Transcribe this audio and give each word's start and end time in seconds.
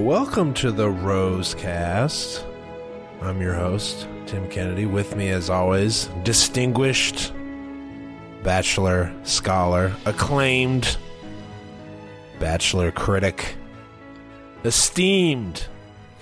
Welcome 0.00 0.54
to 0.54 0.72
the 0.72 0.88
Rosecast. 0.88 2.42
I'm 3.20 3.40
your 3.40 3.52
host, 3.52 4.08
Tim 4.26 4.48
Kennedy. 4.48 4.86
With 4.86 5.14
me, 5.14 5.28
as 5.28 5.50
always, 5.50 6.06
distinguished 6.22 7.32
bachelor, 8.42 9.12
scholar, 9.24 9.94
acclaimed 10.06 10.96
bachelor 12.38 12.90
critic, 12.90 13.56
esteemed 14.64 15.66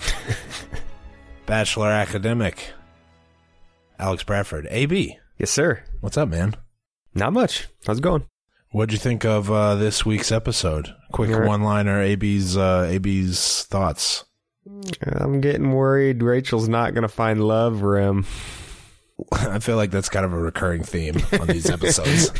bachelor 1.47 1.89
academic, 1.89 2.73
Alex 3.99 4.25
Bradford. 4.25 4.67
AB, 4.71 5.19
Yes, 5.39 5.51
sir. 5.53 5.85
what's 6.01 6.17
up, 6.17 6.29
man? 6.29 6.57
Not 7.15 7.33
much. 7.33 7.69
How's 7.87 7.99
it 7.99 8.03
going? 8.03 8.27
What'd 8.71 8.93
you 8.93 8.99
think 8.99 9.25
of 9.25 9.51
uh, 9.51 9.77
this 9.77 10.05
week's 10.05 10.31
episode? 10.31 10.95
Quick 11.11 11.31
one-liner. 11.31 12.03
AB's 12.03 12.55
uh, 12.55 12.91
AB's 12.91 13.65
thoughts. 13.65 14.27
I'm 15.03 15.41
getting 15.41 15.73
worried 15.73 16.23
Rachel's 16.23 16.69
not 16.69 16.93
going 16.93 17.03
to 17.03 17.09
find 17.09 17.43
love, 17.43 17.81
Rim. 17.81 18.27
I 19.33 19.59
feel 19.59 19.77
like 19.77 19.91
that's 19.91 20.11
kind 20.11 20.27
of 20.27 20.35
a 20.35 20.39
recurring 20.39 20.83
theme 20.83 21.17
on 21.41 21.47
these 21.47 21.71
episodes. 21.71 22.31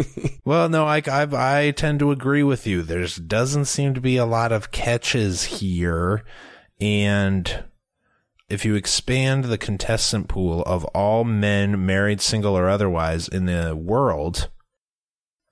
well, 0.44 0.68
no, 0.68 0.84
I, 0.84 1.02
I 1.06 1.26
I 1.32 1.70
tend 1.70 2.00
to 2.00 2.12
agree 2.12 2.42
with 2.42 2.66
you. 2.66 2.82
There's 2.82 3.16
doesn't 3.16 3.64
seem 3.64 3.94
to 3.94 4.00
be 4.00 4.18
a 4.18 4.26
lot 4.26 4.52
of 4.52 4.70
catches 4.70 5.44
here, 5.44 6.22
and 6.80 7.64
if 8.50 8.66
you 8.66 8.74
expand 8.74 9.44
the 9.44 9.58
contestant 9.58 10.28
pool 10.28 10.62
of 10.62 10.84
all 10.86 11.24
men, 11.24 11.84
married, 11.84 12.20
single, 12.20 12.56
or 12.56 12.68
otherwise, 12.68 13.26
in 13.26 13.46
the 13.46 13.74
world, 13.74 14.50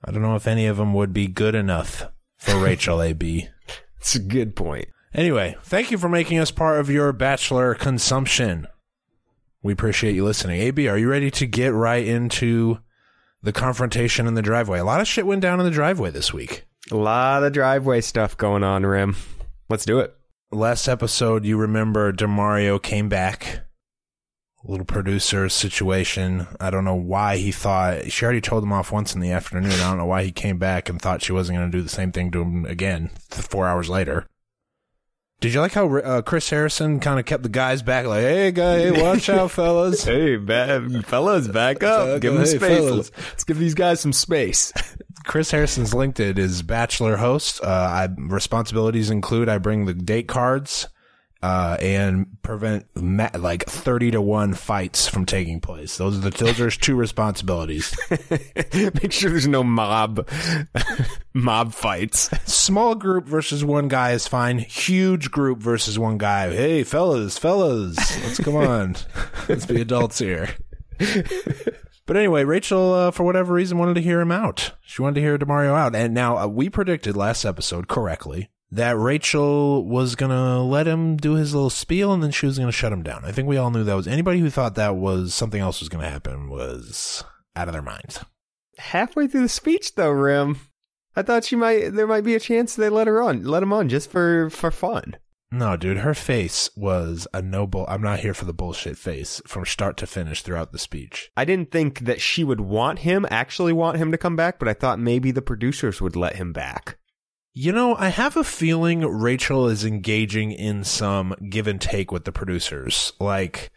I 0.07 0.11
don't 0.11 0.21
know 0.21 0.35
if 0.35 0.47
any 0.47 0.67
of 0.67 0.77
them 0.77 0.93
would 0.93 1.11
be 1.11 1.27
good 1.27 1.53
enough 1.53 2.05
for 2.37 2.57
Rachel 2.63 3.01
AB. 3.01 3.49
It's 3.97 4.15
a 4.15 4.19
good 4.19 4.55
point. 4.55 4.87
Anyway, 5.13 5.57
thank 5.63 5.91
you 5.91 5.97
for 5.97 6.07
making 6.07 6.39
us 6.39 6.49
part 6.49 6.79
of 6.79 6.89
your 6.89 7.11
bachelor 7.11 7.75
consumption. 7.75 8.67
We 9.61 9.73
appreciate 9.73 10.15
you 10.15 10.23
listening. 10.23 10.61
AB, 10.61 10.87
are 10.87 10.97
you 10.97 11.09
ready 11.09 11.29
to 11.31 11.45
get 11.45 11.73
right 11.73 12.05
into 12.07 12.79
the 13.43 13.51
confrontation 13.51 14.27
in 14.27 14.35
the 14.35 14.41
driveway? 14.41 14.79
A 14.79 14.85
lot 14.85 15.01
of 15.01 15.07
shit 15.07 15.25
went 15.25 15.41
down 15.41 15.59
in 15.59 15.65
the 15.65 15.71
driveway 15.71 16.11
this 16.11 16.33
week. 16.33 16.65
A 16.89 16.95
lot 16.95 17.43
of 17.43 17.51
driveway 17.51 17.99
stuff 17.99 18.37
going 18.37 18.63
on, 18.63 18.85
Rim. 18.85 19.17
Let's 19.67 19.83
do 19.83 19.99
it. 19.99 20.15
Last 20.51 20.87
episode, 20.87 21.43
you 21.43 21.57
remember 21.57 22.13
DeMario 22.13 22.81
came 22.81 23.09
back. 23.09 23.66
Little 24.67 24.85
producer 24.85 25.47
situation. 25.47 26.45
I 26.59 26.69
don't 26.69 26.83
know 26.83 26.93
why 26.95 27.37
he 27.37 27.53
thought 27.53 28.11
she 28.11 28.25
already 28.25 28.41
told 28.41 28.63
him 28.63 28.73
off 28.73 28.91
once 28.91 29.15
in 29.15 29.21
the 29.21 29.31
afternoon. 29.31 29.71
I 29.71 29.77
don't 29.89 29.97
know 29.97 30.05
why 30.05 30.23
he 30.23 30.31
came 30.33 30.57
back 30.57 30.89
and 30.89 31.01
thought 31.01 31.21
she 31.21 31.31
wasn't 31.31 31.57
going 31.57 31.71
to 31.71 31.77
do 31.77 31.81
the 31.81 31.87
same 31.89 32.11
thing 32.11 32.31
to 32.31 32.41
him 32.41 32.65
again 32.65 33.09
four 33.29 33.65
hours 33.65 33.89
later. 33.89 34.27
Did 35.39 35.53
you 35.53 35.61
like 35.61 35.71
how 35.73 35.95
uh, 35.97 36.21
Chris 36.23 36.49
Harrison 36.49 36.99
kind 36.99 37.19
of 37.19 37.25
kept 37.25 37.43
the 37.43 37.49
guys 37.49 37.81
back, 37.83 38.07
like, 38.07 38.23
"Hey, 38.23 38.51
guy, 38.51 38.79
hey, 38.79 39.01
watch 39.03 39.29
out, 39.29 39.51
fellas." 39.51 40.03
Hey, 40.03 40.35
ba- 40.35 40.89
fellas, 41.05 41.47
back 41.47 41.83
up. 41.83 42.19
Give 42.21 42.33
them 42.33 42.41
Hey, 42.41 42.57
space. 42.57 42.59
fellas. 42.79 43.11
Let's 43.29 43.43
give 43.43 43.59
these 43.59 43.75
guys 43.75 43.99
some 43.99 44.13
space. 44.13 44.73
Chris 45.25 45.51
Harrison's 45.51 45.93
LinkedIn 45.93 46.37
is 46.39 46.63
bachelor 46.63 47.17
host. 47.17 47.61
Uh, 47.63 47.67
I, 47.67 48.09
responsibilities 48.17 49.11
include 49.11 49.47
I 49.47 49.59
bring 49.59 49.85
the 49.85 49.93
date 49.93 50.27
cards 50.27 50.87
uh, 51.41 51.77
and 51.79 52.41
prevent 52.41 52.85
ma- 52.95 53.29
like 53.37 53.65
thirty 53.65 54.11
to 54.11 54.21
one 54.21 54.53
fights 54.53 55.07
from 55.07 55.25
taking 55.25 55.61
place. 55.61 55.97
Those 55.97 56.17
are 56.17 56.29
the 56.29 56.29
those 56.29 56.59
are 56.59 56.65
his 56.65 56.77
two 56.77 56.95
responsibilities. 56.95 57.95
Make 58.73 59.11
sure 59.11 59.29
there's 59.29 59.47
no 59.47 59.63
mob 59.63 60.27
mob 61.33 61.73
fights. 61.73 62.29
Small 62.51 62.95
group 62.95 63.25
versus 63.27 63.63
one 63.63 63.87
guy 63.87 64.11
is 64.11 64.27
fine. 64.27 64.59
Huge 64.59 65.31
group 65.31 65.59
versus 65.59 65.99
one 65.99 66.17
guy. 66.17 66.49
Hey, 66.49 66.83
fellas, 66.83 67.37
fellas, 67.37 67.97
let's 68.23 68.39
come 68.39 68.55
on, 68.55 68.95
let's 69.47 69.65
be 69.65 69.81
adults 69.81 70.19
here. 70.19 70.49
But 72.07 72.15
anyway, 72.15 72.45
Rachel, 72.45 72.93
uh, 72.93 73.11
for 73.11 73.23
whatever 73.23 73.53
reason, 73.53 73.77
wanted 73.77 73.95
to 73.95 74.01
hear 74.01 74.21
him 74.21 74.31
out. 74.31 74.71
She 74.81 75.01
wanted 75.01 75.15
to 75.15 75.21
hear 75.21 75.37
Demario 75.37 75.75
out, 75.75 75.93
and 75.93 76.13
now 76.13 76.37
uh, 76.37 76.47
we 76.47 76.69
predicted 76.69 77.17
last 77.17 77.43
episode 77.43 77.89
correctly 77.89 78.49
that 78.71 78.97
Rachel 78.97 79.85
was 79.85 80.15
gonna 80.15 80.63
let 80.63 80.87
him 80.87 81.17
do 81.17 81.33
his 81.33 81.53
little 81.53 81.69
spiel, 81.69 82.13
and 82.13 82.21
then 82.21 82.31
she 82.31 82.45
was 82.45 82.59
gonna 82.59 82.71
shut 82.71 82.91
him 82.91 83.03
down. 83.03 83.23
I 83.23 83.31
think 83.31 83.47
we 83.47 83.57
all 83.57 83.71
knew 83.71 83.83
that 83.83 83.95
was 83.95 84.07
anybody 84.07 84.39
who 84.39 84.49
thought 84.49 84.75
that 84.75 84.95
was 84.95 85.33
something 85.33 85.61
else 85.61 85.79
was 85.79 85.89
gonna 85.89 86.09
happen 86.09 86.49
was 86.49 87.23
out 87.55 87.67
of 87.67 87.73
their 87.73 87.81
minds. 87.81 88.23
Halfway 88.77 89.27
through 89.27 89.41
the 89.41 89.49
speech, 89.49 89.95
though, 89.95 90.11
Rim, 90.11 90.59
I 91.15 91.23
thought 91.23 91.45
she 91.45 91.55
might. 91.55 91.89
There 91.89 92.07
might 92.07 92.23
be 92.23 92.35
a 92.35 92.39
chance 92.39 92.75
they 92.75 92.89
let 92.89 93.07
her 93.07 93.21
on, 93.21 93.43
let 93.43 93.63
him 93.63 93.73
on 93.73 93.89
just 93.89 94.11
for 94.11 94.49
for 94.49 94.69
fun. 94.69 95.17
No, 95.49 95.77
dude, 95.77 95.99
her 95.99 96.13
face 96.13 96.69
was 96.75 97.25
a 97.33 97.41
noble. 97.41 97.85
I'm 97.87 98.01
not 98.01 98.19
here 98.19 98.33
for 98.33 98.43
the 98.43 98.53
bullshit 98.53 98.97
face 98.97 99.41
from 99.47 99.65
start 99.65 99.95
to 99.97 100.05
finish 100.05 100.41
throughout 100.41 100.73
the 100.73 100.77
speech. 100.77 101.31
I 101.37 101.45
didn't 101.45 101.71
think 101.71 101.99
that 102.01 102.19
she 102.19 102.43
would 102.43 102.59
want 102.59 102.99
him, 102.99 103.25
actually 103.31 103.71
want 103.71 103.97
him 103.97 104.11
to 104.11 104.17
come 104.17 104.35
back, 104.35 104.59
but 104.59 104.67
I 104.67 104.73
thought 104.73 104.99
maybe 104.99 105.31
the 105.31 105.41
producers 105.41 106.01
would 106.01 106.17
let 106.17 106.35
him 106.35 106.51
back. 106.51 106.97
You 107.59 107.71
know, 107.71 107.95
I 107.95 108.09
have 108.09 108.37
a 108.37 108.43
feeling 108.43 109.01
Rachel 109.01 109.67
is 109.67 109.83
engaging 109.83 110.51
in 110.51 110.83
some 110.83 111.33
give 111.49 111.65
and 111.65 111.81
take 111.81 112.11
with 112.11 112.25
the 112.25 112.31
producers. 112.31 113.13
Like 113.19 113.71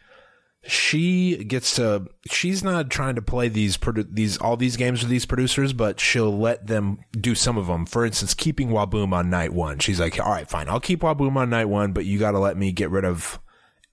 she 0.61 1.43
gets 1.45 1.77
to 1.77 2.05
she's 2.29 2.63
not 2.63 2.91
trying 2.91 3.15
to 3.15 3.23
play 3.23 3.47
these 3.47 3.77
produ- 3.77 4.13
these 4.13 4.37
all 4.37 4.55
these 4.55 4.77
games 4.77 5.01
with 5.01 5.09
these 5.09 5.25
producers, 5.25 5.73
but 5.73 5.99
she'll 5.99 6.37
let 6.37 6.67
them 6.67 6.99
do 7.19 7.33
some 7.33 7.57
of 7.57 7.65
them. 7.65 7.87
For 7.87 8.05
instance, 8.05 8.35
keeping 8.35 8.69
Waboom 8.69 9.13
on 9.13 9.31
night 9.31 9.51
1. 9.51 9.79
She's 9.79 9.99
like, 9.99 10.19
"All 10.19 10.31
right, 10.31 10.47
fine. 10.47 10.69
I'll 10.69 10.79
keep 10.79 10.99
Waboom 11.01 11.35
on 11.35 11.49
night 11.49 11.67
1, 11.67 11.91
but 11.91 12.05
you 12.05 12.19
got 12.19 12.33
to 12.33 12.39
let 12.39 12.57
me 12.57 12.71
get 12.71 12.91
rid 12.91 13.03
of 13.03 13.39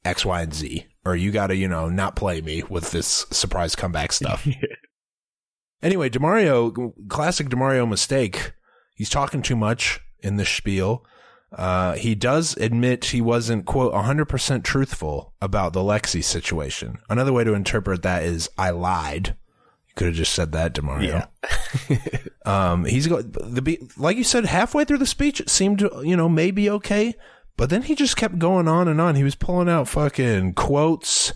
X, 0.05 0.23
Y, 0.23 0.43
and 0.43 0.53
Z. 0.53 0.85
Or 1.07 1.17
you 1.17 1.31
got 1.31 1.47
to, 1.47 1.57
you 1.57 1.67
know, 1.67 1.89
not 1.89 2.15
play 2.15 2.43
me 2.43 2.63
with 2.69 2.91
this 2.91 3.25
surprise 3.31 3.75
comeback 3.75 4.13
stuff." 4.13 4.47
Anyway, 5.81 6.11
Demario, 6.11 6.93
classic 7.09 7.49
Demario 7.49 7.89
mistake. 7.89 8.51
He's 8.99 9.09
talking 9.09 9.43
too 9.43 9.55
much 9.55 10.01
in 10.21 10.39
the 10.39 10.45
spiel. 10.45 11.07
Uh, 11.53 11.93
he 11.95 12.17
does 12.17 12.57
admit 12.57 13.07
he 13.07 13.21
wasn't, 13.21 13.65
quote, 13.65 13.95
100% 13.95 14.65
truthful 14.65 15.33
about 15.41 15.73
the 15.73 15.81
Lexi 15.81 16.23
situation. 16.23 16.99
Another 17.09 17.33
way 17.33 17.45
to 17.45 17.55
interpret 17.55 18.03
that 18.03 18.25
is, 18.25 18.51
I 18.59 18.71
lied. 18.71 19.37
You 19.87 19.95
could 19.95 20.09
have 20.09 20.17
just 20.17 20.35
said 20.35 20.51
that, 20.51 20.75
Demario. 20.75 21.29
um, 22.45 22.85
he's 22.87 23.07
go, 23.07 23.23
the, 23.23 23.63
be- 23.63 23.89
like 23.97 24.17
you 24.17 24.25
said, 24.25 24.47
halfway 24.47 24.85
through 24.85 24.99
the 24.99 25.07
speech, 25.07 25.41
it 25.41 25.49
seemed 25.49 25.81
you 26.03 26.17
know, 26.17 26.29
maybe 26.29 26.69
okay. 26.69 27.15
But 27.57 27.71
then 27.71 27.83
he 27.83 27.95
just 27.95 28.17
kept 28.17 28.41
going 28.41 28.67
on 28.67 28.89
and 28.89 29.01
on. 29.01 29.15
He 29.15 29.25
was 29.25 29.37
pulling 29.37 29.69
out 29.69 29.87
fucking 29.87 30.55
quotes, 30.55 31.33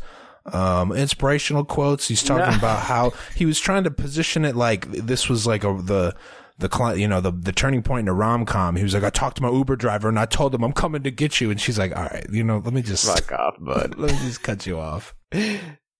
um, 0.46 0.90
inspirational 0.90 1.64
quotes. 1.64 2.08
He's 2.08 2.24
talking 2.24 2.54
about 2.58 2.80
how 2.80 3.12
he 3.36 3.46
was 3.46 3.60
trying 3.60 3.84
to 3.84 3.90
position 3.92 4.44
it 4.44 4.56
like 4.56 4.90
this 4.90 5.28
was 5.28 5.46
like 5.46 5.64
a, 5.64 5.72
the, 5.80 6.14
the 6.58 6.68
client, 6.68 7.00
you 7.00 7.08
know, 7.08 7.20
the, 7.20 7.30
the 7.32 7.52
turning 7.52 7.82
point 7.82 8.04
in 8.04 8.08
a 8.08 8.12
rom 8.14 8.44
com. 8.44 8.76
He 8.76 8.82
was 8.82 8.94
like, 8.94 9.04
I 9.04 9.10
talked 9.10 9.36
to 9.38 9.42
my 9.42 9.50
Uber 9.50 9.76
driver 9.76 10.08
and 10.08 10.18
I 10.18 10.26
told 10.26 10.54
him 10.54 10.62
I'm 10.62 10.72
coming 10.72 11.02
to 11.02 11.10
get 11.10 11.40
you. 11.40 11.50
And 11.50 11.60
she's 11.60 11.78
like, 11.78 11.96
all 11.96 12.04
right, 12.04 12.26
you 12.30 12.44
know, 12.44 12.58
let 12.58 12.72
me 12.72 12.82
just, 12.82 13.06
Fuck 13.06 13.32
off, 13.38 13.56
bud. 13.60 13.94
let 13.96 14.12
me 14.12 14.18
just 14.18 14.42
cut 14.42 14.66
you 14.66 14.78
off. 14.78 15.14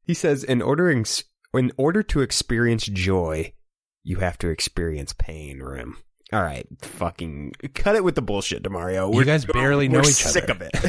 He 0.04 0.14
says, 0.14 0.44
in 0.44 0.60
ordering, 0.62 1.04
in 1.54 1.72
order 1.76 2.02
to 2.04 2.20
experience 2.20 2.86
joy, 2.86 3.52
you 4.04 4.16
have 4.16 4.38
to 4.38 4.48
experience 4.48 5.12
pain, 5.12 5.60
Rim. 5.60 5.98
All 6.32 6.40
right, 6.42 6.66
fucking 6.80 7.52
cut 7.74 7.94
it 7.94 8.02
with 8.02 8.14
the 8.14 8.22
bullshit, 8.22 8.62
Demario. 8.62 9.14
you 9.14 9.22
guys 9.22 9.44
barely 9.44 9.86
know 9.86 9.98
we're 9.98 10.08
each 10.08 10.14
sick 10.14 10.48
other. 10.48 10.70
of 10.72 10.84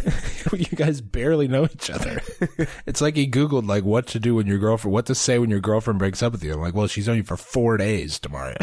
it. 0.54 0.70
you 0.72 0.78
guys 0.78 1.02
barely 1.02 1.50
know 1.50 1.66
each 1.66 1.90
other. 1.90 2.22
it's 2.86 3.02
like 3.02 3.18
he 3.18 3.30
Googled 3.30 3.68
like 3.68 3.84
what 3.84 4.08
to 4.08 4.22
do 4.22 4.36
when 4.36 4.48
your 4.48 4.58
girlfriend, 4.58 4.94
what 4.94 5.06
to 5.08 5.16
say 5.16 5.38
when 5.40 5.50
your 5.50 5.60
girlfriend 5.60 6.00
breaks 6.00 6.24
up 6.24 6.32
with 6.32 6.46
you. 6.46 6.54
I'm 6.54 6.62
like, 6.62 6.74
well, 6.74 6.88
she's 6.88 7.10
on 7.10 7.18
you 7.18 7.24
for 7.24 7.36
four 7.36 7.76
days 7.76 8.20
tomorrow. 8.20 8.56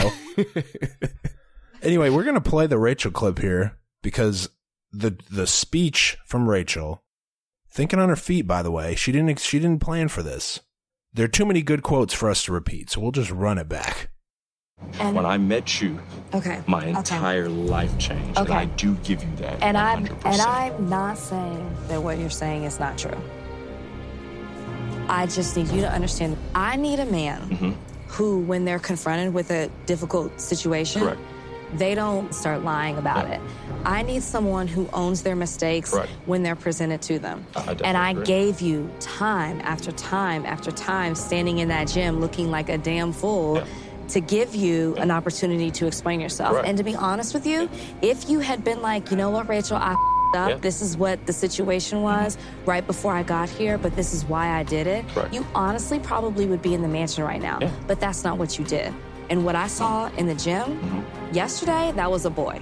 anyway, 1.82 2.08
we're 2.08 2.24
gonna 2.24 2.40
play 2.40 2.66
the 2.66 2.78
Rachel 2.78 3.10
clip 3.10 3.40
here 3.40 3.76
because 4.00 4.48
the 4.90 5.18
the 5.30 5.46
speech 5.46 6.16
from 6.24 6.48
Rachel, 6.48 7.02
thinking 7.70 7.98
on 7.98 8.08
her 8.08 8.16
feet. 8.16 8.46
By 8.46 8.62
the 8.62 8.70
way, 8.70 8.94
she 8.94 9.12
didn't 9.12 9.38
she 9.38 9.58
didn't 9.58 9.82
plan 9.82 10.08
for 10.08 10.22
this. 10.22 10.60
There 11.12 11.26
are 11.26 11.28
too 11.28 11.44
many 11.44 11.60
good 11.60 11.82
quotes 11.82 12.14
for 12.14 12.30
us 12.30 12.42
to 12.44 12.52
repeat, 12.52 12.88
so 12.88 13.02
we'll 13.02 13.12
just 13.12 13.30
run 13.30 13.58
it 13.58 13.68
back. 13.68 14.10
And 14.98 15.14
When 15.14 15.24
I 15.26 15.38
met 15.38 15.80
you, 15.80 15.98
okay, 16.34 16.60
my 16.66 16.80
okay. 16.80 16.90
entire 16.90 17.48
life 17.48 17.96
changed. 17.98 18.38
Okay. 18.38 18.50
And 18.50 18.52
I 18.52 18.64
do 18.66 18.94
give 18.96 19.22
you 19.22 19.30
that. 19.36 19.62
And 19.62 19.76
I'm 19.78 20.06
and 20.24 20.40
I'm 20.40 20.88
not 20.88 21.16
saying 21.18 21.76
that 21.88 22.02
what 22.02 22.18
you're 22.18 22.28
saying 22.30 22.64
is 22.64 22.80
not 22.80 22.98
true. 22.98 23.16
I 25.08 25.26
just 25.26 25.56
need 25.56 25.68
you 25.68 25.80
to 25.82 25.90
understand. 25.90 26.36
I 26.54 26.76
need 26.76 27.00
a 27.00 27.06
man 27.06 27.40
Mm-hmm. 27.50 27.70
who, 28.08 28.40
when 28.40 28.64
they're 28.64 28.78
confronted 28.78 29.34
with 29.34 29.50
a 29.50 29.68
difficult 29.86 30.40
situation, 30.40 31.02
Correct. 31.02 31.20
they 31.74 31.94
don't 31.94 32.32
start 32.34 32.62
lying 32.62 32.96
about 32.96 33.26
Yeah. 33.28 33.34
it. 33.34 33.40
I 33.84 34.02
need 34.02 34.22
someone 34.22 34.68
who 34.68 34.88
owns 34.92 35.22
their 35.22 35.34
mistakes 35.36 35.90
Correct. 35.92 36.10
when 36.26 36.42
they're 36.42 36.54
presented 36.56 37.00
to 37.02 37.18
them. 37.18 37.44
I 37.56 37.76
and 37.84 37.96
I 37.96 38.10
agree. 38.10 38.24
gave 38.24 38.60
you 38.60 38.88
time 39.00 39.60
after 39.62 39.90
time 39.92 40.44
after 40.46 40.70
time 40.70 41.14
standing 41.14 41.58
in 41.58 41.68
that 41.68 41.88
gym 41.88 42.20
looking 42.20 42.50
like 42.50 42.68
a 42.68 42.78
damn 42.78 43.12
fool. 43.12 43.56
Yeah. 43.56 43.64
To 44.12 44.20
give 44.20 44.54
you 44.54 44.96
an 44.96 45.10
opportunity 45.10 45.70
to 45.72 45.86
explain 45.86 46.20
yourself. 46.20 46.52
Correct. 46.52 46.68
And 46.68 46.76
to 46.78 46.84
be 46.84 46.96
honest 46.96 47.32
with 47.32 47.46
you, 47.46 47.68
if 48.02 48.28
you 48.28 48.40
had 48.40 48.64
been 48.64 48.82
like, 48.82 49.10
you 49.10 49.16
know 49.16 49.30
what, 49.30 49.48
Rachel, 49.48 49.76
I 49.76 49.94
up. 50.34 50.50
Yeah. 50.50 50.56
This 50.58 50.80
is 50.80 50.96
what 50.96 51.26
the 51.26 51.32
situation 51.32 52.02
was 52.02 52.38
right 52.64 52.86
before 52.86 53.12
I 53.12 53.22
got 53.24 53.48
here, 53.48 53.78
but 53.78 53.96
this 53.96 54.14
is 54.14 54.24
why 54.24 54.50
I 54.50 54.62
did 54.62 54.86
it. 54.86 55.06
Correct. 55.08 55.34
You 55.34 55.44
honestly 55.54 55.98
probably 55.98 56.46
would 56.46 56.62
be 56.62 56.72
in 56.74 56.82
the 56.82 56.88
mansion 56.88 57.24
right 57.24 57.42
now. 57.42 57.58
Yeah. 57.60 57.72
But 57.86 58.00
that's 58.00 58.22
not 58.22 58.38
what 58.38 58.58
you 58.58 58.64
did. 58.64 58.94
And 59.28 59.44
what 59.44 59.56
I 59.56 59.66
saw 59.66 60.08
in 60.16 60.26
the 60.26 60.34
gym 60.34 60.78
Mm-hmm. 60.80 61.34
yesterday, 61.34 61.92
that 61.96 62.10
was 62.10 62.26
a 62.26 62.30
boy. 62.30 62.60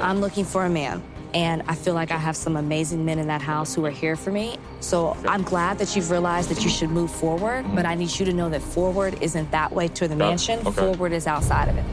I'm 0.00 0.20
looking 0.20 0.44
for 0.44 0.64
a 0.64 0.70
man. 0.70 1.02
And 1.34 1.62
I 1.68 1.74
feel 1.74 1.94
like 1.94 2.10
I 2.10 2.16
have 2.16 2.36
some 2.36 2.56
amazing 2.56 3.04
men 3.04 3.18
in 3.18 3.26
that 3.28 3.42
house 3.42 3.74
who 3.74 3.84
are 3.84 3.90
here 3.90 4.16
for 4.16 4.30
me. 4.30 4.56
So 4.80 5.16
I'm 5.26 5.42
glad 5.42 5.78
that 5.78 5.94
you've 5.94 6.10
realized 6.10 6.48
that 6.50 6.62
you 6.64 6.70
should 6.70 6.90
move 6.90 7.10
forward, 7.10 7.66
but 7.74 7.84
I 7.84 7.94
need 7.94 8.18
you 8.18 8.24
to 8.26 8.32
know 8.32 8.48
that 8.48 8.62
forward 8.62 9.18
isn't 9.20 9.50
that 9.50 9.72
way 9.72 9.88
to 9.88 10.08
the 10.08 10.14
Yeah, 10.14 10.28
mansion. 10.28 10.60
okay. 10.60 10.70
Forward 10.70 11.12
is 11.12 11.26
outside 11.26 11.68
of 11.68 11.76
it. 11.76 11.84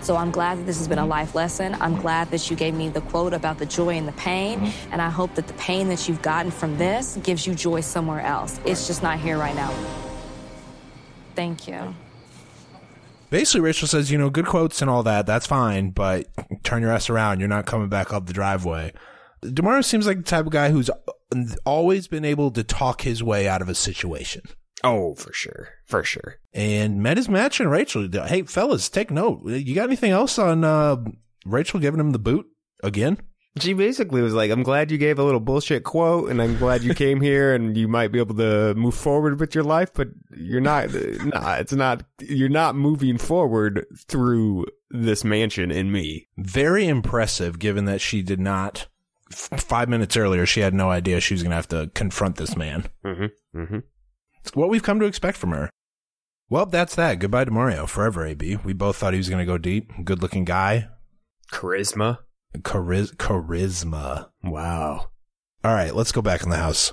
So 0.00 0.16
I'm 0.16 0.30
glad 0.30 0.58
that 0.58 0.64
this 0.66 0.78
has 0.78 0.88
been 0.88 0.98
a 1.00 1.04
life 1.06 1.34
lesson. 1.34 1.76
I'm 1.80 1.96
glad 1.96 2.30
that 2.30 2.48
you 2.48 2.56
gave 2.56 2.72
me 2.72 2.88
the 2.88 3.00
quote 3.02 3.34
about 3.34 3.58
the 3.58 3.66
joy 3.66 3.90
and 3.96 4.08
the 4.08 4.12
pain. 4.12 4.60
Mm-hmm. 4.60 4.92
And 4.92 5.02
I 5.02 5.10
hope 5.10 5.34
that 5.34 5.46
the 5.48 5.54
pain 5.54 5.88
that 5.88 6.08
you've 6.08 6.22
gotten 6.22 6.50
from 6.50 6.78
this 6.78 7.18
gives 7.22 7.46
you 7.46 7.54
joy 7.54 7.80
somewhere 7.82 8.20
else. 8.20 8.58
It's 8.64 8.86
just 8.86 9.02
not 9.02 9.18
here 9.18 9.36
right 9.36 9.54
now. 9.54 9.74
Thank 11.34 11.68
you. 11.68 11.94
Basically, 13.30 13.60
Rachel 13.60 13.88
says, 13.88 14.10
you 14.10 14.18
know, 14.18 14.30
good 14.30 14.46
quotes 14.46 14.80
and 14.80 14.90
all 14.90 15.02
that, 15.02 15.26
that's 15.26 15.46
fine, 15.46 15.90
but 15.90 16.26
turn 16.62 16.82
your 16.82 16.92
ass 16.92 17.10
around. 17.10 17.40
You're 17.40 17.48
not 17.48 17.66
coming 17.66 17.88
back 17.88 18.12
up 18.12 18.26
the 18.26 18.32
driveway. 18.32 18.92
Demario 19.44 19.84
seems 19.84 20.06
like 20.06 20.16
the 20.18 20.22
type 20.22 20.46
of 20.46 20.52
guy 20.52 20.70
who's 20.70 20.90
always 21.64 22.08
been 22.08 22.24
able 22.24 22.50
to 22.52 22.64
talk 22.64 23.02
his 23.02 23.22
way 23.22 23.46
out 23.46 23.62
of 23.62 23.68
a 23.68 23.74
situation. 23.74 24.42
oh, 24.82 25.14
for 25.14 25.32
sure, 25.32 25.68
for 25.86 26.02
sure. 26.02 26.36
And 26.54 27.02
met 27.02 27.16
his 27.18 27.28
match 27.28 27.60
and 27.60 27.70
Rachel. 27.70 28.08
Hey, 28.10 28.42
fellas, 28.42 28.88
take 28.88 29.10
note. 29.10 29.42
You 29.46 29.74
got 29.74 29.88
anything 29.88 30.10
else 30.10 30.38
on 30.38 30.64
uh, 30.64 30.96
Rachel 31.44 31.80
giving 31.80 32.00
him 32.00 32.12
the 32.12 32.18
boot 32.18 32.46
again? 32.82 33.18
She 33.60 33.72
basically 33.72 34.22
was 34.22 34.34
like, 34.34 34.50
"I'm 34.52 34.62
glad 34.62 34.90
you 34.90 34.98
gave 34.98 35.18
a 35.18 35.24
little 35.24 35.40
bullshit 35.40 35.82
quote, 35.82 36.30
and 36.30 36.40
I'm 36.40 36.56
glad 36.58 36.82
you 36.82 36.94
came 36.94 37.20
here, 37.20 37.54
and 37.54 37.76
you 37.76 37.88
might 37.88 38.12
be 38.12 38.20
able 38.20 38.36
to 38.36 38.74
move 38.74 38.94
forward 38.94 39.40
with 39.40 39.54
your 39.54 39.64
life, 39.64 39.92
but 39.92 40.08
you're 40.36 40.60
not. 40.60 40.90
Nah, 40.92 41.54
it's 41.54 41.72
not. 41.72 42.04
You're 42.20 42.48
not 42.50 42.76
moving 42.76 43.18
forward 43.18 43.84
through 44.06 44.66
this 44.90 45.24
mansion 45.24 45.70
in 45.72 45.90
me. 45.90 46.28
Very 46.36 46.86
impressive, 46.86 47.58
given 47.58 47.84
that 47.86 48.00
she 48.00 48.22
did 48.22 48.38
not. 48.38 48.86
f- 49.32 49.60
Five 49.60 49.88
minutes 49.88 50.16
earlier, 50.16 50.46
she 50.46 50.60
had 50.60 50.72
no 50.74 50.90
idea 50.90 51.18
she 51.20 51.34
was 51.34 51.42
going 51.42 51.50
to 51.50 51.56
have 51.56 51.68
to 51.68 51.90
confront 51.94 52.36
this 52.36 52.56
man. 52.56 52.84
Mm-hmm. 53.04 53.58
Mm-hmm. 53.60 53.78
It's 54.40 54.54
what 54.54 54.68
we've 54.68 54.82
come 54.84 55.00
to 55.00 55.06
expect 55.06 55.36
from 55.36 55.50
her. 55.50 55.68
Well, 56.48 56.64
that's 56.66 56.94
that. 56.94 57.18
Goodbye 57.18 57.44
to 57.46 57.50
Mario. 57.50 57.86
Forever, 57.86 58.24
AB. 58.24 58.56
We 58.64 58.72
both 58.72 58.96
thought 58.96 59.12
he 59.14 59.18
was 59.18 59.28
going 59.28 59.40
to 59.44 59.50
go 59.52 59.58
deep. 59.58 59.90
Good 60.04 60.22
looking 60.22 60.44
guy. 60.44 60.88
Charisma. 61.52 62.18
Chariz- 62.56 63.16
charisma. 63.16 64.30
Wow. 64.42 65.10
All 65.64 65.74
right, 65.74 65.94
let's 65.94 66.12
go 66.12 66.22
back 66.22 66.42
in 66.42 66.50
the 66.50 66.56
house. 66.56 66.92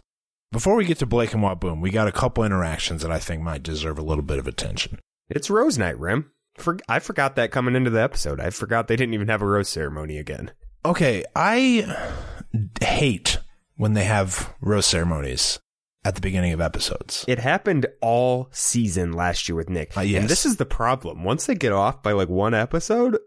Before 0.52 0.76
we 0.76 0.86
get 0.86 1.00
to 1.00 1.06
Blake 1.06 1.34
and 1.34 1.44
Waboom, 1.44 1.82
we 1.82 1.90
got 1.90 2.08
a 2.08 2.12
couple 2.12 2.44
interactions 2.44 3.02
that 3.02 3.12
I 3.12 3.20
think 3.20 3.42
might 3.42 3.64
deserve 3.64 3.98
a 3.98 4.04
little 4.04 4.24
bit 4.24 4.40
of 4.40 4.48
attention. 4.48 5.00
It's 5.30 5.50
Rose 5.50 5.78
Night, 5.78 6.00
Rim. 6.00 6.32
For, 6.56 6.78
I 6.88 7.00
forgot 7.00 7.36
that 7.36 7.52
coming 7.52 7.76
into 7.76 7.90
the 7.90 8.02
episode. 8.02 8.40
I 8.40 8.50
forgot 8.50 8.88
they 8.88 8.96
didn't 8.96 9.14
even 9.14 9.28
have 9.28 9.42
a 9.42 9.46
rose 9.46 9.68
ceremony 9.68 10.18
again. 10.18 10.52
Okay, 10.86 11.26
I 11.36 11.94
hate 12.82 13.40
when 13.76 13.94
they 13.94 14.06
have 14.06 14.54
rose 14.62 14.86
ceremonies 14.86 15.60
at 16.06 16.16
the 16.16 16.22
beginning 16.22 16.54
of 16.54 16.62
episodes. 16.62 17.26
It 17.28 17.40
happened 17.40 17.88
all 18.00 18.48
season 18.52 19.12
last 19.12 19.50
year 19.50 19.56
with 19.56 19.70
Nick. 19.70 19.98
Uh, 19.98 20.02
yes. 20.02 20.22
And 20.22 20.30
this 20.30 20.46
is 20.46 20.56
the 20.56 20.66
problem. 20.66 21.24
Once 21.24 21.48
they 21.48 21.56
get 21.56 21.74
off 21.74 22.02
by 22.02 22.14
like 22.14 22.30
one 22.30 22.54
episode, 22.54 23.18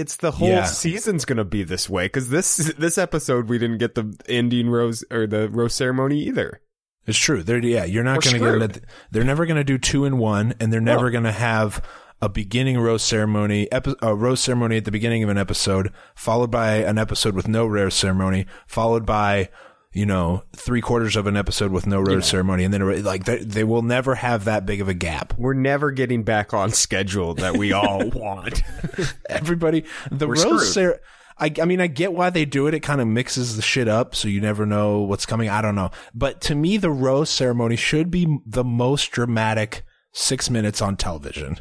it's 0.00 0.16
the 0.16 0.30
whole 0.32 0.48
Yeah. 0.48 0.64
season's 0.64 1.24
gonna 1.24 1.44
be 1.44 1.62
this 1.62 1.88
way. 1.88 2.06
Because 2.06 2.28
this 2.30 2.56
this 2.78 2.98
episode 2.98 3.48
we 3.48 3.58
didn't 3.58 3.78
get 3.78 3.94
the 3.94 4.14
Indian 4.28 4.70
rose 4.70 5.04
or 5.10 5.26
the 5.26 5.48
rose 5.48 5.74
ceremony 5.74 6.20
either. 6.24 6.60
It's 7.06 7.18
true. 7.18 7.42
They're 7.42 7.58
yeah, 7.64 7.84
you're 7.84 8.04
not 8.04 8.22
going 8.22 8.40
to 8.42 8.68
get. 8.68 8.84
They're 9.10 9.24
never 9.24 9.46
going 9.46 9.56
to 9.56 9.64
do 9.64 9.78
two 9.78 10.04
in 10.04 10.18
one, 10.18 10.54
and 10.60 10.72
they're 10.72 10.80
never 10.82 11.06
No. 11.06 11.12
going 11.12 11.24
to 11.24 11.32
have 11.32 11.82
a 12.22 12.28
beginning 12.28 12.78
rose 12.78 13.02
ceremony, 13.02 13.66
epi- 13.72 13.94
a 14.02 14.14
rose 14.14 14.40
ceremony 14.40 14.76
at 14.76 14.84
the 14.84 14.90
beginning 14.90 15.22
of 15.22 15.30
an 15.30 15.38
episode, 15.38 15.90
followed 16.14 16.50
by 16.50 16.74
an 16.76 16.98
episode 16.98 17.34
with 17.34 17.48
no 17.48 17.66
rose 17.66 17.94
ceremony, 17.94 18.44
followed 18.66 19.06
by 19.06 19.48
you 19.92 20.06
know 20.06 20.44
three 20.54 20.80
quarters 20.80 21.16
of 21.16 21.26
an 21.26 21.36
episode 21.36 21.72
with 21.72 21.86
no 21.86 22.00
rose 22.00 22.26
ceremony, 22.26 22.64
and 22.64 22.72
then 22.72 23.02
like 23.02 23.24
they, 23.24 23.38
they 23.38 23.64
will 23.64 23.82
never 23.82 24.14
have 24.14 24.44
that 24.44 24.66
big 24.66 24.80
of 24.80 24.88
a 24.88 24.94
gap. 24.94 25.34
We're 25.36 25.54
never 25.54 25.90
getting 25.90 26.22
back 26.22 26.54
on 26.54 26.70
schedule 26.70 27.34
that 27.34 27.56
we 27.56 27.72
all 27.72 28.08
want. 28.14 28.62
Everybody, 29.28 29.84
the 30.10 30.28
We're 30.28 30.42
rose 30.42 30.72
ceremony. 30.72 31.00
I, 31.38 31.52
I 31.60 31.64
mean, 31.64 31.80
I 31.80 31.86
get 31.86 32.12
why 32.12 32.28
they 32.28 32.44
do 32.44 32.66
it. 32.66 32.74
It 32.74 32.80
kind 32.80 33.00
of 33.00 33.08
mixes 33.08 33.56
the 33.56 33.62
shit 33.62 33.88
up, 33.88 34.14
so 34.14 34.28
you 34.28 34.42
never 34.42 34.66
know 34.66 35.00
what's 35.00 35.26
coming. 35.26 35.48
I 35.48 35.62
don't 35.62 35.74
know, 35.74 35.90
but 36.14 36.40
to 36.42 36.54
me, 36.54 36.76
the 36.76 36.90
rose 36.90 37.30
ceremony 37.30 37.76
should 37.76 38.10
be 38.10 38.38
the 38.46 38.64
most 38.64 39.10
dramatic 39.10 39.82
six 40.12 40.50
minutes 40.50 40.80
on 40.80 40.96
television, 40.96 41.58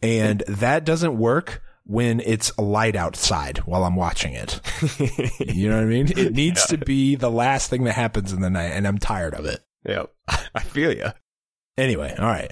and 0.00 0.42
that 0.48 0.84
doesn't 0.84 1.18
work 1.18 1.62
when 1.92 2.20
it's 2.20 2.56
light 2.56 2.96
outside 2.96 3.58
while 3.58 3.84
I'm 3.84 3.96
watching 3.96 4.32
it. 4.32 4.60
you 5.38 5.68
know 5.68 5.76
what 5.76 5.82
I 5.82 5.86
mean? 5.86 6.08
It 6.16 6.32
needs 6.32 6.64
to 6.68 6.78
be 6.78 7.16
the 7.16 7.30
last 7.30 7.68
thing 7.68 7.84
that 7.84 7.92
happens 7.92 8.32
in 8.32 8.40
the 8.40 8.48
night, 8.48 8.70
and 8.70 8.88
I'm 8.88 8.96
tired 8.96 9.34
of 9.34 9.44
it. 9.44 9.60
yep. 9.86 10.10
I 10.54 10.60
feel 10.60 10.90
you. 10.90 11.08
Anyway, 11.76 12.14
all 12.18 12.24
right. 12.24 12.50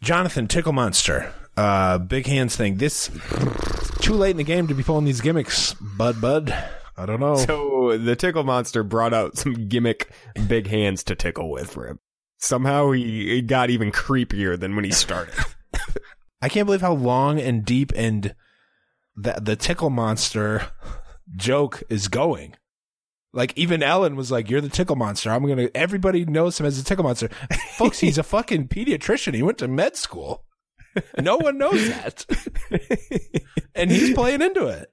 Jonathan 0.00 0.48
Tickle 0.48 0.72
Monster, 0.72 1.34
uh, 1.58 1.98
big 1.98 2.26
hands 2.26 2.56
thing. 2.56 2.78
This 2.78 3.10
too 4.00 4.14
late 4.14 4.30
in 4.30 4.38
the 4.38 4.44
game 4.44 4.66
to 4.68 4.74
be 4.74 4.82
pulling 4.82 5.04
these 5.04 5.20
gimmicks, 5.20 5.74
bud. 5.74 6.22
Bud, 6.22 6.52
I 6.96 7.04
don't 7.04 7.20
know. 7.20 7.36
So 7.36 7.98
the 7.98 8.16
tickle 8.16 8.42
monster 8.42 8.82
brought 8.82 9.12
out 9.12 9.36
some 9.36 9.68
gimmick 9.68 10.10
big 10.48 10.66
hands 10.66 11.04
to 11.04 11.14
tickle 11.14 11.50
with 11.50 11.70
for 11.70 11.86
him. 11.86 11.98
Somehow 12.38 12.92
he 12.92 13.42
got 13.42 13.68
even 13.70 13.92
creepier 13.92 14.58
than 14.58 14.74
when 14.74 14.84
he 14.84 14.90
started. 14.92 15.34
I 16.42 16.48
can't 16.48 16.66
believe 16.66 16.80
how 16.80 16.94
long 16.94 17.38
and 17.38 17.64
deep 17.64 17.92
and 17.94 18.34
the 19.16 19.34
the 19.40 19.56
Tickle 19.56 19.90
Monster 19.90 20.68
joke 21.36 21.82
is 21.88 22.08
going. 22.08 22.54
Like 23.34 23.56
even 23.56 23.82
Ellen 23.82 24.14
was 24.16 24.30
like, 24.30 24.50
"You're 24.50 24.60
the 24.60 24.68
Tickle 24.68 24.96
Monster." 24.96 25.30
I'm 25.30 25.46
gonna. 25.46 25.68
Everybody 25.74 26.24
knows 26.24 26.60
him 26.60 26.66
as 26.66 26.78
a 26.78 26.84
Tickle 26.84 27.04
Monster, 27.04 27.28
folks. 27.76 27.98
He's 28.00 28.18
a 28.18 28.22
fucking 28.22 28.68
pediatrician. 28.68 29.34
He 29.34 29.42
went 29.42 29.58
to 29.58 29.68
med 29.68 29.96
school. 29.96 30.44
No 31.18 31.38
one 31.38 31.56
knows 31.56 31.88
that, 31.88 32.26
and 33.74 33.90
he's 33.90 34.12
playing 34.12 34.42
into 34.42 34.66
it. 34.66 34.92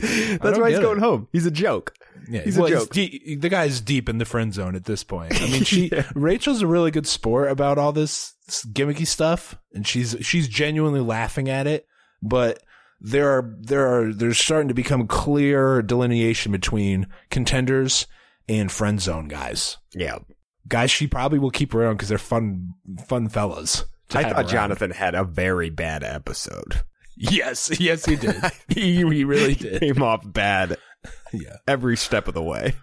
That's 0.00 0.56
why 0.58 0.70
he's 0.70 0.78
going 0.78 0.98
it. 0.98 1.02
home. 1.02 1.26
He's 1.32 1.46
a 1.46 1.50
joke. 1.50 1.94
Yeah, 2.28 2.42
He's 2.42 2.56
a 2.56 2.60
well, 2.60 2.70
joke. 2.70 2.90
de- 2.90 3.34
the 3.34 3.48
guy's 3.48 3.80
deep 3.80 4.08
in 4.08 4.18
the 4.18 4.24
friend 4.24 4.54
zone 4.54 4.76
at 4.76 4.84
this 4.84 5.02
point. 5.04 5.34
I 5.40 5.46
mean, 5.46 5.64
she 5.64 5.90
Rachel's 6.14 6.62
a 6.62 6.66
really 6.66 6.90
good 6.90 7.06
sport 7.08 7.50
about 7.50 7.76
all 7.76 7.92
this 7.92 8.34
gimmicky 8.68 9.06
stuff, 9.06 9.56
and 9.72 9.86
she's 9.86 10.16
she's 10.20 10.48
genuinely 10.48 11.00
laughing 11.00 11.48
at 11.48 11.66
it. 11.66 11.86
But 12.24 12.60
there 13.00 13.28
are 13.30 13.54
there 13.60 13.86
are 13.86 14.12
there's 14.12 14.38
starting 14.38 14.68
to 14.68 14.74
become 14.74 15.06
clear 15.06 15.82
delineation 15.82 16.50
between 16.52 17.06
contenders 17.30 18.06
and 18.48 18.72
friend 18.72 19.00
zone 19.00 19.28
guys. 19.28 19.76
Yeah. 19.94 20.18
Guys, 20.66 20.90
she 20.90 21.06
probably 21.06 21.38
will 21.38 21.50
keep 21.50 21.74
around 21.74 21.94
because 21.96 22.08
they're 22.08 22.18
fun 22.18 22.72
fun 23.06 23.28
fellas. 23.28 23.84
I 24.14 24.22
thought 24.24 24.32
around. 24.36 24.48
Jonathan 24.48 24.90
had 24.92 25.14
a 25.14 25.24
very 25.24 25.68
bad 25.70 26.02
episode. 26.02 26.80
Yes, 27.16 27.78
yes, 27.78 28.04
he 28.06 28.16
did. 28.16 28.34
he 28.68 28.96
he 28.96 29.24
really 29.24 29.54
did. 29.54 29.80
Came 29.80 30.02
off 30.02 30.22
bad 30.24 30.78
Yeah. 31.32 31.56
every 31.68 31.96
step 31.96 32.26
of 32.28 32.34
the 32.34 32.42
way. 32.42 32.74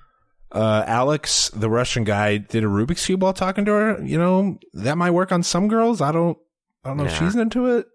uh, 0.52 0.84
Alex, 0.86 1.50
the 1.56 1.70
Russian 1.70 2.04
guy, 2.04 2.38
did 2.38 2.64
a 2.64 2.68
Rubik's 2.68 3.06
cube 3.06 3.24
while 3.24 3.34
talking 3.34 3.66
to 3.66 3.72
her. 3.72 4.04
You 4.04 4.18
know 4.18 4.60
that 4.74 4.98
might 4.98 5.12
work 5.12 5.32
on 5.32 5.42
some 5.44 5.68
girls. 5.68 6.02
I 6.02 6.12
don't. 6.12 6.38
I 6.84 6.90
don't 6.90 6.98
know 6.98 7.06
if 7.06 7.18
she's 7.18 7.36
into 7.36 7.68
it. 7.78 7.86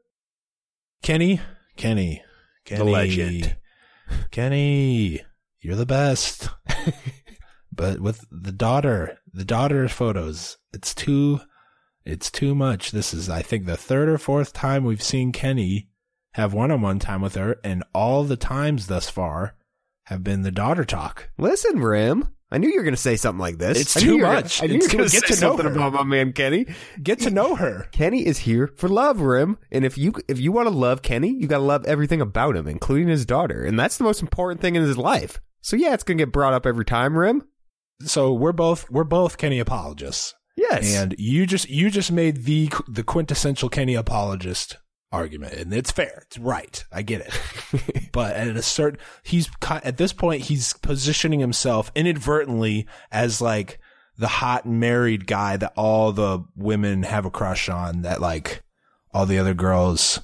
Kenny, 1.03 1.41
Kenny, 1.77 2.23
Kenny, 2.65 2.79
the 2.79 2.85
legend. 2.85 3.57
Kenny, 4.31 5.23
you're 5.61 5.77
the 5.77 5.87
best. 5.87 6.49
but 7.73 8.01
with 8.01 8.25
the 8.31 8.53
daughter, 8.53 9.19
the 9.33 9.45
daughter 9.45 9.89
photos, 9.89 10.59
it's 10.73 10.95
too, 10.95 11.41
it's 12.05 12.31
too 12.31 12.55
much. 12.55 12.91
This 12.91 13.13
is, 13.15 13.29
I 13.29 13.43
think, 13.43 13.67
the 13.67 13.77
third 13.77 14.09
or 14.09 14.19
fourth 14.19 14.53
time 14.53 14.85
we've 14.85 15.03
seen 15.03 15.33
Kenny 15.33 15.89
have 16.33 16.53
one-on-one 16.53 16.99
time 16.99 17.23
with 17.23 17.35
her, 17.35 17.57
and 17.65 17.83
all 17.95 18.25
the 18.25 18.37
times 18.37 18.89
thus 18.89 19.09
far 19.09 19.55
have 20.05 20.23
been 20.23 20.43
the 20.43 20.51
daughter 20.51 20.85
talk. 20.85 21.31
Listen, 21.39 21.81
Rim. 21.81 22.36
I 22.51 22.59
knew 22.59 22.69
you 22.69 22.77
were 22.77 22.85
going 22.85 22.95
to 22.95 23.01
say 23.01 23.17
something 23.17 23.41
like 23.41 23.59
this. 23.59 23.81
It's 23.81 23.95
too 23.95 24.17
were 24.17 24.21
gonna- 24.23 24.35
much. 24.35 24.63
I 24.63 24.67
knew 24.67 24.77
It's 24.77 24.93
you 24.93 24.99
were 24.99 25.05
going 25.05 25.11
get 25.11 25.25
to 25.27 25.33
say 25.35 25.45
know 25.45 25.57
something 25.57 25.67
her. 25.67 25.73
about 25.89 25.93
my 25.95 26.03
man 26.05 26.33
Kenny. 26.33 26.67
Get 27.03 27.19
to 27.21 27.31
know 27.31 27.57
her. 27.57 27.89
Kenny 27.93 28.25
is 28.25 28.39
here 28.39 28.69
for 28.77 28.89
love, 28.89 29.21
Rim. 29.21 29.59
And 29.73 29.85
if 29.85 29.99
you 29.99 30.13
if 30.29 30.39
you 30.39 30.53
want 30.53 30.69
to 30.69 30.75
love 30.75 31.03
Kenny, 31.03 31.33
you 31.33 31.49
got 31.49 31.59
to 31.59 31.65
love 31.65 31.85
everything 31.87 32.21
about 32.21 32.57
him, 32.57 32.69
including 32.69 33.09
his 33.09 33.27
daughter, 33.27 33.65
and 33.65 33.79
that's 33.79 33.97
the 33.99 34.05
most 34.05 34.23
important 34.23 34.61
thing 34.61 34.77
in 34.77 34.83
his 34.83 34.97
life. 34.97 35.41
So 35.61 35.75
yeah, 35.77 35.93
it's 35.95 36.05
going 36.05 36.19
to 36.19 36.25
get 36.25 36.33
brought 36.33 36.53
up 36.55 36.67
every 36.67 36.85
time, 36.85 37.19
Rim. 37.19 37.43
so 38.03 38.33
we're 38.33 38.53
both 38.53 38.89
we're 38.91 39.03
both 39.05 39.39
Kenny 39.39 39.59
apologists, 39.59 40.33
Yes. 40.57 40.95
and 40.95 41.17
you 41.19 41.47
just 41.47 41.69
you 41.69 41.91
just 41.91 42.13
made 42.13 42.45
the 42.45 42.71
the 42.87 43.03
quintessential 43.03 43.69
Kenny 43.69 43.95
apologist 43.97 44.77
argument, 45.13 45.55
and 45.55 45.73
it's 45.73 45.91
fair, 45.91 46.25
it's 46.27 46.39
right, 46.39 46.85
I 46.93 47.03
get 47.03 47.23
it. 47.23 48.09
but 48.13 48.35
at 48.37 48.49
a 48.49 48.63
certain, 48.63 49.01
he's 49.23 49.49
at 49.71 49.97
this 49.97 50.13
point 50.13 50.43
he's 50.43 50.75
positioning 50.75 51.41
himself 51.41 51.91
inadvertently 51.95 52.87
as 53.11 53.41
like 53.41 53.79
the 54.19 54.29
hot 54.29 54.67
married 54.67 55.27
guy 55.27 55.57
that 55.57 55.73
all 55.77 56.13
the 56.13 56.45
women 56.57 57.03
have 57.03 57.25
a 57.25 57.31
crush 57.31 57.69
on, 57.69 58.03
that 58.03 58.21
like 58.21 58.63
all 59.13 59.27
the 59.27 59.39
other 59.39 59.55
girls 59.55 60.21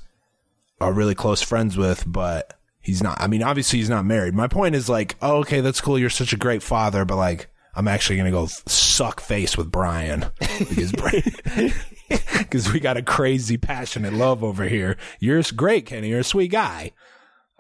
are 0.81 0.93
really 0.93 1.15
close 1.15 1.43
friends 1.43 1.77
with, 1.77 2.05
but 2.07 2.59
he's 2.81 3.03
not. 3.03 3.21
I 3.21 3.27
mean, 3.27 3.43
obviously 3.43 3.79
he's 3.79 3.91
not 3.91 4.05
married. 4.05 4.35
My 4.35 4.49
point 4.49 4.75
is 4.75 4.89
like, 4.89 5.17
oh, 5.23 5.39
okay, 5.39 5.61
that's 5.61 5.81
cool. 5.81 5.99
You're 5.99 6.11
such 6.11 6.33
a 6.33 6.39
great 6.39 6.63
father, 6.63 7.05
but 7.05 7.17
like, 7.17 7.49
I'm 7.75 7.89
actually 7.89 8.19
gonna 8.19 8.31
go 8.31 8.47
suck 8.47 9.21
face 9.21 9.57
with 9.57 9.73
Brian 9.73 10.27
because 10.59 10.93
because 12.39 12.73
we 12.73 12.81
got 12.81 12.97
a 12.97 13.03
crazy 13.03 13.57
passionate 13.57 14.13
love 14.13 14.43
over 14.45 14.65
here. 14.65 14.97
You're 15.21 15.43
great, 15.55 15.87
Kenny. 15.87 16.09
You're 16.11 16.21
a 16.21 16.25
sweet 16.25 16.51
guy. 16.51 16.93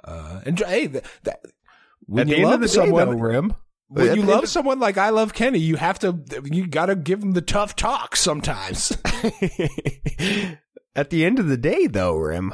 Uh, 0.04 0.40
and 0.46 0.58
hey, 0.58 0.86
that, 0.88 1.04
that 1.24 1.40
when 2.06 2.22
At 2.22 2.28
you 2.28 2.34
the 2.36 2.40
end 2.42 2.44
love 2.50 2.54
of 2.54 2.60
the 2.62 2.68
someone, 2.68 3.06
day, 3.08 3.12
though, 3.14 3.18
Rim. 3.20 3.54
when 3.88 4.08
at 4.08 4.16
you 4.16 4.22
love 4.22 4.42
of- 4.44 4.48
someone 4.48 4.80
like 4.80 4.98
I 4.98 5.10
love 5.10 5.32
Kenny, 5.34 5.58
you 5.60 5.76
have 5.76 5.98
to 6.00 6.20
you 6.44 6.66
got 6.66 6.86
to 6.86 6.96
give 6.96 7.20
them 7.20 7.32
the 7.32 7.40
tough 7.40 7.76
talk 7.76 8.16
sometimes. 8.16 8.92
At 10.94 11.08
the 11.10 11.24
end 11.24 11.38
of 11.38 11.46
the 11.48 11.56
day, 11.56 11.86
though, 11.86 12.16
Rim, 12.16 12.52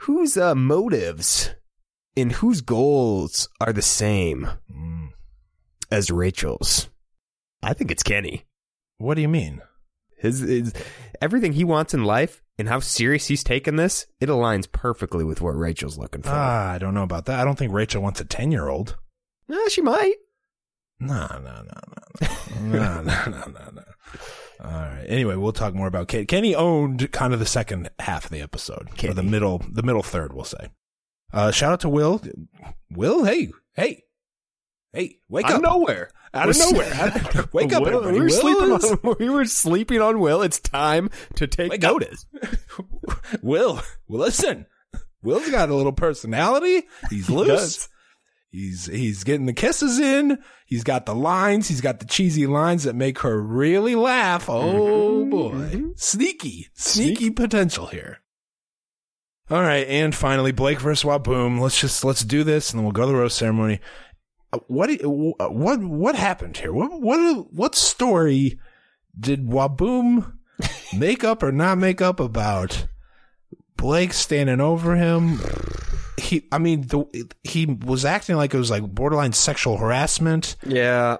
whose 0.00 0.36
uh, 0.36 0.54
motives 0.54 1.54
and 2.16 2.32
whose 2.32 2.60
goals 2.60 3.48
are 3.60 3.72
the 3.72 3.82
same 3.82 4.48
as 5.90 6.10
Rachel's? 6.10 6.88
I 7.62 7.74
think 7.74 7.90
it's 7.90 8.02
Kenny. 8.02 8.46
what 8.98 9.14
do 9.14 9.20
you 9.20 9.28
mean? 9.28 9.60
His, 10.18 10.40
his 10.40 10.72
everything 11.20 11.52
he 11.52 11.64
wants 11.64 11.94
in 11.94 12.04
life 12.04 12.42
and 12.58 12.68
how 12.68 12.80
serious 12.80 13.26
he's 13.26 13.44
taken 13.44 13.76
this, 13.76 14.06
it 14.20 14.28
aligns 14.28 14.70
perfectly 14.70 15.24
with 15.24 15.40
what 15.40 15.56
Rachel's 15.56 15.98
looking 15.98 16.22
for. 16.22 16.30
Ah, 16.32 16.72
I 16.72 16.78
don't 16.78 16.94
know 16.94 17.02
about 17.04 17.26
that. 17.26 17.40
I 17.40 17.44
don't 17.44 17.56
think 17.58 17.72
Rachel 17.72 18.02
wants 18.02 18.20
a 18.20 18.24
ten 18.24 18.50
year 18.52 18.68
old. 18.68 18.96
Nah, 19.48 19.68
she 19.68 19.80
might. 19.80 20.14
No, 21.00 21.26
no, 21.28 21.62
no, 21.62 21.80
no, 22.20 22.28
no, 22.60 22.68
no, 22.70 23.02
no, 23.02 23.24
no, 23.26 23.44
no, 23.46 23.70
no. 23.74 23.82
All 24.60 24.70
right. 24.72 25.04
Anyway, 25.06 25.36
we'll 25.36 25.52
talk 25.52 25.72
more 25.74 25.86
about 25.86 26.08
Kenny. 26.08 26.26
Kenny 26.26 26.54
owned 26.56 27.12
kind 27.12 27.32
of 27.32 27.38
the 27.38 27.46
second 27.46 27.88
half 28.00 28.24
of 28.24 28.30
the 28.32 28.40
episode, 28.40 28.88
or 29.04 29.14
the 29.14 29.22
middle, 29.22 29.62
the 29.70 29.84
middle 29.84 30.02
third, 30.02 30.32
we'll 30.32 30.44
say. 30.44 30.70
Uh, 31.32 31.52
shout 31.52 31.72
out 31.72 31.80
to 31.80 31.88
Will. 31.88 32.20
Will, 32.90 33.24
hey, 33.24 33.52
hey, 33.74 34.02
hey, 34.92 35.18
wake 35.28 35.46
up. 35.46 35.52
Out 35.52 35.56
up! 35.56 35.64
of 35.64 35.70
nowhere. 35.70 36.10
out 36.34 36.48
of 36.48 36.58
nowhere! 36.58 37.48
wake 37.52 37.72
up! 37.72 37.82
Will, 37.82 38.10
we 38.10 38.18
were 38.18 38.26
Will 38.26 38.30
sleeping 38.30 38.76
is- 38.76 38.84
on. 38.84 39.16
We 39.18 39.28
were 39.28 39.44
sleeping 39.44 40.00
on 40.00 40.20
Will. 40.20 40.42
It's 40.42 40.60
time 40.60 41.10
to 41.36 41.46
take 41.46 41.70
Wake 41.70 41.82
notice. 41.82 42.26
Will, 43.42 43.80
well, 44.08 44.20
listen. 44.20 44.66
Will's 45.22 45.50
got 45.50 45.68
a 45.68 45.74
little 45.74 45.92
personality. 45.92 46.86
He's 47.10 47.28
loose. 47.28 47.88
He's 48.50 48.86
he's 48.86 49.24
getting 49.24 49.46
the 49.46 49.52
kisses 49.52 49.98
in. 49.98 50.38
He's 50.64 50.84
got 50.84 51.06
the 51.06 51.14
lines. 51.14 51.68
He's 51.68 51.82
got 51.82 52.00
the 52.00 52.06
cheesy 52.06 52.46
lines 52.46 52.84
that 52.84 52.94
make 52.94 53.18
her 53.20 53.40
really 53.40 53.94
laugh. 53.94 54.48
Oh 54.48 55.22
mm-hmm. 55.22 55.30
boy, 55.30 55.50
mm-hmm. 55.50 55.90
sneaky, 55.96 56.68
sneaky 56.74 57.30
potential 57.30 57.88
here. 57.88 58.20
All 59.50 59.62
right, 59.62 59.86
and 59.86 60.14
finally, 60.14 60.52
Blake 60.52 60.80
versus 60.80 61.04
Waboom. 61.04 61.58
Let's 61.60 61.80
just 61.80 62.04
let's 62.04 62.22
do 62.22 62.44
this, 62.44 62.70
and 62.70 62.78
then 62.78 62.84
we'll 62.84 62.92
go 62.92 63.02
to 63.02 63.12
the 63.12 63.18
roast 63.18 63.38
ceremony. 63.38 63.80
Uh, 64.52 64.58
What 64.68 64.90
uh, 64.90 65.08
what 65.48 65.80
what 65.80 66.14
happened 66.16 66.56
here? 66.56 66.72
What 66.72 67.00
what 67.00 67.52
what 67.52 67.74
story 67.74 68.58
did 69.18 69.46
Waboom 69.46 70.32
make 70.96 71.24
up 71.24 71.42
or 71.42 71.52
not 71.52 71.78
make 71.78 72.00
up 72.00 72.20
about 72.20 72.86
Blake 73.76 74.12
standing 74.12 74.60
over 74.60 74.96
him? 74.96 75.38
He, 76.18 76.48
I 76.50 76.58
mean, 76.58 76.82
the, 76.88 77.04
he 77.44 77.66
was 77.66 78.04
acting 78.04 78.36
like 78.36 78.52
it 78.52 78.58
was 78.58 78.70
like 78.72 78.82
borderline 78.82 79.32
sexual 79.32 79.76
harassment. 79.76 80.56
Yeah. 80.66 81.18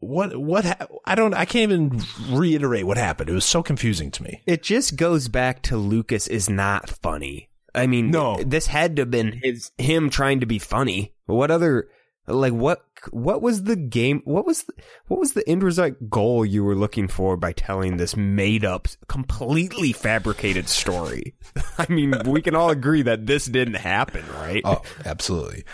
What 0.00 0.36
what 0.36 0.64
ha- 0.64 0.86
I 1.04 1.14
don't 1.14 1.34
I 1.34 1.44
can't 1.44 1.70
even 1.72 2.02
reiterate 2.30 2.86
what 2.86 2.96
happened. 2.96 3.28
It 3.30 3.34
was 3.34 3.44
so 3.44 3.62
confusing 3.62 4.10
to 4.12 4.22
me. 4.22 4.42
It 4.46 4.62
just 4.62 4.96
goes 4.96 5.28
back 5.28 5.62
to 5.64 5.76
Lucas 5.76 6.26
is 6.28 6.48
not 6.48 6.88
funny. 7.02 7.48
I 7.74 7.86
mean, 7.86 8.10
No. 8.10 8.36
this 8.42 8.66
had 8.66 8.96
to 8.96 9.02
have 9.02 9.10
been 9.10 9.38
his 9.42 9.70
him 9.78 10.10
trying 10.10 10.40
to 10.40 10.46
be 10.46 10.58
funny. 10.58 11.14
What 11.26 11.50
other 11.50 11.88
like 12.32 12.52
what 12.52 12.84
what 13.12 13.40
was 13.40 13.64
the 13.64 13.76
game? 13.76 14.22
What 14.24 14.46
was 14.46 14.64
the, 14.64 14.74
what 15.06 15.20
was 15.20 15.32
the 15.32 15.48
end 15.48 15.62
result 15.62 15.94
goal 16.10 16.44
you 16.44 16.62
were 16.62 16.74
looking 16.74 17.08
for 17.08 17.36
by 17.36 17.52
telling 17.52 17.96
this 17.96 18.16
made 18.16 18.64
up, 18.64 18.88
completely 19.08 19.92
fabricated 19.92 20.68
story? 20.68 21.34
I 21.78 21.86
mean, 21.90 22.14
we 22.26 22.42
can 22.42 22.54
all 22.54 22.70
agree 22.70 23.02
that 23.02 23.26
this 23.26 23.46
didn't 23.46 23.74
happen, 23.74 24.24
right? 24.40 24.62
Oh, 24.64 24.82
absolutely. 25.04 25.64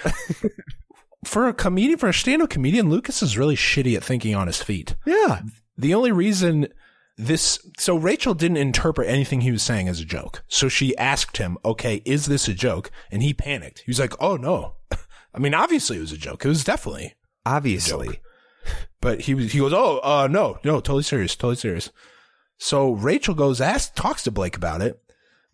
for 1.25 1.49
a 1.49 1.55
comedian, 1.55 1.99
for 1.99 2.09
a 2.09 2.15
stand-up 2.15 2.51
comedian, 2.51 2.89
Lucas 2.89 3.23
is 3.23 3.37
really 3.37 3.57
shitty 3.57 3.97
at 3.97 4.05
thinking 4.05 4.35
on 4.35 4.47
his 4.47 4.63
feet. 4.63 4.95
yeah. 5.05 5.41
The 5.79 5.93
only 5.93 6.11
reason 6.11 6.69
this, 7.19 7.59
so 7.79 7.97
Rachel 7.97 8.35
didn't 8.35 8.57
interpret 8.59 9.09
anything 9.09 9.43
he 9.43 9.53
was 9.53 9.63
saying 9.63 9.89
as 9.89 10.01
a 10.01 10.07
joke. 10.07 10.43
So 10.49 10.69
she 10.69 10.97
asked 10.97 11.37
him, 11.37 11.59
okay, 11.65 12.03
is 12.05 12.27
this 12.27 12.49
a 12.49 12.55
joke? 12.55 12.91
And 13.11 13.23
he 13.23 13.35
panicked. 13.35 13.81
He 13.81 13.91
was 13.91 14.01
like, 14.01 14.15
oh 14.21 14.37
no. 14.37 14.77
I 15.37 15.39
mean, 15.39 15.55
obviously 15.55 15.99
it 15.99 16.01
was 16.01 16.13
a 16.13 16.17
joke. 16.17 16.45
It 16.45 16.49
was 16.49 16.65
definitely, 16.65 17.15
Obviously. 17.45 18.21
but 19.01 19.21
he 19.21 19.35
was, 19.35 19.53
he 19.53 19.59
goes, 19.59 19.73
oh, 19.75 19.99
uh, 20.03 20.29
no, 20.31 20.59
no, 20.65 20.81
totally 20.81 21.03
serious, 21.03 21.37
totally 21.37 21.57
serious. 21.57 21.91
So 22.59 22.93
Rachel 22.93 23.35
goes, 23.35 23.61
ask, 23.61 23.95
talks 23.95 24.23
to 24.25 24.31
Blake 24.31 24.57
about 24.57 24.81
it. 24.81 24.99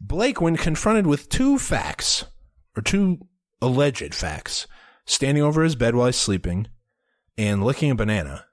Blake, 0.01 0.41
when 0.41 0.57
confronted 0.57 1.07
with 1.07 1.29
two 1.29 1.59
facts, 1.59 2.25
or 2.77 2.83
two 2.83 3.19
alleged 3.61 4.15
facts, 4.15 4.67
standing 5.05 5.43
over 5.43 5.63
his 5.65 5.75
bed 5.75 5.95
while 5.95 6.07
he's 6.07 6.17
sleeping 6.17 6.69
and 7.37 7.65
licking 7.65 7.91
a 7.91 7.95
banana, 7.97 8.47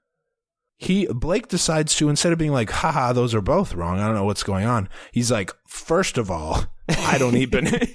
he 0.76 1.06
Blake 1.06 1.48
decides 1.48 1.94
to 1.96 2.08
instead 2.08 2.32
of 2.32 2.38
being 2.38 2.52
like, 2.52 2.70
haha, 2.70 3.12
those 3.12 3.34
are 3.34 3.40
both 3.40 3.74
wrong. 3.74 4.00
I 4.00 4.06
don't 4.06 4.14
know 4.14 4.24
what's 4.24 4.42
going 4.42 4.64
on. 4.64 4.88
He's 5.12 5.30
like, 5.30 5.52
first 5.68 6.18
of 6.18 6.30
all, 6.30 6.64
I 6.88 7.18
don't 7.18 7.36
eat 7.36 7.50
banana. 7.50 7.86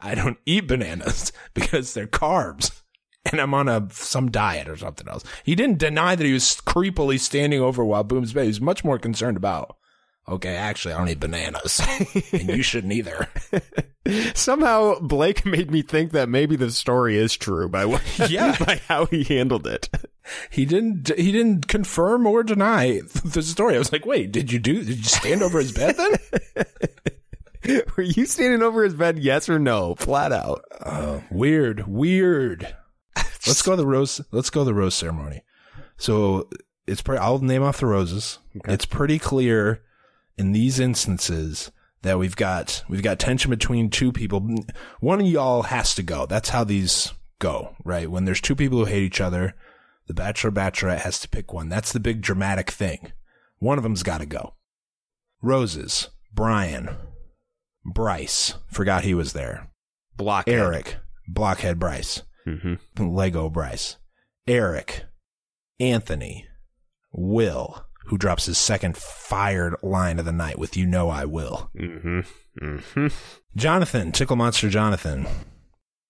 I 0.00 0.14
don't 0.14 0.38
eat 0.46 0.68
bananas 0.68 1.32
because 1.54 1.94
they're 1.94 2.06
carbs. 2.06 2.82
And 3.30 3.40
I'm 3.40 3.54
on 3.54 3.68
a 3.68 3.88
some 3.90 4.30
diet 4.30 4.68
or 4.68 4.76
something 4.76 5.08
else. 5.08 5.24
He 5.42 5.54
didn't 5.56 5.78
deny 5.78 6.14
that 6.14 6.24
he 6.24 6.32
was 6.32 6.60
creepily 6.64 7.18
standing 7.18 7.60
over 7.60 7.82
Waboom's 7.84 8.32
bed. 8.32 8.42
He 8.42 8.48
was 8.48 8.60
much 8.60 8.84
more 8.84 8.98
concerned 9.00 9.36
about 9.36 9.76
Okay, 10.28 10.56
actually, 10.56 10.92
I 10.94 10.98
don't 10.98 11.08
eat 11.08 11.20
bananas, 11.20 11.80
and 12.32 12.48
you 12.50 12.60
shouldn't 12.62 12.92
either. 12.92 13.28
Somehow 14.34 14.98
Blake 14.98 15.46
made 15.46 15.70
me 15.70 15.82
think 15.82 16.10
that 16.12 16.28
maybe 16.28 16.56
the 16.56 16.72
story 16.72 17.16
is 17.16 17.36
true 17.36 17.68
by 17.68 17.84
what, 17.84 18.02
Yeah. 18.28 18.56
by 18.58 18.80
how 18.88 19.06
he 19.06 19.22
handled 19.22 19.68
it. 19.68 19.88
He 20.50 20.64
didn't. 20.64 21.12
He 21.16 21.30
didn't 21.30 21.68
confirm 21.68 22.26
or 22.26 22.42
deny 22.42 23.02
the 23.24 23.40
story. 23.42 23.76
I 23.76 23.78
was 23.78 23.92
like, 23.92 24.04
wait, 24.04 24.32
did 24.32 24.50
you 24.50 24.58
do? 24.58 24.82
Did 24.82 24.96
you 24.98 25.04
stand 25.04 25.42
over 25.44 25.60
his 25.60 25.70
bed 25.70 25.96
then? 25.96 26.64
Were 27.96 28.02
you 28.02 28.26
standing 28.26 28.62
over 28.62 28.84
his 28.84 28.94
bed? 28.94 29.18
Yes 29.18 29.48
or 29.48 29.58
no? 29.58 29.94
Flat 29.94 30.32
out. 30.32 30.64
Uh, 30.80 31.20
weird, 31.30 31.86
weird. 31.86 32.76
Let's 33.16 33.62
go 33.62 33.72
to 33.72 33.76
the 33.76 33.86
rose. 33.86 34.20
Let's 34.30 34.50
go 34.50 34.64
the 34.64 34.74
rose 34.74 34.94
ceremony. 34.94 35.42
So 35.96 36.48
it's 36.86 37.02
pretty. 37.02 37.20
I'll 37.20 37.38
name 37.38 37.62
off 37.62 37.80
the 37.80 37.86
roses. 37.86 38.38
It's 38.66 38.86
pretty 38.86 39.18
clear 39.18 39.82
in 40.36 40.52
these 40.52 40.78
instances 40.78 41.70
that 42.02 42.18
we've 42.18 42.36
got 42.36 42.84
we've 42.88 43.02
got 43.02 43.18
tension 43.18 43.50
between 43.50 43.90
two 43.90 44.12
people. 44.12 44.46
One 45.00 45.20
of 45.20 45.26
y'all 45.26 45.62
has 45.62 45.94
to 45.94 46.02
go. 46.02 46.26
That's 46.26 46.50
how 46.50 46.64
these 46.64 47.12
go, 47.38 47.74
right? 47.84 48.10
When 48.10 48.24
there's 48.24 48.40
two 48.40 48.56
people 48.56 48.78
who 48.78 48.84
hate 48.84 49.02
each 49.02 49.20
other, 49.20 49.54
the 50.06 50.14
bachelor 50.14 50.50
bachelorette 50.50 51.00
has 51.00 51.18
to 51.20 51.28
pick 51.28 51.52
one. 51.52 51.68
That's 51.68 51.92
the 51.92 52.00
big 52.00 52.20
dramatic 52.20 52.70
thing. 52.70 53.12
One 53.58 53.78
of 53.78 53.84
them's 53.84 54.02
got 54.02 54.18
to 54.18 54.26
go. 54.26 54.54
Roses. 55.42 56.10
Brian. 56.32 56.90
Bryce. 57.92 58.54
Forgot 58.68 59.04
he 59.04 59.14
was 59.14 59.32
there. 59.32 59.70
Block 60.16 60.48
Eric, 60.48 60.96
Blockhead 61.28 61.78
Bryce, 61.78 62.22
Mm-hmm. 62.46 63.04
Lego 63.14 63.50
Bryce, 63.50 63.96
Eric, 64.46 65.04
Anthony, 65.80 66.46
Will, 67.12 67.84
who 68.06 68.16
drops 68.18 68.46
his 68.46 68.56
second 68.58 68.96
fired 68.96 69.74
line 69.82 70.18
of 70.18 70.24
the 70.24 70.32
night 70.32 70.58
with 70.58 70.76
"You 70.76 70.86
know 70.86 71.08
I 71.10 71.24
will." 71.24 71.70
Mm-hmm. 71.78 72.20
Mm-hmm. 72.62 73.06
Jonathan, 73.56 74.12
Tickle 74.12 74.36
Monster 74.36 74.68
Jonathan, 74.70 75.26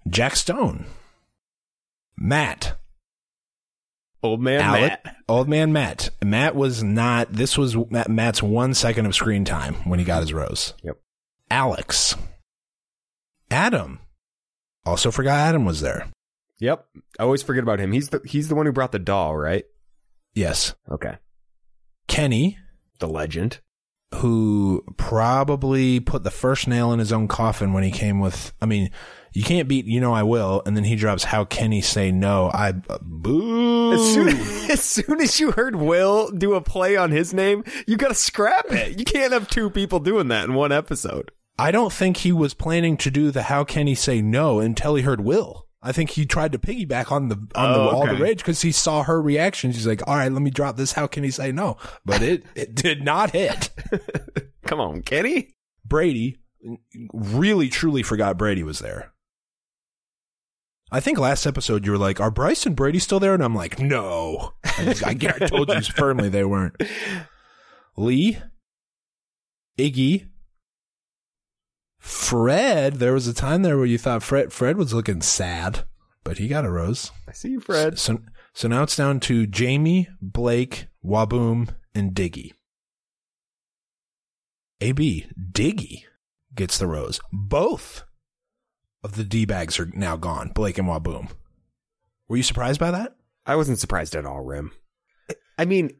Jack 0.09 0.37
Stone, 0.37 0.87
Matt, 2.19 2.77
Old 4.23 4.41
man 4.41 4.61
Alec, 4.61 5.05
Matt. 5.05 5.17
Old 5.29 5.49
Man 5.49 5.73
Matt. 5.73 6.11
Matt 6.25 6.55
was 6.55 6.83
not. 6.83 7.33
This 7.33 7.57
was 7.59 7.77
Matt- 7.91 8.11
Matt's 8.11 8.43
one 8.43 8.75
second 8.75 9.07
of 9.07 9.15
screen 9.15 9.45
time 9.45 9.75
when 9.89 9.99
he 9.99 10.05
got 10.05 10.21
his 10.23 10.33
rose. 10.33 10.75
Yep. 10.83 10.97
Alex, 11.51 12.17
Adam. 13.51 14.01
Also 14.85 15.11
forgot 15.11 15.39
Adam 15.39 15.65
was 15.65 15.81
there. 15.81 16.09
Yep. 16.59 16.87
I 17.19 17.23
always 17.23 17.43
forget 17.43 17.63
about 17.63 17.81
him. 17.81 17.93
He's 17.93 18.09
the 18.09 18.21
he's 18.25 18.49
the 18.49 18.55
one 18.55 18.67
who 18.67 18.73
brought 18.73 18.93
the 18.93 18.99
doll, 18.99 19.37
right? 19.37 19.65
Yes. 20.35 20.75
Okay. 20.91 21.17
Kenny, 22.09 22.59
The 22.99 23.09
legend. 23.09 23.61
Who 24.15 24.85
probably 24.97 26.01
put 26.01 26.23
the 26.25 26.31
first 26.31 26.69
nail 26.69 26.93
in 26.93 26.99
his 26.99 27.13
own 27.13 27.29
coffin 27.29 27.73
when 27.73 27.83
he 27.83 27.91
came 27.91 28.21
with. 28.21 28.53
I 28.61 28.67
mean, 28.67 28.91
you 29.33 29.43
can't 29.43 29.69
beat 29.69 29.87
"You 29.87 30.01
Know 30.01 30.13
I 30.13 30.23
Will," 30.23 30.63
and 30.65 30.77
then 30.77 30.85
he 30.85 30.97
drops 30.97 31.25
"How 31.25 31.45
Can 31.45 31.73
He 31.73 31.81
Say 31.81 32.11
No?" 32.11 32.51
I 32.53 32.75
uh, 32.89 32.99
boo. 33.03 33.93
As 33.93 34.15
soon, 34.15 34.29
as 34.71 34.83
soon 34.83 35.21
as 35.21 35.39
you 35.41 35.51
heard 35.51 35.77
Will 35.77 36.31
do 36.31 36.55
a 36.55 36.61
play 36.61 36.97
on 36.97 37.11
his 37.11 37.35
name, 37.35 37.65
you 37.87 37.97
gotta 37.97 38.15
scrap 38.15 38.73
it. 38.73 38.99
You 38.99 39.05
can't 39.05 39.33
have 39.33 39.49
two 39.49 39.71
people 39.71 40.01
doing 40.01 40.29
that 40.29 40.45
in 40.45 40.55
one 40.55 40.73
episode. 40.73 41.33
I 41.59 41.71
don't 41.71 41.93
think 41.93 42.19
he 42.19 42.33
was 42.33 42.55
planning 42.55 42.97
to 42.99 43.11
do 43.11 43.31
the 43.31 43.45
"How 43.45 43.65
Can 43.65 43.87
He 43.87 43.95
Say 43.95 44.23
No" 44.23 44.61
until 44.61 44.95
he 44.95 45.03
heard 45.03 45.21
Will. 45.21 45.66
I 45.87 45.93
think 45.93 46.11
he 46.11 46.27
tried 46.27 46.51
to 46.51 46.59
piggyback 46.59 47.13
on 47.13 47.29
the 47.29 47.37
on 47.55 47.73
the 47.73 47.79
Oh, 47.79 47.89
all 47.91 48.07
the 48.09 48.17
rage 48.17 48.39
because 48.39 48.61
he 48.61 48.73
saw 48.73 49.05
her 49.05 49.23
reaction. 49.23 49.71
She's 49.71 49.87
like, 49.87 50.03
"All 50.09 50.17
right, 50.17 50.33
let 50.33 50.43
me 50.43 50.51
drop 50.51 50.77
this. 50.77 50.93
How 50.93 51.07
can 51.07 51.23
he 51.23 51.31
say 51.31 51.53
no?" 51.53 51.77
But 52.05 52.23
it 52.23 52.45
it 52.57 52.75
did 52.75 53.05
not 53.05 53.31
hit. 53.31 53.71
Come 54.67 54.81
on, 54.81 55.03
Kenny. 55.03 55.55
Brady 55.85 56.39
really 57.13 57.69
truly 57.69 58.03
forgot 58.03 58.37
Brady 58.37 58.65
was 58.65 58.81
there. 58.81 59.13
I 60.91 60.99
think 60.99 61.19
last 61.19 61.47
episode 61.47 61.87
you 61.87 61.93
were 61.93 61.99
like, 61.99 62.21
"Are 62.21 62.33
Bryce 62.33 62.67
and 62.67 62.75
Brady 62.75 62.99
still 62.99 63.21
there?" 63.21 63.35
And 63.35 63.45
I'm 63.45 63.55
like, 63.55 63.79
"No." 63.79 64.55
I, 64.65 64.93
I, 65.05 65.11
I 65.11 65.47
told 65.47 65.69
you 65.69 65.81
firmly 65.97 66.29
they 66.29 66.45
weren't. 66.45 66.75
Lee, 67.97 68.39
Iggy, 69.79 70.27
Fred. 72.07 72.95
There 72.95 73.13
was 73.13 73.27
a 73.27 73.35
time 73.35 73.63
there 73.63 73.77
where 73.77 73.85
you 73.85 73.99
thought 73.99 74.23
Fred 74.23 74.53
Fred 74.53 74.77
was 74.77 74.95
looking 74.95 75.21
sad, 75.21 75.85
but 76.23 76.39
he 76.39 76.47
got 76.47 76.65
a 76.65 76.71
rose. 76.71 77.11
I 77.29 77.33
see 77.33 77.49
you, 77.49 77.61
Fred. 77.61 77.99
So 77.99 78.21
so 78.55 78.69
now 78.69 78.85
it's 78.85 78.97
down 78.97 79.19
to 79.21 79.45
Jamie, 79.45 80.09
Blake, 80.23 80.87
Waboom, 81.05 81.75
and 81.97 82.15
Diggy. 82.15 82.53
AB 84.81 85.27
Diggy 85.53 86.05
gets 86.55 86.79
the 86.79 86.87
rose. 86.87 87.19
Both 87.33 88.05
of 89.03 89.17
the 89.17 89.25
D 89.25 89.45
bags 89.45 89.81
are 89.81 89.91
now 89.93 90.17
gone. 90.17 90.53
Blake 90.55 90.79
and 90.79 90.87
Waboom. 90.87 91.31
Were 92.29 92.37
you 92.37 92.45
surprised 92.45 92.79
by 92.79 92.93
that? 92.93 93.17
I 93.45 93.57
wasn't 93.57 93.81
surprised 93.81 94.15
at 94.15 94.27
all, 94.27 94.43
Rim. 94.43 94.71
I 95.59 95.65
mean, 95.65 95.97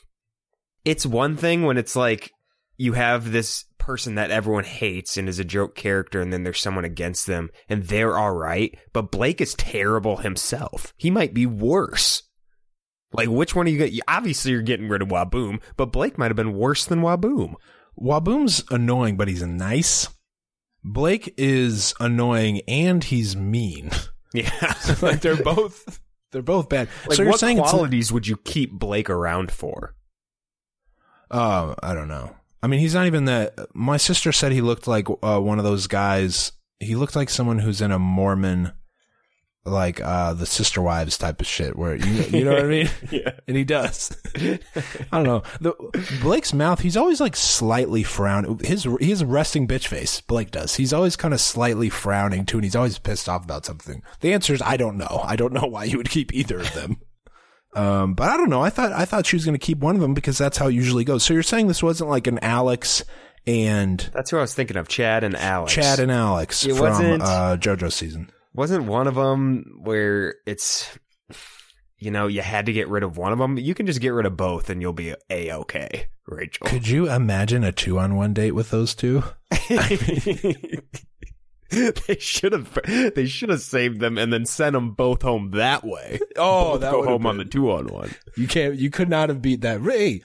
it's 0.84 1.06
one 1.06 1.38
thing 1.38 1.62
when 1.62 1.78
it's 1.78 1.96
like 1.96 2.30
you 2.76 2.92
have 2.92 3.32
this 3.32 3.64
person 3.90 4.14
that 4.14 4.30
everyone 4.30 4.62
hates 4.62 5.16
and 5.16 5.28
is 5.28 5.40
a 5.40 5.44
joke 5.44 5.74
character, 5.74 6.20
and 6.20 6.32
then 6.32 6.44
there's 6.44 6.60
someone 6.60 6.84
against 6.84 7.26
them, 7.26 7.50
and 7.68 7.82
they're 7.82 8.16
all 8.16 8.30
right. 8.30 8.78
But 8.92 9.10
Blake 9.10 9.40
is 9.40 9.54
terrible 9.54 10.18
himself. 10.18 10.94
He 10.96 11.10
might 11.10 11.34
be 11.34 11.44
worse. 11.44 12.22
Like, 13.12 13.28
which 13.28 13.56
one 13.56 13.66
are 13.66 13.70
you 13.70 13.78
get? 13.78 14.00
Obviously, 14.06 14.52
you're 14.52 14.62
getting 14.62 14.88
rid 14.88 15.02
of 15.02 15.08
Waboom, 15.08 15.60
but 15.76 15.86
Blake 15.86 16.16
might 16.16 16.30
have 16.30 16.36
been 16.36 16.54
worse 16.54 16.84
than 16.84 17.00
Waboom. 17.00 17.54
Waboom's 18.00 18.62
annoying, 18.70 19.16
but 19.16 19.26
he's 19.26 19.42
nice. 19.42 20.06
Blake 20.84 21.34
is 21.36 21.92
annoying 21.98 22.60
and 22.68 23.02
he's 23.02 23.36
mean. 23.36 23.90
Yeah. 24.32 24.74
like 25.02 25.22
they're 25.22 25.34
both 25.34 25.98
they're 26.30 26.40
both 26.40 26.68
bad. 26.68 26.88
like, 27.08 27.16
so 27.16 27.24
you're 27.24 27.32
what 27.32 27.40
qualities 27.40 28.12
would 28.12 28.28
you 28.28 28.36
keep 28.36 28.70
Blake 28.70 29.10
around 29.10 29.50
for? 29.50 29.96
Uh, 31.28 31.74
I 31.82 31.94
don't 31.94 32.06
know. 32.06 32.36
I 32.62 32.66
mean, 32.66 32.80
he's 32.80 32.94
not 32.94 33.06
even 33.06 33.24
that. 33.24 33.58
My 33.74 33.96
sister 33.96 34.32
said 34.32 34.52
he 34.52 34.60
looked 34.60 34.86
like 34.86 35.08
uh, 35.22 35.40
one 35.40 35.58
of 35.58 35.64
those 35.64 35.86
guys. 35.86 36.52
He 36.78 36.94
looked 36.94 37.16
like 37.16 37.30
someone 37.30 37.58
who's 37.58 37.80
in 37.80 37.90
a 37.90 37.98
Mormon, 37.98 38.72
like 39.64 40.00
uh, 40.00 40.34
the 40.34 40.46
sister 40.46 40.82
wives 40.82 41.16
type 41.16 41.40
of 41.40 41.46
shit. 41.46 41.76
Where 41.76 41.94
you, 41.96 42.38
you 42.38 42.44
know 42.44 42.52
what 42.52 42.64
I 42.64 42.68
mean? 42.68 42.90
Yeah. 43.10 43.32
And 43.48 43.56
he 43.56 43.64
does. 43.64 44.16
I 44.36 44.58
don't 45.10 45.24
know. 45.24 45.42
The 45.60 45.74
Blake's 46.22 46.52
mouth. 46.52 46.80
He's 46.80 46.96
always 46.96 47.20
like 47.20 47.34
slightly 47.34 48.02
frowning. 48.02 48.60
His 48.62 48.86
he 49.00 49.10
has 49.10 49.22
a 49.22 49.26
resting 49.26 49.66
bitch 49.66 49.86
face. 49.86 50.20
Blake 50.20 50.50
does. 50.50 50.76
He's 50.76 50.92
always 50.92 51.16
kind 51.16 51.34
of 51.34 51.40
slightly 51.40 51.88
frowning 51.88 52.46
too, 52.46 52.58
and 52.58 52.64
he's 52.64 52.76
always 52.76 52.98
pissed 52.98 53.28
off 53.28 53.44
about 53.44 53.66
something. 53.66 54.02
The 54.20 54.32
answer 54.32 54.54
is 54.54 54.62
I 54.62 54.76
don't 54.76 54.96
know. 54.96 55.22
I 55.24 55.36
don't 55.36 55.52
know 55.52 55.66
why 55.66 55.84
you 55.84 55.96
would 55.96 56.10
keep 56.10 56.32
either 56.32 56.60
of 56.60 56.72
them. 56.74 56.98
Um, 57.74 58.14
but 58.14 58.28
I 58.28 58.36
don't 58.36 58.50
know. 58.50 58.62
I 58.62 58.70
thought 58.70 58.92
I 58.92 59.04
thought 59.04 59.26
she 59.26 59.36
was 59.36 59.44
going 59.44 59.58
to 59.58 59.64
keep 59.64 59.78
one 59.78 59.94
of 59.94 60.00
them 60.00 60.14
because 60.14 60.36
that's 60.38 60.58
how 60.58 60.68
it 60.68 60.74
usually 60.74 61.04
goes. 61.04 61.24
So 61.24 61.34
you're 61.34 61.42
saying 61.42 61.68
this 61.68 61.82
wasn't 61.82 62.10
like 62.10 62.26
an 62.26 62.38
Alex 62.40 63.04
and 63.46 64.10
That's 64.12 64.30
who 64.30 64.38
I 64.38 64.42
was 64.42 64.54
thinking 64.54 64.76
of, 64.76 64.88
Chad 64.88 65.24
and 65.24 65.36
Alex. 65.36 65.72
Chad 65.72 65.98
and 65.98 66.12
Alex 66.12 66.64
It 66.64 66.76
from 66.76 67.20
uh, 67.22 67.56
JoJo 67.56 67.92
season. 67.92 68.30
Wasn't 68.52 68.84
one 68.84 69.06
of 69.06 69.14
them 69.14 69.80
where 69.82 70.34
it's, 70.46 70.98
you 71.98 72.10
know, 72.10 72.26
you 72.26 72.42
had 72.42 72.66
to 72.66 72.72
get 72.72 72.88
rid 72.88 73.02
of 73.02 73.16
one 73.16 73.32
of 73.32 73.38
them? 73.38 73.56
You 73.56 73.74
can 73.74 73.86
just 73.86 74.00
get 74.00 74.10
rid 74.10 74.26
of 74.26 74.36
both 74.36 74.68
and 74.70 74.82
you'll 74.82 74.92
be 74.92 75.14
a 75.30 75.52
okay, 75.52 76.08
Rachel. 76.26 76.66
Could 76.66 76.88
you 76.88 77.10
imagine 77.10 77.64
a 77.64 77.72
two 77.72 77.98
on 77.98 78.16
one 78.16 78.34
date 78.34 78.52
with 78.52 78.70
those 78.70 78.94
two? 78.94 79.22
they 82.06 82.16
should 82.18 82.52
have 82.52 82.78
they 83.14 83.26
should 83.26 83.48
have 83.48 83.60
saved 83.60 84.00
them 84.00 84.18
and 84.18 84.32
then 84.32 84.44
sent 84.46 84.72
them 84.74 84.92
both 84.92 85.22
home 85.22 85.50
that 85.52 85.84
way. 85.84 86.18
Oh, 86.36 86.72
Both 86.72 86.80
that 86.82 86.92
go 86.92 87.04
home 87.04 87.26
on 87.26 87.38
the 87.38 87.44
two 87.44 87.70
on 87.70 87.86
one. 87.88 88.10
You 88.36 88.46
can't. 88.48 88.74
You 88.76 88.90
could 88.90 89.08
not 89.08 89.28
have 89.28 89.42
beat 89.42 89.60
that. 89.62 89.80
Hey, 89.82 90.22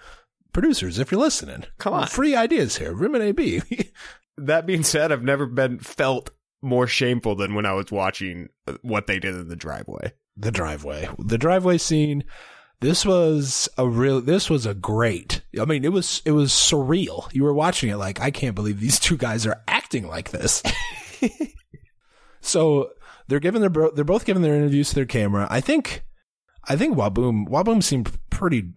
producers, 0.53 0.97
if 0.99 1.11
you're 1.11 1.19
listening, 1.21 1.65
Come 1.77 1.93
on. 1.93 2.07
free 2.07 2.35
ideas 2.35 2.77
here. 2.77 2.93
Rim 2.93 3.15
and 3.15 3.23
AB. 3.23 3.61
That 4.37 4.65
being 4.65 4.83
said, 4.83 5.13
I've 5.13 5.23
never 5.23 5.45
been 5.45 5.79
felt 5.79 6.29
more 6.61 6.87
shameful 6.87 7.35
than 7.37 7.55
when 7.55 7.65
I 7.65 7.71
was 7.71 7.89
watching 7.89 8.49
uh, 8.67 8.73
what 8.81 9.07
they 9.07 9.17
did 9.17 9.33
in 9.33 9.47
the 9.47 9.55
driveway. 9.55 10.11
the 10.35 10.51
driveway. 10.51 11.07
The 11.17 11.37
driveway 11.37 11.77
scene. 11.77 12.25
This 12.81 13.05
was 13.05 13.69
a 13.77 13.87
real. 13.87 14.19
This 14.19 14.49
was 14.49 14.65
a 14.65 14.73
great. 14.73 15.41
I 15.57 15.63
mean, 15.63 15.85
it 15.85 15.93
was 15.93 16.21
it 16.25 16.31
was 16.31 16.51
surreal. 16.51 17.33
You 17.33 17.43
were 17.45 17.53
watching 17.53 17.89
it 17.89 17.95
like 17.95 18.19
I 18.19 18.29
can't 18.29 18.55
believe 18.55 18.81
these 18.81 18.99
two 18.99 19.15
guys 19.15 19.45
are 19.47 19.61
acting 19.69 20.05
like 20.05 20.31
this. 20.31 20.61
so 22.41 22.91
they're 23.27 23.39
giving 23.39 23.61
their 23.61 23.69
bro- 23.69 23.91
they're 23.91 24.03
both 24.03 24.25
giving 24.25 24.41
their 24.41 24.55
interviews 24.55 24.89
to 24.89 24.95
their 24.95 25.05
camera. 25.05 25.47
I 25.49 25.61
think 25.61 26.03
I 26.65 26.75
think 26.75 26.97
Waboom 26.97 27.47
Waboom 27.47 27.83
seemed 27.83 28.11
pretty 28.29 28.73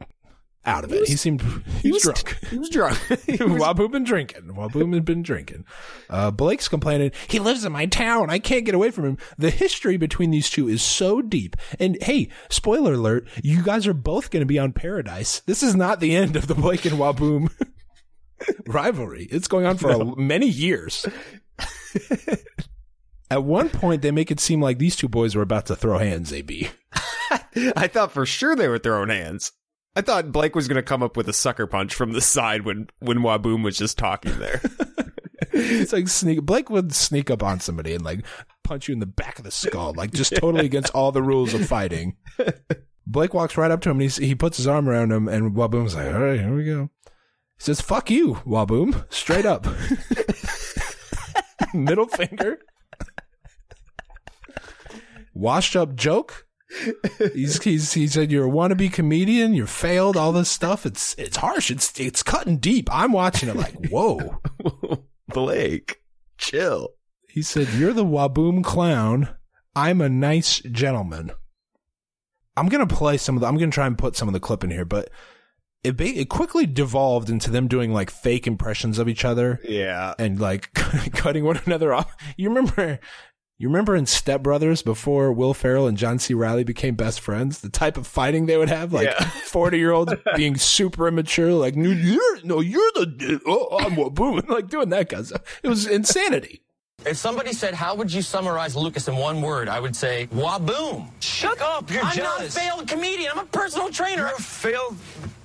out 0.69 0.85
of 0.85 0.93
it. 0.93 1.09
He 1.09 1.17
seemed 1.17 1.41
he 1.83 1.91
was 1.91 2.03
drunk. 2.03 2.39
He 2.51 2.59
was 2.59 2.69
drunk. 2.69 2.99
Waboom 3.09 3.91
been 3.91 4.05
drinking. 4.05 4.53
Waboom 4.55 4.93
had 4.93 5.05
been 5.05 5.23
drinking. 5.23 5.65
Uh, 6.11 6.31
Blake's 6.31 6.69
complaining, 6.69 7.13
he 7.27 7.39
lives 7.39 7.65
in 7.65 7.73
my 7.73 7.87
town. 7.87 8.29
I 8.29 8.39
can't 8.39 8.67
get 8.67 8.75
away 8.75 8.91
from 8.91 9.05
him. 9.05 9.19
The 9.39 9.51
history 9.51 9.97
between 9.97 10.31
these 10.31 10.51
two 10.51 10.69
is 10.69 10.83
so 10.83 11.23
deep. 11.23 11.57
And 11.79 11.97
hey, 12.03 12.29
spoiler 12.51 12.95
alert, 12.95 13.27
you 13.43 13.63
guys 13.63 13.87
are 13.87 13.95
both 13.95 14.31
going 14.31 14.43
to 14.43 14.47
be 14.47 14.59
on 14.59 14.73
Paradise. 14.73 15.41
This 15.41 15.63
is 15.63 15.75
not 15.75 16.01
the 16.01 16.15
end 16.15 16.37
of 16.37 16.47
the 16.47 16.55
Blake 16.55 16.85
and 16.85 16.99
Waboom 16.99 17.51
rivalry. 18.67 19.27
It's 19.31 19.49
going 19.49 19.65
on 19.65 19.79
for 19.79 19.91
a, 19.91 20.17
many 20.17 20.49
years. 20.49 21.07
At 23.31 23.45
one 23.45 23.69
point, 23.69 24.03
they 24.03 24.11
make 24.11 24.31
it 24.31 24.41
seem 24.41 24.63
like 24.63 24.79
these 24.79 24.97
two 24.97 25.09
boys 25.09 25.35
were 25.35 25.43
about 25.43 25.67
to 25.67 25.77
throw 25.77 25.99
hands. 25.99 26.33
AB. 26.33 26.71
I 27.77 27.87
thought 27.87 28.13
for 28.13 28.25
sure 28.25 28.57
they 28.57 28.69
were 28.69 28.79
throwing 28.79 29.11
hands. 29.11 29.53
I 29.95 30.01
thought 30.01 30.33
Blake 30.33 30.55
was 30.55 30.69
going 30.69 30.77
to 30.77 30.83
come 30.83 31.03
up 31.03 31.17
with 31.17 31.29
a 31.29 31.33
sucker 31.33 31.67
punch 31.67 31.95
from 31.95 32.13
the 32.13 32.21
side 32.21 32.65
when 32.65 32.89
when 33.01 33.19
Waboom 33.19 33.65
was 33.65 33.77
just 33.77 33.99
talking 33.99 34.39
there. 34.39 34.63
It's 35.51 35.93
like 35.93 36.09
sneak. 36.09 36.43
Blake 36.43 36.71
would 36.71 36.95
sneak 36.95 37.31
up 37.31 37.43
on 37.43 37.59
somebody 37.59 37.95
and 37.95 38.05
like 38.05 38.25
punch 38.65 38.87
you 38.87 38.93
in 38.93 39.01
the 39.01 39.07
back 39.07 39.39
of 39.39 39.45
the 39.45 39.51
skull, 39.51 39.93
like 39.95 40.13
just 40.13 40.35
totally 40.37 40.67
against 40.67 40.95
all 40.95 41.11
the 41.11 41.23
rules 41.23 41.55
of 41.55 41.67
fighting. 41.67 42.17
Blake 43.07 43.35
walks 43.35 43.57
right 43.57 43.71
up 43.71 43.81
to 43.81 43.91
him 43.91 44.01
and 44.01 44.11
he 44.11 44.27
he 44.27 44.35
puts 44.35 44.59
his 44.59 44.67
arm 44.67 44.89
around 44.89 45.11
him, 45.11 45.27
and 45.27 45.57
Waboom's 45.57 45.97
like, 45.97 46.15
"All 46.15 46.21
right, 46.21 46.39
here 46.39 46.55
we 46.55 46.65
go." 46.65 46.91
He 47.57 47.65
says, 47.65 47.81
"Fuck 47.81 48.11
you, 48.11 48.35
Waboom," 48.47 49.11
straight 49.13 49.47
up, 49.47 49.67
middle 51.75 52.07
finger, 52.07 52.61
washed 55.35 55.77
up 55.77 55.95
joke. 55.95 56.47
He's, 57.33 57.63
he's 57.63 57.95
he 57.95 58.07
said 58.07 58.31
you're 58.31 58.47
a 58.47 58.51
wannabe 58.51 58.93
comedian, 58.93 59.55
you're 59.55 59.67
failed, 59.67 60.17
all 60.17 60.33
this 60.33 60.51
stuff. 60.51 60.85
It's 60.85 61.15
it's 61.15 61.39
harsh. 61.39 61.71
It's 61.71 61.99
it's 61.99 62.23
cutting 62.23 62.59
deep. 62.59 62.89
I'm 62.93 63.13
watching 63.13 63.49
it 63.49 63.57
like, 63.57 63.75
whoa. 63.91 64.43
Blake, 65.29 66.03
chill. 66.39 66.91
He 67.29 67.43
said, 67.43 67.69
You're 67.75 67.93
the 67.93 68.05
Waboom 68.05 68.65
clown. 68.65 69.29
I'm 69.77 70.01
a 70.01 70.09
nice 70.09 70.61
gentleman. 70.61 71.31
I'm 72.57 72.69
going 72.69 72.87
to 72.87 72.93
play 72.93 73.17
some 73.17 73.37
of 73.37 73.41
the, 73.41 73.47
I'm 73.47 73.59
to 73.59 73.69
try 73.69 73.87
and 73.87 73.97
put 73.97 74.17
some 74.17 74.29
of 74.29 74.33
the 74.33 74.41
clip 74.41 74.65
in 74.65 74.71
here, 74.71 74.85
but 74.85 75.11
it, 75.85 75.97
ba- 75.97 76.05
it 76.19 76.29
quickly 76.29 76.67
devolved 76.67 77.31
into 77.31 77.51
them 77.51 77.69
doing 77.69 77.93
like 77.93 78.11
fake 78.11 78.47
impressions 78.47 78.99
of 78.99 79.09
each 79.09 79.25
other 79.25 79.61
Yeah. 79.65 80.15
and 80.19 80.41
like 80.41 80.73
cutting 80.75 81.45
one 81.45 81.61
another 81.67 81.93
off. 81.95 82.15
You 82.37 82.49
remember, 82.49 82.99
you 83.59 83.69
remember 83.69 83.95
in 83.97 84.07
Step 84.07 84.43
Brothers 84.43 84.83
before 84.83 85.33
Will 85.33 85.55
Ferrell 85.55 85.87
and 85.87 85.97
John 85.99 86.19
C. 86.19 86.35
Reilly 86.35 86.65
became 86.65 86.95
best 86.95 87.21
friends, 87.21 87.61
the 87.61 87.69
type 87.71 87.97
of 87.97 88.07
fighting 88.07 88.47
they 88.47 88.57
would 88.57 88.69
have, 88.69 88.93
like 88.93 89.07
Yeah. 89.09 89.25
40 89.47 89.79
year 89.79 89.93
olds 89.93 90.15
being 90.37 90.57
super 90.57 91.09
immature, 91.09 91.53
like, 91.53 91.75
no, 91.77 91.91
you're, 91.91 92.45
no, 92.45 92.61
you're 92.61 92.91
the, 92.95 93.41
oh, 93.47 93.79
I'm 93.81 93.97
what 93.97 94.15
boom, 94.15 94.41
like 94.49 94.69
doing 94.69 94.89
that 94.91 95.09
kind 95.09 95.21
of 95.21 95.27
stuff. 95.29 95.61
It 95.63 95.69
was 95.69 95.87
insanity. 95.87 96.63
If 97.07 97.17
somebody 97.17 97.53
said, 97.53 97.75
"How 97.75 97.95
would 97.95 98.13
you 98.13 98.23
summarize 98.23 98.75
Lucas 98.75 99.07
in 99.07 99.15
one 99.17 99.41
word?" 99.41 99.69
I 99.69 99.79
would 99.79 99.95
say, 99.95 100.27
"Waboom." 100.35 101.09
Shut 101.21 101.61
up! 101.63 101.89
You're 101.93 102.03
I'm 102.03 102.17
jealous. 102.17 102.57
not 102.57 102.65
a 102.67 102.69
failed 102.69 102.89
comedian. 102.89 103.31
I'm 103.31 103.39
a 103.39 103.45
personal 103.45 103.89
trainer. 103.91 104.23
You're 104.23 104.35
a 104.37 104.43
failed 104.43 104.97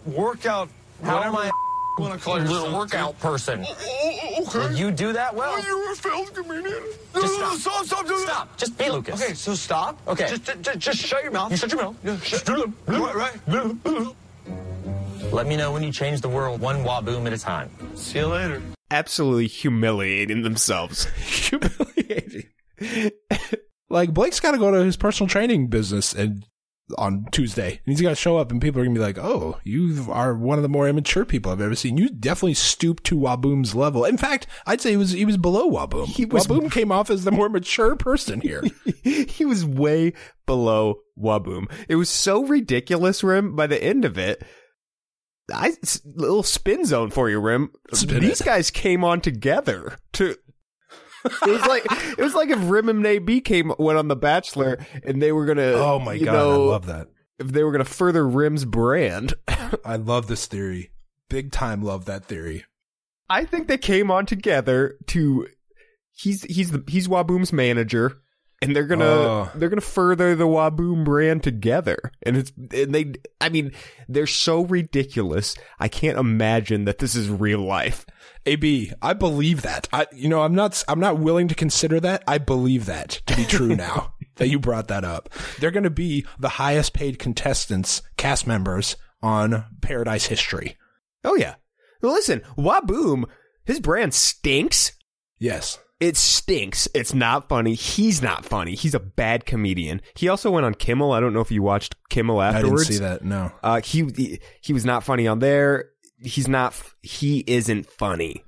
workout. 0.06 0.70
How 1.04 1.22
am 1.24 1.36
I 1.36 1.52
want 2.00 2.14
to 2.14 2.20
call 2.20 2.38
a 2.38 2.40
little 2.40 2.74
workout 2.74 3.20
person? 3.20 3.66
Oh, 3.68 3.76
oh, 3.80 4.20
oh, 4.24 4.44
okay. 4.48 4.60
Will 4.60 4.74
you 4.74 4.92
do 4.92 5.14
that 5.14 5.36
well? 5.36 5.54
Oh, 5.56 5.64
you're 5.68 5.92
a 5.92 5.96
failed 5.96 6.34
comedian. 6.34 6.82
No, 7.14 7.22
Just 7.22 7.40
no, 7.40 7.50
no, 7.50 7.56
stop. 7.56 7.74
stop, 7.74 7.86
stop, 7.86 8.08
doing 8.08 8.26
Stop. 8.26 8.58
Just 8.58 8.78
be 8.78 8.90
Lucas. 8.90 9.22
Okay, 9.22 9.34
so 9.34 9.54
stop. 9.56 10.00
Okay. 10.08 10.28
Just, 10.30 10.62
just, 10.62 10.80
just 10.80 11.00
shut 11.00 11.24
your 11.24 11.32
mouth. 11.32 11.52
You 11.52 11.58
shut 11.58 11.72
your 11.72 11.82
mouth. 11.82 11.98
Yeah, 12.04 12.18
shut 12.20 12.48
Right, 12.88 13.16
right. 13.16 14.16
Let 15.32 15.48
me 15.48 15.56
know 15.56 15.72
when 15.72 15.84
you 15.84 15.92
change 15.92 16.22
the 16.22 16.30
world 16.30 16.62
one 16.62 16.84
Waboom 16.84 17.26
at 17.26 17.34
a 17.34 17.38
time. 17.38 17.70
See 17.96 18.20
you 18.20 18.28
later. 18.28 18.62
Absolutely 18.92 19.48
humiliating 19.48 20.44
themselves. 20.44 21.06
humiliating. 21.16 22.44
like 23.90 24.14
Blake's 24.14 24.40
got 24.40 24.52
to 24.52 24.58
go 24.58 24.72
to 24.72 24.84
his 24.84 24.98
personal 24.98 25.28
training 25.28 25.68
business 25.68 26.14
and 26.14 26.46
on 26.98 27.26
Tuesday, 27.32 27.70
and 27.86 27.94
he's 27.94 28.02
got 28.02 28.10
to 28.10 28.16
show 28.16 28.38
up, 28.38 28.52
and 28.52 28.62
people 28.62 28.82
are 28.82 28.84
gonna 28.84 28.94
be 28.94 29.00
like, 29.00 29.18
"Oh, 29.18 29.58
you 29.64 30.06
are 30.10 30.36
one 30.36 30.58
of 30.58 30.64
the 30.64 30.70
more 30.70 30.88
immature 30.88 31.26
people 31.26 31.52
I've 31.52 31.62
ever 31.62 31.76
seen. 31.76 31.98
You 31.98 32.10
definitely 32.10 32.54
stooped 32.56 33.04
to 33.06 33.16
Waboom's 33.18 33.74
level. 33.74 34.04
In 34.06 34.18
fact, 34.18 34.48
I'd 34.66 34.82
say 34.82 34.92
he 34.92 34.98
was 34.98 35.12
he 35.12 35.26
was 35.26 35.38
below 35.38 35.70
Waboom. 35.70 36.08
He 36.08 36.26
was- 36.26 36.46
Waboom 36.48 36.72
came 36.72 36.92
off 36.92 37.10
as 37.10 37.24
the 37.24 37.32
more 37.32 37.50
mature 37.50 37.96
person 37.96 38.42
here. 38.42 38.64
he 39.04 39.46
was 39.46 39.66
way 39.66 40.14
below 40.46 41.00
Waboom. 41.18 41.72
It 41.88 41.96
was 41.96 42.10
so 42.10 42.44
ridiculous, 42.46 43.24
Rim. 43.24 43.56
By 43.56 43.68
the 43.68 43.82
end 43.84 44.04
of 44.06 44.18
it. 44.18 44.44
I 45.54 45.74
little 46.06 46.42
spin 46.44 46.86
zone 46.86 47.10
for 47.12 47.30
you, 47.30 47.38
Rim. 47.40 47.72
Spin 47.94 48.22
These 48.22 48.40
it. 48.42 48.46
guys 48.46 48.72
came 48.72 49.04
on 49.04 49.20
together 49.22 49.98
to. 50.14 50.36
It 51.26 51.48
was 51.50 51.66
like 51.66 51.86
it 52.18 52.22
was 52.22 52.36
like 52.36 52.50
if 52.50 52.60
Rim 52.70 52.90
and 52.90 53.06
AB 53.06 53.42
came 53.42 53.74
went 53.80 53.98
on 53.98 54.08
The 54.08 54.16
Bachelor 54.16 54.80
and 55.04 55.22
they 55.22 55.32
were 55.32 55.46
gonna. 55.46 55.72
oh 55.74 56.00
my 56.00 56.18
god, 56.18 56.34
know, 56.34 56.52
I 56.52 56.56
love 56.72 56.86
that. 56.88 57.08
If 57.40 57.48
they 57.52 57.64
were 57.64 57.72
gonna 57.72 57.86
further 57.86 58.28
Rim's 58.28 58.66
brand, 58.66 59.34
I 59.86 59.96
love 59.96 60.28
this 60.28 60.46
theory. 60.48 60.92
Big 61.30 61.52
time 61.52 61.82
love 61.82 62.06
that 62.06 62.26
theory. 62.26 62.66
I 63.30 63.46
think 63.46 63.68
they 63.68 63.78
came 63.78 64.12
on 64.12 64.26
together 64.26 64.98
to. 65.08 65.48
He's 66.12 66.44
he's 66.44 66.72
the 66.72 66.84
he's 66.88 67.08
Waboom's 67.08 67.52
manager, 67.52 68.20
and 68.62 68.76
they're 68.76 68.86
gonna 68.86 69.06
Oh. 69.06 69.52
they're 69.56 69.70
gonna 69.70 69.82
further 69.82 70.36
the 70.36 70.44
Waboom 70.46 71.04
brand 71.04 71.42
together. 71.42 72.12
And 72.22 72.38
it's 72.38 72.52
and 72.56 72.94
they 72.94 73.14
I 73.42 73.50
mean 73.50 73.72
they're 74.08 74.28
so 74.28 74.62
ridiculous. 74.66 75.56
I 75.80 75.88
can't 75.88 76.20
imagine 76.20 76.86
that 76.86 77.00
this 77.00 77.16
is 77.16 77.30
real 77.30 77.62
life. 77.62 78.06
AB, 78.46 78.92
I 79.02 79.14
believe 79.14 79.62
that. 79.62 79.88
I, 79.94 80.08
you 80.14 80.30
know, 80.30 80.42
I'm 80.42 80.56
not, 80.56 80.84
I'm 80.88 81.00
not 81.00 81.20
willing 81.20 81.48
to 81.48 81.56
consider 81.56 82.00
that. 82.02 82.24
I 82.28 82.38
believe 82.38 82.86
that 82.86 83.22
to 83.28 83.36
be 83.36 83.46
true 83.46 83.76
now 83.76 84.14
that 84.36 84.50
you 84.50 84.60
brought 84.60 84.88
that 84.90 85.04
up. 85.04 85.30
They're 85.60 85.72
going 85.72 85.84
to 85.84 85.90
be 85.90 86.26
the 86.40 86.50
highest 86.50 86.94
paid 86.94 87.20
contestants, 87.20 88.02
cast 88.18 88.46
members 88.48 88.96
on 89.22 89.66
Paradise 89.82 90.26
history. 90.26 90.78
Oh 91.24 91.36
yeah. 91.36 91.56
Well, 92.02 92.14
listen, 92.14 92.42
Waboom, 92.58 93.26
his 93.66 93.80
brand 93.80 94.14
stinks. 94.14 94.92
Yes. 95.40 95.80
It 96.00 96.18
stinks. 96.18 96.90
It's 96.94 97.14
not 97.14 97.48
funny. 97.48 97.76
He's 97.76 98.22
not 98.22 98.44
funny. 98.44 98.76
He's 98.76 98.94
a 98.94 99.00
bad 99.00 99.46
comedian. 99.46 100.02
He 100.16 100.28
also 100.28 100.52
went 100.52 100.66
on 100.66 100.74
Kimmel. 100.74 101.14
I 101.14 101.22
don't 101.22 101.32
know 101.34 101.40
if 101.40 101.50
you 101.50 101.64
watched 101.64 101.96
Kimmel 102.10 102.42
afterwards. 102.42 102.74
I 102.74 102.92
didn't 102.92 102.94
see 102.94 103.00
that. 103.00 103.24
No. 103.24 103.54
Uh, 103.64 103.80
he 103.80 104.42
he 104.60 104.74
was 104.74 104.84
not 104.84 105.06
funny 105.06 105.28
on 105.28 105.40
there. 105.40 105.92
He's 106.24 106.48
not. 106.48 106.76
He 107.02 107.44
isn't 107.48 107.90
funny. 107.90 108.44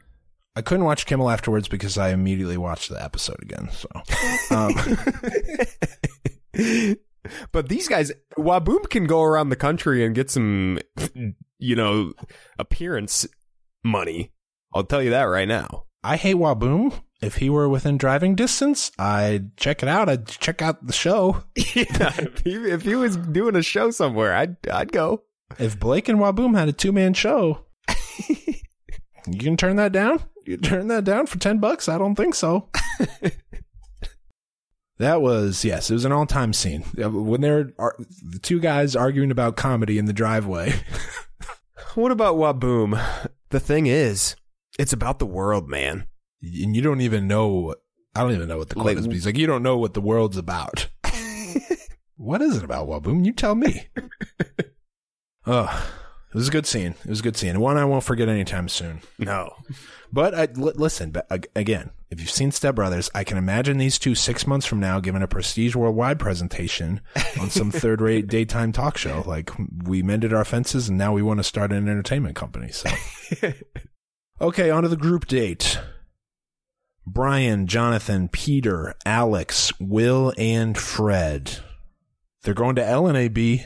I 0.56 0.62
couldn't 0.62 0.86
watch 0.86 1.06
Kimmel 1.06 1.30
afterwards 1.30 1.68
because 1.68 1.98
I 1.98 2.10
immediately 2.10 2.58
watched 2.58 2.90
the 2.90 3.04
episode 3.04 3.42
again. 3.42 3.70
So, 3.72 3.90
um, 4.52 4.74
But 7.52 7.70
these 7.70 7.88
guys, 7.88 8.12
Waboom 8.38 8.90
can 8.90 9.06
go 9.06 9.22
around 9.24 9.50
the 9.50 9.56
country 9.56 10.06
and 10.06 10.16
get 10.16 10.30
some, 10.30 10.80
you 11.60 11.76
know, 11.76 12.14
appearance 12.60 13.28
money. 13.84 14.32
I'll 14.74 14.84
tell 14.84 15.02
you 15.02 15.12
that 15.12 15.24
right 15.24 15.48
now. 15.48 15.86
I 16.04 16.18
hate 16.18 16.36
Waboom. 16.36 17.02
If 17.22 17.38
he 17.38 17.50
were 17.50 17.70
within 17.70 17.98
driving 17.98 18.36
distance, 18.36 18.92
I'd 19.00 19.56
check 19.58 19.82
it 19.82 19.90
out. 19.90 20.10
I'd 20.10 20.28
check 20.28 20.62
out 20.62 20.86
the 20.86 20.94
show. 20.94 21.44
yeah, 21.56 22.14
if 22.18 22.40
he, 22.40 22.56
if 22.56 22.82
he 22.84 22.96
was 22.96 23.18
doing 23.18 23.56
a 23.56 23.64
show 23.64 23.90
somewhere, 23.90 24.36
I'd 24.36 24.58
I'd 24.70 24.92
go. 24.92 25.24
If 25.60 25.80
Blake 25.80 26.10
and 26.10 26.20
Waboom 26.20 26.58
had 26.58 26.68
a 26.68 26.74
two 26.74 26.91
man 26.91 27.13
show, 27.13 27.65
you 28.28 29.39
can 29.39 29.58
turn 29.58 29.76
that 29.78 29.91
down. 29.91 30.20
You 30.46 30.58
turn 30.58 30.88
that 30.89 31.04
down 31.04 31.26
for 31.28 31.38
ten 31.39 31.60
bucks? 31.60 31.88
I 31.89 31.98
don't 31.98 32.15
think 32.15 32.36
so. 32.36 32.70
that 34.98 35.22
was 35.22 35.65
yes, 35.65 35.89
it 35.89 35.94
was 35.94 36.06
an 36.06 36.12
all 36.12 36.26
time 36.26 36.54
scene 36.54 36.82
when 36.96 37.41
they're 37.41 37.65
the 37.65 38.39
two 38.41 38.60
guys 38.60 38.96
arguing 38.96 39.32
about 39.32 39.56
comedy 39.56 39.98
in 39.98 40.06
the 40.06 40.13
driveway. 40.13 40.74
What 41.96 42.12
about 42.12 42.36
Waboom? 42.36 43.02
The 43.52 43.60
thing 43.62 43.88
is, 43.88 44.36
it's 44.78 44.91
about 44.91 45.20
the 45.20 45.26
world, 45.26 45.70
man. 45.70 46.08
and 46.41 46.76
you 46.76 46.82
don't 46.82 47.00
even 47.00 47.26
know. 47.26 47.74
I 48.13 48.20
don't 48.22 48.34
even 48.34 48.50
know 48.50 48.58
what 48.58 48.68
the 48.68 48.76
quote 48.76 48.88
Like- 48.88 48.98
is. 48.98 49.06
He's 49.06 49.26
like, 49.26 49.38
you 49.38 49.48
don't 49.48 49.63
know 49.63 49.78
what 49.78 49.94
the 49.94 50.02
world's 50.02 50.36
about. 50.36 50.89
what 52.18 52.41
is 52.41 52.58
it 52.58 52.65
about, 52.65 52.89
Waboom? 52.89 53.24
You 53.26 53.32
tell 53.32 53.56
me. 53.56 53.88
Oh, 55.47 55.91
it 56.29 56.36
was 56.36 56.49
a 56.49 56.51
good 56.51 56.65
scene. 56.65 56.95
It 57.05 57.10
was 57.10 57.21
a 57.21 57.23
good 57.23 57.38
scene. 57.38 57.60
One 57.60 57.77
I 57.77 57.86
won't 57.86 58.03
forget 58.03 58.27
anytime 58.27 58.67
soon. 58.67 59.01
No. 59.17 59.55
But 60.12 60.36
I, 60.36 60.45
listen, 60.53 61.12
but 61.12 61.27
again, 61.55 61.91
if 62.10 62.19
you've 62.19 62.29
seen 62.29 62.51
Step 62.51 62.75
Brothers, 62.75 63.10
I 63.15 63.23
can 63.23 63.38
imagine 63.38 63.77
these 63.77 63.97
two 63.97 64.15
six 64.15 64.45
months 64.45 64.65
from 64.65 64.79
now 64.79 64.99
giving 64.99 65.21
a 65.21 65.27
prestige 65.27 65.75
worldwide 65.75 66.19
presentation 66.19 67.01
on 67.39 67.49
some 67.49 67.71
third 67.71 68.01
rate 68.01 68.27
daytime 68.27 68.71
talk 68.71 68.97
show. 68.97 69.23
Like, 69.25 69.51
we 69.84 70.03
mended 70.03 70.34
our 70.34 70.45
fences 70.45 70.89
and 70.89 70.97
now 70.97 71.13
we 71.13 71.21
want 71.21 71.39
to 71.39 71.43
start 71.43 71.71
an 71.71 71.88
entertainment 71.88 72.36
company. 72.36 72.71
So, 72.71 72.89
okay, 74.41 74.69
on 74.69 74.84
to 74.84 74.89
the 74.89 74.97
group 74.97 75.25
date. 75.27 75.79
Brian, 77.08 77.67
Jonathan, 77.67 78.29
Peter, 78.29 78.95
Alex, 79.05 79.71
Will, 79.79 80.34
and 80.38 80.77
Fred. 80.77 81.60
They're 82.43 82.53
going 82.53 82.75
to 82.75 82.86
Ellen, 82.86 83.15
AB. 83.15 83.65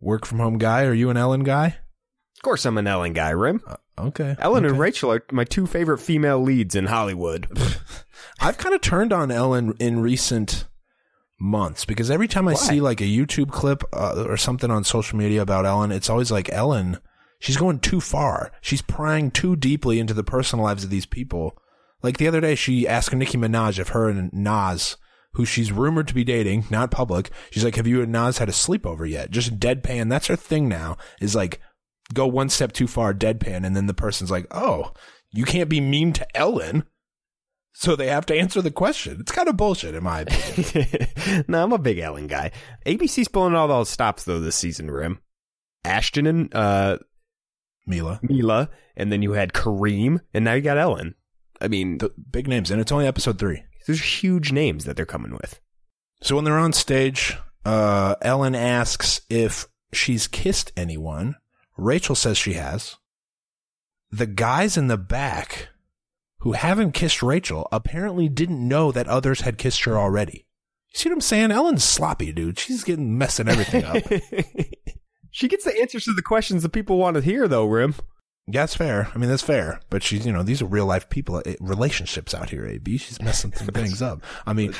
Work 0.00 0.26
from 0.26 0.38
home 0.38 0.58
guy. 0.58 0.84
Are 0.84 0.94
you 0.94 1.10
an 1.10 1.16
Ellen 1.16 1.44
guy? 1.44 1.66
Of 2.36 2.42
course, 2.42 2.64
I'm 2.64 2.78
an 2.78 2.86
Ellen 2.86 3.12
guy, 3.12 3.30
Rim. 3.30 3.62
Okay. 3.98 4.34
Ellen 4.38 4.64
and. 4.64 4.78
Rachel 4.78 5.12
are 5.12 5.24
my 5.30 5.44
two 5.44 5.66
favorite 5.66 5.98
female 5.98 6.40
leads 6.40 6.74
in 6.74 6.86
Hollywood. 6.86 7.48
I've 8.40 8.56
kind 8.56 8.74
of 8.74 8.80
turned 8.80 9.12
on 9.12 9.30
Ellen 9.30 9.74
in 9.78 10.00
recent 10.00 10.66
months 11.38 11.84
because 11.84 12.10
every 12.10 12.28
time 12.28 12.48
I 12.48 12.54
see 12.54 12.80
like 12.80 13.00
a 13.00 13.04
YouTube 13.04 13.50
clip 13.50 13.82
uh, 13.92 14.24
or 14.26 14.36
something 14.36 14.70
on 14.70 14.84
social 14.84 15.18
media 15.18 15.42
about 15.42 15.66
Ellen, 15.66 15.92
it's 15.92 16.10
always 16.10 16.30
like 16.30 16.50
Ellen. 16.50 16.98
She's 17.38 17.56
going 17.56 17.80
too 17.80 18.00
far. 18.00 18.52
She's 18.60 18.82
prying 18.82 19.30
too 19.30 19.56
deeply 19.56 19.98
into 19.98 20.14
the 20.14 20.24
personal 20.24 20.64
lives 20.64 20.84
of 20.84 20.90
these 20.90 21.06
people. 21.06 21.56
Like 22.02 22.18
the 22.18 22.28
other 22.28 22.40
day, 22.40 22.54
she 22.54 22.88
asked 22.88 23.14
Nicki 23.14 23.36
Minaj 23.38 23.78
if 23.78 23.88
her 23.88 24.08
and 24.08 24.32
Nas, 24.32 24.96
who 25.32 25.44
she's 25.44 25.72
rumored 25.72 26.08
to 26.08 26.14
be 26.14 26.24
dating, 26.24 26.64
not 26.70 26.90
public, 26.90 27.30
she's 27.50 27.64
like, 27.64 27.76
have 27.76 27.86
you 27.86 28.02
and 28.02 28.12
Nas 28.12 28.38
had 28.38 28.48
a 28.48 28.52
sleepover 28.52 29.08
yet? 29.08 29.30
Just 29.30 29.58
deadpan. 29.58 30.08
That's 30.08 30.26
her 30.26 30.36
thing 30.36 30.68
now, 30.68 30.96
is 31.20 31.34
like, 31.34 31.60
go 32.12 32.26
one 32.26 32.48
step 32.48 32.72
too 32.72 32.86
far, 32.86 33.14
deadpan. 33.14 33.64
And 33.64 33.76
then 33.76 33.86
the 33.86 33.94
person's 33.94 34.30
like, 34.30 34.46
oh, 34.50 34.92
you 35.32 35.44
can't 35.44 35.68
be 35.68 35.80
mean 35.80 36.12
to 36.14 36.36
Ellen. 36.36 36.84
So 37.72 37.94
they 37.94 38.08
have 38.08 38.26
to 38.26 38.36
answer 38.36 38.60
the 38.60 38.70
question. 38.70 39.18
It's 39.20 39.32
kind 39.32 39.48
of 39.48 39.56
bullshit, 39.56 39.94
in 39.94 40.02
my 40.02 40.22
opinion. 40.22 41.44
no, 41.48 41.62
I'm 41.62 41.72
a 41.72 41.78
big 41.78 41.98
Ellen 41.98 42.26
guy. 42.26 42.50
ABC's 42.84 43.28
pulling 43.28 43.54
all 43.54 43.68
those 43.68 43.88
stops 43.88 44.24
though 44.24 44.40
this 44.40 44.56
season, 44.56 44.90
Rim. 44.90 45.20
Ashton 45.84 46.26
and 46.26 46.54
uh, 46.54 46.98
Mila. 47.86 48.20
Mila, 48.22 48.68
and 48.96 49.10
then 49.10 49.22
you 49.22 49.32
had 49.32 49.52
Kareem, 49.52 50.20
and 50.34 50.44
now 50.44 50.52
you 50.52 50.60
got 50.60 50.78
Ellen. 50.78 51.14
I 51.60 51.68
mean, 51.68 51.98
The 51.98 52.10
big 52.30 52.48
names. 52.48 52.70
And 52.70 52.80
it's 52.80 52.92
only 52.92 53.06
episode 53.06 53.38
three. 53.38 53.62
These 53.90 54.00
are 54.00 54.04
huge 54.04 54.52
names 54.52 54.84
that 54.84 54.96
they're 54.96 55.06
coming 55.06 55.32
with. 55.32 55.60
So 56.22 56.36
when 56.36 56.44
they're 56.44 56.58
on 56.58 56.72
stage, 56.72 57.36
uh, 57.64 58.14
Ellen 58.22 58.54
asks 58.54 59.22
if 59.28 59.66
she's 59.92 60.26
kissed 60.26 60.72
anyone. 60.76 61.36
Rachel 61.76 62.14
says 62.14 62.38
she 62.38 62.54
has. 62.54 62.96
The 64.10 64.26
guys 64.26 64.76
in 64.76 64.88
the 64.88 64.98
back 64.98 65.68
who 66.40 66.52
haven't 66.52 66.92
kissed 66.92 67.22
Rachel 67.22 67.68
apparently 67.70 68.28
didn't 68.28 68.66
know 68.66 68.92
that 68.92 69.08
others 69.08 69.42
had 69.42 69.58
kissed 69.58 69.84
her 69.84 69.98
already. 69.98 70.46
You 70.92 70.98
see 70.98 71.08
what 71.08 71.14
I'm 71.14 71.20
saying? 71.20 71.52
Ellen's 71.52 71.84
sloppy, 71.84 72.32
dude. 72.32 72.58
She's 72.58 72.82
getting 72.82 73.16
messing 73.16 73.48
everything 73.48 73.84
up. 73.84 74.02
she 75.30 75.48
gets 75.48 75.64
the 75.64 75.78
answers 75.80 76.04
to 76.04 76.12
the 76.14 76.22
questions 76.22 76.62
that 76.62 76.72
people 76.72 76.98
want 76.98 77.14
to 77.14 77.22
hear, 77.22 77.46
though, 77.46 77.66
Rim. 77.66 77.94
Yeah, 78.52 78.62
that's 78.62 78.74
fair. 78.74 79.08
I 79.14 79.18
mean, 79.18 79.28
that's 79.30 79.42
fair. 79.42 79.80
But 79.90 80.02
she's, 80.02 80.26
you 80.26 80.32
know, 80.32 80.42
these 80.42 80.62
are 80.62 80.66
real 80.66 80.86
life 80.86 81.08
people, 81.08 81.42
eh, 81.44 81.56
relationships 81.60 82.34
out 82.34 82.50
here, 82.50 82.66
AB. 82.66 82.96
She's 82.98 83.20
messing 83.20 83.52
some 83.52 83.66
things 83.74 84.00
up. 84.02 84.22
I 84.46 84.52
mean, 84.52 84.74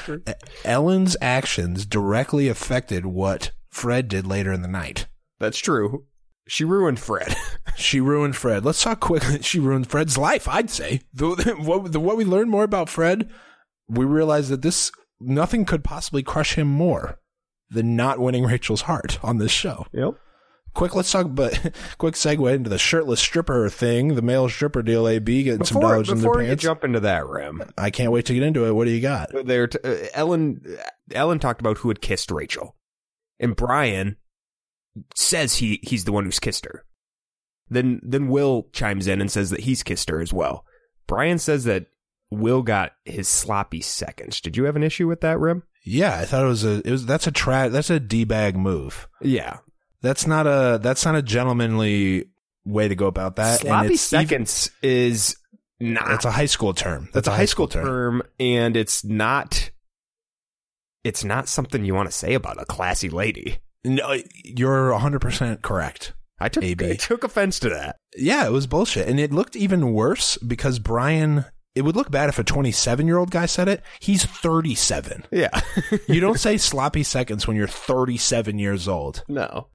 Ellen's 0.64 1.16
actions 1.20 1.86
directly 1.86 2.48
affected 2.48 3.06
what 3.06 3.52
Fred 3.70 4.08
did 4.08 4.26
later 4.26 4.52
in 4.52 4.62
the 4.62 4.68
night. 4.68 5.06
That's 5.38 5.58
true. 5.58 6.04
She 6.48 6.64
ruined 6.64 6.98
Fred. 7.00 7.36
She 7.76 8.00
ruined 8.00 8.36
Fred. 8.36 8.64
Let's 8.64 8.82
talk 8.82 9.00
quickly. 9.00 9.38
She 9.42 9.58
ruined 9.58 9.86
Fred's 9.88 10.18
life. 10.18 10.46
I'd 10.48 10.68
say 10.68 11.00
the, 11.14 11.28
what 11.60 11.92
the, 11.92 12.00
what 12.00 12.16
we 12.16 12.24
learned 12.24 12.50
more 12.50 12.64
about 12.64 12.90
Fred, 12.90 13.30
we 13.88 14.04
realized 14.04 14.50
that 14.50 14.60
this 14.60 14.90
nothing 15.20 15.64
could 15.64 15.82
possibly 15.84 16.22
crush 16.22 16.56
him 16.56 16.66
more 16.66 17.18
than 17.70 17.96
not 17.96 18.18
winning 18.18 18.44
Rachel's 18.44 18.82
heart 18.82 19.18
on 19.22 19.38
this 19.38 19.52
show. 19.52 19.86
yep. 19.92 20.14
Quick, 20.74 20.94
let's 20.94 21.10
talk. 21.10 21.26
But 21.30 21.74
quick 21.98 22.14
segue 22.14 22.54
into 22.54 22.70
the 22.70 22.78
shirtless 22.78 23.20
stripper 23.20 23.68
thing, 23.68 24.14
the 24.14 24.22
male 24.22 24.48
stripper 24.48 24.82
deal. 24.82 25.08
AB 25.08 25.42
getting 25.42 25.64
some 25.64 25.80
Before, 25.80 25.92
dollars 25.92 26.08
in 26.08 26.18
their 26.18 26.30
before 26.30 26.42
you 26.42 26.56
jump 26.56 26.84
into 26.84 27.00
that, 27.00 27.26
Rim, 27.26 27.62
I 27.76 27.90
can't 27.90 28.12
wait 28.12 28.26
to 28.26 28.34
get 28.34 28.42
into 28.42 28.66
it. 28.66 28.72
What 28.72 28.84
do 28.84 28.90
you 28.90 29.00
got? 29.00 29.30
there 29.44 29.66
t- 29.66 29.78
uh, 29.82 30.06
Ellen 30.14 30.62
Ellen 31.12 31.38
talked 31.38 31.60
about 31.60 31.78
who 31.78 31.88
had 31.88 32.00
kissed 32.00 32.30
Rachel, 32.30 32.76
and 33.38 33.56
Brian 33.56 34.16
says 35.14 35.56
he 35.56 35.80
he's 35.82 36.04
the 36.04 36.12
one 36.12 36.24
who's 36.24 36.40
kissed 36.40 36.64
her. 36.64 36.84
Then 37.68 38.00
then 38.02 38.28
Will 38.28 38.68
chimes 38.72 39.06
in 39.06 39.20
and 39.20 39.30
says 39.30 39.50
that 39.50 39.60
he's 39.60 39.82
kissed 39.82 40.10
her 40.10 40.20
as 40.20 40.32
well. 40.32 40.64
Brian 41.06 41.38
says 41.38 41.64
that 41.64 41.86
Will 42.30 42.62
got 42.62 42.92
his 43.04 43.26
sloppy 43.26 43.80
seconds. 43.80 44.40
Did 44.40 44.56
you 44.56 44.64
have 44.64 44.76
an 44.76 44.82
issue 44.84 45.08
with 45.08 45.20
that, 45.22 45.38
Rim? 45.40 45.64
Yeah, 45.84 46.16
I 46.16 46.24
thought 46.24 46.44
it 46.44 46.48
was 46.48 46.64
a. 46.64 46.86
It 46.86 46.90
was 46.90 47.06
that's 47.06 47.26
a 47.26 47.32
tra- 47.32 47.70
That's 47.70 47.90
a 47.90 47.98
d 47.98 48.24
bag 48.24 48.56
move. 48.56 49.08
Yeah, 49.20 49.58
That's 50.02 50.26
not 50.26 50.46
a. 50.46 50.78
That's 50.82 51.04
not 51.04 51.14
a 51.16 51.22
gentlemanly 51.22 52.26
way 52.64 52.88
to 52.88 52.94
go 52.94 53.06
about 53.06 53.36
that. 53.36 53.60
and 53.60 53.68
sloppy 53.68 53.94
it's 53.94 54.12
even- 54.12 54.26
seconds 54.28 54.70
is 54.82 55.36
not. 55.78 56.06
That's 56.08 56.24
a 56.24 56.30
high 56.30 56.46
school 56.46 56.74
term. 56.74 57.04
That's 57.04 57.14
That's 57.14 57.28
a 57.28 57.32
high 57.36 57.44
school 57.46 57.68
term, 57.68 58.22
and 58.38 58.76
it's 58.76 59.04
not. 59.04 59.70
It's 61.04 61.24
not 61.24 61.48
something 61.48 61.84
you 61.84 61.94
want 61.94 62.10
to 62.10 62.16
say 62.16 62.34
about 62.34 62.60
a 62.60 62.66
classy 62.66 63.08
lady. 63.08 63.58
No, 63.84 64.14
you're 64.44 64.90
100% 64.90 65.62
correct. 65.62 66.12
I 66.38 66.50
took 66.50 66.62
AB. 66.62 66.90
I 66.90 66.96
took 66.96 67.24
offense 67.24 67.58
to 67.60 67.70
that. 67.70 67.96
Yeah, 68.16 68.46
it 68.46 68.52
was 68.52 68.66
bullshit. 68.66 69.08
And 69.08 69.18
it 69.18 69.32
looked 69.32 69.56
even 69.56 69.94
worse 69.94 70.36
because 70.38 70.78
Brian, 70.78 71.46
it 71.74 71.82
would 71.82 71.96
look 71.96 72.10
bad 72.10 72.28
if 72.28 72.38
a 72.38 72.44
27 72.44 73.06
year 73.06 73.16
old 73.16 73.30
guy 73.30 73.46
said 73.46 73.68
it. 73.68 73.82
He's 74.00 74.26
37. 74.26 75.24
Yeah, 75.30 75.48
You 76.08 76.20
don't 76.20 76.38
say 76.38 76.58
sloppy 76.58 77.02
seconds 77.02 77.46
when 77.46 77.56
you're 77.56 77.66
37 77.66 78.58
years 78.58 78.86
old. 78.86 79.24
no. 79.28 79.68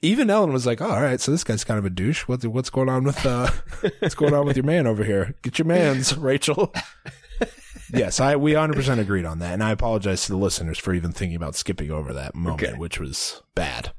Even 0.00 0.30
Ellen 0.30 0.52
was 0.52 0.64
like, 0.64 0.80
oh, 0.80 0.88
all 0.88 1.02
right, 1.02 1.20
so 1.20 1.32
this 1.32 1.42
guy's 1.42 1.64
kind 1.64 1.78
of 1.78 1.84
a 1.84 1.90
douche. 1.90 2.28
What's, 2.28 2.46
what's 2.46 2.70
going 2.70 2.88
on 2.88 3.02
with, 3.04 3.26
uh, 3.26 3.50
what's 3.98 4.14
going 4.14 4.32
on 4.32 4.46
with 4.46 4.56
your 4.56 4.64
man 4.64 4.86
over 4.86 5.02
here? 5.02 5.34
Get 5.42 5.58
your 5.58 5.66
mans, 5.66 6.16
Rachel. 6.16 6.72
yes, 7.92 8.20
I, 8.20 8.36
we 8.36 8.52
100% 8.52 8.98
agreed 9.00 9.24
on 9.24 9.40
that. 9.40 9.54
And 9.54 9.62
I 9.64 9.72
apologize 9.72 10.26
to 10.26 10.32
the 10.32 10.38
listeners 10.38 10.78
for 10.78 10.94
even 10.94 11.10
thinking 11.10 11.34
about 11.36 11.56
skipping 11.56 11.90
over 11.90 12.12
that 12.12 12.36
moment, 12.36 12.62
Okay. 12.62 12.78
which 12.78 13.00
was 13.00 13.42
bad. 13.56 13.92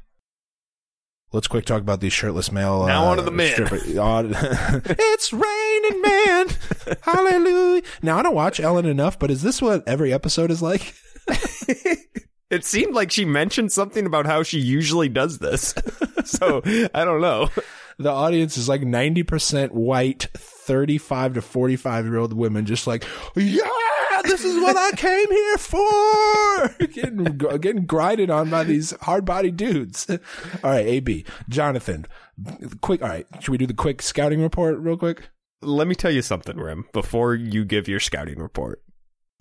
Let's 1.34 1.48
quick 1.48 1.66
talk 1.66 1.82
about 1.82 2.00
these 2.00 2.14
shirtless 2.14 2.52
male. 2.52 2.88
Now 2.88 3.04
uh, 3.06 3.12
on 3.12 3.18
to 3.18 3.24
the 3.24 3.30
men. 3.30 3.54
it's 3.60 5.34
raining 5.34 6.02
man. 6.02 6.48
Hallelujah. 7.02 7.84
Now 8.02 8.18
I 8.18 8.24
don't 8.24 8.34
watch 8.34 8.60
Ellen 8.60 8.86
enough, 8.88 9.20
but 9.20 9.30
is 9.30 9.44
this 9.44 9.62
what 9.62 9.88
every 9.88 10.12
episode 10.12 10.50
is 10.50 10.62
like? 10.62 10.96
It 12.50 12.66
seemed 12.66 12.96
like 12.96 13.12
she 13.12 13.26
mentioned 13.26 13.72
something 13.72 14.06
about 14.06 14.26
how 14.26 14.44
she 14.44 14.60
usually 14.60 15.10
does 15.10 15.38
this. 15.38 15.74
so 16.26 16.62
I 16.94 17.06
don't 17.06 17.22
know. 17.22 17.50
The 18.00 18.10
audience 18.10 18.58
is 18.58 18.70
like 18.70 18.82
90% 18.82 19.72
white, 19.72 20.30
35 20.34 21.34
to 21.36 21.42
45 21.42 22.06
year 22.06 22.18
old 22.18 22.34
women, 22.34 22.66
just 22.66 22.88
like, 22.88 23.06
yeah, 23.36 23.68
this 24.24 24.46
is 24.46 24.56
what 24.56 24.78
I 24.78 24.92
came 24.96 25.30
here 25.30 25.58
for. 25.58 26.88
getting, 26.94 27.38
getting 27.60 27.86
grinded 27.86 28.30
on 28.30 28.50
by 28.50 28.64
these 28.64 28.92
hard 29.02 29.26
body 29.26 29.52
dudes. 29.52 30.08
All 30.64 30.72
right, 30.72 30.86
AB, 30.86 31.26
Jonathan, 31.50 32.06
quick. 32.82 33.02
All 33.02 33.10
right, 33.10 33.28
should 33.40 33.52
we 33.52 33.58
do 33.58 33.68
the 33.68 33.74
quick 33.74 34.02
scouting 34.02 34.42
report 34.42 34.78
real 34.80 34.98
quick? 34.98 35.30
Let 35.62 35.88
me 35.88 35.96
tell 35.96 36.12
you 36.12 36.22
something, 36.22 36.58
Rim, 36.58 36.86
before 36.94 37.36
you 37.36 37.66
give 37.66 37.90
your 37.90 38.00
scouting 38.00 38.40
report. 38.40 38.82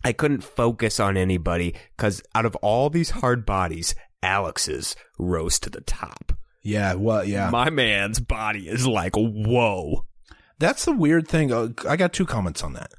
I 0.05 0.13
couldn't 0.13 0.45
focus 0.45 1.01
on 1.01 1.17
anybody 1.17 1.75
because 1.97 2.23
out 2.35 2.47
of 2.47 2.55
all 2.57 2.91
these 2.91 3.11
hard 3.11 3.45
bodies, 3.45 3.95
Alex's 4.23 4.97
rose 5.19 5.59
to 5.61 5.71
the 5.71 5.81
top. 5.81 6.33
Yeah, 6.63 6.95
well, 6.95 7.25
yeah. 7.25 7.51
My 7.51 7.71
man's 7.71 8.21
body 8.21 8.69
is 8.69 8.87
like, 8.87 9.15
whoa. 9.17 10.05
That's 10.59 10.85
the 10.85 10.93
weird 10.93 11.29
thing. 11.29 11.53
Uh, 11.53 11.69
I 11.89 11.97
got 11.97 12.13
two 12.13 12.27
comments 12.27 12.63
on 12.63 12.73
that. 12.75 12.93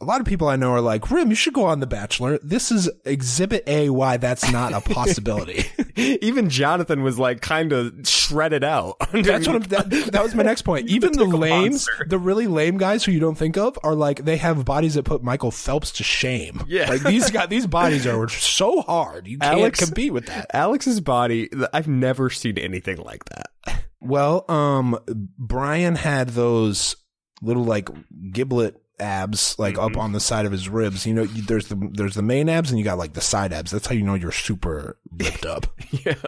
A 0.00 0.04
lot 0.04 0.20
of 0.20 0.26
people 0.26 0.48
I 0.48 0.56
know 0.56 0.72
are 0.72 0.82
like, 0.82 1.10
Rim, 1.10 1.30
you 1.30 1.34
should 1.34 1.54
go 1.54 1.64
on 1.64 1.80
The 1.80 1.86
Bachelor. 1.86 2.38
This 2.42 2.70
is 2.70 2.90
exhibit 3.06 3.64
A 3.66 3.88
why 3.88 4.18
that's 4.18 4.50
not 4.52 4.74
a 4.74 4.82
possibility. 4.82 5.64
Even 5.96 6.50
Jonathan 6.50 7.02
was 7.02 7.18
like 7.18 7.40
kind 7.40 7.72
of 7.72 8.06
shredded 8.06 8.62
out. 8.62 8.96
That's 9.12 9.46
what 9.46 9.56
I'm, 9.56 9.62
that, 9.62 10.10
that 10.12 10.22
was 10.22 10.34
my 10.34 10.42
next 10.42 10.62
point. 10.62 10.88
Even 10.90 11.12
the 11.12 11.24
lames, 11.24 11.88
the 12.06 12.18
really 12.18 12.46
lame 12.46 12.76
guys 12.76 13.02
who 13.02 13.12
you 13.12 13.18
don't 13.18 13.36
think 13.36 13.56
of 13.56 13.78
are 13.82 13.94
like 13.94 14.24
they 14.26 14.36
have 14.36 14.66
bodies 14.66 14.94
that 14.94 15.04
put 15.04 15.22
Michael 15.22 15.50
Phelps 15.50 15.90
to 15.92 16.04
shame. 16.04 16.62
Yeah. 16.68 16.90
like 16.90 17.02
these 17.02 17.30
guys, 17.30 17.48
these 17.48 17.66
bodies 17.66 18.06
are 18.06 18.28
so 18.28 18.82
hard 18.82 19.26
you 19.26 19.38
can't 19.38 19.58
Alex- 19.58 19.82
compete 19.82 20.12
with 20.12 20.26
that. 20.26 20.48
Alex's 20.52 21.00
body, 21.00 21.48
I've 21.72 21.88
never 21.88 22.28
seen 22.28 22.58
anything 22.58 22.98
like 22.98 23.24
that. 23.26 23.82
Well, 24.00 24.44
um, 24.50 24.98
Brian 25.38 25.94
had 25.96 26.28
those 26.30 26.96
little 27.40 27.64
like 27.64 27.88
giblet 28.32 28.82
abs 28.98 29.58
like 29.58 29.74
Mm-hmm. 29.76 29.94
up 29.94 29.96
on 29.96 30.12
the 30.12 30.20
side 30.20 30.46
of 30.46 30.52
his 30.52 30.68
ribs. 30.68 31.06
You 31.06 31.14
know, 31.14 31.22
you, 31.22 31.42
there's 31.42 31.68
the 31.68 31.76
there's 31.92 32.14
the 32.14 32.22
main 32.22 32.48
abs 32.48 32.70
and 32.70 32.78
you 32.78 32.84
got 32.84 32.98
like 32.98 33.12
the 33.14 33.20
side 33.20 33.52
abs. 33.52 33.70
That's 33.70 33.86
how 33.86 33.94
you 33.94 34.02
know 34.02 34.14
you're 34.14 34.32
super 34.32 34.96
ripped 35.10 35.46
up. 35.46 35.66
Yeah. 35.90 36.14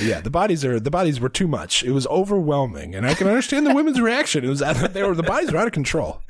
Yeah, 0.00 0.20
the 0.20 0.30
bodies 0.30 0.64
are 0.64 0.78
the 0.78 0.92
bodies 0.92 1.18
were 1.18 1.28
too 1.28 1.48
much. 1.48 1.82
It 1.82 1.90
was 1.90 2.06
overwhelming, 2.06 2.94
and 2.94 3.04
I 3.04 3.14
can 3.14 3.26
understand 3.26 3.66
the 3.66 3.74
women's 3.74 4.00
reaction. 4.00 4.44
It 4.44 4.48
was 4.48 4.60
they 4.60 5.02
were 5.02 5.14
the 5.16 5.24
bodies 5.24 5.50
were 5.50 5.58
out 5.58 5.66
of 5.66 5.72
control. 5.72 6.22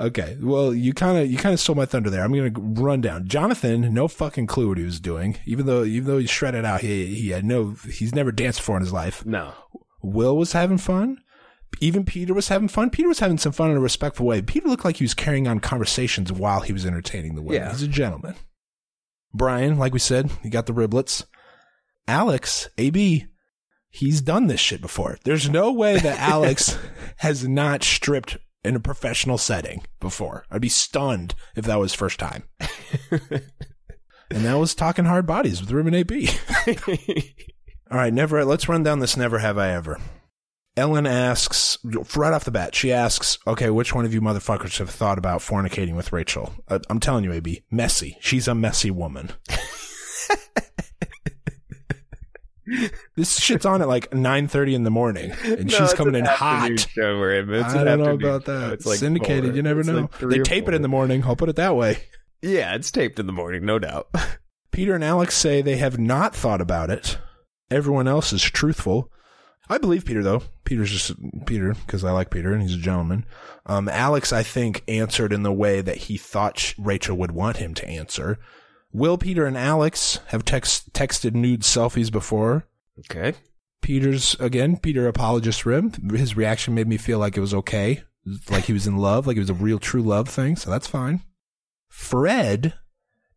Okay, 0.00 0.36
well, 0.40 0.74
you 0.74 0.92
kind 0.94 1.18
of 1.18 1.30
you 1.30 1.36
kind 1.36 1.52
of 1.52 1.60
stole 1.60 1.76
my 1.76 1.84
thunder 1.86 2.08
there. 2.10 2.24
I'm 2.24 2.32
gonna 2.32 2.50
run 2.82 3.00
down. 3.02 3.28
Jonathan, 3.28 3.92
no 3.94 4.08
fucking 4.08 4.46
clue 4.46 4.68
what 4.68 4.78
he 4.78 4.84
was 4.84 4.98
doing. 4.98 5.36
Even 5.44 5.66
though 5.66 5.84
even 5.84 6.06
though 6.06 6.18
he 6.18 6.26
shredded 6.26 6.64
out, 6.64 6.80
he 6.80 7.14
he 7.14 7.28
had 7.28 7.44
no. 7.44 7.76
He's 7.92 8.14
never 8.14 8.32
danced 8.32 8.58
before 8.60 8.76
in 8.78 8.82
his 8.82 8.92
life. 8.92 9.24
No. 9.24 9.52
Will 10.02 10.36
was 10.36 10.52
having 10.52 10.78
fun. 10.78 11.18
Even 11.80 12.04
Peter 12.04 12.34
was 12.34 12.48
having 12.48 12.68
fun. 12.68 12.90
Peter 12.90 13.08
was 13.08 13.18
having 13.18 13.38
some 13.38 13.52
fun 13.52 13.70
in 13.70 13.76
a 13.76 13.80
respectful 13.80 14.26
way. 14.26 14.42
Peter 14.42 14.68
looked 14.68 14.84
like 14.84 14.96
he 14.96 15.04
was 15.04 15.14
carrying 15.14 15.48
on 15.48 15.60
conversations 15.60 16.32
while 16.32 16.60
he 16.60 16.72
was 16.72 16.86
entertaining 16.86 17.34
the 17.34 17.42
women. 17.42 17.62
Yeah. 17.62 17.70
He's 17.70 17.82
a 17.82 17.88
gentleman. 17.88 18.34
Brian, 19.32 19.78
like 19.78 19.92
we 19.92 19.98
said, 19.98 20.30
he 20.42 20.50
got 20.50 20.66
the 20.66 20.72
riblets. 20.72 21.24
Alex, 22.06 22.68
AB, 22.78 23.26
he's 23.90 24.20
done 24.20 24.46
this 24.46 24.60
shit 24.60 24.80
before. 24.80 25.18
There's 25.24 25.48
no 25.48 25.72
way 25.72 25.98
that 25.98 26.18
Alex 26.30 26.78
has 27.18 27.46
not 27.46 27.82
stripped 27.82 28.38
in 28.64 28.76
a 28.76 28.80
professional 28.80 29.38
setting 29.38 29.84
before. 30.00 30.44
I'd 30.50 30.60
be 30.60 30.68
stunned 30.68 31.34
if 31.56 31.64
that 31.66 31.78
was 31.78 31.94
first 31.94 32.18
time. 32.18 32.44
and 33.10 34.44
that 34.44 34.58
was 34.58 34.74
talking 34.74 35.04
hard 35.04 35.26
bodies 35.26 35.60
with 35.60 35.70
and 35.70 35.94
AB. 35.94 36.28
All 37.90 37.98
right, 37.98 38.12
never. 38.12 38.44
Let's 38.44 38.68
run 38.68 38.82
down 38.82 39.00
this. 39.00 39.16
Never 39.16 39.38
have 39.38 39.58
I 39.58 39.70
ever. 39.70 40.00
Ellen 40.76 41.06
asks 41.06 41.78
right 42.16 42.32
off 42.32 42.44
the 42.44 42.50
bat. 42.50 42.74
She 42.74 42.92
asks, 42.92 43.38
"Okay, 43.46 43.70
which 43.70 43.94
one 43.94 44.04
of 44.04 44.12
you 44.12 44.20
motherfuckers 44.20 44.78
have 44.78 44.90
thought 44.90 45.18
about 45.18 45.40
fornicating 45.40 45.94
with 45.94 46.12
Rachel?" 46.12 46.52
Uh, 46.68 46.80
I'm 46.90 46.98
telling 47.00 47.22
you, 47.24 47.32
AB, 47.32 47.62
messy. 47.70 48.16
She's 48.20 48.48
a 48.48 48.54
messy 48.56 48.90
woman. 48.90 49.30
this 53.16 53.38
shit's 53.38 53.66
on 53.66 53.82
at 53.82 53.88
like 53.88 54.10
9:30 54.10 54.74
in 54.74 54.82
the 54.84 54.90
morning, 54.90 55.32
and 55.44 55.66
No, 55.66 55.78
she's 55.78 55.92
coming 55.92 56.14
in 56.14 56.24
hot. 56.24 56.80
Show. 56.80 57.22
It's 57.22 57.74
I 57.74 57.84
don't 57.84 57.98
know 58.02 58.14
about 58.14 58.46
show. 58.46 58.58
that. 58.60 58.72
It's 58.72 58.86
like 58.86 58.98
syndicated. 58.98 59.50
four. 59.50 59.56
You 59.56 59.62
never 59.62 59.80
It's 59.80 59.88
know. 59.88 60.08
like 60.20 60.30
they 60.30 60.38
tape 60.40 60.66
it 60.68 60.74
in 60.74 60.82
the 60.82 60.88
morning. 60.88 61.22
I'll 61.24 61.36
put 61.36 61.48
it 61.48 61.56
that 61.56 61.76
way. 61.76 61.98
Yeah, 62.42 62.74
it's 62.74 62.90
taped 62.90 63.18
in 63.18 63.26
the 63.26 63.32
morning, 63.32 63.64
no 63.64 63.78
doubt. 63.78 64.08
Peter 64.72 64.94
and 64.94 65.04
Alex 65.04 65.36
say 65.36 65.62
they 65.62 65.76
have 65.76 65.98
not 65.98 66.34
thought 66.34 66.60
about 66.60 66.90
it. 66.90 67.18
Everyone 67.70 68.08
else 68.08 68.32
is 68.32 68.42
truthful. 68.42 69.10
I 69.68 69.78
believe 69.78 70.04
Peter 70.04 70.22
though. 70.22 70.42
Peter's 70.64 70.90
just 70.90 71.12
Peter 71.46 71.74
because 71.86 72.04
I 72.04 72.12
like 72.12 72.30
Peter 72.30 72.52
and 72.52 72.62
he's 72.62 72.74
a 72.74 72.78
gentleman. 72.78 73.24
Um, 73.66 73.88
Alex, 73.88 74.32
I 74.32 74.42
think, 74.42 74.82
answered 74.88 75.32
in 75.32 75.42
the 75.42 75.52
way 75.52 75.80
that 75.80 75.96
he 75.96 76.16
thought 76.16 76.74
Rachel 76.78 77.16
would 77.16 77.32
want 77.32 77.56
him 77.56 77.74
to 77.74 77.88
answer. 77.88 78.38
Will 78.92 79.18
Peter 79.18 79.46
and 79.46 79.56
Alex 79.56 80.20
have 80.26 80.44
text 80.44 80.92
texted 80.92 81.34
nude 81.34 81.62
selfies 81.62 82.12
before? 82.12 82.68
Okay. 83.00 83.34
Peter's 83.80 84.34
again. 84.38 84.76
Peter 84.76 85.08
apologist 85.08 85.66
rim. 85.66 85.92
His 86.10 86.36
reaction 86.36 86.74
made 86.74 86.88
me 86.88 86.96
feel 86.96 87.18
like 87.18 87.36
it 87.36 87.40
was 87.40 87.54
okay, 87.54 88.02
like 88.48 88.64
he 88.64 88.72
was 88.72 88.86
in 88.86 88.96
love, 88.96 89.26
like 89.26 89.36
it 89.36 89.40
was 89.40 89.50
a 89.50 89.54
real 89.54 89.78
true 89.78 90.02
love 90.02 90.28
thing. 90.28 90.56
So 90.56 90.70
that's 90.70 90.86
fine. 90.86 91.22
Fred 91.88 92.74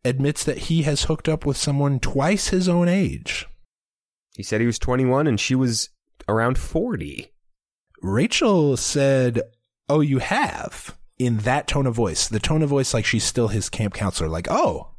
admits 0.05 0.43
that 0.43 0.57
he 0.57 0.83
has 0.83 1.03
hooked 1.03 1.27
up 1.27 1.45
with 1.45 1.57
someone 1.57 1.99
twice 1.99 2.49
his 2.49 2.69
own 2.69 2.87
age. 2.87 3.45
He 4.35 4.43
said 4.43 4.61
he 4.61 4.67
was 4.67 4.79
21 4.79 5.27
and 5.27 5.39
she 5.39 5.55
was 5.55 5.89
around 6.27 6.57
40. 6.57 7.31
Rachel 8.01 8.77
said, 8.77 9.41
"Oh, 9.89 10.01
you 10.01 10.19
have." 10.19 10.97
In 11.17 11.37
that 11.39 11.67
tone 11.67 11.87
of 11.87 11.95
voice, 11.95 12.27
the 12.27 12.39
tone 12.39 12.61
of 12.61 12.69
voice 12.69 12.93
like 12.93 13.05
she's 13.05 13.23
still 13.23 13.47
his 13.47 13.69
camp 13.69 13.95
counselor. 13.95 14.29
Like, 14.29 14.47
oh, 14.51 14.91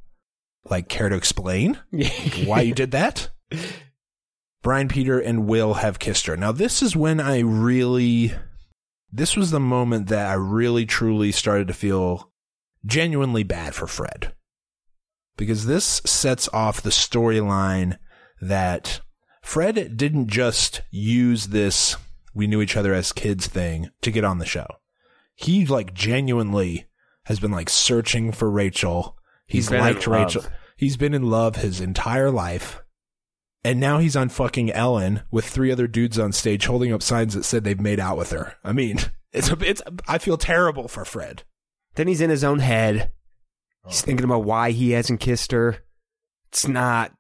like 0.65 0.89
care 0.89 1.09
to 1.09 1.17
explain 1.17 1.79
why 2.45 2.63
you 2.63 2.75
did 2.75 2.91
that? 2.91 3.31
Bryan, 4.63 4.89
Peter, 4.89 5.19
and 5.21 5.47
Will 5.47 5.75
have 5.75 5.99
kissed 5.99 6.27
her. 6.27 6.37
Now, 6.37 6.53
this 6.53 6.83
is 6.83 6.97
when 6.97 7.21
I 7.21 7.39
really, 7.39 8.35
this 9.11 9.37
was 9.37 9.51
the 9.51 9.61
moment 9.61 10.09
that 10.09 10.29
I 10.29 10.35
really 10.35 10.85
truly 10.85 11.31
started 11.31 11.69
to 11.69 11.75
feel 11.75 12.33
genuinely 12.85 13.45
bad 13.45 13.75
for 13.75 13.87
Fred. 13.87 14.35
Because 15.37 15.67
this 15.67 16.03
sets 16.05 16.49
off 16.53 16.83
the 16.83 16.91
storyline 16.91 17.99
that 18.41 19.01
Fred 19.49 19.97
didn't 19.97 20.27
just 20.27 20.83
use 20.91 21.47
this 21.47 21.97
we 22.35 22.47
knew 22.47 22.61
each 22.61 22.77
other 22.77 22.93
as 22.93 23.15
kids 23.15 23.47
thing 23.47 23.89
to 24.03 24.11
get 24.11 24.23
on 24.23 24.37
the 24.37 24.45
show. 24.45 24.67
He 25.35 25.65
like 25.65 25.95
genuinely 25.95 26.87
has 27.25 27.41
been 27.41 27.51
like 27.51 27.71
searching 27.71 28.31
for 28.31 28.51
Rachel. 28.51 29.17
He's, 29.47 29.71
He's 29.71 29.81
liked 29.81 30.07
Rachel. 30.07 30.45
He's 30.77 30.99
been 30.99 31.15
in 31.15 31.31
love 31.31 31.57
his 31.57 31.81
entire 31.81 32.31
life. 32.31 32.83
And 33.65 33.81
now 33.81 33.97
he's 33.97 34.17
on 34.17 34.29
fucking 34.29 34.71
Ellen 34.71 35.23
with 35.31 35.47
three 35.47 35.73
other 35.73 35.87
dudes 35.87 36.19
on 36.19 36.33
stage 36.33 36.67
holding 36.67 36.93
up 36.93 37.03
signs 37.03 37.33
that 37.33 37.45
said 37.45 37.65
they've 37.65 37.81
made 37.81 37.99
out 37.99 38.19
with 38.19 38.33
her. 38.33 38.57
I 38.63 38.75
mean, 38.75 38.99
it's 39.33 39.49
a, 39.49 39.57
it's 39.63 39.81
I 40.07 40.19
feel 40.19 40.37
terrible 40.37 40.89
for 40.89 41.07
Fred. 41.07 41.45
Then 41.95 42.07
he's 42.07 42.21
in 42.21 42.29
his 42.29 42.45
own 42.45 42.59
head. 42.59 43.13
He's 43.87 44.03
oh. 44.03 44.05
thinking 44.05 44.25
about 44.25 44.45
why 44.45 44.73
he 44.73 44.91
hasn't 44.91 45.21
kissed 45.21 45.53
her. 45.53 45.79
It's 46.49 46.69
not 46.69 47.15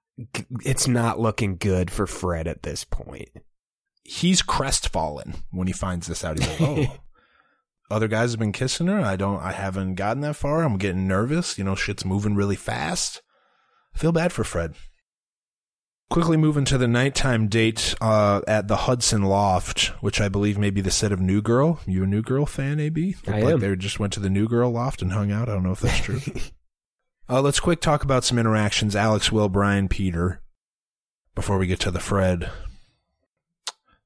it's 0.65 0.89
not 0.89 1.21
looking 1.21 1.57
good 1.57 1.91
for 1.91 2.07
Fred 2.07 2.47
at 2.47 2.63
this 2.63 2.85
point. 2.85 3.29
He's 4.05 4.43
crestfallen 4.43 5.35
when 5.51 5.67
he 5.67 5.73
finds 5.73 6.07
this 6.07 6.25
out. 6.25 6.39
He's 6.39 6.49
like, 6.49 6.61
"Oh, 6.61 6.97
other 7.91 8.09
guys 8.09 8.33
have 8.33 8.41
been 8.41 8.53
kissing 8.53 8.87
her. 8.87 9.01
I 9.01 9.17
don't. 9.17 9.41
I 9.41 9.53
haven't 9.53 9.95
gotten 9.95 10.23
that 10.23 10.37
far. 10.37 10.63
I'm 10.63 10.79
getting 10.79 11.07
nervous. 11.07 11.59
You 11.59 11.65
know, 11.65 11.75
shit's 11.75 12.05
moving 12.05 12.35
really 12.35 12.57
fast. 12.57 13.23
I 13.95 13.99
feel 13.99 14.13
bad 14.13 14.33
for 14.33 14.45
Fred." 14.45 14.75
Quickly 16.11 16.39
moving 16.39 16.65
to 16.65 16.79
the 16.79 16.89
nighttime 16.89 17.49
date 17.49 17.95
uh, 18.01 18.41
at 18.49 18.67
the 18.67 18.77
Hudson 18.77 19.25
Loft, 19.25 19.89
which 20.01 20.23
I 20.23 20.31
believe 20.31 20.57
may 20.57 20.71
be 20.71 20.81
the 20.81 20.91
set 20.91 21.13
of 21.13 21.21
New 21.21 21.43
Girl. 21.43 21.81
You 21.87 22.05
a 22.05 22.07
New 22.07 22.23
Girl 22.23 22.47
fan, 22.47 22.81
AB? 22.81 23.17
Looked 23.27 23.29
I 23.29 23.43
like 23.43 23.53
am. 23.53 23.61
They 23.61 23.77
just 23.77 24.01
went 24.01 24.15
to 24.15 24.21
the 24.21 24.31
New 24.31 24.49
Girl 24.49 24.71
Loft 24.71 25.03
and 25.03 25.13
hung 25.13 25.31
out. 25.31 25.51
I 25.51 25.53
don't 25.53 25.65
know 25.65 25.73
if 25.73 25.81
that's 25.81 26.01
true. 26.01 26.21
uh, 27.31 27.41
let's 27.43 27.61
quick 27.61 27.81
talk 27.81 28.03
about 28.05 28.25
some 28.25 28.39
interactions. 28.39 28.97
Alex, 28.97 29.31
Will, 29.33 29.49
Bryan, 29.49 29.89
Peter. 29.89 30.41
Before 31.35 31.59
we 31.59 31.67
get 31.67 31.79
to 31.81 31.91
the 31.93 32.01
Fred, 32.01 32.51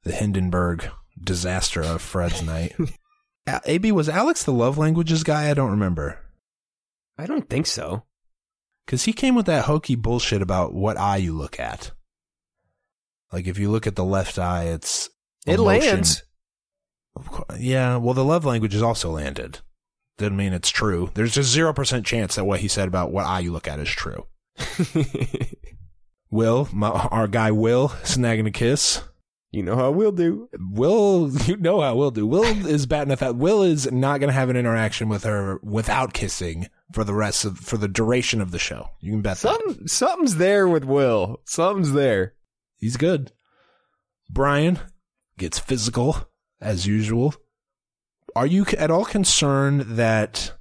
the 0.03 0.13
Hindenburg 0.13 0.89
disaster 1.23 1.81
of 1.83 2.03
Fred's 2.03 2.43
night. 2.45 2.75
A- 3.47 3.61
AB 3.65 3.91
was 3.93 4.09
Alex 4.09 4.43
the 4.45 4.53
love 4.53 4.77
languages 4.77 5.25
guy? 5.25 5.49
I 5.51 5.55
don't 5.55 5.71
remember. 5.71 6.19
I 7.17 7.27
don't 7.27 7.49
think 7.49 7.67
so. 7.67 8.05
Because 8.85 9.05
he 9.05 9.13
came 9.13 9.35
with 9.35 9.47
that 9.47 9.65
hokey 9.65 9.95
bullshit 9.95 10.43
about 10.43 10.75
what 10.75 10.99
eye 10.99 11.17
you 11.19 11.33
look 11.33 11.59
at. 11.61 11.93
Like 13.33 13.47
if 13.47 13.59
you 13.59 13.71
look 13.71 13.87
at 13.87 13.97
the 13.97 14.05
left 14.05 14.39
eye, 14.39 14.65
it's 14.65 15.09
It 15.47 15.55
emotion. 15.55 15.91
lands. 15.95 16.23
Yeah, 17.59 17.97
well, 17.97 18.15
the 18.15 18.25
love 18.25 18.45
languages 18.45 18.83
also 18.83 19.11
landed. 19.11 19.61
Doesn't 20.23 20.37
mean 20.37 20.53
it's 20.53 20.71
true. 20.71 21.11
There's 21.15 21.37
a 21.37 21.43
zero 21.43 21.73
percent 21.73 22.07
chance 22.07 22.37
that 22.37 22.45
what 22.45 22.61
he 22.61 22.69
said 22.69 22.87
about 22.87 23.11
what 23.11 23.27
eye 23.27 23.41
you 23.41 23.51
look 23.51 23.67
at 23.67 23.81
is 23.81 23.89
true. 23.89 24.29
Will, 26.31 26.69
my, 26.73 26.91
our 26.91 27.27
guy 27.27 27.51
Will, 27.51 27.89
snagging 28.05 28.47
a 28.47 28.53
kiss. 28.53 29.03
You 29.51 29.65
know 29.65 29.75
how 29.75 29.91
we'll 29.91 30.13
do. 30.13 30.49
Will, 30.71 31.29
you 31.45 31.57
know 31.57 31.81
how 31.81 31.97
Will 31.97 32.13
do. 32.13 32.25
Will 32.25 32.45
is 32.69 32.87
batting 32.87 33.13
a 33.13 33.17
thousand. 33.17 33.41
Will 33.41 33.65
is 33.65 33.91
not 33.91 34.21
going 34.21 34.29
to 34.29 34.33
have 34.33 34.49
an 34.49 34.57
interaction 34.57 35.09
with 35.09 35.25
her 35.25 35.59
without 35.65 36.13
kissing 36.13 36.69
for 36.93 37.03
the 37.03 37.15
rest 37.15 37.45
of 37.45 37.59
for 37.59 37.77
the 37.77 37.89
duration 37.89 38.41
of 38.41 38.53
the 38.53 38.61
show. 38.61 38.91
You 39.01 39.11
can 39.11 39.23
bet 39.23 39.39
that. 39.39 39.83
Something's 39.87 40.37
there 40.37 40.69
with 40.69 40.85
Will. 40.85 41.41
Something's 41.47 41.95
there. 41.95 42.35
He's 42.77 42.97
good. 42.97 43.33
Bryan 44.31 44.79
gets 45.37 45.59
physical 45.59 46.29
as 46.61 46.87
usual. 46.87 47.35
Are 48.35 48.47
you 48.47 48.65
at 48.79 48.91
all 48.91 49.05
concerned 49.05 49.83
that, 49.83 50.53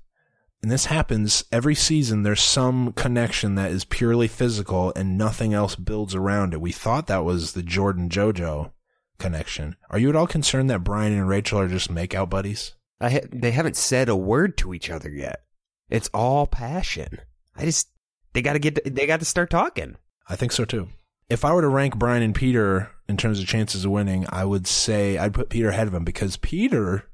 and 0.62 0.71
this 0.71 0.86
happens 0.86 1.43
every 1.51 1.75
season, 1.75 2.23
there's 2.23 2.41
some 2.41 2.93
connection 2.93 3.55
that 3.55 3.71
is 3.71 3.86
purely 3.86 4.27
physical 4.27 4.91
and 4.95 5.17
nothing 5.17 5.53
else 5.53 5.75
builds 5.75 6.13
around 6.13 6.53
it? 6.53 6.62
We 6.62 6.71
thought 6.71 7.07
that 7.07 7.23
was 7.23 7.53
the 7.53 7.63
Jordan 7.63 8.10
JoJo 8.10 8.71
connection. 9.19 9.77
Are 9.89 9.99
you 9.99 10.10
at 10.10 10.15
all 10.15 10.27
concerned 10.27 10.69
that 10.69 10.84
Bryan 10.84 11.13
and 11.13 11.29
Rachel 11.29 11.60
are 11.60 11.67
just 11.67 11.93
makeout 11.93 12.29
buddies? 12.29 12.73
I 12.99 13.10
ha- 13.10 13.27
they 13.31 13.51
haven't 13.51 13.77
said 13.77 14.10
a 14.10 14.15
word 14.15 14.57
to 14.57 14.73
each 14.73 14.89
other 14.89 15.10
yet. 15.10 15.43
It's 15.89 16.10
all 16.13 16.47
passion. 16.47 17.19
I 17.55 17.65
just 17.65 17.89
they 18.34 18.41
got 18.41 18.53
to 18.53 18.60
get 18.60 18.95
they 18.95 19.05
got 19.05 19.19
to 19.19 19.25
start 19.25 19.49
talking. 19.49 19.97
I 20.27 20.36
think 20.36 20.51
so 20.51 20.65
too. 20.65 20.89
If 21.29 21.45
I 21.45 21.53
were 21.53 21.62
to 21.62 21.67
rank 21.67 21.97
Bryan 21.97 22.23
and 22.23 22.36
Peter 22.36 22.91
in 23.07 23.17
terms 23.17 23.39
of 23.39 23.47
chances 23.47 23.86
of 23.86 23.91
winning, 23.91 24.25
I 24.29 24.45
would 24.45 24.67
say 24.67 25.17
I'd 25.17 25.34
put 25.34 25.49
Peter 25.49 25.69
ahead 25.69 25.88
of 25.88 25.93
him 25.93 26.03
because 26.03 26.38
Peter, 26.38 27.05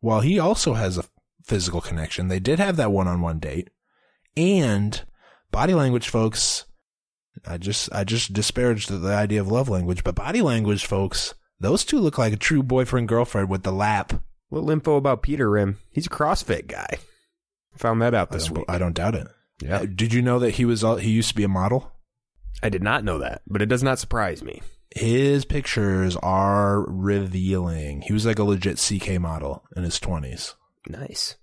while 0.00 0.20
he 0.20 0.38
also 0.38 0.74
has 0.74 0.98
a 0.98 1.04
physical 1.44 1.80
connection, 1.80 2.28
they 2.28 2.40
did 2.40 2.58
have 2.58 2.76
that 2.76 2.92
one 2.92 3.08
on 3.08 3.20
one 3.20 3.38
date. 3.38 3.70
And 4.36 5.02
body 5.50 5.74
language 5.74 6.08
folks, 6.08 6.64
I 7.46 7.58
just 7.58 7.92
I 7.92 8.04
just 8.04 8.32
disparaged 8.32 8.90
the 8.90 9.14
idea 9.14 9.40
of 9.40 9.50
love 9.50 9.68
language, 9.68 10.04
but 10.04 10.14
body 10.14 10.42
language 10.42 10.86
folks, 10.86 11.34
those 11.60 11.84
two 11.84 11.98
look 11.98 12.18
like 12.18 12.32
a 12.32 12.36
true 12.36 12.62
boyfriend 12.62 13.08
girlfriend 13.08 13.48
with 13.48 13.62
the 13.62 13.72
lap. 13.72 14.12
Little 14.50 14.70
info 14.70 14.96
about 14.96 15.22
Peter 15.22 15.50
Rim. 15.50 15.78
He's 15.90 16.06
a 16.06 16.10
CrossFit 16.10 16.68
guy. 16.68 16.98
Found 17.76 18.00
that 18.00 18.14
out 18.14 18.28
I 18.30 18.36
this 18.36 18.46
don't, 18.46 18.58
week. 18.58 18.66
I 18.68 18.78
don't 18.78 18.94
doubt 18.94 19.14
it. 19.14 19.26
Yeah. 19.60 19.84
Did 19.84 20.12
you 20.12 20.22
know 20.22 20.38
that 20.38 20.52
he 20.52 20.64
was 20.64 20.82
he 20.82 21.10
used 21.10 21.30
to 21.30 21.34
be 21.34 21.44
a 21.44 21.48
model? 21.48 21.92
I 22.62 22.68
did 22.68 22.82
not 22.82 23.04
know 23.04 23.18
that, 23.18 23.42
but 23.46 23.62
it 23.62 23.66
does 23.66 23.82
not 23.82 23.98
surprise 23.98 24.42
me. 24.42 24.62
His 24.94 25.44
pictures 25.44 26.16
are 26.16 26.80
revealing. 26.88 28.02
He 28.02 28.12
was 28.12 28.26
like 28.26 28.38
a 28.38 28.44
legit 28.44 28.78
CK 28.78 29.20
model 29.20 29.64
in 29.76 29.82
his 29.82 29.98
20s. 30.00 30.54
Nice. 30.88 31.36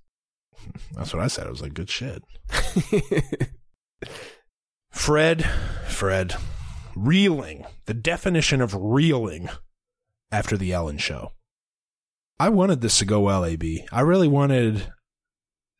That's 0.95 1.13
what 1.13 1.23
I 1.23 1.27
said. 1.27 1.47
I 1.47 1.51
was 1.51 1.61
like, 1.61 1.73
good 1.73 1.89
shit. 1.89 2.23
Fred, 4.91 5.45
Fred, 5.87 6.35
reeling. 6.95 7.65
The 7.85 7.93
definition 7.93 8.61
of 8.61 8.75
reeling 8.75 9.49
after 10.31 10.57
the 10.57 10.73
Ellen 10.73 10.97
show. 10.97 11.31
I 12.39 12.49
wanted 12.49 12.81
this 12.81 12.97
to 12.99 13.05
go 13.05 13.21
well, 13.21 13.45
AB. 13.45 13.85
I 13.91 14.01
really 14.01 14.27
wanted 14.27 14.91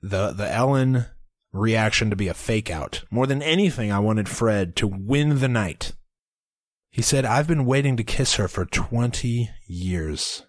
the 0.02 0.32
the 0.32 0.50
Ellen 0.50 1.06
reaction 1.52 2.10
to 2.10 2.16
be 2.16 2.28
a 2.28 2.34
fake 2.34 2.70
out. 2.70 3.04
More 3.10 3.28
than 3.28 3.42
anything, 3.42 3.92
I 3.92 4.00
wanted 4.00 4.30
Fred 4.30 4.76
to 4.78 4.88
win 4.88 5.40
the 5.40 5.48
night. 5.48 5.94
He 6.96 7.02
said, 7.02 7.26
I've 7.26 7.46
been 7.46 7.66
waiting 7.66 7.98
to 7.98 8.06
kiss 8.06 8.36
her 8.36 8.48
for 8.48 8.64
20 8.64 9.50
years. 9.68 10.44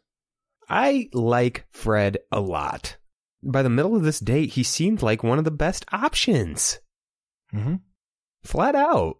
I 0.68 1.09
like 1.12 1.66
Fred 1.72 2.18
a 2.30 2.38
lot. 2.40 2.99
By 3.42 3.62
the 3.62 3.68
middle 3.68 3.97
of 3.97 4.05
this 4.05 4.20
date, 4.20 4.51
he 4.53 4.62
seemed 4.62 5.03
like 5.03 5.24
one 5.24 5.38
of 5.40 5.44
the 5.44 5.51
best 5.51 5.84
options. 5.90 6.78
Mm-hmm. 7.53 7.74
Flat 8.44 8.76
out. 8.76 9.16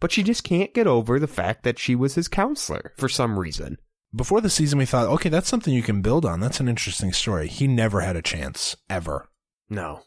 but 0.00 0.12
she 0.12 0.22
just 0.22 0.44
can't 0.44 0.74
get 0.74 0.86
over 0.86 1.18
the 1.18 1.26
fact 1.26 1.64
that 1.64 1.78
she 1.78 1.94
was 1.94 2.14
his 2.14 2.28
counselor 2.28 2.92
for 2.96 3.08
some 3.08 3.38
reason. 3.38 3.78
Before 4.14 4.40
the 4.40 4.50
season, 4.50 4.78
we 4.78 4.86
thought, 4.86 5.08
okay, 5.08 5.28
that's 5.28 5.48
something 5.48 5.74
you 5.74 5.82
can 5.82 6.02
build 6.02 6.24
on. 6.24 6.40
That's 6.40 6.60
an 6.60 6.68
interesting 6.68 7.12
story. 7.12 7.48
He 7.48 7.66
never 7.66 8.00
had 8.00 8.16
a 8.16 8.22
chance, 8.22 8.76
ever. 8.88 9.28
No. 9.68 10.00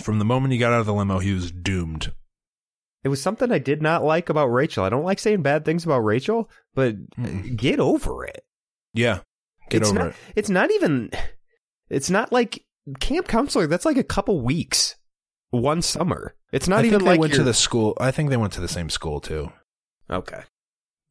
From 0.00 0.18
the 0.18 0.24
moment 0.24 0.52
he 0.52 0.58
got 0.58 0.72
out 0.72 0.80
of 0.80 0.86
the 0.86 0.94
limo, 0.94 1.18
he 1.18 1.32
was 1.32 1.52
doomed. 1.52 2.12
It 3.04 3.08
was 3.08 3.20
something 3.20 3.50
I 3.50 3.58
did 3.58 3.82
not 3.82 4.04
like 4.04 4.28
about 4.28 4.46
Rachel. 4.46 4.84
I 4.84 4.88
don't 4.88 5.04
like 5.04 5.18
saying 5.18 5.42
bad 5.42 5.64
things 5.64 5.84
about 5.84 6.00
Rachel, 6.00 6.48
but 6.74 6.94
Mm-mm. 7.16 7.56
get 7.56 7.80
over 7.80 8.24
it. 8.24 8.44
Yeah. 8.94 9.20
Get 9.70 9.82
it's 9.82 9.90
over 9.90 9.98
not, 9.98 10.08
it. 10.08 10.14
It's 10.36 10.50
not 10.50 10.70
even. 10.70 11.10
It's 11.88 12.10
not 12.10 12.32
like 12.32 12.64
camp 13.00 13.28
counselor. 13.28 13.66
That's 13.66 13.84
like 13.84 13.96
a 13.96 14.04
couple 14.04 14.40
weeks, 14.40 14.96
one 15.50 15.82
summer. 15.82 16.34
It's 16.52 16.68
not 16.68 16.84
I 16.84 16.86
even 16.86 17.04
like 17.04 17.16
they 17.16 17.20
went 17.20 17.34
to 17.34 17.42
the 17.42 17.54
school. 17.54 17.96
I 18.00 18.10
think 18.10 18.30
they 18.30 18.36
went 18.36 18.52
to 18.54 18.60
the 18.60 18.68
same 18.68 18.90
school 18.90 19.20
too. 19.20 19.52
Okay, 20.10 20.42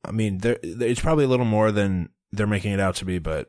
I 0.03 0.11
mean, 0.11 0.39
there 0.39 0.57
it's 0.61 1.01
probably 1.01 1.25
a 1.25 1.27
little 1.27 1.45
more 1.45 1.71
than 1.71 2.09
they're 2.31 2.47
making 2.47 2.73
it 2.73 2.79
out 2.79 2.95
to 2.95 3.05
be, 3.05 3.19
but 3.19 3.47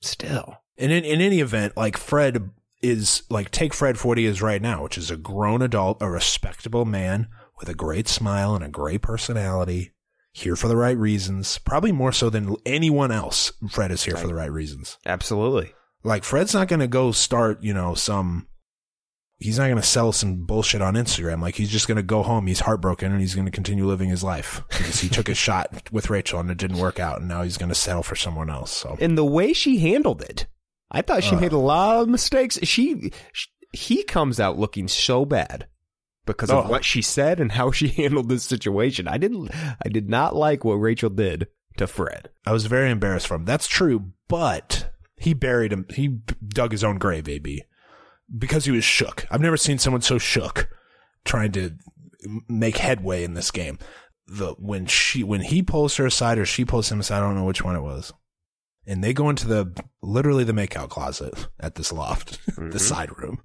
still. 0.00 0.58
And 0.78 0.90
in, 0.90 1.04
in 1.04 1.20
any 1.20 1.40
event, 1.40 1.76
like 1.76 1.96
Fred 1.96 2.50
is 2.82 3.22
like 3.30 3.50
take 3.50 3.74
Fred 3.74 3.98
for 3.98 4.08
what 4.08 4.18
he 4.18 4.26
is 4.26 4.42
right 4.42 4.60
now, 4.60 4.82
which 4.82 4.98
is 4.98 5.10
a 5.10 5.16
grown 5.16 5.62
adult, 5.62 6.02
a 6.02 6.10
respectable 6.10 6.84
man 6.84 7.28
with 7.58 7.68
a 7.68 7.74
great 7.74 8.08
smile 8.08 8.54
and 8.54 8.64
a 8.64 8.68
great 8.68 9.02
personality, 9.02 9.92
here 10.32 10.56
for 10.56 10.68
the 10.68 10.76
right 10.76 10.96
reasons. 10.96 11.58
Probably 11.58 11.92
more 11.92 12.12
so 12.12 12.30
than 12.30 12.56
anyone 12.64 13.12
else. 13.12 13.52
Fred 13.70 13.90
is 13.90 14.04
here 14.04 14.16
for 14.16 14.26
the 14.26 14.34
right 14.34 14.50
reasons. 14.50 14.98
Absolutely. 15.04 15.74
Like 16.04 16.24
Fred's 16.24 16.54
not 16.54 16.68
going 16.68 16.80
to 16.80 16.88
go 16.88 17.12
start, 17.12 17.62
you 17.62 17.74
know, 17.74 17.94
some. 17.94 18.48
He's 19.38 19.58
not 19.58 19.64
going 19.64 19.76
to 19.76 19.82
sell 19.82 20.12
some 20.12 20.44
bullshit 20.44 20.80
on 20.82 20.94
Instagram. 20.94 21.42
Like 21.42 21.56
he's 21.56 21.68
just 21.70 21.88
going 21.88 21.96
to 21.96 22.02
go 22.02 22.22
home. 22.22 22.46
He's 22.46 22.60
heartbroken 22.60 23.10
and 23.10 23.20
he's 23.20 23.34
going 23.34 23.44
to 23.44 23.50
continue 23.50 23.86
living 23.86 24.08
his 24.08 24.22
life 24.22 24.62
because 24.68 25.00
he 25.00 25.08
took 25.08 25.28
a 25.28 25.34
shot 25.46 25.90
with 25.90 26.10
Rachel 26.10 26.38
and 26.38 26.50
it 26.50 26.58
didn't 26.58 26.78
work 26.78 27.00
out, 27.00 27.18
and 27.18 27.28
now 27.28 27.42
he's 27.42 27.58
going 27.58 27.68
to 27.68 27.74
settle 27.74 28.04
for 28.04 28.14
someone 28.16 28.48
else. 28.48 28.70
So 28.70 28.96
And 29.00 29.18
the 29.18 29.24
way 29.24 29.52
she 29.52 29.78
handled 29.78 30.22
it, 30.22 30.46
I 30.92 31.02
thought 31.02 31.24
she 31.24 31.34
Ugh. 31.34 31.40
made 31.40 31.52
a 31.52 31.58
lot 31.58 32.02
of 32.02 32.08
mistakes. 32.08 32.58
She, 32.62 33.10
sh 33.32 33.46
he 33.72 34.02
comes 34.04 34.38
out 34.38 34.58
looking 34.58 34.86
so 34.86 35.24
bad 35.24 35.66
because 36.26 36.50
of 36.50 36.66
Oh. 36.66 36.68
what 36.68 36.84
she 36.84 37.02
said 37.02 37.40
and 37.40 37.52
how 37.52 37.70
she 37.72 37.88
handled 37.88 38.28
this 38.28 38.44
situation. 38.44 39.08
I 39.08 39.18
didn't. 39.18 39.50
I 39.84 39.88
did 39.88 40.08
not 40.08 40.34
like 40.34 40.64
what 40.64 40.74
Rachel 40.74 41.10
did 41.10 41.48
to 41.76 41.86
Fred. 41.86 42.30
I 42.46 42.52
was 42.52 42.66
very 42.66 42.90
embarrassed 42.90 43.26
for 43.26 43.34
him. 43.34 43.44
That's 43.44 43.66
true, 43.66 44.12
but 44.28 44.90
he 45.16 45.34
buried 45.34 45.72
him. 45.72 45.86
He 45.90 46.08
dug 46.08 46.72
his 46.72 46.84
own 46.84 46.98
grave, 46.98 47.28
AB, 47.28 47.64
because 48.36 48.64
he 48.64 48.70
was 48.70 48.84
shook. 48.84 49.26
I've 49.30 49.40
never 49.40 49.56
seen 49.56 49.78
someone 49.78 50.02
so 50.02 50.18
shook 50.18 50.68
trying 51.24 51.52
to 51.52 51.72
make 52.48 52.78
headway 52.78 53.24
in 53.24 53.34
this 53.34 53.50
game. 53.50 53.78
The 54.26 54.54
when 54.58 54.86
she 54.86 55.24
when 55.24 55.40
he 55.40 55.62
pulls 55.62 55.96
her 55.96 56.06
aside 56.06 56.38
or 56.38 56.46
she 56.46 56.64
pulls 56.64 56.90
him 56.90 57.00
aside, 57.00 57.18
I 57.18 57.20
don't 57.20 57.34
know 57.34 57.44
which 57.44 57.64
one 57.64 57.76
it 57.76 57.82
was. 57.82 58.12
And 58.86 59.02
they 59.02 59.12
go 59.12 59.28
into 59.28 59.46
the 59.46 59.72
literally 60.02 60.44
the 60.44 60.52
makeout 60.52 60.88
closet 60.88 61.34
at 61.60 61.76
this 61.76 61.92
loft, 61.92 62.44
the 62.46 62.52
mm-hmm. 62.52 62.78
side 62.78 63.16
room. 63.18 63.42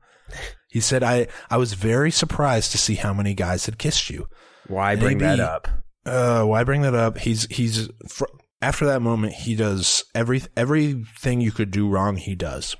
He 0.69 0.81
said, 0.81 1.03
"I 1.03 1.27
I 1.49 1.57
was 1.57 1.73
very 1.73 2.11
surprised 2.11 2.71
to 2.71 2.77
see 2.77 2.95
how 2.95 3.13
many 3.13 3.33
guys 3.33 3.65
had 3.65 3.77
kissed 3.77 4.09
you." 4.09 4.27
Why 4.67 4.91
And 4.93 5.01
bring 5.01 5.17
that 5.19 5.39
up? 5.39 5.67
uh, 6.05 6.43
why 6.43 6.63
bring 6.63 6.81
that 6.81 6.93
up? 6.95 7.17
He's 7.19 7.47
he's 7.49 7.89
fr- 8.07 8.25
after 8.61 8.85
that 8.85 9.01
moment 9.01 9.33
he 9.33 9.55
does 9.55 10.03
every 10.13 10.41
everything 10.55 11.41
you 11.41 11.51
could 11.51 11.71
do 11.71 11.87
wrong. 11.87 12.17
He 12.17 12.35
does. 12.35 12.75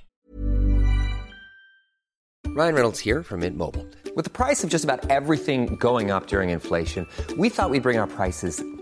Ryan 2.47 2.73
Reynolds 2.75 2.99
here 2.99 3.23
from 3.23 3.41
Mint 3.41 3.55
Mobile. 3.57 3.85
With 4.15 4.23
the 4.25 4.31
price 4.31 4.63
of 4.63 4.69
just 4.69 4.83
about 4.83 5.09
everything 5.11 5.75
going 5.75 6.09
up 6.11 6.27
during 6.27 6.49
inflation, 6.49 7.05
we 7.37 7.49
thought 7.49 7.69
we'd 7.69 7.83
bring 7.83 7.99
our 7.99 8.07
prices 8.07 8.63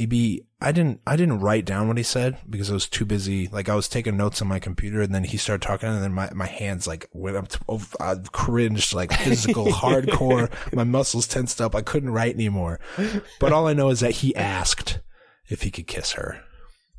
AB, 0.00 0.46
I 0.60 0.72
didn't 0.72 1.00
I 1.06 1.16
didn't 1.16 1.40
write 1.40 1.64
down 1.64 1.88
what 1.88 1.96
he 1.96 2.02
said 2.02 2.38
because 2.48 2.70
I 2.70 2.74
was 2.74 2.88
too 2.88 3.04
busy. 3.04 3.48
Like 3.48 3.68
I 3.68 3.74
was 3.74 3.88
taking 3.88 4.16
notes 4.16 4.40
on 4.40 4.48
my 4.48 4.58
computer, 4.58 5.02
and 5.02 5.14
then 5.14 5.24
he 5.24 5.36
started 5.36 5.66
talking, 5.66 5.88
and 5.88 6.02
then 6.02 6.14
my, 6.14 6.30
my 6.32 6.46
hands 6.46 6.86
like 6.86 7.08
went 7.12 7.36
up. 7.36 7.48
To, 7.48 7.60
over, 7.68 7.96
I 8.00 8.16
cringed 8.32 8.94
like 8.94 9.12
physical, 9.12 9.66
hardcore. 9.72 10.50
My 10.74 10.84
muscles 10.84 11.26
tensed 11.26 11.60
up. 11.60 11.74
I 11.74 11.82
couldn't 11.82 12.10
write 12.10 12.34
anymore. 12.34 12.80
But 13.38 13.52
all 13.52 13.66
I 13.66 13.74
know 13.74 13.90
is 13.90 14.00
that 14.00 14.12
he 14.12 14.34
asked 14.34 15.00
if 15.48 15.62
he 15.62 15.70
could 15.70 15.86
kiss 15.86 16.12
her. 16.12 16.42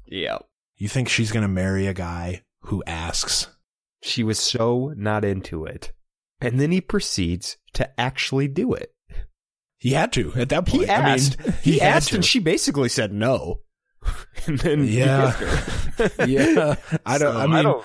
Yeah. 0.05 0.39
You 0.77 0.87
think 0.87 1.09
she's 1.09 1.31
gonna 1.31 1.47
marry 1.47 1.87
a 1.87 1.93
guy 1.93 2.43
who 2.61 2.83
asks? 2.85 3.47
She 4.01 4.23
was 4.23 4.39
so 4.39 4.93
not 4.95 5.25
into 5.25 5.65
it. 5.65 5.91
And 6.39 6.59
then 6.59 6.71
he 6.71 6.81
proceeds 6.81 7.57
to 7.73 7.99
actually 7.99 8.47
do 8.47 8.73
it. 8.73 8.93
He 9.81 9.91
had 9.91 10.13
to 10.13 10.31
at 10.35 10.49
that 10.49 10.65
point. 10.67 10.83
He 10.83 10.89
asked. 10.89 11.37
I 11.39 11.43
mean, 11.43 11.53
he, 11.63 11.79
had 11.79 11.95
asked, 11.97 12.09
to. 12.09 12.15
and 12.15 12.23
she 12.25 12.39
basically 12.39 12.87
said 12.87 13.11
no. 13.11 13.61
and 14.47 14.57
then 14.59 14.85
Yeah. 14.87 15.35
kissed 15.97 16.13
yeah, 16.27 16.75
I 17.05 17.17
don't. 17.17 17.33
So, 17.33 17.39
I 17.39 17.47
mean, 17.47 17.81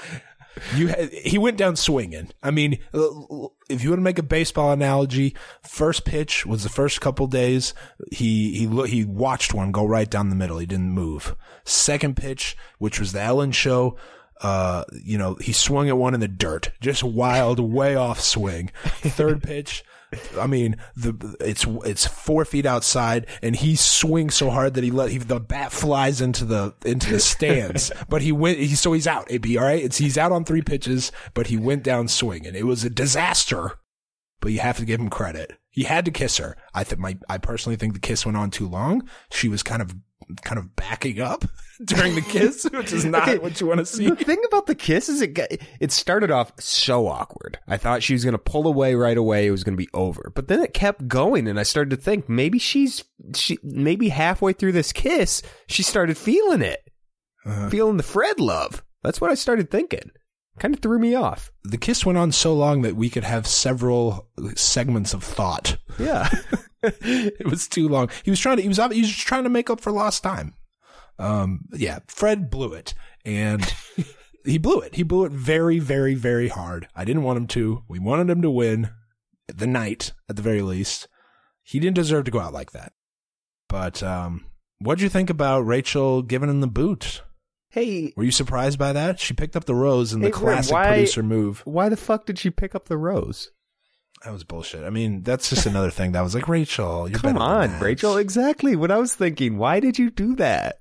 you. 0.77 0.87
had- 0.89 1.13
He 1.13 1.37
went 1.39 1.57
down 1.59 1.77
swinging. 1.77 2.31
I 2.43 2.51
mean, 2.51 2.79
if 3.69 3.83
you 3.83 3.91
want 3.91 3.99
to 3.99 4.05
make 4.05 4.19
a 4.19 4.23
baseball 4.23 4.73
analogy, 4.73 5.35
first 5.63 6.05
pitch 6.05 6.45
was 6.47 6.63
the 6.63 6.69
first 6.69 7.01
couple 7.01 7.27
days. 7.27 7.75
He 8.13 8.57
he 8.59 8.67
lo- 8.67 8.85
he 8.85 9.05
watched 9.05 9.53
one 9.55 9.73
go 9.73 9.85
right 9.87 10.09
down 10.11 10.29
the 10.31 10.37
middle. 10.37 10.59
He 10.59 10.67
didn't 10.67 10.91
move. 10.93 11.35
Second 11.65 12.17
pitch, 12.17 12.57
which 12.79 13.01
was 13.01 13.13
the 13.13 13.21
Ellen 13.23 13.53
show. 13.53 13.97
Uh, 14.43 14.85
you 15.03 15.17
know, 15.17 15.35
he 15.37 15.53
swung 15.53 15.89
at 15.89 15.97
one 15.97 16.13
in 16.13 16.21
the 16.21 16.29
dirt, 16.29 16.71
just 16.81 17.03
wild, 17.03 17.59
way 17.59 17.97
off 17.97 18.21
swing. 18.21 18.71
Third 19.01 19.43
pitch, 19.43 19.83
I 20.39 20.47
mean, 20.47 20.77
the 20.97 21.37
it's 21.41 21.67
it's 21.85 22.07
four 22.07 22.45
feet 22.45 22.67
outside, 22.67 23.27
and 23.43 23.57
he 23.57 23.77
swings 23.77 24.35
so 24.35 24.51
hard 24.51 24.75
that 24.75 24.85
he 24.85 24.91
let 24.91 25.11
he, 25.11 25.19
the 25.19 25.41
bat 25.41 25.73
flies 25.73 26.21
into 26.21 26.45
the 26.45 26.75
into 26.85 27.11
the 27.11 27.21
stands. 27.21 27.91
but 28.09 28.23
he 28.23 28.33
went, 28.33 28.59
he 28.59 28.75
so 28.75 28.93
he's 28.93 29.07
out. 29.07 29.27
AB, 29.31 29.57
all 29.59 29.65
right, 29.65 29.83
it's 29.83 29.99
he's 29.99 30.19
out 30.19 30.33
on 30.33 30.45
three 30.45 30.63
pitches, 30.63 31.13
but 31.35 31.49
he 31.49 31.57
went 31.57 31.83
down 31.83 32.09
swinging. 32.09 32.55
It 32.55 32.67
was 32.67 32.85
a 32.85 32.91
disaster, 32.91 33.79
but 34.41 34.53
you 34.53 34.61
have 34.61 34.79
to 34.79 34.85
give 34.85 35.01
him 35.01 35.11
credit. 35.11 35.59
He 35.71 35.85
had 35.85 36.05
to 36.07 36.11
kiss 36.11 36.39
her. 36.39 36.57
I 36.75 36.85
think 36.85 37.01
my 37.01 37.19
I 37.29 37.39
personally 37.39 37.77
think 37.77 37.93
the 37.95 38.01
kiss 38.01 38.25
went 38.25 38.39
on 38.39 38.51
too 38.51 38.69
long. 38.69 39.09
She 39.31 39.49
was 39.49 39.63
kind 39.63 39.83
of 39.83 39.95
kind 40.43 40.59
of 40.59 40.75
backing 40.77 41.21
up 41.21 41.45
during 41.85 42.15
the 42.15 42.21
kiss, 42.23 42.65
which 42.73 42.93
is 42.93 43.05
not 43.05 43.29
Okay, 43.29 43.39
what 43.39 43.61
you 43.61 43.67
want 43.67 43.81
to 43.81 43.87
see. 43.87 44.09
The 44.09 44.17
thing 44.17 44.43
about 44.47 44.67
the 44.67 44.75
kiss 44.75 45.09
is 45.09 45.23
it 45.23 45.35
got, 45.35 45.49
it 45.81 45.93
started 45.93 46.31
off 46.31 46.53
so 46.61 47.07
awkward. 47.07 47.59
I 47.69 47.77
thought 47.77 48.03
she 48.03 48.13
was 48.13 48.25
going 48.25 48.33
to 48.33 48.39
pull 48.39 48.67
away 48.67 48.95
right 48.95 49.17
away. 49.17 49.47
It 49.47 49.51
was 49.51 49.65
going 49.65 49.77
to 49.77 49.83
be 49.83 49.91
over. 49.95 50.33
But 50.35 50.49
then 50.49 50.63
it 50.63 50.75
kept 50.75 51.09
going 51.09 51.47
and 51.49 51.59
I 51.61 51.63
started 51.65 51.91
to 51.91 51.97
think 51.97 52.29
maybe 52.29 52.59
she's 52.59 53.05
she 53.35 53.59
maybe 53.63 54.09
halfway 54.09 54.53
through 54.53 54.73
this 54.73 54.93
kiss, 54.93 55.43
she 55.69 55.83
started 55.83 56.17
feeling 56.17 56.63
it. 56.63 56.83
Uh-huh. 57.45 57.69
Feeling 57.71 57.97
the 57.97 58.03
Fred 58.03 58.41
love. 58.41 58.83
That's 59.03 59.21
what 59.21 59.31
I 59.31 59.35
started 59.35 59.71
thinking. 59.71 60.11
Kind 60.59 60.75
of 60.75 60.81
threw 60.81 60.99
me 60.99 61.15
off. 61.15 61.51
The 61.65 61.79
kiss 61.79 62.07
went 62.07 62.19
on 62.19 62.33
so 62.33 62.55
long 62.55 62.83
that 62.83 62.97
we 62.97 63.11
could 63.11 63.25
have 63.25 63.47
several 63.47 64.29
segments 64.55 65.13
of 65.13 65.23
thought. 65.23 65.77
Yeah. 65.99 66.29
it 66.83 67.47
was 67.47 67.69
too 67.69 67.89
long. 67.89 68.09
He 68.23 68.31
was 68.31 68.41
trying 68.41 68.57
to. 68.57 68.63
He 68.63 68.69
was. 68.69 68.79
He 68.79 69.01
was 69.01 69.11
just 69.13 69.27
trying 69.27 69.45
to 69.45 69.51
make 69.51 69.71
up 69.71 69.81
for 69.81 69.93
lost 69.93 70.23
time. 70.23 70.55
Um. 71.19 71.67
Yeah. 71.73 72.01
Fred 72.09 72.51
blew 72.51 72.73
it, 72.73 72.95
and 73.25 73.75
he 74.45 74.59
blew 74.59 74.81
it. 74.81 74.95
He 74.95 75.03
blew 75.03 75.25
it 75.25 75.33
very, 75.33 75.79
very, 75.79 76.15
very 76.15 76.49
hard. 76.49 76.89
I 76.95 77.05
didn't 77.05 77.23
want 77.23 77.39
him 77.39 77.47
to. 77.49 77.85
We 77.89 77.99
wanted 77.99 78.31
him 78.31 78.43
to 78.43 78.51
win 78.51 78.91
the 79.49 79.67
night 79.67 80.13
at 80.29 80.37
the 80.37 80.43
very 80.43 80.63
least. 80.63 81.09
He 81.63 81.81
didn't 81.81 81.97
deserve 81.97 82.25
to 82.25 82.31
go 82.31 82.41
out 82.41 82.53
like 82.53 82.73
that. 82.73 82.93
But 83.69 84.03
um, 84.03 84.47
What'd 84.79 85.03
you 85.03 85.09
think 85.09 85.31
about 85.31 85.67
Rachel 85.67 86.21
giving 86.21 86.51
him 86.51 86.61
the 86.61 86.67
boot? 86.67 87.23
Hey, 87.77 88.15
Were 88.17 88.25
you 88.25 88.31
surprised 88.31 88.79
by 88.79 88.95
that? 88.95 89.21
She 89.21 89.35
picked 89.35 89.55
up 89.55 89.67
the 89.67 89.75
rose 89.75 90.15
in 90.15 90.21
the 90.21 90.29
Hey, 90.29 90.33
Rim, 90.33 90.41
classic 90.41 90.73
why- 90.73 90.87
producer 90.89 91.23
move. 91.23 91.61
why 91.67 91.91
the 91.91 91.97
fuck 91.99 92.25
did 92.25 92.39
she 92.39 92.49
pick 92.49 92.75
up 92.75 92.87
the 92.87 92.97
rose? 92.97 93.51
That 94.25 94.33
was 94.33 94.45
bullshit. 94.45 94.83
I 94.83 94.89
mean, 94.89 95.23
that's 95.23 95.51
just 95.51 95.67
another 95.67 95.91
thing 95.91 96.13
that 96.13 96.23
was 96.23 96.35
like, 96.35 96.49
Rachel, 96.49 97.07
you're 97.07 97.19
Come 97.19 97.37
on. 97.37 97.79
Rachel. 97.79 98.17
Exactly 98.17 98.77
what 98.77 98.91
I 98.91 98.97
was 98.97 99.15
thinking. 99.15 99.59
Why 99.59 99.79
did 99.81 99.99
you 99.99 100.09
do 100.11 100.35
that? 100.37 100.79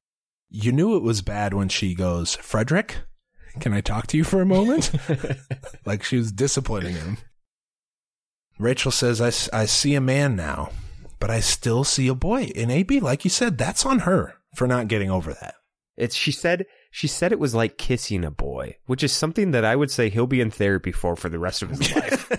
You 0.49 0.71
knew 0.71 0.95
it 0.95 1.03
was 1.03 1.21
bad 1.21 1.53
when 1.53 1.67
she 1.67 1.95
goes, 1.95 2.35
Frederick, 2.37 2.99
can 3.59 3.73
I 3.73 3.81
talk 3.81 4.07
to 4.07 4.17
you 4.17 4.23
for 4.23 4.41
a 4.41 4.45
moment? 4.45 4.89
like 5.85 6.01
she 6.01 6.15
was 6.15 6.31
disciplining 6.31 6.95
him. 6.95 7.17
Rachel 8.57 8.91
says, 8.91 9.19
I, 9.19 9.59
I 9.63 9.65
see 9.65 9.95
a 9.95 10.01
man 10.01 10.37
now, 10.37 10.69
but 11.19 11.29
I 11.29 11.41
still 11.41 11.83
see 11.83 12.07
a 12.07 12.15
boy. 12.15 12.51
And 12.55 12.71
AB, 12.71 13.01
like 13.01 13.25
you 13.25 13.29
said, 13.29 13.57
that's 13.57 13.85
on 13.85 13.99
her 13.99 14.35
for 14.55 14.65
not 14.65 14.87
getting 14.87 15.11
over 15.11 15.33
that. 15.33 15.55
It's 15.97 16.15
she 16.15 16.31
said 16.31 16.65
she 16.95 17.07
said 17.07 17.33
it 17.33 17.39
was 17.39 17.53
like 17.53 17.77
kissing 17.77 18.23
a 18.23 18.31
boy, 18.31 18.77
which 18.85 19.03
is 19.03 19.11
something 19.11 19.51
that 19.51 19.65
I 19.65 19.75
would 19.75 19.91
say 19.91 20.07
he'll 20.07 20.27
be 20.27 20.39
in 20.39 20.49
therapy 20.49 20.93
for 20.93 21.17
for 21.17 21.27
the 21.27 21.37
rest 21.37 21.61
of 21.61 21.69
his 21.69 21.93
life. 21.95 22.31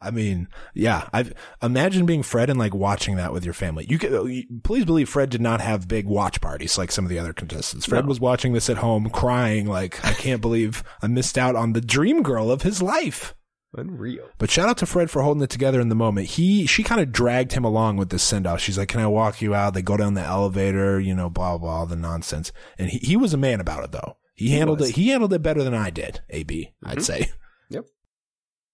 I 0.00 0.10
mean, 0.10 0.48
yeah, 0.74 1.08
I've 1.12 1.32
imagine 1.62 2.04
being 2.04 2.24
Fred 2.24 2.50
and 2.50 2.58
like 2.58 2.74
watching 2.74 3.14
that 3.14 3.32
with 3.32 3.44
your 3.44 3.54
family. 3.54 3.86
You 3.88 3.96
could 3.98 4.64
please 4.64 4.84
believe 4.84 5.08
Fred 5.08 5.30
did 5.30 5.40
not 5.40 5.60
have 5.60 5.86
big 5.86 6.06
watch 6.06 6.40
parties 6.40 6.78
like 6.78 6.90
some 6.90 7.04
of 7.04 7.10
the 7.10 7.20
other 7.20 7.32
contestants. 7.32 7.86
Fred 7.86 8.06
No. 8.06 8.08
was 8.08 8.18
watching 8.18 8.54
this 8.54 8.68
at 8.68 8.78
home, 8.78 9.08
crying 9.08 9.68
like, 9.68 10.04
I 10.04 10.14
can't 10.14 10.40
believe 10.40 10.82
I 11.00 11.06
missed 11.06 11.38
out 11.38 11.54
on 11.54 11.72
the 11.72 11.80
dream 11.80 12.24
girl 12.24 12.50
of 12.50 12.62
his 12.62 12.82
life. 12.82 13.36
Unreal. 13.74 14.28
But 14.38 14.50
shout 14.50 14.68
out 14.68 14.78
to 14.78 14.86
Fred 14.86 15.10
for 15.10 15.22
holding 15.22 15.42
it 15.44 15.50
together 15.50 15.80
in 15.80 15.88
the 15.90 15.94
moment. 15.94 16.26
He 16.30 16.66
she 16.66 16.82
kind 16.82 17.00
of 17.00 17.12
dragged 17.12 17.52
him 17.52 17.64
along 17.64 17.96
with 17.98 18.08
this 18.10 18.22
send 18.22 18.46
off. 18.46 18.60
She's 18.60 18.76
like, 18.76 18.88
"Can 18.88 19.00
I 19.00 19.06
walk 19.06 19.40
you 19.40 19.54
out?" 19.54 19.74
They 19.74 19.82
go 19.82 19.96
down 19.96 20.14
the 20.14 20.22
elevator, 20.24 20.98
you 20.98 21.14
know, 21.14 21.30
blah 21.30 21.56
blah, 21.56 21.70
all 21.80 21.86
the 21.86 21.94
nonsense. 21.96 22.50
And 22.78 22.90
he, 22.90 22.98
he 22.98 23.16
was 23.16 23.32
a 23.32 23.36
man 23.38 23.60
about 23.60 23.84
it 23.84 23.92
though. 23.92 24.16
He, 24.34 24.48
He 24.48 24.56
handled 24.56 24.80
was. 24.80 24.90
it. 24.90 24.96
He 24.96 25.08
handled 25.10 25.32
it 25.32 25.42
better 25.42 25.62
than 25.62 25.74
I 25.74 25.90
did. 25.90 26.20
AB, 26.30 26.72
I'd 26.84 26.98
Mhm. 26.98 27.02
say. 27.02 27.30
Yep. 27.70 27.84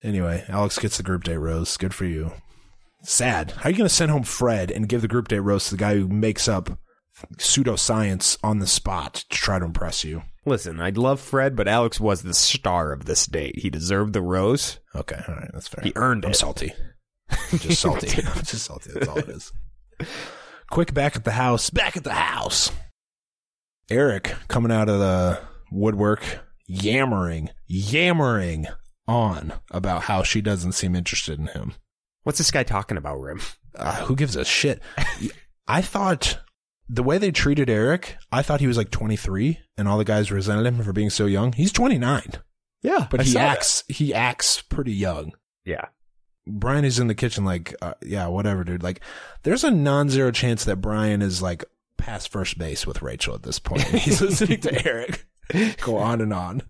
Anyway, 0.03 0.45
Alex 0.49 0.79
gets 0.79 0.97
the 0.97 1.03
group 1.03 1.25
date 1.25 1.37
rose. 1.37 1.77
Good 1.77 1.93
for 1.93 2.07
you. 2.07 2.33
Sad. 3.03 3.51
How 3.53 3.65
are 3.65 3.71
you 3.71 3.77
going 3.77 3.89
to 3.89 3.95
send 3.95 4.11
home 4.11 4.23
Fred 4.23 4.71
and 4.71 4.89
give 4.89 5.03
the 5.03 5.09
group 5.09 5.29
date 5.29 5.41
rose 5.41 5.67
to 5.67 5.73
the 5.73 5.77
guy 5.77 5.95
who 5.95 6.09
makes 6.09 6.49
up 6.49 6.79
pseudoscience 7.37 8.39
on 8.43 8.59
the 8.59 8.67
spot 8.67 9.15
to 9.15 9.29
try 9.37 9.59
to 9.59 9.65
impress 9.65 10.05
you? 10.05 10.23
Listen, 10.47 10.81
I'd 10.81 10.97
love 10.97 11.21
Fred, 11.21 11.57
but 11.57 11.67
Alex 11.67 11.99
was 11.99 12.23
the 12.23 12.33
star 12.33 12.93
of 12.93 13.05
this 13.05 13.27
date. 13.27 13.59
He 13.59 13.69
deserved 13.69 14.13
the 14.13 14.23
rose. 14.23 14.79
Okay, 14.95 15.21
all 15.27 15.35
right, 15.35 15.51
that's 15.53 15.67
fair. 15.67 15.83
He 15.83 15.93
earned 15.97 16.25
I'm 16.25 16.31
it. 16.31 16.35
salty. 16.37 16.73
Just 17.51 17.81
salty. 17.83 18.09
I'm 18.27 18.43
just 18.45 18.65
salty. 18.65 18.93
That's 18.95 19.09
all 19.09 19.19
it 19.19 19.29
is. 19.29 19.53
Quick 20.71 20.95
back 20.95 21.17
at 21.17 21.25
the 21.25 21.33
house. 21.33 21.71
Back 21.71 21.97
at 21.97 22.05
the 22.05 22.13
house. 22.15 22.71
Eric 23.91 24.35
coming 24.47 24.71
out 24.71 24.89
of 24.89 25.01
the 25.01 25.41
woodwork, 25.73 26.23
yammering, 26.69 27.51
yammering 27.67 28.67
on 29.09 29.53
about 29.73 30.03
how 30.03 30.23
she 30.23 30.41
doesn't 30.41 30.73
seem 30.73 30.95
interested 30.95 31.41
in 31.41 31.47
him. 31.49 31.75
What's 32.23 32.39
this 32.39 32.53
guy 32.53 32.63
talking 32.63 32.97
about, 32.97 33.21
Rim? 33.21 33.41
Uh, 33.75 34.05
who 34.05 34.15
gives 34.15 34.37
a 34.37 34.45
shit? 34.45 34.81
I 35.69 35.83
thought 35.83 36.39
the 36.89 37.03
way 37.03 37.19
they 37.19 37.31
treated 37.31 37.69
Eric, 37.69 38.17
I 38.31 38.43
thought 38.43 38.61
he 38.61 38.67
was 38.67 38.77
like 38.77 38.91
23, 38.91 39.59
and 39.77 39.89
all 39.89 39.99
the 39.99 40.05
guys 40.05 40.31
resented 40.31 40.67
him 40.67 40.83
for 40.83 40.93
being 40.93 41.11
so 41.11 41.27
young. 41.27 41.53
He's 41.53 41.73
29, 41.73 42.23
Yeah, 42.83 43.07
but 43.11 43.21
I 43.21 43.25
he 43.25 43.31
saw 43.31 43.39
that. 43.41 43.57
acts 43.57 43.85
he 43.89 44.15
acts 44.15 44.63
pretty 44.63 44.93
young. 44.93 45.33
Yeah. 45.65 45.87
Bryan 46.47 46.85
is 46.85 47.01
in 47.01 47.09
the 47.09 47.15
kitchen, 47.17 47.45
like, 47.45 47.75
uh, 47.83 47.95
yeah, 48.05 48.29
whatever, 48.29 48.63
dude. 48.63 48.83
Like, 48.85 49.01
there's 49.43 49.65
a 49.65 49.71
non-zero 49.71 50.31
chance 50.31 50.65
that 50.65 50.77
Bryan 50.77 51.21
is 51.23 51.43
like 51.43 51.65
past 51.97 52.31
first 52.31 52.57
base 52.57 52.87
with 52.87 53.03
Rachel 53.03 53.35
at 53.35 53.43
this 53.43 53.59
point. 53.59 53.83
He's 53.83 54.21
listening 54.23 54.61
to 54.61 54.87
Eric 54.87 55.27
go 55.81 55.97
on 55.97 56.21
and 56.21 56.33
on. 56.33 56.63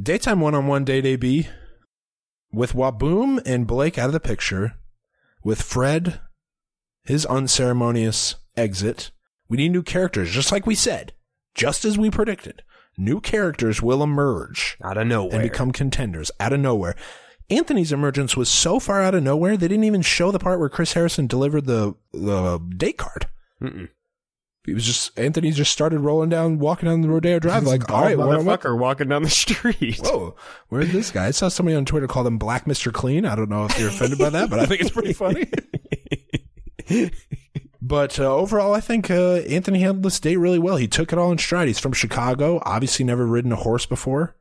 Daytime 0.00 0.40
one-on-one 0.40 0.84
date 0.84 1.04
AB 1.06 1.46
with 2.52 2.72
Whaboom 2.72 3.42
and 3.46 3.66
Blake 3.66 3.98
out 3.98 4.06
of 4.06 4.12
the 4.12 4.20
picture, 4.20 4.74
with 5.42 5.60
Fred, 5.60 6.20
his 7.04 7.26
unceremonious 7.26 8.36
exit. 8.56 9.10
We 9.48 9.56
need 9.58 9.70
new 9.72 9.82
characters, 9.82 10.30
just 10.30 10.50
like 10.52 10.66
we 10.66 10.74
said, 10.74 11.12
just 11.54 11.84
as 11.84 11.98
we 11.98 12.10
predicted. 12.10 12.62
New 12.96 13.20
characters 13.20 13.82
will 13.82 14.02
emerge 14.02 14.76
Out 14.82 14.96
of 14.96 15.06
nowhere. 15.06 15.34
and 15.34 15.42
become 15.42 15.72
contenders 15.72 16.30
out 16.40 16.52
of 16.52 16.60
nowhere. 16.60 16.94
Anthony's 17.50 17.92
emergence 17.92 18.36
was 18.36 18.48
so 18.48 18.78
far 18.80 19.02
out 19.02 19.14
of 19.14 19.22
nowhere 19.22 19.56
they 19.56 19.68
didn't 19.68 19.84
even 19.84 20.00
show 20.02 20.30
the 20.30 20.38
part 20.38 20.58
where 20.60 20.68
Chris 20.68 20.94
Harrison 20.94 21.26
delivered 21.26 21.66
the 21.66 21.94
the 22.12 22.58
date 22.76 22.96
card. 22.96 23.28
Mm-mm. 23.60 23.88
He 24.64 24.72
was 24.72 24.86
just 24.86 25.18
Anthony 25.18 25.50
just 25.50 25.70
started 25.70 25.98
rolling 26.00 26.30
down, 26.30 26.58
walking 26.58 26.88
down 26.88 27.02
the 27.02 27.08
Rodeo 27.10 27.38
Drive, 27.38 27.64
like, 27.64 27.90
all 27.90 28.00
right, 28.02 28.16
Bald 28.16 28.28
what, 28.30 28.44
what, 28.44 28.60
motherfucker 28.60 28.78
walking 28.78 29.08
down 29.08 29.22
the 29.24 29.28
street. 29.30 29.98
whoa, 30.02 30.36
where's 30.68 30.90
this 30.90 31.10
guy? 31.10 31.26
I 31.26 31.30
saw 31.32 31.48
somebody 31.48 31.76
on 31.76 31.84
Twitter 31.84 32.06
call 32.06 32.26
him 32.26 32.38
Black 32.38 32.66
Mister 32.66 32.90
Clean. 32.90 33.26
I 33.26 33.34
don't 33.34 33.50
know 33.50 33.66
if 33.66 33.78
you're 33.78 33.88
offended 33.90 34.18
by 34.18 34.30
that, 34.30 34.48
but 34.48 34.60
I 34.60 34.64
think 34.66 34.80
it's 34.80 34.90
pretty 34.90 35.12
funny. 35.12 35.46
But 37.86 38.18
uh, 38.18 38.34
overall, 38.34 38.72
I 38.72 38.80
think 38.80 39.10
uh, 39.10 39.34
Anthony 39.46 39.80
handled 39.80 40.04
this 40.04 40.18
date 40.18 40.38
really 40.38 40.58
well. 40.58 40.78
He 40.78 40.88
took 40.88 41.12
it 41.12 41.18
all 41.18 41.30
in 41.30 41.36
stride. 41.36 41.68
He's 41.68 41.78
from 41.78 41.92
Chicago, 41.92 42.62
obviously 42.64 43.04
never 43.04 43.26
ridden 43.26 43.52
a 43.52 43.56
horse 43.56 43.84
before, 43.84 44.34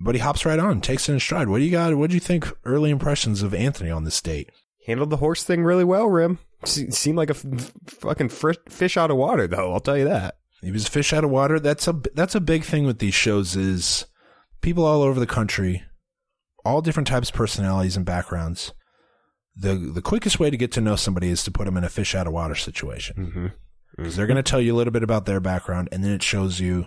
but 0.00 0.16
he 0.16 0.20
hops 0.20 0.44
right 0.44 0.58
on, 0.58 0.80
takes 0.80 1.08
it 1.08 1.12
in 1.12 1.20
stride. 1.20 1.48
What 1.48 1.58
do 1.58 1.64
you 1.64 1.70
got? 1.70 1.94
What 1.94 2.10
do 2.10 2.14
you 2.14 2.20
think? 2.20 2.50
Early 2.64 2.90
impressions 2.90 3.42
of 3.42 3.54
Anthony 3.54 3.92
on 3.92 4.02
this 4.02 4.20
date? 4.20 4.50
Handled 4.88 5.10
the 5.10 5.18
horse 5.18 5.44
thing 5.44 5.62
really 5.62 5.84
well, 5.84 6.08
Rim. 6.08 6.40
Se- 6.64 6.90
seemed 6.90 7.16
like 7.16 7.30
a 7.30 7.36
f- 7.36 7.72
fucking 7.86 8.30
fr- 8.30 8.54
fish 8.68 8.96
out 8.96 9.12
of 9.12 9.18
water, 9.18 9.46
though. 9.46 9.72
I'll 9.72 9.78
tell 9.78 9.96
you 9.96 10.06
that. 10.06 10.38
He 10.60 10.72
was 10.72 10.88
a 10.88 10.90
fish 10.90 11.12
out 11.12 11.22
of 11.22 11.30
water. 11.30 11.60
That's 11.60 11.86
a 11.86 11.92
that's 12.14 12.34
a 12.34 12.40
big 12.40 12.64
thing 12.64 12.86
with 12.86 12.98
these 12.98 13.14
shows 13.14 13.54
is 13.54 14.06
people 14.62 14.84
all 14.84 15.02
over 15.02 15.20
the 15.20 15.28
country, 15.28 15.84
all 16.64 16.82
different 16.82 17.06
types 17.06 17.28
of 17.28 17.36
personalities 17.36 17.96
and 17.96 18.04
backgrounds. 18.04 18.72
The 19.56 19.74
the 19.74 20.02
quickest 20.02 20.40
way 20.40 20.50
to 20.50 20.56
get 20.56 20.72
to 20.72 20.80
know 20.80 20.96
somebody 20.96 21.28
is 21.28 21.44
to 21.44 21.50
put 21.50 21.64
them 21.66 21.76
in 21.76 21.84
a 21.84 21.88
fish 21.88 22.14
out 22.14 22.26
of 22.26 22.32
water 22.32 22.54
situation. 22.54 23.16
Mm-hmm. 23.16 23.46
because 23.96 24.16
they're 24.16 24.26
going 24.26 24.36
to 24.36 24.42
tell 24.42 24.60
you 24.60 24.74
a 24.74 24.76
little 24.76 24.92
bit 24.92 25.04
about 25.04 25.26
their 25.26 25.38
background, 25.40 25.88
and 25.92 26.02
then 26.02 26.10
it 26.12 26.22
shows 26.22 26.58
you 26.60 26.86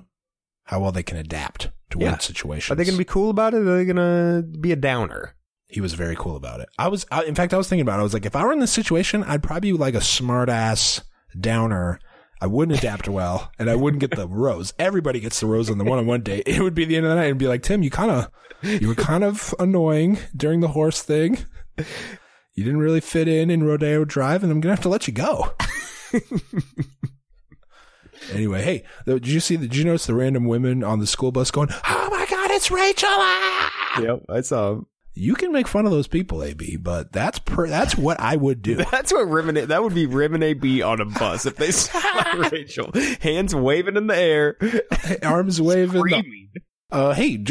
how 0.65 0.81
well 0.81 0.91
they 0.91 1.03
can 1.03 1.15
adapt 1.17 1.69
to 1.91 1.97
Yeah. 1.99 2.09
weird 2.09 2.21
situations. 2.21 2.69
Are 2.71 2.75
they 2.75 2.83
going 2.83 2.95
to 2.95 3.05
be 3.05 3.05
cool 3.05 3.29
about 3.29 3.53
it? 3.53 3.59
Or 3.65 3.75
are 3.75 3.77
they 3.77 3.85
going 3.85 3.95
to 3.95 4.43
be 4.59 4.73
a 4.73 4.75
downer? 4.75 5.33
He 5.69 5.79
was 5.79 5.93
very 5.93 6.15
cool 6.17 6.35
about 6.35 6.59
it. 6.59 6.67
I 6.77 6.89
was, 6.89 7.05
I, 7.09 7.23
in 7.23 7.35
fact, 7.35 7.53
I 7.53 7.57
was 7.57 7.69
thinking 7.69 7.81
about 7.83 7.97
it. 7.97 8.01
I 8.01 8.03
was 8.03 8.13
like, 8.13 8.25
if 8.25 8.35
I 8.35 8.43
were 8.43 8.51
in 8.51 8.59
this 8.59 8.71
situation, 8.73 9.23
I'd 9.23 9.43
probably 9.43 9.71
be 9.71 9.77
like 9.77 9.95
a 9.95 10.01
smart 10.01 10.49
ass 10.49 11.01
downer. 11.39 11.99
I 12.41 12.47
wouldn't 12.47 12.77
adapt 12.77 13.07
well, 13.07 13.51
and 13.57 13.69
I 13.69 13.75
wouldn't 13.75 14.01
get 14.01 14.11
the 14.11 14.27
rose. 14.45 14.73
Everybody 14.77 15.19
gets 15.21 15.39
the 15.39 15.47
rose 15.47 15.69
on 15.69 15.77
the 15.77 15.83
one-on-one 15.85 16.21
date. 16.23 16.43
It 16.45 16.61
would 16.61 16.73
be 16.75 16.83
the 16.85 16.97
end 16.97 17.05
of 17.05 17.09
the 17.11 17.15
night, 17.15 17.29
and 17.29 17.39
be 17.39 17.47
like, 17.47 17.63
Tim, 17.63 17.81
you 17.83 17.89
kind 17.89 18.11
of, 18.11 18.29
you 18.61 18.89
were 18.89 18.95
kind 18.95 19.23
of 19.23 19.55
annoying 19.59 20.19
during 20.35 20.59
the 20.59 20.67
horse 20.69 21.01
thing. 21.01 21.37
You 22.57 22.63
didn't 22.63 22.79
really 22.79 23.01
fit 23.01 23.27
in 23.27 23.51
in 23.51 23.63
Rodeo 23.63 24.03
Drive, 24.03 24.41
and 24.41 24.51
I'm 24.51 24.59
gonna 24.59 24.73
have 24.73 24.81
to 24.81 24.89
let 24.89 25.07
you 25.07 25.13
go. 25.13 25.53
anyway, 28.33 28.63
hey, 28.63 28.83
did 29.05 29.27
you 29.27 29.39
see? 29.39 29.57
Did 29.57 29.75
you 29.75 29.85
notice 29.85 30.07
the 30.07 30.15
random 30.15 30.45
women 30.45 30.83
on 30.83 30.97
the 30.97 31.05
school 31.05 31.31
bus 31.31 31.51
going, 31.51 31.69
"Oh 31.71 32.07
my 32.09 32.25
God, 32.27 32.49
it's 32.49 32.71
Rachel!" 32.71 33.09
ah!" 33.11 34.01
Yep, 34.01 34.23
I 34.27 34.41
saw 34.41 34.71
him. 34.71 34.87
You 35.13 35.35
can 35.35 35.51
make 35.51 35.67
fun 35.67 35.85
of 35.85 35.91
those 35.91 36.07
people, 36.07 36.41
AB, 36.43 36.77
but 36.77 37.11
that's 37.11 37.37
per, 37.37 37.67
that's 37.67 37.95
what 37.95 38.19
I 38.19 38.35
would 38.37 38.63
do. 38.63 38.75
That's 38.91 39.13
what 39.13 39.29
Rim 39.29 39.49
and 39.49 39.57
that 39.59 39.83
would 39.83 39.93
be 39.93 40.07
Rim 40.07 40.33
and 40.33 40.43
AB 40.43 40.81
on 40.81 40.99
a 40.99 41.05
bus 41.05 41.45
if 41.45 41.57
they 41.57 41.69
saw 41.69 41.99
Rachel, 42.51 42.91
hands 43.21 43.53
waving 43.53 43.97
in 43.97 44.07
the 44.07 44.17
air, 44.17 44.57
Arms 45.21 45.61
waving. 45.61 46.49
Uh, 46.91 47.13
hey, 47.13 47.43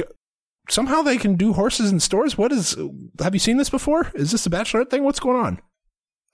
somehow 0.68 1.02
they 1.02 1.16
can 1.18 1.34
do 1.36 1.52
horses 1.52 1.90
in 1.90 2.00
stores. 2.00 2.36
What 2.38 2.52
is? 2.52 2.76
Have 3.20 3.34
you 3.34 3.40
seen 3.40 3.56
this 3.56 3.70
before? 3.70 4.10
Is 4.14 4.30
this 4.32 4.46
a 4.46 4.50
bachelorette 4.50 4.90
thing? 4.90 5.04
What's 5.04 5.20
going 5.20 5.36
on? 5.36 5.60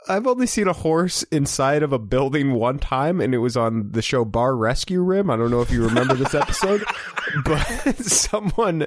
I've 0.09 0.27
only 0.27 0.49
seen 0.49 0.67
a 0.67 0.73
horse 0.73 1.23
inside 1.25 1.85
of 1.85 1.93
a 1.93 1.99
building 1.99 2.55
one 2.55 2.81
time, 2.81 3.21
and 3.21 3.33
it 3.35 3.39
was 3.39 3.57
on 3.57 3.93
the 3.93 4.03
show 4.03 4.25
Bar 4.25 4.57
Rescue 4.57 5.01
Rim. 5.01 5.31
I 5.31 5.37
don't 5.37 5.53
know 5.53 5.61
if 5.61 5.71
you 5.71 5.85
remember 5.85 6.15
this 6.15 6.35
episode, 6.35 6.83
but 7.45 7.61
someone 7.99 8.83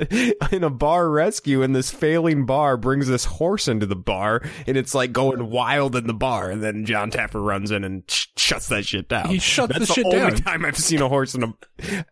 in 0.51 0.65
a 0.65 0.69
bar 0.69 1.09
rescue 1.09 1.61
in 1.61 1.71
this 1.71 1.89
failing 1.89 2.45
bar 2.45 2.75
brings 2.75 3.07
this 3.07 3.23
horse 3.23 3.69
into 3.69 3.85
the 3.85 3.95
bar, 3.95 4.41
and 4.67 4.75
it's 4.75 4.93
like 4.93 5.13
going 5.13 5.49
wild 5.49 5.95
in 5.95 6.05
the 6.07 6.13
bar. 6.13 6.51
And 6.51 6.61
then 6.61 6.83
Jon 6.85 7.11
Taffer 7.11 7.41
runs 7.41 7.71
in 7.71 7.85
and 7.85 8.03
sh- 8.09 8.27
shuts 8.35 8.67
that 8.67 8.85
shit 8.85 9.07
down. 9.07 9.29
He 9.29 9.39
shuts 9.39 9.71
That's 9.71 9.87
the 9.87 9.93
shit 9.93 10.05
only 10.05 10.17
down. 10.17 10.35
time 10.35 10.65
I've 10.65 10.77
seen 10.77 11.01
a 11.01 11.07
horse 11.07 11.33
in 11.33 11.43
a. 11.43 12.05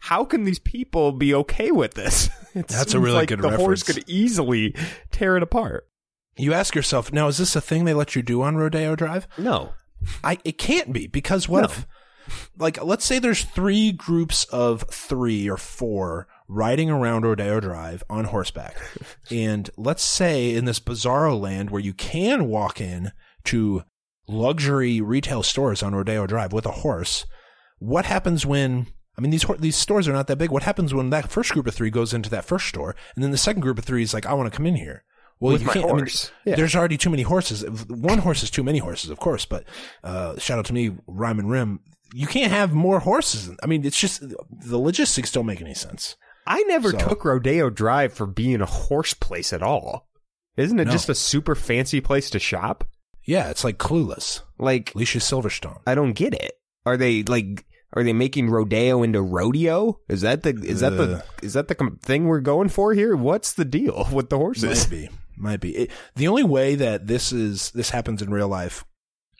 How 0.00 0.24
can 0.24 0.44
these 0.44 0.58
people 0.58 1.12
be 1.12 1.34
okay 1.34 1.70
with 1.70 1.94
this? 1.94 2.28
It 2.52 2.66
That's 2.66 2.94
a 2.94 2.98
really 2.98 3.14
like 3.14 3.28
good 3.28 3.42
The 3.42 3.56
horse 3.56 3.84
could 3.84 4.02
easily 4.08 4.74
tear 5.12 5.36
it 5.36 5.42
apart. 5.44 5.86
You 6.36 6.52
ask 6.52 6.74
yourself 6.74 7.12
now: 7.12 7.28
Is 7.28 7.38
this 7.38 7.54
a 7.54 7.60
thing 7.60 7.84
they 7.84 7.94
let 7.94 8.16
you 8.16 8.22
do 8.22 8.42
on 8.42 8.56
Rodeo 8.56 8.96
Drive? 8.96 9.28
No, 9.38 9.74
I 10.24 10.38
it 10.44 10.58
can't 10.58 10.92
be 10.92 11.06
because 11.06 11.48
what 11.48 11.60
No. 11.60 11.66
if 11.66 11.86
like 12.58 12.82
let's 12.82 13.04
say 13.04 13.20
there's 13.20 13.44
three 13.44 13.92
groups 13.92 14.44
of 14.46 14.82
three 14.90 15.48
or 15.48 15.56
four 15.56 16.26
riding 16.48 16.90
around 16.90 17.24
Rodeo 17.24 17.60
Drive 17.60 18.02
on 18.10 18.24
horseback. 18.24 18.76
and 19.30 19.70
let's 19.76 20.02
say 20.02 20.52
in 20.52 20.64
this 20.64 20.80
bizarro 20.80 21.40
land 21.40 21.70
where 21.70 21.80
you 21.80 21.94
can 21.94 22.48
walk 22.48 22.80
in 22.80 23.12
to 23.44 23.84
luxury 24.26 25.00
retail 25.00 25.44
stores 25.44 25.84
on 25.84 25.94
Rodeo 25.94 26.26
Drive 26.26 26.52
with 26.52 26.66
a 26.66 26.72
horse. 26.72 27.26
What 27.78 28.06
happens 28.06 28.44
when? 28.44 28.88
I 29.20 29.22
mean, 29.22 29.30
these 29.32 29.44
these 29.58 29.76
stores 29.76 30.08
are 30.08 30.14
not 30.14 30.28
that 30.28 30.36
big. 30.38 30.50
What 30.50 30.62
happens 30.62 30.94
when 30.94 31.10
that 31.10 31.30
first 31.30 31.52
group 31.52 31.66
of 31.66 31.74
three 31.74 31.90
goes 31.90 32.14
into 32.14 32.30
that 32.30 32.46
first 32.46 32.66
store, 32.68 32.96
and 33.14 33.22
then 33.22 33.32
the 33.32 33.36
second 33.36 33.60
group 33.60 33.78
of 33.78 33.84
three 33.84 34.02
is 34.02 34.14
like, 34.14 34.24
"I 34.24 34.32
want 34.32 34.50
to 34.50 34.56
come 34.56 34.64
in 34.66 34.76
here." 34.76 35.04
Well, 35.40 35.52
With 35.52 35.62
you 35.62 35.68
can't. 35.68 35.90
I 35.90 35.92
mean. 35.94 36.06
Yeah. 36.46 36.56
There's 36.56 36.74
already 36.74 36.96
too 36.96 37.10
many 37.10 37.22
horses. 37.22 37.62
One 37.90 38.18
horse 38.18 38.42
is 38.42 38.50
too 38.50 38.62
many 38.62 38.78
horses, 38.78 39.10
of 39.10 39.18
course. 39.18 39.44
But 39.44 39.64
uh, 40.02 40.38
shout 40.38 40.58
out 40.58 40.64
to 40.66 40.72
me, 40.72 40.92
Rhyme 41.06 41.38
and 41.38 41.50
Rim. 41.50 41.80
You 42.14 42.26
can't 42.26 42.50
have 42.50 42.72
more 42.72 43.00
horses. 43.00 43.50
I 43.62 43.66
mean, 43.66 43.84
it's 43.84 44.00
just 44.00 44.20
the 44.20 44.78
logistics 44.78 45.30
don't 45.32 45.46
make 45.46 45.60
any 45.60 45.74
sense. 45.74 46.16
I 46.46 46.62
never 46.62 46.90
So- 46.92 46.98
took 46.98 47.24
Rodeo 47.26 47.68
Drive 47.68 48.14
for 48.14 48.26
being 48.26 48.60
a 48.62 48.66
horse 48.66 49.12
place 49.14 49.52
at 49.52 49.62
all. 49.62 50.08
Isn't 50.56 50.80
it 50.80 50.86
No. 50.86 50.90
just 50.92 51.08
a 51.10 51.14
super 51.14 51.54
fancy 51.54 52.00
place 52.00 52.30
to 52.30 52.38
shop? 52.38 52.84
Yeah, 53.24 53.50
it's 53.50 53.64
like 53.64 53.78
clueless. 53.78 54.40
Like 54.58 54.94
Alicia 54.94 55.18
Silverstone. 55.18 55.78
I 55.86 55.94
don't 55.94 56.14
get 56.14 56.34
it. 56.34 56.52
Are 56.84 56.96
they 56.96 57.22
like 57.22 57.64
are 57.94 58.04
they 58.04 58.12
making 58.12 58.50
rodeo 58.50 59.02
into 59.02 59.20
rodeo? 59.22 60.00
Is 60.08 60.20
that 60.22 60.42
the 60.42 60.50
is 60.50 60.80
that 60.80 60.90
the 60.96 61.16
Uh. 61.16 61.22
is 61.42 61.54
that 61.54 61.68
the 61.68 61.74
com- 61.74 61.98
thing 62.02 62.26
we're 62.26 62.40
going 62.40 62.68
for 62.68 62.94
here? 62.94 63.16
What's 63.16 63.52
the 63.52 63.64
deal 63.64 64.08
with 64.12 64.30
the 64.30 64.36
horses? 64.38 64.86
Might 64.86 64.90
be. 64.90 65.08
Might 65.36 65.60
be. 65.60 65.70
It, 65.76 65.90
the 66.16 66.28
only 66.28 66.44
way 66.44 66.74
that 66.74 67.06
this 67.06 67.32
is 67.32 67.70
this 67.72 67.90
happens 67.90 68.22
in 68.22 68.30
real 68.30 68.48
life 68.48 68.84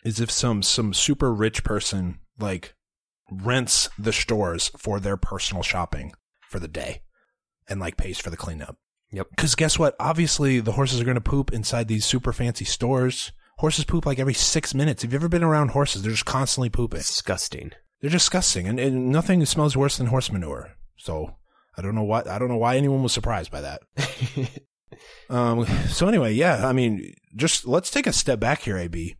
is 0.03 0.19
if 0.19 0.31
some 0.31 0.63
some 0.63 0.93
super 0.93 1.33
rich 1.33 1.63
person 1.63 2.19
like 2.39 2.73
rents 3.31 3.87
the 3.97 4.11
stores 4.11 4.71
for 4.77 4.99
their 4.99 5.15
personal 5.17 5.63
shopping 5.63 6.11
for 6.41 6.59
the 6.59 6.67
day 6.67 7.03
and 7.69 7.79
like 7.79 7.97
pays 7.97 8.19
for 8.19 8.29
the 8.29 8.37
cleanup. 8.37 8.77
Yep. 9.11 9.27
Because 9.29 9.55
guess 9.55 9.77
what? 9.77 9.95
Obviously, 9.99 10.59
the 10.59 10.71
horses 10.73 10.99
are 10.99 11.03
going 11.05 11.15
to 11.15 11.21
poop 11.21 11.53
inside 11.53 11.87
these 11.87 12.05
super 12.05 12.33
fancy 12.33 12.65
stores. 12.65 13.31
Horses 13.57 13.85
poop 13.85 14.05
like 14.05 14.19
every 14.19 14.33
six 14.33 14.73
minutes. 14.73 15.03
Have 15.03 15.11
you 15.13 15.17
ever 15.19 15.29
been 15.29 15.43
around 15.43 15.69
horses? 15.69 16.01
They're 16.01 16.11
just 16.11 16.25
constantly 16.25 16.69
pooping. 16.69 16.97
Disgusting. 16.99 17.71
They're 18.01 18.09
disgusting, 18.09 18.67
and, 18.67 18.79
and 18.79 19.09
nothing 19.09 19.45
smells 19.45 19.77
worse 19.77 19.97
than 19.97 20.07
horse 20.07 20.31
manure. 20.31 20.71
So 20.97 21.35
I 21.77 21.81
don't 21.81 21.95
know 21.95 22.03
why 22.03 22.23
I 22.27 22.39
don't 22.39 22.49
know 22.49 22.57
why 22.57 22.75
anyone 22.75 23.03
was 23.03 23.13
surprised 23.13 23.51
by 23.51 23.61
that. 23.61 23.81
um. 25.29 25.65
So 25.89 26.07
anyway, 26.07 26.33
yeah. 26.33 26.67
I 26.67 26.73
mean, 26.73 27.13
just 27.35 27.67
let's 27.67 27.91
take 27.91 28.07
a 28.07 28.13
step 28.13 28.39
back 28.39 28.61
here, 28.63 28.77
AB. 28.77 29.15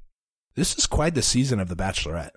This 0.55 0.77
is 0.77 0.85
quite 0.87 1.15
the 1.15 1.21
season 1.21 1.59
of 1.59 1.69
The 1.69 1.75
Bachelorette. 1.75 2.31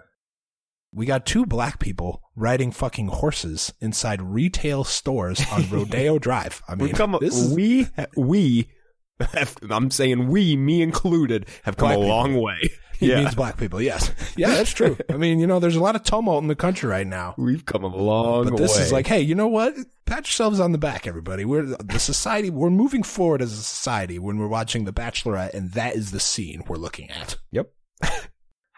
We 0.93 1.07
got 1.07 1.27
two 1.27 1.45
black 1.45 1.81
people 1.81 2.23
riding 2.37 2.71
fucking 2.71 3.09
horses 3.09 3.73
inside 3.81 4.23
retail 4.23 4.85
stores 4.85 5.43
on 5.51 5.69
Rodeo 5.71 6.19
Drive. 6.19 6.63
I 6.69 6.77
mean, 6.77 6.89
we 6.89 6.93
come 6.93 7.17
this 7.21 7.37
is 7.37 7.53
we 7.55 7.89
we 8.17 8.69
have, 9.19 9.57
I'm 9.71 9.91
saying 9.91 10.29
we 10.29 10.57
me 10.57 10.83
included 10.83 11.49
have 11.65 11.77
come 11.77 11.91
a 11.91 11.95
people. 11.95 12.07
long 12.09 12.35
way. 12.41 12.71
He 12.99 13.09
yeah. 13.09 13.21
means 13.21 13.35
black 13.35 13.57
people. 13.57 13.81
Yes, 13.81 14.11
yeah, 14.37 14.49
that's 14.49 14.73
true. 14.73 14.97
I 15.11 15.17
mean, 15.17 15.39
you 15.39 15.47
know, 15.47 15.61
there's 15.61 15.77
a 15.77 15.81
lot 15.81 15.97
of 15.97 16.03
tumult 16.03 16.43
in 16.43 16.49
the 16.49 16.57
country 16.57 16.89
right 16.89 17.07
now. 17.07 17.35
We've 17.37 17.65
come 17.65 17.85
a 17.85 17.89
long 17.89 18.45
way. 18.45 18.51
But 18.51 18.57
this 18.59 18.77
way. 18.77 18.83
is 18.83 18.93
like, 18.93 19.07
hey, 19.07 19.21
you 19.21 19.35
know 19.35 19.49
what? 19.49 19.75
Pat 20.07 20.27
yourselves 20.27 20.61
on 20.61 20.73
the 20.73 20.79
back, 20.79 21.07
everybody. 21.07 21.45
We're 21.45 21.63
the 21.63 21.99
society. 21.99 22.51
We're 22.51 22.71
moving 22.71 23.03
forward 23.03 23.43
as 23.43 23.53
a 23.53 23.63
society 23.63 24.19
when 24.19 24.39
we're 24.39 24.49
watching 24.49 24.85
The 24.85 24.93
Bachelorette, 24.93 25.55
and 25.55 25.73
that 25.73 25.97
is 25.97 26.11
the 26.11 26.21
scene 26.21 26.63
we're 26.69 26.77
looking 26.77 27.11
at. 27.11 27.37
Yep. 27.53 27.71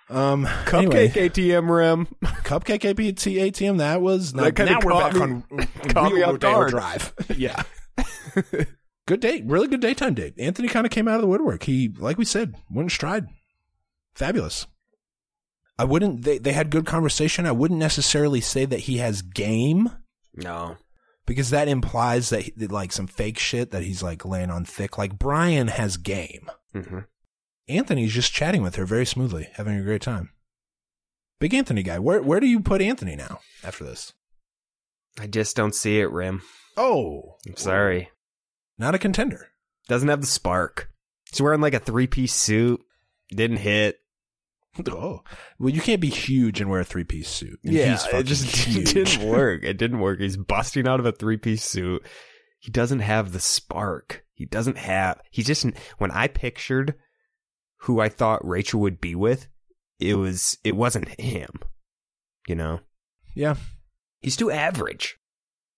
Um, 0.08 0.46
Cupcake 0.46 0.76
anyway, 0.76 1.08
ATM 1.08 1.68
rim. 1.68 2.06
cupcake 2.44 2.82
ATM. 2.82 3.78
That 3.78 4.00
was 4.00 4.34
now, 4.34 4.44
That 4.44 4.58
now 4.58 4.78
we're 4.82 4.92
back 4.92 5.14
me- 5.14 5.20
on 5.20 5.42
caught 5.88 6.12
real 6.12 6.32
Rodeo. 6.32 6.68
Drive. 6.68 7.12
yeah. 7.36 7.62
good 9.06 9.20
date, 9.20 9.44
really 9.46 9.66
good 9.68 9.80
daytime 9.80 10.14
date. 10.14 10.34
Anthony 10.38 10.68
kind 10.68 10.86
of 10.86 10.92
came 10.92 11.08
out 11.08 11.16
of 11.16 11.22
the 11.22 11.26
woodwork. 11.26 11.64
He, 11.64 11.92
like 11.98 12.18
we 12.18 12.24
said, 12.24 12.54
went 12.70 12.86
in 12.86 12.90
stride. 12.90 13.26
Fabulous. 14.16 14.66
I 15.78 15.84
wouldn't. 15.84 16.22
They 16.22 16.38
they 16.38 16.52
had 16.52 16.70
good 16.70 16.86
conversation. 16.86 17.46
I 17.46 17.52
wouldn't 17.52 17.78
necessarily 17.80 18.40
say 18.40 18.64
that 18.64 18.80
he 18.80 18.98
has 18.98 19.22
game. 19.22 19.90
No. 20.34 20.76
because 21.26 21.50
that 21.50 21.66
implies 21.68 22.30
that, 22.30 22.42
he, 22.42 22.52
that 22.56 22.70
like 22.72 22.92
some 22.92 23.06
fake 23.06 23.38
shit 23.38 23.70
that 23.72 23.82
he's 23.82 24.02
like 24.02 24.24
laying 24.24 24.50
on 24.50 24.64
thick. 24.64 24.96
Like 24.98 25.18
Bryan 25.18 25.68
has 25.68 25.96
game. 25.96 26.50
hmm 26.72 27.00
Anthony's 27.68 28.12
just 28.12 28.32
chatting 28.32 28.62
with 28.62 28.76
her 28.76 28.86
very 28.86 29.04
smoothly, 29.04 29.48
having 29.54 29.76
a 29.76 29.82
great 29.82 30.00
time. 30.02 30.30
Big 31.40 31.52
Anthony 31.52 31.82
guy. 31.82 31.98
Where 31.98 32.22
where 32.22 32.40
do 32.40 32.46
you 32.46 32.60
put 32.60 32.80
Anthony 32.80 33.16
now 33.16 33.40
after 33.64 33.84
this? 33.84 34.12
I 35.18 35.26
just 35.26 35.56
don't 35.56 35.74
see 35.74 35.98
it, 36.00 36.10
Rim. 36.10 36.42
Oh, 36.76 37.36
I'm 37.46 37.56
sorry. 37.56 38.10
not 38.78 38.94
a 38.94 38.98
contender. 38.98 39.48
Doesn't 39.88 40.08
have 40.08 40.20
the 40.20 40.26
spark. 40.26 40.90
He's 41.30 41.40
wearing 41.42 41.60
like 41.60 41.74
a 41.74 41.78
three 41.80 42.06
piece 42.06 42.34
suit. 42.34 42.80
Didn't 43.30 43.56
hit. 43.58 43.98
Oh, 44.88 45.22
well, 45.58 45.70
you 45.70 45.80
can't 45.80 46.00
be 46.00 46.08
huge 46.10 46.60
and 46.60 46.70
wear 46.70 46.80
a 46.80 46.84
three 46.84 47.04
piece 47.04 47.28
suit. 47.28 47.58
And 47.64 47.74
he's 47.74 48.06
it 48.06 48.24
just 48.24 48.44
huge. 48.66 48.92
didn't 48.92 49.28
work. 49.28 49.62
It 49.64 49.78
didn't 49.78 50.00
work. 50.00 50.20
He's 50.20 50.36
busting 50.36 50.86
out 50.86 51.00
of 51.00 51.06
a 51.06 51.12
three 51.12 51.36
piece 51.36 51.64
suit. 51.64 52.04
He 52.58 52.70
doesn't 52.70 53.00
have 53.00 53.32
the 53.32 53.40
spark. 53.40 54.24
He 54.34 54.44
doesn't 54.44 54.78
have. 54.78 55.20
He's 55.30 55.46
just 55.46 55.66
when 55.98 56.10
I 56.10 56.28
pictured 56.28 56.94
who 57.80 58.00
I 58.00 58.08
thought 58.08 58.46
Rachel 58.46 58.80
would 58.80 59.00
be 59.00 59.14
with, 59.14 59.48
it 60.00 60.14
was 60.14 60.58
it 60.64 60.76
wasn't 60.76 61.20
him. 61.20 61.50
You 62.48 62.54
know, 62.54 62.80
Yeah, 63.34 63.56
he's 64.20 64.36
too 64.36 64.50
average 64.50 65.18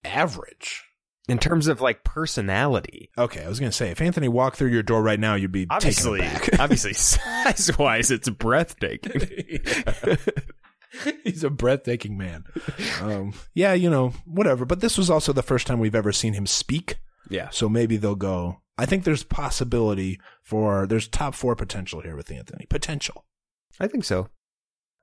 average. 0.05 0.85
In 1.29 1.39
terms 1.39 1.69
of 1.69 1.81
like 1.81 2.05
personality. 2.05 3.11
Okay, 3.17 3.45
I 3.45 3.49
was 3.49 3.61
gonna 3.61 3.73
say 3.73 3.91
if 3.91 4.01
Anthony 4.01 4.29
walked 4.29 4.57
through 4.57 4.71
your 4.71 4.83
door 4.83 5.03
right 5.03 5.21
now, 5.21 5.35
you'd 5.35 5.53
be 5.53 5.67
Obviously, 5.71 6.23
obviously, 6.59 6.95
size 6.95 7.71
wise, 7.79 8.11
it's 8.11 8.29
breathtaking. 8.29 9.61
He's 11.23 11.45
a 11.45 11.51
breathtaking 11.51 12.17
man. 12.17 12.45
Um, 13.03 13.35
yeah, 13.55 13.75
you 13.75 13.91
know, 13.91 14.15
whatever. 14.25 14.65
But 14.65 14.81
this 14.81 14.97
was 14.97 15.11
also 15.11 15.33
the 15.33 15.43
first 15.43 15.67
time 15.67 15.79
we've 15.79 15.95
ever 15.95 16.13
seen 16.13 16.33
him 16.33 16.47
speak. 16.47 16.99
yeah, 17.29 17.51
So 17.51 17.69
maybe 17.69 17.99
they'll 17.99 18.15
go. 18.15 18.63
I 18.79 18.87
think 18.87 19.05
there's 19.05 19.23
possibility 19.23 20.19
for 20.43 20.87
there's 20.87 21.07
top 21.07 21.35
four 21.35 21.55
potential 21.57 22.01
here 22.01 22.17
with 22.17 22.31
Anthony. 22.31 22.67
Potential. 22.71 23.27
I 23.79 23.87
think 23.87 24.05
so. 24.05 24.29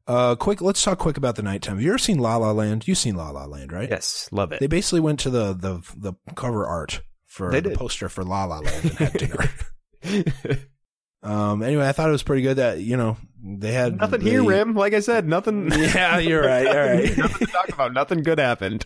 Uh, 0.08 0.36
quick. 0.36 0.62
Let's 0.62 0.84
talk 0.84 1.00
quick 1.00 1.18
about 1.18 1.36
the 1.36 1.42
nighttime. 1.42 1.76
Have 1.76 1.84
you 1.84 1.90
ever 1.90 1.98
seen 1.98 2.20
La 2.20 2.38
La 2.38 2.52
Land? 2.52 2.88
You've 2.88 2.98
seen 2.98 3.16
La 3.16 3.32
La 3.32 3.46
Land, 3.46 3.72
right? 3.72 3.90
Yes, 3.90 4.30
love 4.32 4.52
it. 4.52 4.60
They 4.60 4.68
basically 4.68 5.00
went 5.00 5.20
to 5.22 5.30
the 5.30 5.54
the 5.54 5.82
the 5.98 6.14
cover 6.36 6.66
art 6.66 7.02
for 7.26 7.60
the 7.60 7.72
poster 7.72 8.08
for 8.08 8.24
La 8.24 8.46
La 8.46 8.60
Land 8.60 8.84
and 8.84 8.94
had 8.94 9.14
dinner. 9.14 9.50
um. 11.24 11.64
Anyway, 11.64 11.88
I 11.88 11.92
thought 11.92 12.10
it 12.10 12.14
was 12.14 12.24
pretty 12.24 12.44
good 12.44 12.58
that 12.58 12.82
you 12.82 12.98
know 12.98 13.18
they 13.44 13.72
had 13.72 13.98
nothing 13.98 14.22
here, 14.22 14.44
Rim. 14.44 14.76
Like 14.76 14.94
I 14.94 15.00
said, 15.00 15.28
nothing. 15.28 15.72
Yeah, 15.72 16.20
you're 16.20 16.46
right. 16.46 16.68
All 16.68 16.76
right. 16.76 17.18
nothing 17.18 17.48
to 17.48 17.52
talk 17.52 17.70
about. 17.70 17.94
Nothing 17.94 18.22
good 18.22 18.38
happened. 18.38 18.84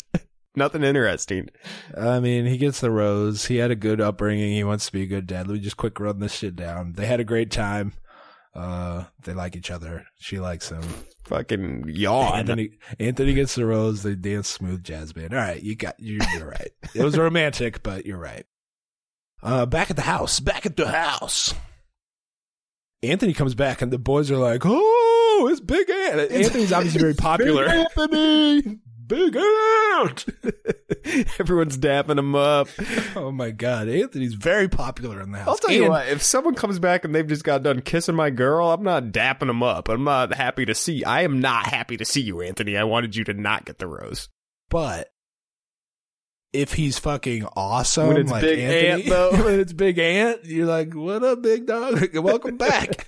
nothing 0.55 0.83
interesting. 0.83 1.49
I 1.97 2.21
mean, 2.21 2.45
he 2.45 2.57
gets 2.57 2.79
the 2.79 2.91
rose. 2.91 3.45
He 3.45 3.57
had 3.57 3.71
a 3.71 3.75
good 3.75 3.99
upbringing. 3.99 4.53
He 4.53 4.63
wants 4.63 4.85
to 4.85 4.93
be 4.93 5.03
a 5.03 5.07
good 5.07 5.27
dad. 5.27 5.47
Let 5.47 5.55
me 5.55 5.59
just 5.59 5.77
quick 5.77 5.99
run 5.99 6.19
this 6.19 6.33
shit 6.33 6.55
down. 6.55 6.93
They 6.93 7.07
had 7.07 7.19
a 7.19 7.25
great 7.25 7.51
time. 7.51 7.91
Uh, 8.55 9.05
they 9.23 9.33
like 9.33 9.55
each 9.55 9.69
other. 9.71 10.05
She 10.17 10.39
likes 10.39 10.69
him. 10.69 10.81
Fucking 11.25 11.85
yawn. 11.87 12.39
Anthony 12.39 12.71
Anthony 12.99 13.33
gets 13.33 13.55
the 13.55 13.65
rose. 13.65 14.01
They 14.03 14.15
dance 14.15 14.47
smooth 14.47 14.83
jazz 14.83 15.13
band. 15.13 15.33
All 15.33 15.39
right, 15.39 15.61
you 15.61 15.75
got 15.75 15.95
you're, 15.99 16.25
you're 16.35 16.47
right. 16.49 16.71
It 16.95 17.03
was 17.03 17.17
romantic, 17.17 17.83
but 17.83 18.05
you're 18.05 18.17
right. 18.17 18.45
Uh, 19.43 19.65
back 19.65 19.89
at 19.89 19.95
the 19.95 20.01
house. 20.01 20.39
Back 20.39 20.65
at 20.65 20.75
the 20.75 20.87
house. 20.87 21.53
Anthony 23.01 23.33
comes 23.33 23.55
back, 23.55 23.81
and 23.81 23.93
the 23.93 23.99
boys 23.99 24.29
are 24.31 24.37
like, 24.37 24.63
"Oh, 24.65 25.47
it's 25.51 25.61
Big 25.61 25.89
Ant." 25.89 26.31
Anthony's 26.31 26.73
obviously 26.73 26.99
very 26.99 27.13
popular. 27.15 27.65
Big 27.65 27.75
Anthony. 27.97 28.79
Big 29.09 29.35
Ant. 29.35 30.25
Everyone's 31.39 31.77
dapping 31.77 32.17
him 32.19 32.35
up. 32.35 32.69
Oh 33.15 33.31
my 33.31 33.49
God, 33.51 33.89
Anthony's 33.89 34.35
very 34.35 34.69
popular 34.69 35.19
in 35.21 35.31
the 35.31 35.39
house. 35.39 35.47
I'll 35.47 35.57
tell 35.57 35.71
you 35.75 35.81
And- 35.83 35.89
what, 35.89 36.07
if 36.07 36.21
someone 36.21 36.53
comes 36.55 36.79
back 36.79 37.03
and 37.03 37.13
they've 37.13 37.27
just 37.27 37.43
got 37.43 37.63
done 37.63 37.81
kissing 37.81 38.15
my 38.15 38.29
girl, 38.29 38.71
I'm 38.71 38.83
not 38.83 39.05
dapping 39.05 39.49
him 39.49 39.61
up. 39.63 39.89
I'm 39.89 40.03
not 40.05 40.33
happy 40.33 40.63
to 40.65 40.75
see. 40.75 41.03
I 41.03 41.23
am 41.23 41.41
not 41.41 41.67
happy 41.67 41.97
to 41.97 42.05
see 42.05 42.21
you, 42.21 42.41
Anthony. 42.41 42.77
I 42.77 42.83
wanted 42.85 43.15
you 43.15 43.23
to 43.25 43.33
not 43.33 43.65
get 43.65 43.79
the 43.79 43.87
rose. 43.87 44.29
But 44.69 45.09
if 46.53 46.73
he's 46.73 46.97
fucking 46.99 47.45
awesome, 47.57 48.07
When 48.09 48.17
it's 48.17 48.31
like 48.31 48.41
Big 48.43 48.59
Anthony, 48.59 48.87
Ant, 48.87 49.05
though. 49.09 49.43
when 49.43 49.59
it's 49.59 49.73
Big 49.73 49.97
Ant, 49.99 50.45
you're 50.45 50.67
like, 50.67 50.93
"What 50.93 51.23
up, 51.23 51.41
big 51.41 51.65
dog? 51.65 52.15
Welcome 52.15 52.57
back. 52.57 53.07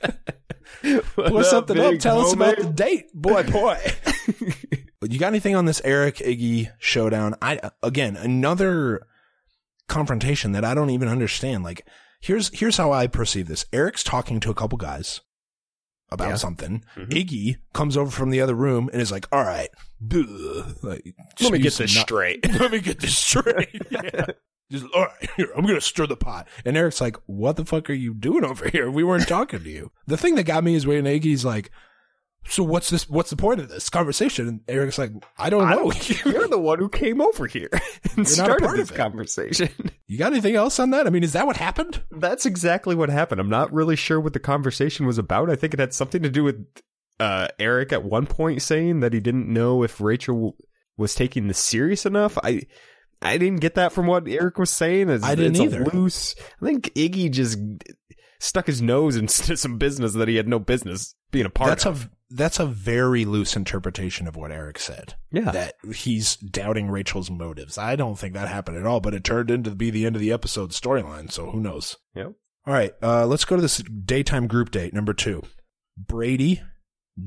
Pour 1.15 1.43
something 1.43 1.79
up. 1.79 1.99
Tell 1.99 2.21
us 2.21 2.33
about 2.33 2.57
the 2.57 2.65
date, 2.65 3.13
boy, 3.13 3.43
boy." 3.43 3.79
You 5.13 5.19
got 5.19 5.27
anything 5.27 5.55
on 5.55 5.65
this 5.65 5.81
Eric 5.83 6.17
Iggy 6.17 6.71
showdown? 6.79 7.35
I 7.41 7.59
again 7.83 8.15
another 8.17 9.05
confrontation 9.87 10.51
that 10.53 10.63
I 10.65 10.73
don't 10.73 10.89
even 10.89 11.07
understand. 11.07 11.63
Like, 11.63 11.85
here's 12.21 12.49
here's 12.57 12.77
how 12.77 12.91
I 12.91 13.07
perceive 13.07 13.47
this. 13.47 13.65
Eric's 13.73 14.03
talking 14.03 14.39
to 14.41 14.49
a 14.49 14.55
couple 14.55 14.77
guys 14.77 15.21
about 16.09 16.29
Yeah. 16.29 16.35
something. 16.35 16.83
Mhm. 16.95 17.09
Iggy 17.09 17.55
comes 17.73 17.95
over 17.97 18.11
from 18.11 18.29
the 18.31 18.41
other 18.41 18.55
room 18.55 18.89
and 18.91 19.01
is 19.01 19.11
like, 19.11 19.25
"All 19.31 19.43
right, 19.43 19.69
like 20.83 21.03
Let 21.39 21.51
me 21.51 21.59
get 21.59 21.73
this 21.73 21.95
nut- 21.95 22.03
straight. 22.05 22.49
Let 22.59 22.71
me 22.71 22.79
get 22.79 22.99
this 22.99 23.17
straight. 23.17 23.81
Yeah. 23.91 24.25
Just, 24.71 24.85
all 24.95 25.01
right, 25.01 25.29
here, 25.35 25.49
I'm 25.53 25.63
going 25.65 25.75
to 25.75 25.81
stir 25.81 26.07
the 26.07 26.15
pot. 26.15 26.47
And 26.63 26.77
Eric's 26.77 27.01
like, 27.01 27.17
what 27.25 27.57
the 27.57 27.65
fuck 27.65 27.89
are 27.89 27.93
you 27.93 28.13
doing 28.13 28.45
over 28.45 28.69
here? 28.69 28.89
We 28.89 29.03
weren't 29.03 29.27
talking 29.27 29.61
to 29.65 29.69
you. 29.69 29.91
The 30.07 30.15
thing 30.15 30.35
that 30.35 30.43
got 30.43 30.63
me 30.63 30.75
is 30.75 30.87
when 30.87 31.03
Iggy's 31.03 31.43
like, 31.43 31.71
so 32.47 32.63
what's 32.63 32.89
this? 32.89 33.09
What's 33.09 33.29
the 33.29 33.35
point 33.35 33.59
of 33.59 33.69
this 33.69 33.89
conversation? 33.89 34.47
And 34.47 34.61
Eric's 34.67 34.97
like, 34.97 35.11
I 35.37 35.49
don't 35.49 35.63
I 35.65 35.75
know. 35.75 35.91
don't- 35.91 36.25
you're 36.25 36.47
the 36.47 36.59
one 36.59 36.79
who 36.79 36.89
came 36.89 37.21
over 37.21 37.47
here 37.47 37.69
and 38.03 38.17
You're 38.17 38.25
started 38.25 38.71
this 38.71 38.91
conversation. 38.91 39.69
you 40.07 40.17
got 40.17 40.31
anything 40.33 40.55
else 40.55 40.79
on 40.79 40.89
that? 40.91 41.07
I 41.07 41.09
mean, 41.11 41.23
is 41.23 41.33
that 41.33 41.45
what 41.47 41.57
happened? 41.57 42.01
That's 42.11 42.45
exactly 42.45 42.95
what 42.95 43.09
happened. 43.09 43.39
I'm 43.39 43.49
not 43.49 43.71
really 43.71 43.95
sure 43.95 44.19
what 44.19 44.33
the 44.33 44.39
conversation 44.39 45.05
was 45.05 45.17
about. 45.17 45.49
I 45.49 45.55
think 45.55 45.73
it 45.73 45.79
had 45.79 45.93
something 45.93 46.23
to 46.23 46.29
do 46.29 46.43
with 46.43 46.65
uh, 47.19 47.47
Eric 47.59 47.93
at 47.93 48.03
one 48.03 48.25
point 48.25 48.61
saying 48.61 49.01
that 49.01 49.13
he 49.13 49.19
didn't 49.19 49.47
know 49.47 49.83
if 49.83 50.01
Rachel 50.01 50.55
was 50.97 51.13
taking 51.15 51.47
this 51.47 51.59
serious 51.59 52.05
enough. 52.05 52.37
I 52.43 52.63
I 53.21 53.37
didn't 53.37 53.61
get 53.61 53.75
that 53.75 53.91
from 53.93 54.07
what 54.07 54.27
Eric 54.27 54.57
was 54.57 54.71
saying. 54.71 55.09
It's, 55.09 55.23
I 55.23 55.35
didn't 55.35 55.57
either. 55.57 55.85
Loose. 55.85 56.33
I 56.61 56.65
think 56.65 56.91
Iggy 56.95 57.29
just 57.29 57.59
stuck 58.39 58.65
his 58.65 58.81
nose 58.81 59.15
into 59.17 59.55
some 59.55 59.77
business 59.77 60.13
that 60.13 60.27
he 60.27 60.35
had 60.37 60.47
no 60.47 60.57
business 60.57 61.13
being 61.31 61.45
a 61.45 61.49
part 61.51 61.69
That's 61.69 61.85
of. 61.85 62.05
a 62.05 62.09
that's 62.33 62.59
a 62.59 62.65
very 62.65 63.25
loose 63.25 63.55
interpretation 63.55 64.27
of 64.27 64.35
what 64.35 64.51
Eric 64.51 64.79
said. 64.79 65.15
Yeah. 65.31 65.51
that 65.51 65.75
he's 65.93 66.35
doubting 66.37 66.89
Rachel's 66.89 67.29
motives. 67.31 67.77
I 67.77 67.95
don't 67.95 68.17
think 68.19 68.33
that 68.33 68.47
happened 68.47 68.77
at 68.77 68.85
all, 68.85 68.99
but 68.99 69.13
it 69.13 69.23
turned 69.23 69.49
into 69.51 69.71
be 69.71 69.89
the 69.91 70.05
end 70.05 70.15
of 70.15 70.21
the 70.21 70.31
episode 70.31 70.71
storyline. 70.71 71.31
So 71.31 71.49
who 71.51 71.59
knows? 71.59 71.97
Yep. 72.15 72.33
All 72.67 72.73
right, 72.73 72.91
uh, 73.01 73.25
let's 73.25 73.43
go 73.45 73.55
to 73.55 73.61
this 73.61 73.77
daytime 73.79 74.45
group 74.47 74.69
date 74.71 74.93
number 74.93 75.13
two. 75.13 75.41
Brady, 75.97 76.61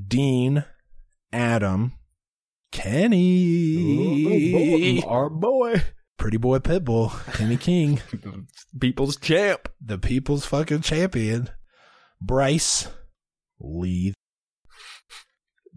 Dean, 0.06 0.64
Adam, 1.32 1.94
Kenny, 3.34 5.02
Our 5.04 5.28
boy, 5.30 5.82
pretty 6.18 6.36
boy 6.36 6.58
Pitbull, 6.58 7.10
Kenny 7.34 7.56
King, 7.56 8.00
people's 8.80 9.16
champ. 9.16 9.68
the 9.84 9.98
people's 9.98 10.46
fucking 10.46 10.82
champion, 10.82 11.50
Bryce, 12.20 12.86
Lee, 13.58 14.14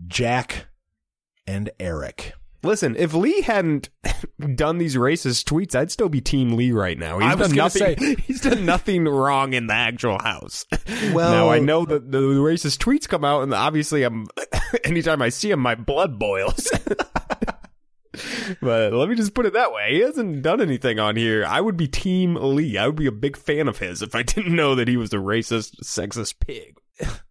Jack, 0.06 0.68
and 1.48 1.70
Eric. 1.80 2.34
Listen, 2.64 2.96
if 2.98 3.14
Lee 3.14 3.42
hadn't 3.42 3.90
done 4.56 4.78
these 4.80 4.96
racist 4.96 5.46
tweets, 5.46 5.76
I'd 5.76 5.92
still 5.92 6.10
be 6.10 6.22
Team 6.22 6.54
Lee 6.58 6.72
right 6.72 6.98
now. 6.98 7.20
He's 7.20 7.32
I 7.32 7.36
was 7.36 7.48
done 7.50 7.56
nothing. 7.58 7.98
say- 7.98 8.16
he's 8.26 8.42
done 8.42 8.66
nothing 8.66 9.06
wrong 9.06 9.54
in 9.54 9.68
the 9.68 9.74
actual 9.74 10.20
house. 10.20 10.66
Well- 11.14 11.32
now 11.32 11.50
I 11.50 11.60
know 11.60 11.86
that 11.86 12.12
the 12.12 12.20
racist 12.20 12.80
tweets 12.80 13.08
come 13.08 13.24
out, 13.24 13.44
and 13.44 13.54
obviously, 13.54 14.04
I'm. 14.04 14.28
anytime 14.84 15.22
I 15.22 15.30
see 15.30 15.52
him, 15.52 15.60
my 15.60 15.76
blood 15.76 16.18
boils. 16.20 16.70
but 18.62 18.94
let 18.94 19.10
me 19.10 19.16
just 19.16 19.34
put 19.34 19.46
it 19.46 19.54
that 19.54 19.72
way: 19.72 19.94
he 19.94 20.00
hasn't 20.00 20.42
done 20.42 20.60
anything 20.62 21.00
on 21.00 21.16
here. 21.16 21.46
I 21.46 21.62
would 21.62 21.78
be 21.78 21.88
Team 21.88 22.36
Lee. 22.36 22.78
I 22.78 22.88
would 22.88 22.96
be 22.96 23.06
a 23.06 23.12
big 23.12 23.38
fan 23.38 23.68
of 23.68 23.78
his 23.78 24.02
if 24.02 24.16
I 24.16 24.24
didn't 24.24 24.56
know 24.56 24.76
that 24.76 24.88
he 24.88 24.98
was 24.98 25.14
a 25.14 25.18
racist, 25.18 25.76
sexist 25.84 26.36
pig. 26.40 26.78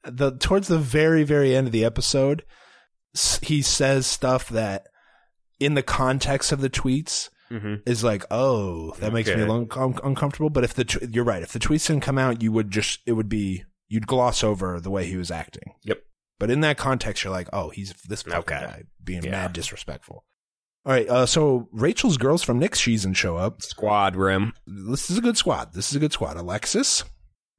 The 0.04 0.32
towards 0.38 0.68
the 0.68 0.78
very 0.78 1.24
very 1.24 1.54
end 1.54 1.66
of 1.66 1.72
the 1.72 1.84
episode 1.84 2.44
he 3.42 3.62
says 3.62 4.06
stuff 4.06 4.48
that 4.48 4.86
in 5.58 5.74
the 5.74 5.82
context 5.82 6.52
of 6.52 6.60
the 6.60 6.70
tweets 6.70 7.28
is 7.86 8.02
like 8.04 8.24
oh 8.30 8.92
that 8.98 9.12
makes 9.12 9.28
me 9.28 9.42
un- 9.42 9.68
un- 9.76 9.98
uncomfortable 10.04 10.50
but 10.50 10.64
if 10.64 10.74
the 10.74 10.84
tw- 10.84 11.14
you're 11.14 11.24
right 11.24 11.42
if 11.42 11.52
the 11.52 11.58
tweets 11.60 11.86
didn't 11.86 12.02
come 12.02 12.18
out 12.18 12.42
you 12.42 12.50
would 12.52 12.70
just 12.70 13.00
it 13.06 13.12
would 13.12 13.28
be 13.28 13.62
you'd 13.88 14.06
gloss 14.06 14.42
over 14.44 14.80
the 14.80 14.90
way 14.90 15.06
he 15.06 15.16
was 15.16 15.30
acting 15.30 15.72
Yep. 15.84 16.00
but 16.40 16.50
in 16.50 16.60
that 16.62 16.76
context 16.76 17.22
you're 17.24 17.32
like 17.32 17.48
oh 17.52 17.70
he's 17.70 17.94
this 18.08 18.22
fucking 18.22 18.38
Okay. 18.40 18.60
guy 18.60 18.82
being 19.02 19.22
Yeah. 19.24 19.30
mad 19.30 19.52
disrespectful 19.52 20.24
all 20.84 20.92
right 20.92 21.08
uh, 21.08 21.24
so 21.26 21.68
rachel's 21.72 22.16
girls 22.18 22.42
from 22.42 22.58
nick's 22.58 22.80
season 22.80 23.14
show 23.14 23.36
up 23.36 23.62
Squad 23.62 24.16
rim. 24.16 24.52
this 24.66 25.08
is 25.10 25.16
a 25.18 25.20
good 25.22 25.36
squad. 25.36 25.72
This 25.72 25.88
is 25.90 25.96
a 25.96 26.00
good 26.00 26.12
squad. 26.12 26.36
Alexis, 26.36 27.04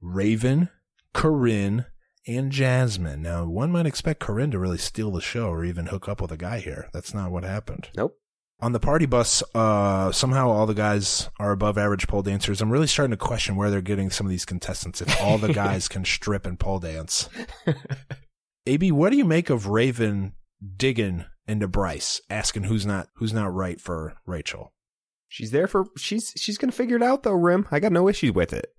Raven, 0.01 0.70
Corinne, 1.14 1.86
and 2.28 2.51
Jasmine. 2.51 3.21
Now, 3.21 3.45
one 3.45 3.71
might 3.71 3.86
expect 3.86 4.19
Corinne 4.19 4.51
to 4.51 4.59
really 4.59 4.78
steal 4.78 5.11
the 5.11 5.21
show 5.21 5.49
or 5.49 5.63
even 5.63 5.88
hook 5.88 6.09
up 6.09 6.21
with 6.21 6.32
a 6.32 6.38
guy 6.38 6.59
here. 6.59 6.89
That's 6.93 7.13
not 7.13 7.32
what 7.32 7.43
happened. 7.43 7.89
Nope. 7.95 8.17
On 8.59 8.71
the 8.71 8.80
party 8.80 9.05
bus, 9.05 9.43
uh, 9.53 10.11
somehow 10.11 10.49
all 10.49 10.65
the 10.65 10.73
guys 10.73 11.30
are 11.39 11.51
above 11.51 11.78
average 11.78 12.07
pole 12.07 12.23
dancers. 12.23 12.59
I'm 12.59 12.71
really 12.71 12.88
starting 12.88 13.11
to 13.11 13.17
question 13.17 13.55
where 13.55 13.69
they're 13.69 13.82
getting 13.82 14.09
some 14.09 14.25
of 14.25 14.32
these 14.32 14.45
contestants 14.45 14.99
if 14.99 15.21
all 15.21 15.38
the 15.38 15.53
guys 15.53 15.88
can 15.88 16.03
strip 16.03 16.45
and 16.45 16.59
pole 16.59 16.80
dance. 16.80 17.30
AB, 18.65 18.91
what 18.91 19.11
do 19.11 19.17
you 19.17 19.25
make 19.25 19.51
of 19.51 19.67
Raven 19.67 20.34
digging 20.75 21.25
into 21.47 21.67
Bryce, 21.67 22.19
asking 22.32 22.63
who's 22.63 22.86
not 22.86 23.09
who's 23.17 23.32
not 23.32 23.53
right 23.53 23.80
for 23.80 24.15
Rachel? 24.25 24.73
She's 25.30 25.51
there 25.51 25.67
for 25.67 25.86
she's 25.95 26.34
she's 26.36 26.57
gonna 26.57 26.71
figure 26.71 26.95
it 26.95 27.03
out 27.03 27.21
though, 27.21 27.34
Rim. 27.34 27.67
I 27.69 27.80
got 27.80 27.91
no 27.91 28.09
issue 28.09 28.34
with 28.34 28.53
it. 28.53 28.73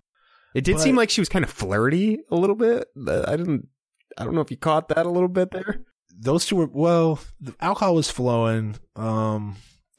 It 0.54 0.64
did 0.64 0.74
But- 0.76 0.82
seem 0.82 0.96
like 0.96 1.10
she 1.10 1.20
was 1.20 1.28
kind 1.28 1.44
of 1.44 1.50
flirty 1.50 2.18
a 2.30 2.36
little 2.36 2.56
bit. 2.56 2.88
I 2.96 3.36
didn't 3.36 3.68
I 4.16 4.24
don't 4.24 4.34
know 4.34 4.40
if 4.40 4.50
you 4.50 4.56
caught 4.56 4.88
that 4.88 5.06
a 5.06 5.10
little 5.10 5.28
bit 5.28 5.50
there. 5.52 5.80
those 6.20 6.46
two 6.46 6.56
were 6.56 6.66
well 6.72 7.20
the 7.40 7.54
alcohol 7.60 7.94
was 7.94 8.10
flowing 8.10 8.76
um 8.96 9.56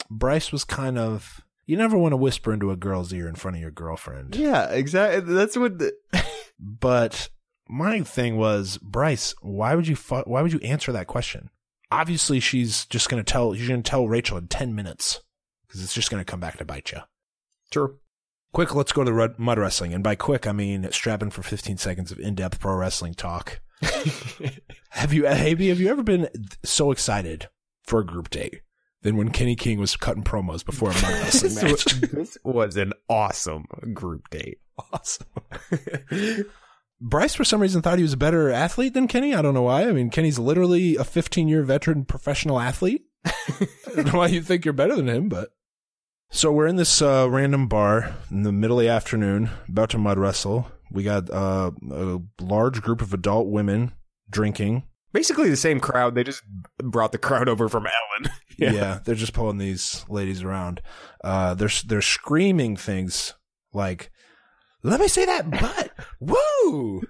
bryce 0.10 0.52
was 0.52 0.64
kind 0.66 0.98
of 0.98 1.40
you 1.66 1.78
never 1.78 1.98
want 1.98 2.12
to 2.12 2.18
whisper 2.18 2.52
into 2.52 2.72
a 2.72 2.76
girl's 2.76 3.14
ear 3.14 3.28
in 3.30 3.36
front 3.36 3.56
of 3.56 3.62
your 3.62 3.72
girlfriend 3.72 4.36
Yeah, 4.36 4.70
exactly. 4.72 5.34
That's 5.34 5.56
what 5.56 5.78
the, 5.80 5.94
but 6.60 7.30
my 7.70 8.02
thing 8.02 8.36
was 8.38 8.78
bryce 8.80 9.34
why 9.42 9.76
would 9.76 9.88
you 9.88 9.96
fu- 9.96 10.24
why 10.26 10.42
would 10.42 10.52
you 10.52 10.60
answer 10.62 10.92
that 10.92 11.08
question 11.08 11.50
obviously 11.92 12.40
she's 12.40 12.86
just 12.88 13.08
going 13.10 13.24
to 13.24 13.32
tell 13.32 13.54
she's 13.54 13.68
going 13.68 13.82
to 13.84 13.90
tell 13.90 14.08
rachel 14.08 14.38
in 14.38 14.48
10 14.48 14.76
minutes 14.76 15.22
because 15.68 15.82
it's 15.84 15.94
just 15.94 16.10
going 16.12 16.20
to 16.20 16.30
come 16.30 16.40
back 16.40 16.58
to 16.58 16.66
bite 16.66 16.92
you 16.92 17.00
Sure. 17.72 17.94
Quick 18.52 18.74
let's 18.76 18.92
go 18.92 19.04
to 19.04 19.14
rud- 19.14 19.40
mud 19.40 19.58
wrestling 19.58 19.94
and 19.94 20.04
by 20.04 20.16
quick 20.16 20.48
i 20.48 20.52
mean 20.52 20.88
strapping 20.92 21.30
for 21.30 21.44
15 21.44 21.78
seconds 21.78 22.12
of 22.12 22.20
in-depth 22.20 22.60
pro 22.60 22.76
wrestling 22.76 23.14
talk 23.14 23.60
have 24.90 25.14
you 25.14 25.26
have 25.26 25.62
you 25.62 25.70
have 25.70 25.80
you 25.80 25.90
ever 25.90 26.04
been 26.04 26.28
so 26.64 26.92
excited 26.92 27.48
for 27.84 28.00
a 28.00 28.06
group 28.06 28.30
date 28.30 28.62
than 29.02 29.16
when 29.16 29.30
Kenny 29.30 29.56
King 29.56 29.80
was 29.80 29.96
cutting 29.96 30.24
promos 30.24 30.66
before 30.66 30.90
a 30.90 30.94
mud 30.94 31.04
wrestling 31.04 31.56
match? 31.56 31.86
this 31.86 32.38
was 32.44 32.76
an 32.76 32.92
awesome 33.08 33.66
group 33.94 34.30
date. 34.30 34.60
awesome. 34.92 35.28
Bryce, 37.02 37.34
for 37.34 37.46
some 37.46 37.62
reason, 37.62 37.82
thought 37.82 37.98
he 37.98 38.04
was 38.04 38.14
a 38.14 38.18
better 38.18 38.50
athlete 38.50 38.94
than 38.94 39.08
Kenny. 39.08 39.34
I 39.34 39.42
don't 39.42 39.54
know 39.54 39.62
why. 39.62 39.88
I 39.88 39.94
mean, 39.94 40.10
Kenny's 40.10 40.38
literally 40.38 40.98
a 40.98 41.06
15 41.06 41.48
year 41.48 41.64
veteran 41.64 42.04
professional 42.04 42.60
athlete. 42.60 43.06
I 43.26 43.68
don't 43.96 44.12
know 44.12 44.20
why 44.20 44.28
you 44.28 44.42
think 44.42 44.66
you're 44.66 44.74
better 44.74 44.96
than 44.96 45.08
him, 45.08 45.30
but. 45.30 45.50
So 46.32 46.52
we're 46.52 46.68
in 46.68 46.76
this 46.76 47.02
uh, 47.02 47.28
random 47.30 47.68
bar 47.68 48.16
in 48.30 48.44
the 48.44 48.52
middle 48.52 48.80
of 48.80 48.84
the 48.86 48.90
afternoon, 48.92 49.50
about 49.68 49.90
to 49.92 49.98
mud 49.98 50.20
wrestle. 50.20 50.72
We 50.92 51.04
got 51.04 51.30
uh, 51.30 51.72
a 51.92 52.20
large 52.40 52.82
group 52.82 53.02
of 53.02 53.14
adult 53.14 53.48
women 53.48 53.94
drinking. 54.30 54.84
Basically 55.12 55.50
the 55.50 55.56
same 55.58 55.80
crowd. 55.80 56.14
They 56.14 56.24
just 56.24 56.44
brought 56.78 57.12
the 57.12 57.18
crowd 57.18 57.50
over 57.50 57.68
from 57.70 57.86
Ellen. 57.88 58.32
Yeah. 58.60 59.00
they're 59.06 59.16
just 59.16 59.32
pulling 59.32 59.58
these 59.58 60.04
ladies 60.10 60.44
around. 60.44 60.82
Uh, 61.24 61.54
they're 61.54 61.70
they're 61.88 62.02
screaming 62.02 62.76
things 62.76 63.34
like, 63.72 64.12
"Let 64.84 65.00
me 65.00 65.08
see 65.08 65.24
that 65.24 65.50
butt, 65.50 65.92
woo!" 66.20 67.02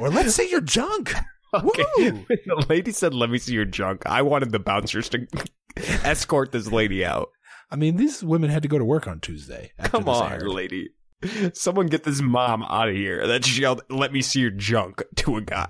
or 0.00 0.08
"Let's 0.08 0.34
see 0.34 0.48
your 0.50 0.62
junk, 0.62 1.12
Okay. 1.54 1.84
woo!" 1.98 2.24
the 2.30 2.64
lady 2.70 2.90
said, 2.90 3.12
"Let 3.12 3.28
me 3.28 3.36
see 3.36 3.52
your 3.52 3.66
junk." 3.66 4.04
I 4.06 4.22
wanted 4.22 4.50
the 4.50 4.58
bouncers 4.60 5.10
to 5.10 5.26
escort 5.76 6.52
this 6.52 6.72
lady 6.72 7.04
out. 7.04 7.28
I 7.72 7.76
mean, 7.76 7.96
these 7.96 8.22
women 8.22 8.50
had 8.50 8.62
to 8.62 8.68
go 8.68 8.78
to 8.78 8.84
work 8.84 9.08
on 9.08 9.18
Tuesday. 9.20 9.72
Come 9.82 10.08
on, 10.08 10.30
aired. 10.32 10.46
lady. 10.48 10.90
Someone 11.54 11.86
get 11.86 12.04
this 12.04 12.20
mom 12.20 12.62
out 12.64 12.88
of 12.88 12.94
here. 12.94 13.26
That 13.26 13.58
yelled, 13.58 13.82
"Let 13.88 14.12
me 14.12 14.22
see 14.22 14.40
your 14.40 14.50
junk" 14.50 15.02
to 15.16 15.36
a 15.36 15.40
guy. 15.40 15.68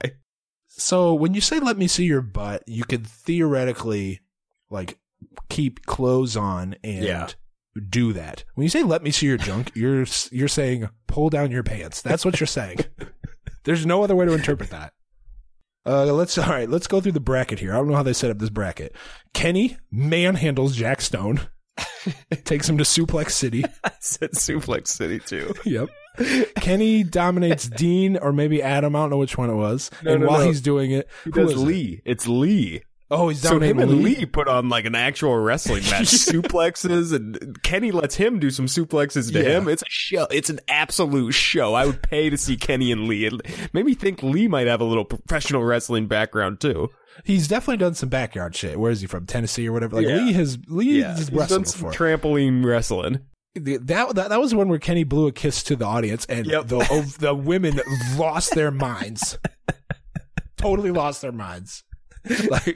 So 0.68 1.14
when 1.14 1.32
you 1.34 1.40
say 1.40 1.60
"Let 1.60 1.78
me 1.78 1.86
see 1.86 2.04
your 2.04 2.22
butt," 2.22 2.64
you 2.66 2.84
could 2.84 3.06
theoretically 3.06 4.20
like 4.70 4.98
keep 5.48 5.84
clothes 5.86 6.36
on 6.36 6.74
and 6.82 7.04
Yeah. 7.04 7.28
do 7.88 8.12
that. 8.14 8.44
When 8.54 8.64
you 8.64 8.68
say 8.70 8.82
"Let 8.82 9.02
me 9.02 9.10
see 9.10 9.26
your 9.26 9.36
junk," 9.36 9.70
you're 9.76 10.06
you're 10.30 10.48
saying 10.48 10.88
pull 11.06 11.28
down 11.30 11.50
your 11.50 11.62
pants. 11.62 12.00
That's 12.02 12.24
what 12.24 12.40
you're 12.40 12.46
saying. 12.46 12.78
There's 13.64 13.86
no 13.86 14.02
other 14.02 14.16
way 14.16 14.26
to 14.26 14.32
interpret 14.32 14.70
that. 14.70 14.94
Uh, 15.84 16.06
let's 16.12 16.38
all 16.38 16.48
right. 16.48 16.68
Let's 16.70 16.86
go 16.86 17.00
through 17.00 17.12
the 17.12 17.20
bracket 17.20 17.58
here. 17.58 17.72
I 17.74 17.76
don't 17.76 17.88
know 17.88 17.96
how 17.96 18.02
they 18.02 18.12
set 18.12 18.30
up 18.30 18.38
this 18.38 18.50
bracket. 18.50 18.94
Kenny 19.34 19.76
manhandles 19.92 20.72
Jack 20.74 21.00
Stone, 21.00 21.40
takes 22.44 22.68
him 22.68 22.78
to 22.78 22.84
Suplex 22.84 23.30
City. 23.30 23.64
I 23.84 23.90
said 24.00 24.32
Suplex 24.32 24.88
City 24.88 25.18
too. 25.18 25.54
Yep. 25.64 25.88
Kenny 26.56 27.04
dominates 27.04 27.66
Dean 27.68 28.18
or 28.18 28.32
maybe 28.34 28.62
Adam. 28.62 28.94
I 28.94 29.00
don't 29.00 29.10
know 29.10 29.16
which 29.16 29.38
one 29.38 29.48
it 29.48 29.54
was. 29.54 29.90
No, 30.02 30.12
and 30.12 30.20
no, 30.22 30.28
while 30.28 30.40
no. 30.40 30.46
he's 30.46 30.60
doing 30.60 30.90
it, 30.90 31.08
Who 31.24 31.30
who 31.30 31.40
does 31.42 31.52
is 31.52 31.62
it? 31.62 31.64
Lee? 31.64 32.02
It's 32.04 32.26
Lee. 32.28 32.82
Oh, 33.10 33.28
he's 33.30 33.40
So 33.40 33.50
dominating 33.50 33.76
him 33.76 33.88
and 33.90 34.02
Lee. 34.02 34.16
Lee 34.16 34.26
put 34.26 34.46
on 34.48 34.68
like 34.68 34.84
an 34.84 34.94
actual 34.94 35.36
wrestling 35.36 35.82
match, 35.84 36.06
suplexes, 36.08 37.14
and 37.14 37.62
Kenny 37.62 37.92
lets 37.92 38.14
him 38.14 38.38
do 38.38 38.50
some 38.50 38.66
suplexes 38.66 39.32
to 39.32 39.42
Yeah. 39.42 39.58
him. 39.58 39.68
It's 39.68 39.82
a 39.82 39.86
show. 39.88 40.26
It's 40.30 40.50
an 40.50 40.60
absolute 40.68 41.32
show. 41.32 41.72
I 41.74 41.86
would 41.86 42.02
pay 42.02 42.28
to 42.30 42.36
see 42.36 42.56
Kenny 42.56 42.92
and 42.92 43.06
Lee. 43.08 43.26
It 43.26 43.34
made 43.72 43.86
me 43.86 43.94
think 43.94 44.22
Lee 44.22 44.48
might 44.48 44.66
have 44.66 44.80
a 44.82 44.84
little 44.84 45.04
professional 45.06 45.62
wrestling 45.62 46.08
background 46.08 46.60
too. 46.60 46.88
He's 47.24 47.46
definitely 47.48 47.76
done 47.78 47.94
some 47.94 48.08
backyard 48.08 48.54
shit. 48.56 48.78
Where 48.78 48.90
is 48.90 49.00
he 49.00 49.06
from? 49.06 49.26
Tennessee 49.26 49.68
or 49.68 49.72
whatever. 49.72 49.96
Like 49.96 50.06
Yeah. 50.08 50.16
Lee 50.16 50.32
has 50.32 50.58
Lee 50.68 50.98
has 51.00 51.18
he's 51.18 51.32
wrestled 51.32 51.48
done 51.60 51.64
some 51.66 51.90
before. 51.90 51.92
trampoline 51.92 52.64
wrestling. 52.64 53.20
That, 53.54 53.86
that 53.86 54.14
that 54.30 54.40
was 54.40 54.54
one 54.54 54.68
where 54.68 54.78
Kenny 54.78 55.04
blew 55.04 55.26
a 55.26 55.32
kiss 55.32 55.62
to 55.64 55.76
the 55.76 55.84
audience, 55.84 56.24
and 56.26 56.46
Yep. 56.46 56.68
the 56.68 57.16
the 57.18 57.34
women 57.34 57.80
lost 58.16 58.54
their 58.54 58.70
minds. 58.70 59.36
totally 60.56 60.90
lost 60.90 61.22
their 61.22 61.32
minds. 61.32 61.84
Like 62.50 62.66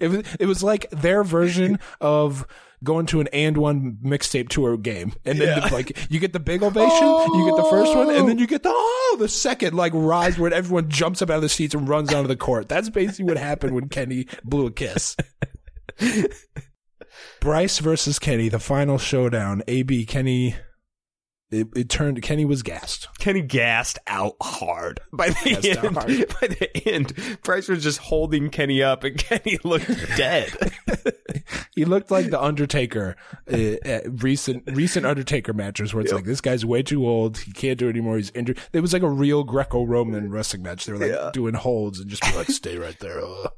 it 0.00 0.08
was 0.08 0.22
it 0.40 0.46
was 0.46 0.62
like 0.62 0.88
their 0.90 1.24
version 1.24 1.78
of 2.00 2.46
going 2.82 3.06
to 3.06 3.20
an 3.20 3.28
and 3.32 3.56
one 3.56 3.98
mixtape 4.04 4.48
tour 4.48 4.76
game, 4.76 5.12
and 5.24 5.38
then 5.40 5.58
Yeah. 5.58 5.66
like 5.68 6.10
you 6.10 6.20
get 6.20 6.32
the 6.32 6.40
big 6.40 6.62
ovation, 6.62 7.08
you 7.08 7.44
get 7.46 7.56
the 7.56 7.68
first 7.70 7.94
one, 7.94 8.10
and 8.14 8.28
then 8.28 8.38
you 8.38 8.46
get 8.46 8.62
the 8.62 8.70
oh 8.72 9.16
the 9.18 9.28
second 9.28 9.74
like 9.74 9.92
rise 9.94 10.38
where 10.38 10.52
everyone 10.52 10.88
jumps 10.90 11.22
up 11.22 11.30
out 11.30 11.36
of 11.36 11.42
the 11.42 11.48
seats 11.48 11.74
and 11.74 11.88
runs 11.88 12.12
onto 12.12 12.28
the 12.28 12.36
court. 12.36 12.68
That's 12.68 12.88
basically 12.90 13.24
what 13.26 13.36
happened 13.38 13.74
when 13.74 13.88
Kenny 13.88 14.26
blew 14.44 14.66
a 14.66 14.70
kiss. 14.70 15.16
Bryce 17.40 17.78
versus 17.78 18.18
Kenny, 18.18 18.48
the 18.48 18.58
final 18.58 18.98
showdown. 18.98 19.62
AB 19.68 20.06
Kenny, 20.06 20.56
it, 21.54 21.68
it 21.76 21.88
turned. 21.88 22.20
Kenny 22.22 22.44
was 22.44 22.62
gassed. 22.62 23.08
Kenny 23.18 23.40
gassed 23.42 23.98
out 24.06 24.36
hard. 24.42 25.00
By 25.12 25.28
the 25.30 25.34
Gassed 25.44 25.84
end, 25.84 25.94
by 26.40 26.46
the 26.48 26.82
end, 26.86 27.12
Bryce 27.42 27.68
was 27.68 27.82
just 27.82 27.98
holding 27.98 28.50
Kenny 28.50 28.82
up, 28.82 29.04
and 29.04 29.16
Kenny 29.18 29.58
looked 29.64 29.88
dead. 30.16 30.52
He 31.74 31.84
looked 31.84 32.10
like 32.12 32.30
the 32.30 32.40
Undertaker, 32.40 33.16
uh, 33.52 33.56
at 33.84 34.22
recent 34.22 34.62
recent 34.66 35.04
Undertaker 35.04 35.52
matches 35.52 35.92
where 35.92 36.04
it's 36.04 36.12
like 36.12 36.24
this 36.24 36.40
guy's 36.40 36.64
way 36.64 36.84
too 36.84 37.04
old. 37.06 37.36
He 37.38 37.50
can't 37.50 37.76
do 37.78 37.86
it 37.88 37.90
anymore. 37.90 38.16
He's 38.16 38.30
injured. 38.30 38.60
It 38.72 38.80
was 38.80 38.92
like 38.92 39.02
a 39.02 39.08
real 39.10 39.42
Greco-Roman 39.42 40.30
wrestling 40.30 40.62
match. 40.62 40.86
They 40.86 40.92
were 40.92 41.00
like 41.00 41.10
Yeah. 41.10 41.30
doing 41.32 41.54
holds 41.54 41.98
and 41.98 42.08
just 42.08 42.22
be 42.22 42.32
like, 42.36 42.46
"Stay 42.48 42.78
right 42.78 42.96
there." 43.00 43.20
Uh. 43.20 43.48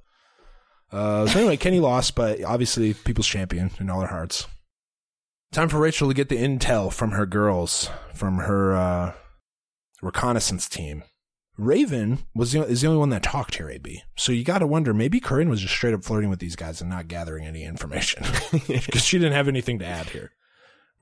Uh, 0.91 1.27
so 1.27 1.39
anyway, 1.41 1.59
Kenny 1.59 1.79
lost, 1.79 2.15
but 2.15 2.43
obviously 2.43 2.95
people's 2.95 3.27
champion 3.27 3.71
in 3.81 3.91
all 3.91 3.99
their 4.01 4.09
hearts. 4.09 4.47
Time 5.53 5.69
for 5.69 5.79
Rachel 5.79 6.09
to 6.09 6.15
get 6.15 6.29
the 6.29 6.37
intel 6.37 6.93
from 6.93 7.13
her 7.13 7.27
girls, 7.27 7.89
from 8.15 8.39
her 8.39 8.75
uh, 8.75 9.13
reconnaissance 10.03 10.69
team. 10.69 11.03
Raven 11.57 12.19
was 12.35 12.53
the, 12.53 12.65
is 12.67 12.83
the 12.83 12.89
only 12.89 12.99
one 12.99 13.09
that 13.11 13.23
talked 13.23 13.57
here, 13.57 13.71
AB. 13.71 14.03
So 14.17 14.33
you 14.33 14.45
got 14.45 14.59
to 14.59 14.67
wonder, 14.67 14.93
maybe 14.93 15.21
Corinne 15.21 15.49
was 15.49 15.63
just 15.63 15.75
straight 15.75 15.95
up 15.95 16.05
flirting 16.05 16.29
with 16.29 16.39
these 16.39 16.57
guys 16.57 16.81
and 16.83 16.91
not 16.91 17.09
gathering 17.09 17.47
any 17.47 17.65
information 17.65 18.25
because 18.53 19.05
she 19.05 19.19
didn't 19.19 19.33
have 19.33 19.49
anything 19.49 19.79
to 19.79 19.87
add 19.87 20.11
here. 20.11 20.33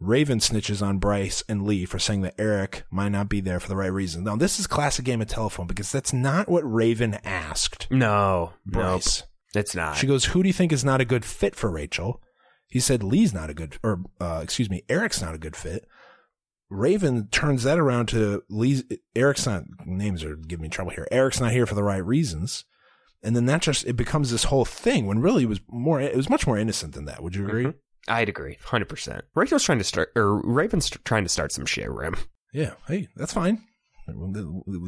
Raven 0.01 0.39
snitches 0.39 0.85
on 0.85 0.99
Bryce 0.99 1.43
and 1.49 1.65
Lee 1.65 1.87
for 1.87 1.99
saying 1.99 2.23
that 2.23 2.35
Eric 2.39 2.85
might 2.91 3.11
not 3.11 3.29
be 3.29 3.41
there 3.41 3.61
for 3.61 3.69
the 3.69 3.77
right 3.77 3.93
reason. 3.93 4.25
Now, 4.25 4.37
this 4.37 4.59
is 4.61 4.67
classic 4.67 5.05
game 5.05 5.21
of 5.23 5.29
telephone 5.29 5.67
because 5.67 5.91
that's 5.91 6.13
not 6.13 6.49
what 6.49 6.63
Raven 6.63 7.15
asked 7.25 7.87
no, 7.91 8.53
Bryce. 8.67 9.21
nope, 9.21 9.29
it's 9.55 9.75
not. 9.75 9.97
She 9.97 10.07
goes, 10.07 10.27
"Who 10.27 10.43
do 10.43 10.49
you 10.49 10.53
think 10.53 10.73
is 10.73 10.85
not 10.85 11.01
a 11.01 11.05
good 11.05 11.25
fit 11.25 11.55
for 11.55 11.71
Rachel?" 11.71 12.21
He 12.75 12.81
said, 12.81 13.05
"Lee's 13.05 13.33
not 13.33 13.51
a 13.51 13.55
good, 13.55 13.79
or 13.85 14.01
uh, 14.21 14.41
excuse 14.43 14.69
me, 14.69 14.83
Eric's 14.89 15.23
not 15.23 15.33
a 15.33 15.39
good 15.39 15.55
fit." 15.55 15.87
Raven 16.69 17.29
turns 17.29 17.63
that 17.63 17.79
around 17.79 18.07
to 18.09 18.43
Lee's. 18.51 18.83
Eric's 19.15 19.47
not 19.47 19.63
names 19.87 20.25
are 20.25 20.35
giving 20.35 20.65
me 20.65 20.69
trouble 20.69 20.91
here. 20.91 21.07
Eric's 21.13 21.39
not 21.41 21.53
here 21.53 21.67
for 21.67 21.77
the 21.77 21.85
right 21.85 22.05
reasons, 22.05 22.65
and 23.23 23.37
then 23.37 23.47
that 23.47 23.63
just 23.63 23.87
it 23.87 23.93
becomes 23.95 24.33
this 24.33 24.43
whole 24.45 24.65
thing 24.65 25.07
when 25.07 25.21
really 25.21 25.45
it 25.45 25.49
was 25.49 25.61
more. 25.69 26.01
It 26.01 26.17
was 26.17 26.29
much 26.29 26.49
more 26.49 26.59
innocent 26.59 26.95
than 26.95 27.05
that. 27.05 27.23
Would 27.23 27.37
you 27.37 27.47
agree? 27.47 27.65
Mhm. 27.67 27.75
I'd 28.09 28.29
agree, 28.29 28.59
hundred 28.65 28.89
percent. 28.89 29.25
Rachel's 29.37 29.63
trying 29.63 29.79
to 29.79 29.85
start, 29.85 30.11
or 30.17 30.41
Raven's 30.45 30.91
trying 31.05 31.23
to 31.23 31.31
start 31.31 31.53
some 31.53 31.67
shit. 31.67 31.89
Rim. 31.89 32.17
Yeah. 32.53 32.73
Hey, 32.89 33.07
that's 33.15 33.33
fine. 33.33 33.63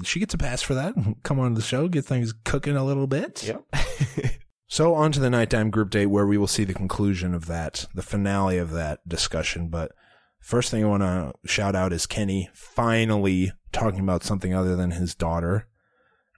She 0.03 0.18
gets 0.18 0.34
a 0.34 0.39
pass 0.39 0.61
for 0.61 0.74
that. 0.74 0.95
Come 1.22 1.39
on 1.39 1.55
the 1.55 1.62
show, 1.62 1.87
get 1.87 2.05
things 2.05 2.34
cooking 2.45 2.76
a 2.76 2.84
little 2.84 3.07
bit. 3.07 3.49
So 4.69 4.95
on 4.95 5.12
to 5.12 5.21
the 5.21 5.31
nighttime 5.31 5.71
group 5.71 5.91
date 5.91 6.07
where 6.07 6.27
we 6.27 6.39
will 6.39 6.47
see 6.49 6.64
the 6.64 6.75
conclusion 6.75 7.35
of 7.35 7.47
that, 7.47 7.87
the 7.95 8.03
finale 8.03 8.59
of 8.59 8.73
that 8.73 9.07
discussion. 9.09 9.69
But 9.69 9.93
first 10.41 10.71
thing 10.71 10.85
I 10.85 10.89
want 10.89 11.03
to 11.03 11.33
shout 11.49 11.77
out 11.77 11.93
is 11.93 12.07
Kenny 12.07 12.51
finally 12.53 13.53
talking 13.73 14.01
about 14.01 14.25
something 14.25 14.55
other 14.55 14.75
than 14.75 14.93
his 14.93 15.14
daughter. 15.14 15.69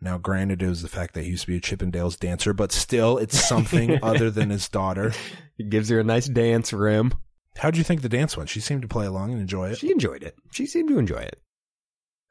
Now, 0.00 0.18
granted, 0.18 0.62
it 0.62 0.68
was 0.68 0.82
the 0.82 0.88
fact 0.88 1.14
that 1.14 1.24
he 1.24 1.30
used 1.30 1.42
to 1.42 1.48
be 1.48 1.56
a 1.56 1.60
Chippendales 1.60 2.18
dancer, 2.18 2.52
but 2.52 2.70
still, 2.70 3.18
it's 3.18 3.48
something 3.48 3.98
other 4.02 4.30
than 4.30 4.50
his 4.50 4.68
daughter. 4.68 5.12
He 5.56 5.64
gives 5.64 5.88
her 5.88 5.98
a 5.98 6.04
nice 6.04 6.26
dance 6.26 6.72
rim. 6.72 7.14
How'd 7.56 7.76
you 7.76 7.82
think 7.82 8.02
the 8.02 8.08
dance 8.08 8.36
went? 8.36 8.48
She 8.48 8.60
seemed 8.60 8.82
to 8.82 8.88
play 8.88 9.06
along 9.06 9.32
and 9.32 9.40
enjoy 9.40 9.70
it. 9.70 9.78
She 9.78 9.90
enjoyed 9.90 10.22
it. 10.22 10.36
She 10.52 10.66
seemed 10.66 10.88
to 10.90 10.98
enjoy 10.98 11.18
it. 11.18 11.42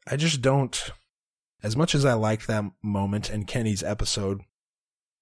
I 0.10 0.16
just 0.16 0.42
don't. 0.42 0.92
As 1.62 1.76
much 1.76 1.94
as 1.94 2.06
I 2.06 2.14
liked 2.14 2.48
that 2.48 2.64
moment 2.82 3.30
and 3.30 3.48
Kenny's 3.48 3.84
episode, 3.84 4.42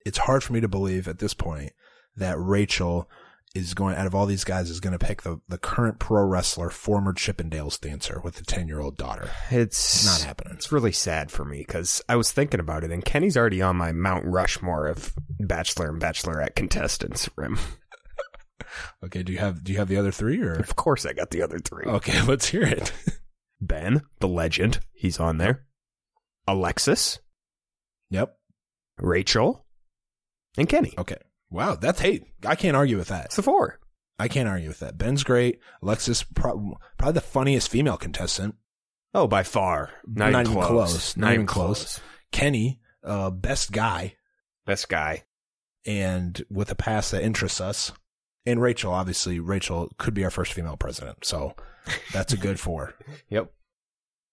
it's 0.05 0.19
hard 0.19 0.43
for 0.43 0.53
me 0.53 0.61
to 0.61 0.67
believe 0.67 1.07
at 1.07 1.19
this 1.19 1.33
point 1.33 1.73
that 2.15 2.37
Rachel 2.39 3.09
is 3.53 3.73
going 3.73 3.95
out 3.95 4.05
of 4.05 4.13
all 4.13 4.25
these 4.25 4.43
guys 4.43 4.69
is 4.69 4.81
going 4.81 4.97
to 4.97 5.05
pick 5.05 5.21
the, 5.21 5.39
the 5.47 5.57
current 5.57 5.97
pro 5.97 6.23
wrestler, 6.25 6.69
former 6.69 7.13
Chippendales 7.13 7.79
dancer 7.79 8.19
with 8.23 8.39
a 8.39 8.43
ten 8.43 8.67
year 8.67 8.81
old 8.81 8.97
daughter. 8.97 9.29
It's 9.49 10.05
Not 10.05 10.21
happening. 10.27 10.53
It's 10.55 10.71
really 10.73 10.91
sad 10.91 11.31
for 11.31 11.45
me 11.45 11.59
because 11.59 12.01
I 12.09 12.17
was 12.17 12.31
thinking 12.31 12.59
about 12.59 12.83
it, 12.83 12.91
and 12.91 13.03
Kenny's 13.03 13.37
already 13.37 13.61
on 13.61 13.77
my 13.77 13.91
Mount 13.93 14.25
Rushmore 14.25 14.87
of 14.87 15.13
Bachelor 15.39 15.89
and 15.89 16.01
Bachelorette 16.01 16.55
contestants. 16.55 17.29
Rim. 17.35 17.57
Okay, 19.03 19.23
do 19.23 19.31
you 19.31 19.37
have 19.37 19.63
do 19.63 19.71
you 19.71 19.77
have 19.77 19.87
the 19.87 19.97
other 19.97 20.11
three 20.11 20.41
or? 20.41 20.53
Of 20.53 20.75
course, 20.75 21.05
I 21.05 21.13
got 21.13 21.29
the 21.29 21.41
other 21.41 21.59
three. 21.59 21.85
Okay, 21.85 22.21
let's 22.27 22.47
hear 22.47 22.63
it. 22.63 22.91
Ben, 23.61 24.01
the 24.19 24.27
legend, 24.27 24.79
he's 24.93 25.19
on 25.19 25.37
there. 25.37 25.65
Alexis, 26.47 27.19
Yep. 28.09 28.35
Rachel, 28.97 29.64
and 30.57 30.67
Kenny. 30.69 30.93
Okay. 30.97 31.17
Wow, 31.51 31.75
that's 31.75 31.99
hey, 31.99 32.21
I 32.45 32.55
can't 32.55 32.75
argue 32.75 32.97
with 32.97 33.07
that. 33.09 33.25
It's 33.25 33.35
the 33.35 33.43
four. 33.43 33.79
I 34.17 34.27
can't 34.27 34.47
argue 34.49 34.69
with 34.69 34.79
that. 34.79 34.97
Ben's 34.97 35.23
great. 35.23 35.59
Alexis, 35.81 36.23
pro- 36.23 36.77
probably 36.97 37.13
the 37.13 37.21
funniest 37.21 37.69
female 37.69 37.97
contestant. 37.97 38.55
Oh, 39.13 39.27
by 39.27 39.43
far. 39.43 39.91
Not, 40.05 40.31
Not 40.31 40.41
even 40.47 40.53
close. 40.53 40.67
close. 40.67 41.17
Not, 41.17 41.21
Not 41.21 41.27
even 41.29 41.35
even 41.41 41.47
close. 41.47 41.79
close. 41.83 41.99
Kenny, 42.31 42.79
uh, 43.03 43.29
best 43.29 43.71
guy. 43.71 44.15
Best 44.65 44.89
guy. 44.89 45.23
and 45.85 46.43
with 46.49 46.71
a 46.71 46.75
past 46.75 47.11
that 47.11 47.23
interests 47.23 47.61
us. 47.61 47.91
And 48.47 48.61
Rachel, 48.61 48.91
obviously, 48.93 49.39
Rachel 49.39 49.91
could 49.97 50.13
be 50.13 50.23
our 50.23 50.31
first 50.31 50.53
female 50.53 50.77
president. 50.77 51.23
So 51.25 51.55
that's 52.13 52.33
a 52.33 52.37
good 52.37 52.59
four. 52.59 52.93
Yep. 53.29 53.51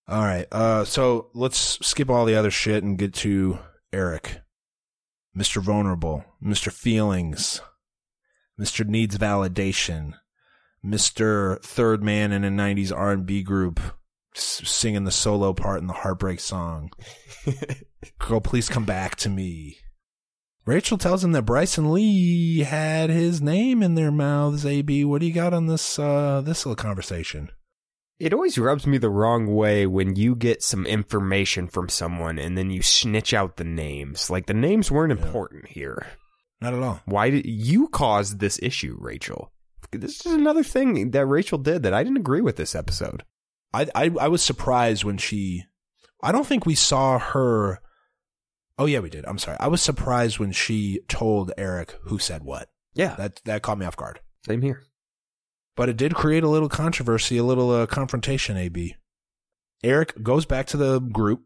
All 0.09 0.23
right. 0.23 0.47
Uh, 0.53 0.85
so 0.85 1.29
let's 1.35 1.79
skip 1.87 2.11
all 2.11 2.25
the 2.25 2.35
other 2.35 2.51
shit 2.51 2.83
and 2.83 2.99
get 2.99 3.15
to 3.15 3.59
Eric. 3.93 4.41
Mr. 5.37 5.63
Vulnerable, 5.63 6.25
Mr. 6.43 6.71
Feelings, 6.73 7.61
Mr. 8.61 8.87
Needs 8.87 9.17
Validation, 9.17 10.15
Mr. 10.85 11.63
Third 11.63 12.03
Man 12.03 12.33
in 12.33 12.45
a 12.45 12.51
90s 12.51 12.95
R&B 12.95 13.43
group 13.43 13.81
singing 14.35 15.05
the 15.05 15.11
solo 15.11 15.53
part 15.53 15.81
in 15.81 15.87
the 15.87 15.93
Heartbreak 15.93 16.41
song. 16.41 16.91
Girl, 18.19 18.41
please 18.41 18.69
come 18.69 18.85
back 18.85 19.17
to 19.17 19.29
me. 19.29 19.79
Rachel 20.65 20.99
tells 20.99 21.25
him 21.25 21.33
that 21.33 21.43
Bryson 21.43 21.93
Lee 21.93 22.61
had 22.61 23.11
his 23.11 23.43
name 23.43 23.83
in 23.83 23.95
their 23.95 24.13
mouths. 24.13 24.65
AB, 24.65 25.05
what 25.05 25.21
do 25.21 25.27
you 25.27 25.33
got 25.33 25.53
on 25.53 25.67
this 25.67 25.99
uh 25.99 26.41
this 26.45 26.65
little 26.65 26.77
conversation? 26.77 27.51
It 28.23 28.33
always 28.33 28.57
rubs 28.57 28.87
me 28.87 28.99
the 28.99 29.11
wrong 29.11 29.49
way 29.53 29.85
when 29.85 30.15
you 30.15 30.37
get 30.37 30.63
some 30.63 30.87
information 30.87 31.67
from 31.67 31.89
someone 31.89 32.39
and 32.39 32.57
then 32.57 32.71
you 32.71 32.81
snitch 32.81 33.35
out 33.35 33.57
the 33.57 33.65
names. 33.65 34.31
Like 34.31 34.47
the 34.47 34.55
names 34.55 34.93
weren't 34.93 35.11
important 35.11 35.67
here. 35.67 36.07
Not 36.61 36.73
at 36.73 36.83
all. 36.85 37.01
Why 37.05 37.31
did 37.31 37.47
you 37.47 37.89
cause 37.89 38.37
this 38.37 38.61
issue, 38.63 38.97
Rachel? 39.01 39.51
This 39.91 40.25
is 40.25 40.33
another 40.33 40.63
thing 40.63 41.11
that 41.11 41.27
Rachel 41.27 41.59
did 41.59 41.83
that 41.83 41.93
I 41.93 42.05
didn't 42.05 42.19
agree 42.19 42.41
with 42.41 42.55
this 42.55 42.77
episode. 42.77 43.25
I 43.75 43.89
I, 43.93 44.13
I 44.21 44.29
was 44.29 44.41
surprised 44.41 45.03
when 45.03 45.19
she. 45.19 45.65
I 46.23 46.31
don't 46.31 46.47
think 46.47 46.65
we 46.65 46.77
saw 46.77 47.19
her. 47.19 47.81
Oh 48.79 48.87
yeah, 48.87 49.01
we 49.01 49.11
did. 49.11 49.25
I'm 49.27 49.39
sorry. 49.39 49.57
I 49.59 49.67
was 49.67 49.83
surprised 49.83 50.39
when 50.39 50.53
she 50.53 51.01
told 51.09 51.51
Eric 51.59 51.97
who 52.05 52.21
said 52.21 52.45
what. 52.45 52.69
Yeah, 52.95 53.17
That 53.17 53.41
that 53.47 53.63
caught 53.63 53.79
me 53.79 53.87
off 53.87 53.97
guard. 53.97 54.21
same 54.47 54.63
here. 54.63 54.85
But 55.77 55.89
it 55.89 55.97
did 55.97 56.15
create 56.15 56.43
a 56.43 56.49
little 56.49 56.69
controversy, 56.69 57.39
a 57.39 57.45
little 57.45 57.71
uh, 57.71 57.87
confrontation. 57.87 58.57
AB. 58.57 58.97
Eric 59.83 60.23
goes 60.23 60.45
back 60.45 60.67
to 60.69 60.77
the 60.77 61.01
group. 61.01 61.43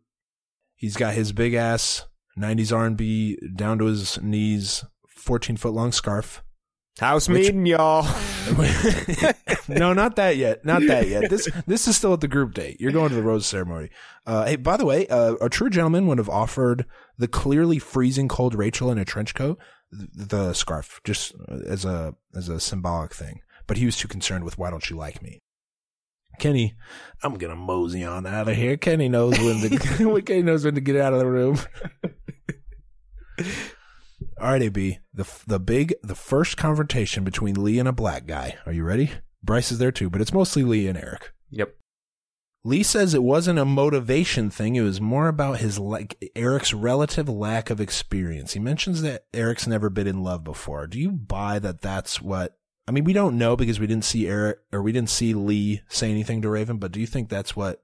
He's 0.75 0.97
got 0.97 1.15
his 1.15 1.33
big 1.33 1.55
ass 1.55 2.07
'90s 2.39 2.77
R&B 2.77 3.39
down 3.55 3.79
to 3.79 3.87
his 3.87 4.21
knees, 4.21 4.85
14 5.09 5.57
foot 5.57 5.73
long 5.73 5.93
scarf. 5.93 6.43
House 6.99 7.29
Which- 7.29 7.43
meeting, 7.43 7.67
y'all. 7.67 8.03
no, 9.69 9.93
not 9.93 10.17
that 10.17 10.37
yet. 10.37 10.65
Not 10.65 10.87
that 10.87 11.09
yet. 11.09 11.29
This 11.29 11.49
this 11.67 11.89
is 11.89 11.97
still 11.97 12.15
at 12.15 12.21
the 12.21 12.29
group 12.29 12.55
date. 12.55 12.81
You're 12.81 12.93
going 12.93 13.11
to 13.11 13.15
the 13.15 13.23
rose 13.23 13.47
ceremony. 13.47 13.91
Uh, 14.25 14.47
hey, 14.47 14.57
by 14.57 14.77
the 14.77 14.87
way, 14.87 15.07
uh, 15.09 15.35
a 15.41 15.49
true 15.51 15.69
gentleman 15.69 16.07
would 16.07 16.19
have 16.19 16.29
offered 16.29 16.87
the 17.19 17.29
clearly 17.29 17.79
freezing 17.79 18.29
cold 18.29 18.55
Rachel 18.55 18.91
in 18.91 18.99
a 18.99 19.05
trench 19.05 19.35
coat 19.35 19.59
th- 19.91 20.09
the 20.15 20.53
scarf 20.53 21.01
just 21.05 21.35
as 21.67 21.85
a 21.85 22.15
as 22.35 22.49
a 22.49 22.61
symbolic 22.61 23.15
thing. 23.15 23.41
But 23.67 23.79
he 23.79 23.87
was 23.87 23.97
too 23.97 24.09
concerned 24.09 24.45
with 24.45 24.59
why 24.59 24.71
don't 24.71 24.89
you 24.89 24.97
like 24.97 25.23
me. 25.23 25.41
Kenny, 26.39 26.75
I'm 27.23 27.35
gonna 27.35 27.57
mosey 27.57 28.05
on 28.05 28.27
out 28.27 28.49
of 28.49 28.57
here. 28.57 28.77
Kenny 28.77 29.09
knows 29.09 29.39
when 29.39 29.61
to 29.61 29.69
Kenny 30.27 30.43
knows 30.43 30.65
when 30.65 30.75
to 30.75 30.81
get 30.81 30.97
out 30.97 31.13
of 31.13 31.21
the 31.21 31.27
room. 31.27 31.59
All 34.41 34.51
right, 34.51 34.63
AB. 34.63 34.99
The 35.15 35.27
the 35.47 35.61
big 35.61 35.95
the 36.03 36.15
first 36.15 36.57
confrontation 36.57 37.25
between 37.25 37.63
Lee 37.63 37.79
and 37.79 37.89
a 37.89 37.93
black 37.93 38.27
guy. 38.27 38.57
Are 38.67 38.73
you 38.73 38.85
ready? 38.85 39.13
Bryce 39.43 39.73
is 39.73 39.79
there 39.79 39.93
too, 39.93 40.11
but 40.11 40.21
it's 40.21 40.33
mostly 40.33 40.63
Lee 40.63 40.89
and 40.89 40.99
Eric. 40.99 41.33
Yep. 41.51 41.75
Lee 42.65 42.83
says 42.83 43.15
it 43.15 43.23
wasn't 43.23 43.61
a 43.61 43.65
motivation 43.65 44.51
thing. 44.51 44.75
It 44.75 44.83
was 44.83 45.01
more 45.01 45.29
about 45.29 45.61
his 45.61 45.79
like 45.79 46.19
Eric's 46.35 46.75
relative 46.75 47.29
lack 47.29 47.71
of 47.71 47.81
experience. 47.81 48.55
He 48.55 48.61
mentions 48.61 49.03
that 49.03 49.25
Eric's 49.33 49.69
never 49.69 49.89
been 49.89 50.09
in 50.09 50.23
love 50.23 50.43
before. 50.43 50.87
Do 50.87 50.99
you 50.99 51.13
buy 51.13 51.61
that? 51.61 51.81
That's 51.81 52.21
what 52.21 52.59
I 52.89 52.93
mean. 52.93 53.05
We 53.05 53.13
don't 53.13 53.39
know 53.39 53.57
because 53.57 53.81
we 53.81 53.87
didn't 53.87 54.05
see 54.05 54.29
Eric 54.29 54.59
or 54.73 54.83
we 54.83 54.93
didn't 54.93 55.11
see 55.11 55.35
Lee 55.35 55.83
say 55.89 56.11
anything 56.11 56.43
to 56.43 56.49
Raven. 56.49 56.79
But 56.79 56.93
do 56.93 57.01
you 57.01 57.07
think 57.07 57.29
that's 57.29 57.57
what 57.57 57.83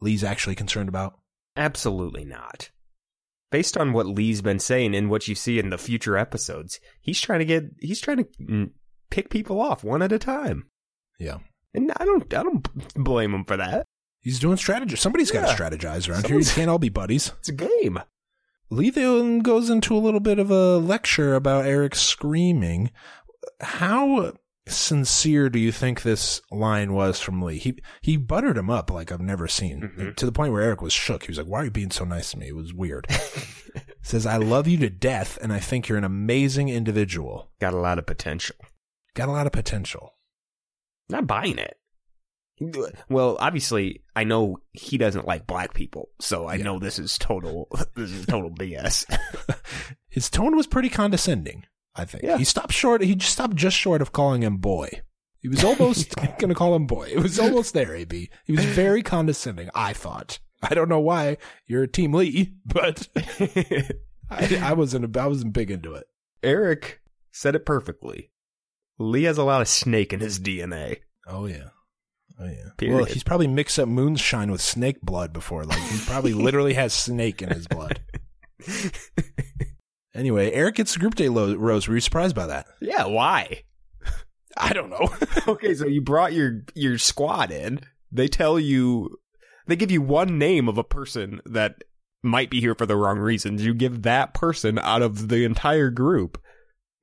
Lee's 0.00 0.24
actually 0.24 0.54
concerned 0.54 0.88
about? 0.88 1.18
Absolutely 1.56 2.24
not. 2.24 2.70
Based 3.50 3.76
on 3.76 3.92
what 3.92 4.06
Lee's 4.06 4.40
been 4.40 4.58
saying 4.58 4.94
and 4.94 5.10
what 5.10 5.28
you 5.28 5.34
see 5.34 5.58
in 5.58 5.70
the 5.70 5.78
future 5.78 6.16
episodes, 6.16 6.80
he's 7.00 7.20
trying 7.20 7.40
to 7.40 7.44
get 7.44 7.64
he's 7.80 8.00
trying 8.00 8.18
to 8.18 8.24
mm, 8.40 8.70
pick 9.10 9.28
people 9.28 9.60
off 9.60 9.84
one 9.84 10.02
at 10.02 10.12
a 10.12 10.18
time. 10.18 10.68
Yeah. 11.18 11.38
And 11.74 11.92
I 11.96 12.04
don't 12.04 12.22
I 12.34 12.42
don't 12.42 12.94
blame 12.94 13.34
him 13.34 13.44
for 13.44 13.56
that. 13.56 13.86
He's 14.20 14.38
doing 14.38 14.56
strategy. 14.56 14.96
Somebody's 14.96 15.30
got 15.30 15.48
to 15.48 15.62
strategize 15.62 16.08
around 16.08 16.26
here. 16.26 16.38
You 16.38 16.44
can't 16.44 16.70
all 16.70 16.78
be 16.78 16.88
buddies. 16.88 17.32
It's 17.40 17.48
a 17.48 17.52
game. 17.52 17.98
Lee 18.70 18.88
then 18.88 19.40
goes 19.40 19.68
into 19.68 19.96
a 19.96 19.98
little 19.98 20.20
bit 20.20 20.38
of 20.38 20.50
a 20.50 20.78
lecture 20.78 21.34
about 21.34 21.66
Eric 21.66 21.94
screaming. 21.94 22.90
How 23.60 24.32
sincere 24.66 25.48
do 25.48 25.58
you 25.58 25.72
think 25.72 26.02
this 26.02 26.40
line 26.50 26.92
was 26.92 27.20
from 27.20 27.42
Lee? 27.42 27.58
He 27.58 27.78
he 28.00 28.16
buttered 28.16 28.56
him 28.56 28.70
up 28.70 28.90
like 28.90 29.10
I've 29.10 29.20
never 29.20 29.48
seen, 29.48 29.80
mm-hmm. 29.82 30.12
to 30.12 30.26
the 30.26 30.32
point 30.32 30.52
where 30.52 30.62
Eric 30.62 30.82
was 30.82 30.92
shook. 30.92 31.24
He 31.24 31.30
was 31.30 31.38
like, 31.38 31.46
"Why 31.46 31.60
are 31.60 31.64
you 31.64 31.70
being 31.70 31.90
so 31.90 32.04
nice 32.04 32.30
to 32.32 32.38
me?" 32.38 32.48
It 32.48 32.56
was 32.56 32.74
weird. 32.74 33.06
Says, 34.02 34.26
"I 34.26 34.36
love 34.36 34.68
you 34.68 34.78
to 34.78 34.90
death, 34.90 35.38
and 35.40 35.52
I 35.52 35.60
think 35.60 35.88
you're 35.88 35.98
an 35.98 36.04
amazing 36.04 36.68
individual. 36.68 37.50
Got 37.60 37.74
a 37.74 37.78
lot 37.78 37.98
of 37.98 38.06
potential. 38.06 38.56
Got 39.14 39.28
a 39.28 39.32
lot 39.32 39.46
of 39.46 39.52
potential." 39.52 40.14
Not 41.08 41.26
buying 41.26 41.58
it. 41.58 41.76
Well, 43.08 43.36
obviously, 43.40 44.02
I 44.14 44.24
know 44.24 44.58
he 44.72 44.98
doesn't 44.98 45.26
like 45.26 45.46
black 45.46 45.74
people, 45.74 46.10
so 46.20 46.46
I 46.46 46.58
know 46.58 46.78
this 46.78 46.98
is 46.98 47.18
total. 47.18 47.68
This 47.94 48.10
is 48.10 48.26
total 48.26 48.50
BS. 48.50 49.04
His 50.08 50.30
tone 50.30 50.56
was 50.56 50.66
pretty 50.66 50.88
condescending. 50.88 51.64
I 51.94 52.04
think 52.04 52.24
Yeah. 52.24 52.38
he 52.38 52.44
stopped 52.44 52.72
short. 52.72 53.02
He 53.02 53.14
just 53.14 53.32
stopped 53.32 53.54
just 53.56 53.76
short 53.76 54.00
of 54.02 54.12
calling 54.12 54.42
him 54.42 54.56
boy. 54.58 55.02
He 55.40 55.48
was 55.48 55.62
almost 55.64 56.14
going 56.16 56.48
to 56.48 56.54
call 56.54 56.74
him 56.74 56.86
boy. 56.86 57.08
It 57.12 57.18
was 57.20 57.38
almost 57.38 57.74
there. 57.74 57.96
Ab. 57.96 58.12
He 58.12 58.30
was 58.48 58.64
very 58.64 59.02
condescending. 59.02 59.68
I 59.74 59.92
thought. 59.92 60.38
I 60.62 60.74
don't 60.74 60.88
know 60.88 61.00
why 61.00 61.38
you're 61.66 61.86
Team 61.88 62.12
Lee, 62.14 62.54
but 62.64 63.08
I, 64.30 64.60
I 64.62 64.72
wasn't. 64.74 65.16
I 65.16 65.26
wasn't 65.26 65.52
big 65.52 65.70
into 65.72 65.94
it. 65.94 66.04
Eric 66.42 67.00
said 67.32 67.54
it 67.56 67.66
perfectly. 67.66 68.30
Lee 68.98 69.24
has 69.24 69.38
a 69.38 69.42
lot 69.44 69.60
of 69.60 69.66
snake 69.68 70.12
in 70.12 70.20
his 70.20 70.38
DNA. 70.38 70.98
Oh 71.26 71.46
yeah. 71.46 71.70
Oh 72.38 72.46
yeah. 72.46 72.70
Period. 72.76 72.96
Well, 72.96 73.04
he's 73.06 73.24
probably 73.24 73.48
mixed 73.48 73.78
up 73.80 73.88
moonshine 73.88 74.50
with 74.52 74.60
snake 74.60 75.00
blood 75.02 75.32
before. 75.32 75.64
Like 75.64 75.80
he 75.82 75.98
probably 76.06 76.32
literally 76.32 76.74
has 76.74 76.92
snake 76.94 77.42
in 77.42 77.50
his 77.50 77.66
blood. 77.66 78.00
Anyway, 80.14 80.52
Eric 80.52 80.76
gets 80.76 80.92
the 80.92 81.00
group 81.00 81.14
day 81.14 81.28
lo- 81.28 81.54
rose. 81.54 81.88
Were 81.88 81.94
you 81.94 82.00
surprised 82.00 82.36
by 82.36 82.46
that? 82.46 82.66
Yeah, 82.80 83.06
why? 83.06 83.62
I 84.56 84.72
don't 84.72 84.90
know. 84.90 85.14
okay, 85.48 85.74
so 85.74 85.86
you 85.86 86.02
brought 86.02 86.32
your 86.32 86.62
your 86.74 86.98
squad 86.98 87.50
in. 87.50 87.80
They 88.10 88.28
tell 88.28 88.58
you 88.58 89.18
they 89.66 89.76
give 89.76 89.90
you 89.90 90.02
one 90.02 90.38
name 90.38 90.68
of 90.68 90.78
a 90.78 90.84
person 90.84 91.40
that 91.46 91.76
might 92.22 92.50
be 92.50 92.60
here 92.60 92.74
for 92.74 92.86
the 92.86 92.96
wrong 92.96 93.18
reasons. 93.18 93.64
You 93.64 93.74
give 93.74 94.02
that 94.02 94.34
person 94.34 94.78
out 94.78 95.02
of 95.02 95.28
the 95.28 95.44
entire 95.44 95.90
group. 95.90 96.40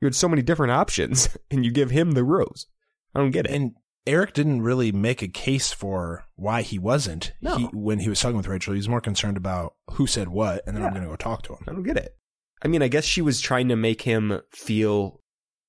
You 0.02 0.06
had 0.06 0.16
so 0.16 0.30
many 0.30 0.42
different 0.42 0.72
options, 0.72 1.30
and 1.52 1.66
you 1.66 1.72
give 1.72 1.92
him 1.92 2.12
the 2.12 2.24
rose. 2.24 2.68
I 3.14 3.20
don't 3.20 3.32
get 3.32 3.48
it. 3.48 3.52
And 3.52 3.72
Eric 4.08 4.34
didn't 4.34 4.62
really 4.62 4.92
make 4.92 5.22
a 5.22 5.28
case 5.28 5.74
for 5.74 6.26
why 6.36 6.62
he 6.62 6.80
wasn't. 6.80 7.34
No. 7.42 7.58
He, 7.58 7.64
when 7.66 8.00
he 8.00 8.10
was 8.10 8.20
talking 8.20 8.38
with 8.38 8.48
Rachel, 8.48 8.74
he 8.74 8.80
was 8.80 8.88
more 8.88 9.02
concerned 9.02 9.36
about 9.36 9.74
who 9.94 10.08
said 10.08 10.30
what, 10.30 10.64
and 10.66 10.76
then 10.76 10.84
I'm 10.84 10.92
going 10.92 11.04
to 11.04 11.10
go 11.10 11.16
talk 11.16 11.42
to 11.44 11.54
him. 11.54 11.60
I 11.68 11.74
don't 11.74 11.84
get 11.84 11.98
it. 11.98 12.16
I 12.62 12.68
mean, 12.68 12.82
I 12.82 12.88
guess 12.88 13.06
she 13.06 13.22
was 13.22 13.40
trying 13.42 13.70
to 13.70 13.76
make 13.76 14.02
him 14.02 14.42
feel 14.52 15.22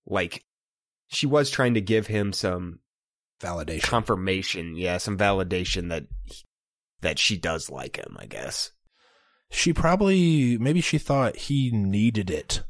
like 0.07 0.45
she 1.09 1.27
was 1.27 1.51
trying 1.51 1.75
to 1.75 1.81
give 1.81 2.07
him 2.09 2.33
some 2.33 2.81
Validation. 3.41 3.83
confirmation, 3.83 4.77
yeah, 4.77 4.99
some 4.99 5.17
validation 5.17 5.89
that 5.91 6.05
that 7.01 7.19
she 7.19 7.37
does 7.39 7.71
like 7.71 7.97
him. 7.97 8.17
I 8.19 8.27
guess. 8.27 8.71
she 9.51 9.73
probably, 9.73 10.59
maybe 10.59 10.81
she 10.81 10.99
thought 10.99 11.37
he 11.37 11.71
needed 11.73 12.31
it 12.31 12.63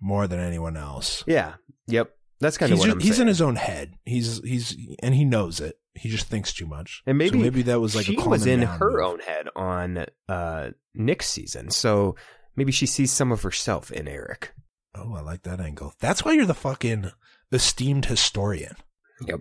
more 0.00 0.26
than 0.28 0.38
anyone 0.38 0.76
else. 0.76 1.24
Yeah. 1.26 1.54
Yep. 1.88 2.10
That's 2.40 2.56
kind 2.58 2.72
of 2.72 2.78
what 2.78 2.86
ju- 2.86 2.92
I'm 2.92 3.00
he's 3.00 3.12
saying. 3.16 3.22
in 3.22 3.28
his 3.28 3.42
own 3.42 3.56
head. 3.56 3.94
He's 4.04 4.42
he's 4.42 4.76
and 5.02 5.14
he 5.14 5.24
knows 5.24 5.60
it. 5.60 5.76
He 5.94 6.08
just 6.08 6.26
thinks 6.28 6.52
too 6.54 6.66
much. 6.66 7.02
And 7.06 7.18
maybe 7.18 7.38
So 7.38 7.42
maybe 7.42 7.62
that 7.62 7.80
was 7.80 7.94
like 7.96 8.06
she 8.06 8.16
was 8.16 8.46
in 8.46 8.62
her 8.62 8.90
move. 8.90 9.00
own 9.04 9.18
head 9.20 9.46
on 9.56 10.06
uh 10.28 10.70
Nick's 10.94 11.28
season, 11.28 11.70
so 11.70 12.16
maybe 12.56 12.72
she 12.72 12.86
sees 12.86 13.12
some 13.12 13.32
of 13.32 13.42
herself 13.42 13.90
in 13.90 14.08
Eric. 14.08 14.52
Oh, 14.94 15.14
I 15.14 15.20
like 15.20 15.42
that 15.42 15.60
angle. 15.60 15.94
That's 16.00 16.24
why 16.24 16.32
you're 16.32 16.46
the 16.46 16.54
fucking 16.54 17.12
esteemed 17.52 18.06
historian. 18.06 18.76
Yep. 19.26 19.40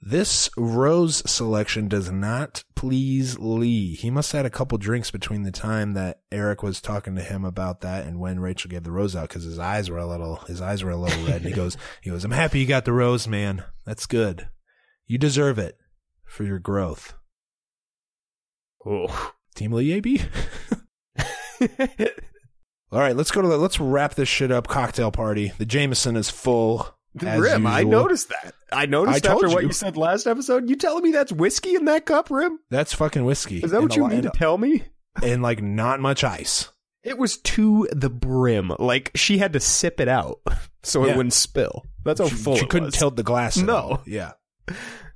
This 0.00 0.50
rose 0.56 1.28
selection 1.28 1.88
does 1.88 2.10
not 2.10 2.62
please 2.76 3.38
Lee. 3.38 3.94
He 3.94 4.10
must 4.10 4.30
have 4.32 4.40
had 4.40 4.46
a 4.46 4.50
couple 4.50 4.78
drinks 4.78 5.10
between 5.10 5.42
the 5.42 5.50
time 5.50 5.94
that 5.94 6.20
Eric 6.30 6.62
was 6.62 6.80
talking 6.80 7.16
to 7.16 7.22
him 7.22 7.44
about 7.44 7.80
that 7.80 8.06
and 8.06 8.20
when 8.20 8.38
Rachel 8.38 8.70
gave 8.70 8.84
the 8.84 8.92
rose 8.92 9.16
out 9.16 9.28
because 9.28 9.44
his 9.44 9.58
eyes 9.58 9.90
were 9.90 9.98
a 9.98 10.06
little 10.06 10.36
his 10.46 10.60
eyes 10.60 10.84
were 10.84 10.90
a 10.90 10.96
little 10.96 11.24
red. 11.24 11.36
And 11.36 11.46
he 11.46 11.52
goes, 11.56 11.76
he 12.02 12.10
goes, 12.10 12.24
I'm 12.24 12.30
happy 12.30 12.60
you 12.60 12.66
got 12.66 12.84
the 12.84 12.92
rose, 12.92 13.26
man. 13.26 13.64
That's 13.84 14.06
good. 14.06 14.48
You 15.06 15.18
deserve 15.18 15.58
it 15.58 15.78
for 16.24 16.44
your 16.44 16.58
growth. 16.58 17.14
Oh. 18.84 19.32
Team 19.54 19.72
Lee, 19.72 19.92
AB. 19.92 20.22
All 22.92 23.00
right, 23.00 23.16
let's 23.16 23.30
go 23.30 23.42
to 23.42 23.48
the, 23.48 23.56
let's 23.58 23.80
wrap 23.80 24.14
this 24.14 24.28
shit 24.28 24.50
up. 24.52 24.68
Cocktail 24.68 25.10
party. 25.10 25.52
The 25.58 25.66
Jameson 25.66 26.16
is 26.16 26.30
full. 26.30 26.86
as 27.24 27.40
Rim, 27.40 27.66
I 27.66 27.82
noticed 27.82 28.28
that. 28.28 28.54
I 28.72 28.86
noticed 28.86 29.26
I 29.26 29.32
after 29.32 29.48
what 29.48 29.62
you. 29.62 29.68
you 29.68 29.72
said 29.72 29.96
last 29.96 30.26
episode. 30.26 30.68
You 30.70 30.76
telling 30.76 31.02
me 31.02 31.10
that's 31.10 31.32
whiskey 31.32 31.74
in 31.74 31.86
that 31.86 32.06
cup, 32.06 32.30
Rim? 32.30 32.58
That's 32.70 32.92
fucking 32.92 33.24
whiskey. 33.24 33.58
Is 33.58 33.70
that 33.72 33.82
what 33.82 33.96
you 33.96 34.06
mean 34.06 34.22
to 34.22 34.30
tell 34.30 34.56
me? 34.58 34.84
And 35.22 35.42
like 35.42 35.62
not 35.62 35.98
much 36.00 36.22
ice. 36.24 36.68
It 37.02 37.18
was 37.18 37.38
to 37.38 37.88
the 37.92 38.10
brim. 38.10 38.72
Like 38.78 39.10
she 39.14 39.38
had 39.38 39.52
to 39.54 39.60
sip 39.60 40.00
it 40.00 40.08
out 40.08 40.40
so 40.82 41.04
Yeah. 41.04 41.12
it 41.12 41.16
wouldn't 41.16 41.32
spill. 41.32 41.84
That's 42.04 42.20
how 42.20 42.28
she, 42.28 42.34
full 42.36 42.56
she 42.56 42.66
couldn't 42.66 42.86
was. 42.86 42.94
tilt 42.94 43.16
the 43.16 43.22
glass. 43.22 43.56
No. 43.56 44.00
Yeah. 44.06 44.32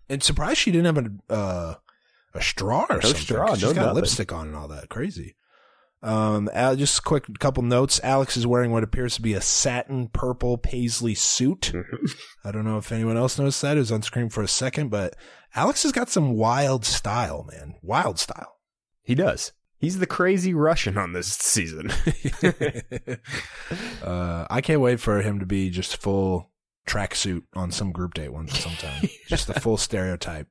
And 0.08 0.22
surprised 0.22 0.58
she 0.58 0.70
didn't 0.72 0.96
have 0.96 1.06
a 1.28 1.32
uh, 1.32 1.74
a 2.34 2.42
straw 2.42 2.86
or 2.88 2.96
No 2.96 3.00
something. 3.00 3.20
straw, 3.22 3.46
'cause 3.48 3.58
She's 3.58 3.68
no 3.68 3.74
got 3.74 3.80
nothing. 3.82 3.94
lipstick 3.96 4.32
on 4.32 4.48
and 4.48 4.56
all 4.56 4.68
that. 4.68 4.88
Crazy. 4.88 5.36
Um, 6.02 6.48
just 6.54 6.98
a 6.98 7.02
quick 7.02 7.26
couple 7.38 7.62
notes. 7.62 8.00
Alex 8.02 8.36
is 8.36 8.46
wearing 8.46 8.70
what 8.70 8.82
appears 8.82 9.14
to 9.16 9.22
be 9.22 9.34
a 9.34 9.40
satin 9.40 10.08
purple 10.08 10.56
paisley 10.56 11.14
suit. 11.14 11.72
Mm-hmm. 11.74 12.06
I 12.44 12.52
don't 12.52 12.64
know 12.64 12.78
if 12.78 12.90
anyone 12.90 13.16
else 13.16 13.38
noticed 13.38 13.62
that. 13.62 13.76
It 13.76 13.80
was 13.80 13.92
on 13.92 14.02
screen 14.02 14.30
for 14.30 14.42
a 14.42 14.48
second, 14.48 14.88
but 14.88 15.14
Alex 15.54 15.82
has 15.82 15.92
got 15.92 16.08
some 16.08 16.32
wild 16.32 16.84
style, 16.84 17.46
man. 17.50 17.74
Wild 17.82 18.18
style. 18.18 18.56
He 19.02 19.14
does. 19.14 19.52
He's 19.78 19.98
the 19.98 20.06
crazy 20.06 20.52
Russian 20.52 20.98
on 20.98 21.12
this 21.12 21.28
season. 21.28 21.90
uh, 24.02 24.46
I 24.50 24.60
can't 24.60 24.82
wait 24.82 25.00
for 25.00 25.22
him 25.22 25.40
to 25.40 25.46
be 25.46 25.70
just 25.70 25.96
full 25.96 26.50
tracksuit 26.86 27.42
on 27.54 27.70
some 27.70 27.90
group 27.90 28.14
date 28.14 28.32
one 28.32 28.48
sometime. 28.48 29.08
Just 29.28 29.46
the 29.46 29.60
full 29.60 29.76
stereotype. 29.76 30.48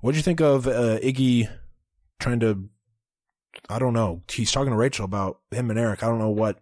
What'd 0.00 0.16
you 0.16 0.22
think 0.22 0.40
of 0.40 0.66
uh, 0.66 0.98
Iggy 0.98 1.48
trying 2.18 2.40
to? 2.40 2.68
I 3.68 3.78
don't 3.78 3.92
know. 3.92 4.22
He's 4.30 4.52
talking 4.52 4.70
to 4.70 4.76
Rachel 4.76 5.04
about 5.04 5.40
him 5.50 5.70
and 5.70 5.78
Eric. 5.78 6.02
I 6.02 6.08
don't 6.08 6.18
know 6.18 6.30
what. 6.30 6.60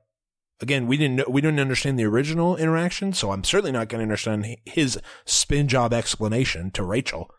Again, 0.61 0.87
we 0.87 0.97
didn't 0.97 1.17
know, 1.17 1.25
we 1.29 1.41
didn't 1.41 1.61
understand 1.61 1.99
the 1.99 2.05
original 2.05 2.57
interaction, 2.57 3.13
so 3.13 3.31
I'm 3.31 3.45
certainly 3.45 3.71
not 3.71 3.89
going 3.89 4.01
to 4.01 4.03
understand 4.03 4.57
his 4.65 4.99
spin 5.25 5.69
job 5.69 5.93
explanation 5.93 6.73
to 6.73 6.83
Rachel. 6.83 7.31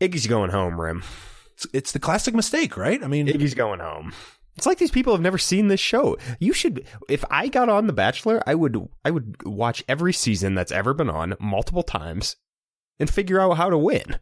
Iggy's 0.00 0.26
going 0.26 0.50
home, 0.50 0.80
Rim. 0.80 1.04
It's, 1.54 1.66
it's 1.72 1.92
the 1.92 2.00
classic 2.00 2.34
mistake, 2.34 2.76
right? 2.76 3.02
I 3.02 3.06
mean, 3.06 3.28
Iggy's 3.28 3.54
going 3.54 3.80
home. 3.80 4.12
It's 4.56 4.66
like 4.66 4.78
these 4.78 4.90
people 4.90 5.12
have 5.12 5.22
never 5.22 5.38
seen 5.38 5.68
this 5.68 5.80
show. 5.80 6.16
You 6.40 6.52
should 6.52 6.86
if 7.08 7.24
I 7.30 7.48
got 7.48 7.68
on 7.68 7.86
The 7.86 7.92
Bachelor, 7.92 8.42
I 8.46 8.54
would 8.54 8.88
I 9.04 9.10
would 9.10 9.44
watch 9.44 9.84
every 9.86 10.12
season 10.12 10.54
that's 10.54 10.72
ever 10.72 10.94
been 10.94 11.10
on 11.10 11.34
multiple 11.38 11.82
times 11.82 12.36
and 12.98 13.10
figure 13.10 13.38
out 13.38 13.58
how 13.58 13.68
to 13.68 13.76
win. 13.78 14.18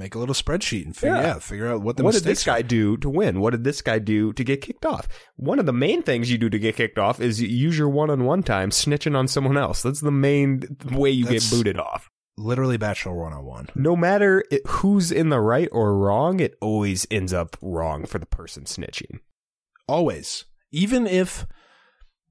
Make 0.00 0.14
a 0.16 0.18
little 0.18 0.34
spreadsheet 0.34 0.84
and 0.86 0.96
figure, 0.96 1.14
Yeah. 1.14 1.22
yeah. 1.22 1.38
figure 1.38 1.68
out 1.68 1.82
what 1.82 1.96
the 1.96 2.02
what 2.02 2.14
did 2.14 2.24
this 2.24 2.42
guy 2.42 2.58
are. 2.58 2.62
do 2.62 2.96
to 2.96 3.08
win? 3.08 3.38
What 3.38 3.50
did 3.50 3.62
this 3.64 3.82
guy 3.82 3.98
do 4.00 4.32
to 4.32 4.42
get 4.42 4.62
kicked 4.62 4.84
off? 4.86 5.06
One 5.36 5.58
of 5.60 5.66
the 5.66 5.72
main 5.72 6.02
things 6.02 6.30
you 6.30 6.38
do 6.38 6.48
to 6.50 6.58
get 6.58 6.74
kicked 6.74 6.98
off 6.98 7.20
is 7.20 7.40
you 7.40 7.46
use 7.48 7.78
your 7.78 7.88
one-on-one 7.90 8.42
time 8.42 8.70
snitching 8.70 9.14
on 9.16 9.28
someone 9.28 9.56
else. 9.58 9.82
That's 9.82 10.00
the 10.00 10.10
main 10.10 10.76
way 10.90 11.10
you 11.10 11.24
That's- 11.26 11.48
get 11.50 11.56
booted 11.56 11.78
off. 11.78 12.08
Literally 12.38 12.78
Bachelor 12.78 13.14
one 13.14 13.34
on 13.34 13.44
one. 13.44 13.68
No 13.74 13.94
matter 13.94 14.42
it, 14.50 14.66
who's 14.66 15.12
in 15.12 15.28
the 15.28 15.40
right 15.40 15.68
or 15.70 15.94
wrong, 15.98 16.40
it 16.40 16.54
always 16.62 17.06
ends 17.10 17.34
up 17.34 17.54
wrong 17.60 18.06
for 18.06 18.18
the 18.18 18.24
person 18.26 18.64
snitching. 18.64 19.18
Always. 19.86 20.46
Even 20.72 21.06
if 21.06 21.46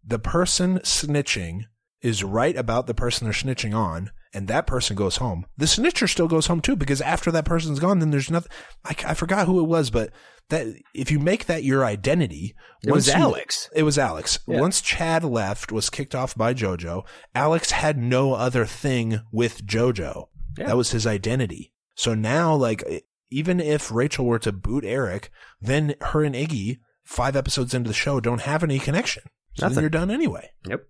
the 0.03 0.17
person 0.17 0.79
snitching 0.79 1.65
is 2.01 2.23
right 2.23 2.55
about 2.55 2.87
the 2.87 2.95
person 2.95 3.25
they're 3.25 3.33
snitching 3.33 3.75
on, 3.75 4.09
and 4.33 4.47
that 4.47 4.67
person 4.67 4.95
goes 4.95 5.17
home, 5.17 5.45
the 5.57 5.65
snitcher 5.65 6.07
still 6.09 6.27
goes 6.27 6.47
home 6.47 6.61
too 6.61 6.75
because 6.75 7.01
after 7.01 7.31
that 7.31 7.45
person's 7.45 7.79
gone, 7.79 7.99
then 7.99 8.11
there's 8.11 8.29
nothing. 8.31 8.51
I, 8.85 8.95
I 9.07 9.13
forgot 9.13 9.47
who 9.47 9.59
it 9.59 9.67
was, 9.67 9.89
but 9.89 10.11
that 10.49 10.67
if 10.95 11.11
you 11.11 11.19
make 11.19 11.45
that 11.45 11.63
your 11.63 11.85
identity, 11.85 12.55
It 12.83 12.91
was 12.91 13.07
once 13.07 13.17
you- 13.17 13.23
Alex. 13.23 13.69
it 13.75 13.83
was 13.83 13.97
Alex. 13.99 14.39
Yeah. 14.47 14.59
Once 14.59 14.81
Chad 14.81 15.23
left, 15.23 15.71
was 15.71 15.89
kicked 15.89 16.15
off 16.15 16.35
by 16.35 16.53
JoJo. 16.53 17.05
Alex 17.35 17.71
had 17.71 17.97
no 17.97 18.33
other 18.33 18.65
thing 18.65 19.21
with 19.31 19.65
JoJo. 19.65 20.27
Yeah. 20.57 20.67
That 20.67 20.77
was 20.77 20.91
his 20.91 21.05
identity. 21.05 21.73
So 21.95 22.13
now, 22.15 22.55
like, 22.55 22.83
even 23.29 23.59
if 23.59 23.91
Rachel 23.91 24.25
were 24.25 24.39
to 24.39 24.51
boot 24.51 24.83
Eric, 24.85 25.29
then 25.61 25.93
her 26.01 26.23
and 26.23 26.33
Iggy, 26.33 26.79
five 27.03 27.35
episodes 27.35 27.73
into 27.75 27.87
the 27.89 27.93
show, 27.93 28.19
don't 28.19 28.41
have 28.41 28.63
any 28.63 28.79
connection. 28.79 29.23
So 29.53 29.65
then 29.65 29.69
Nothing. 29.71 29.81
you're 29.83 29.89
done 29.91 30.09
anyway. 30.11 30.49
Yep. 30.67 30.85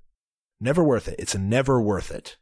Never 0.61 0.83
worth 0.83 1.07
it. 1.09 1.15
It's 1.19 1.35
never 1.35 1.81
worth 1.81 2.11
it. 2.11 2.37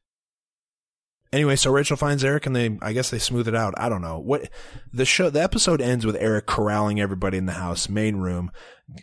Anyway, 1.33 1.55
so 1.57 1.71
Rachel 1.71 1.97
finds 1.97 2.23
Eric 2.23 2.45
and 2.45 2.55
they, 2.55 2.77
I 2.81 2.93
guess 2.93 3.09
they 3.09 3.19
smooth 3.19 3.47
it 3.47 3.55
out. 3.55 3.73
I 3.77 3.89
don't 3.89 4.01
know 4.01 4.17
what 4.19 4.49
the 4.93 5.03
show, 5.05 5.29
the 5.29 5.41
episode 5.43 5.81
ends 5.81 6.05
with 6.05 6.15
Eric 6.15 6.45
corralling 6.45 6.99
everybody 7.01 7.37
in 7.37 7.45
the 7.47 7.53
house, 7.53 7.89
main 7.89 8.15
room, 8.17 8.51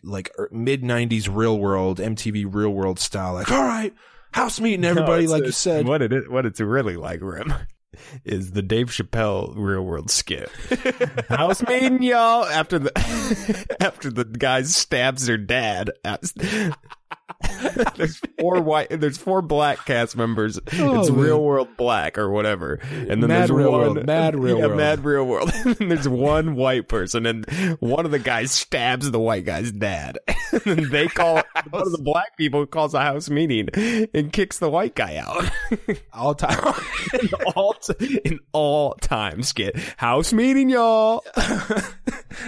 like 0.02 0.30
er, 0.38 0.48
mid 0.50 0.82
nineties 0.82 1.28
real 1.28 1.58
world, 1.58 1.98
MTV 1.98 2.46
real 2.52 2.70
world 2.70 2.98
style. 2.98 3.34
Like, 3.34 3.50
all 3.52 3.62
right, 3.64 3.92
house 4.32 4.58
meeting 4.58 4.84
everybody, 4.84 5.26
No, 5.26 5.32
like 5.32 5.40
it's- 5.40 5.48
you 5.48 5.52
said. 5.52 5.86
What 5.86 6.00
it 6.00 6.12
is, 6.12 6.28
what 6.28 6.46
it's 6.46 6.60
really 6.60 6.96
like, 6.96 7.20
Rim, 7.20 7.52
is 8.24 8.52
the 8.52 8.62
Dave 8.62 8.88
Chappelle 8.88 9.52
real 9.56 9.82
world 9.82 10.10
skit. 10.10 10.48
House 11.28 11.62
meeting, 11.68 12.02
y'all. 12.02 12.44
After 12.44 12.78
the 12.78 13.76
after 13.80 14.10
the 14.10 14.24
guy 14.24 14.62
stabs 14.62 15.26
their 15.26 15.36
dad. 15.38 15.90
There's 17.96 18.20
four 18.38 18.60
white. 18.60 18.88
There's 18.90 19.18
four 19.18 19.42
black 19.42 19.84
cast 19.86 20.16
members. 20.16 20.58
Oh, 20.78 21.00
it's 21.00 21.10
man. 21.10 21.18
real 21.20 21.42
world 21.42 21.68
black 21.76 22.18
or 22.18 22.30
whatever. 22.30 22.74
And 22.90 23.22
then 23.22 23.28
Mad 23.28 23.40
there's 23.40 23.50
Real 23.52 23.72
one 23.72 23.80
World, 23.80 24.06
Mad 24.06 24.36
Real 24.38 24.58
yeah, 24.58 24.66
World. 24.66 24.76
mad 24.76 25.04
real 25.04 25.24
world. 25.24 25.52
and 25.64 25.90
there's 25.90 26.08
one 26.08 26.54
white 26.54 26.88
person, 26.88 27.26
and 27.26 27.46
one 27.80 28.04
of 28.04 28.10
the 28.10 28.18
guys 28.18 28.50
stabs 28.52 29.10
the 29.10 29.20
white 29.20 29.44
guy's 29.44 29.72
dad. 29.72 30.18
and 30.52 30.60
then 30.62 30.90
they 30.90 31.06
call 31.06 31.36
one 31.70 31.82
of 31.82 31.92
the 31.92 32.02
black 32.02 32.36
people 32.36 32.66
calls 32.66 32.94
a 32.94 33.00
house 33.00 33.28
meeting 33.30 33.68
and 34.14 34.32
kicks 34.32 34.58
the 34.58 34.70
white 34.70 34.94
guy 34.94 35.16
out. 35.16 35.50
all 36.12 36.34
time. 36.34 36.74
in 37.20 37.28
all 37.54 37.74
t- 37.74 38.20
in 38.24 38.38
all 38.52 38.94
time 39.00 39.42
skit 39.42 39.76
house 39.96 40.32
meeting, 40.32 40.68
y'all. 40.68 41.24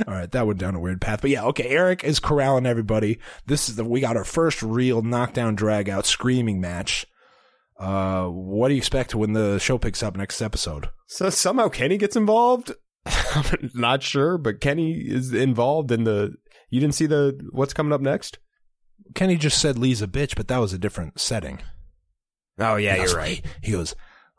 All 0.07 0.15
right, 0.15 0.31
that 0.31 0.47
went 0.47 0.59
down 0.59 0.75
a 0.75 0.81
weird 0.81 1.01
path, 1.01 1.21
but 1.21 1.31
yeah, 1.31 1.45
okay. 1.45 1.69
Eric 1.69 2.05
is 2.05 2.19
corralling 2.21 2.67
everybody. 2.67 3.19
This 3.47 3.69
is 3.69 3.77
the 3.77 3.85
we 3.85 4.01
got 4.01 4.17
our 4.17 4.25
first 4.25 4.63
real 4.63 5.03
knockdown 5.03 5.55
drag 5.55 5.89
out 5.89 6.07
screaming 6.07 6.61
match. 6.61 7.07
Uh, 7.79 8.27
what 8.27 8.69
do 8.69 8.75
you 8.75 8.79
expect 8.79 9.15
when 9.15 9.33
the 9.33 9.59
show 9.59 9.79
picks 9.79 10.03
up 10.03 10.17
next 10.17 10.41
episode? 10.41 10.89
So 11.09 11.31
somehow 11.31 11.69
Kenny 11.69 11.99
gets 11.99 12.17
involved. 12.17 12.73
I'm 13.07 13.71
not 13.75 14.03
sure, 14.03 14.39
but 14.39 14.61
Kenny 14.61 14.93
is 14.93 15.33
involved 15.33 15.93
in 15.93 16.05
the. 16.05 16.35
You 16.71 16.81
didn't 16.81 16.95
see 16.95 17.07
the 17.07 17.39
what's 17.53 17.75
coming 17.75 17.93
up 17.93 18.01
next? 18.01 18.39
Kenny 19.15 19.37
just 19.37 19.61
said 19.61 19.79
Lee's 19.79 20.03
a 20.03 20.09
bitch, 20.09 20.35
but 20.37 20.49
that 20.49 20.59
was 20.59 20.73
a 20.73 20.79
different 20.79 21.21
setting. 21.21 21.61
Oh 22.59 22.77
yeah, 22.77 22.97
goes, 22.97 23.11
you're 23.11 23.19
right. 23.19 23.45
He 23.63 23.73
goes, 23.73 23.95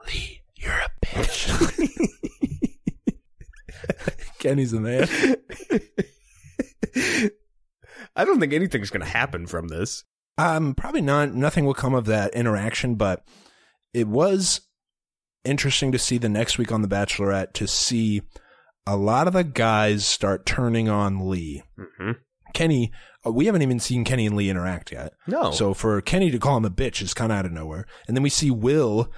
Lee, 0.08 0.42
you're 0.56 0.74
a 0.74 0.90
bitch. 1.06 1.94
Kenny's 4.48 4.74
in 4.74 4.84
there. 4.84 5.08
I 8.16 8.26
don't 8.26 8.40
think 8.40 8.54
anything's 8.54 8.90
going 8.90 9.06
to 9.06 9.12
happen 9.12 9.46
from 9.46 9.68
this. 9.68 10.06
Um, 10.38 10.74
probably 10.74 11.02
not. 11.02 11.34
Nothing 11.34 11.66
will 11.66 11.74
come 11.74 11.94
of 11.94 12.06
that 12.06 12.34
interaction, 12.34 12.96
but 12.96 13.24
it 13.94 14.08
was 14.08 14.62
interesting 15.44 15.92
to 15.92 16.00
see 16.00 16.18
the 16.18 16.30
next 16.30 16.58
week 16.58 16.72
on 16.72 16.82
The 16.82 16.88
Bachelorette 16.88 17.54
to 17.54 17.68
see 17.68 18.22
a 18.86 18.96
lot 18.96 19.28
of 19.28 19.34
the 19.34 19.44
guys 19.44 20.06
start 20.06 20.46
turning 20.46 20.88
on 20.88 21.30
Lee. 21.30 21.64
Mm-hmm. 21.78 22.12
Kenny, 22.54 22.92
uh, 23.26 23.32
we 23.32 23.48
haven't 23.48 23.64
even 23.64 23.80
seen 23.80 24.06
Kenny 24.06 24.26
and 24.26 24.36
Lee 24.38 24.50
interact 24.50 24.92
yet. 24.92 25.14
No. 25.28 25.52
So 25.52 25.74
for 25.74 26.00
Kenny 26.02 26.32
to 26.32 26.40
call 26.40 26.58
him 26.58 26.66
a 26.66 26.70
bitch 26.70 27.02
is 27.02 27.14
kind 27.14 27.32
of 27.32 27.38
out 27.40 27.46
of 27.46 27.52
nowhere. 27.52 27.86
And 28.08 28.16
then 28.16 28.24
we 28.24 28.30
see 28.30 28.50
Will 28.50 29.12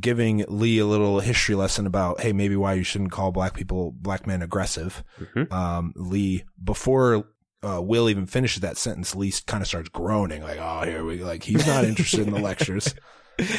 giving 0.00 0.44
Lee 0.48 0.78
a 0.78 0.86
little 0.86 1.20
history 1.20 1.54
lesson 1.54 1.86
about, 1.86 2.20
hey, 2.20 2.32
maybe 2.32 2.56
why 2.56 2.74
you 2.74 2.82
shouldn't 2.82 3.12
call 3.12 3.32
black 3.32 3.54
people, 3.54 3.92
black 3.92 4.26
men 4.26 4.42
aggressive. 4.42 5.04
Mhm. 5.18 5.52
Um, 5.52 5.92
Lee, 5.96 6.44
before 6.62 7.28
uh, 7.62 7.80
Will 7.82 8.08
even 8.10 8.26
finishes 8.26 8.60
that 8.62 8.76
sentence, 8.76 9.14
Lee 9.14 9.32
kind 9.46 9.62
of 9.62 9.68
starts 9.68 9.88
groaning, 9.88 10.42
like, 10.42 10.58
oh, 10.60 10.82
here 10.84 11.04
we 11.04 11.22
like, 11.22 11.42
he's 11.42 11.66
not 11.66 11.84
interested 11.84 12.26
in 12.26 12.32
the 12.32 12.40
lectures. 12.40 12.94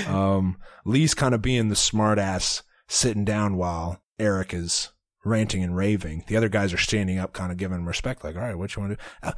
Um, 0.07 0.57
Lee's 0.85 1.13
kind 1.13 1.33
of 1.35 1.41
being 1.41 1.69
the 1.69 1.75
smart 1.75 2.19
ass 2.19 2.63
sitting 2.87 3.25
down 3.25 3.57
while 3.57 4.01
Eric 4.19 4.53
is 4.53 4.91
ranting 5.25 5.63
and 5.63 5.75
raving. 5.75 6.23
The 6.27 6.37
other 6.37 6.49
guys 6.49 6.73
are 6.73 6.77
standing 6.77 7.19
up, 7.19 7.33
kind 7.33 7.51
of 7.51 7.57
giving 7.57 7.77
him 7.77 7.87
respect, 7.87 8.23
like, 8.23 8.35
all 8.35 8.41
right, 8.41 8.57
what 8.57 8.75
you 8.75 8.81
want 8.81 8.93
to 8.93 8.95
do? 8.97 9.01
Uh, 9.23 9.31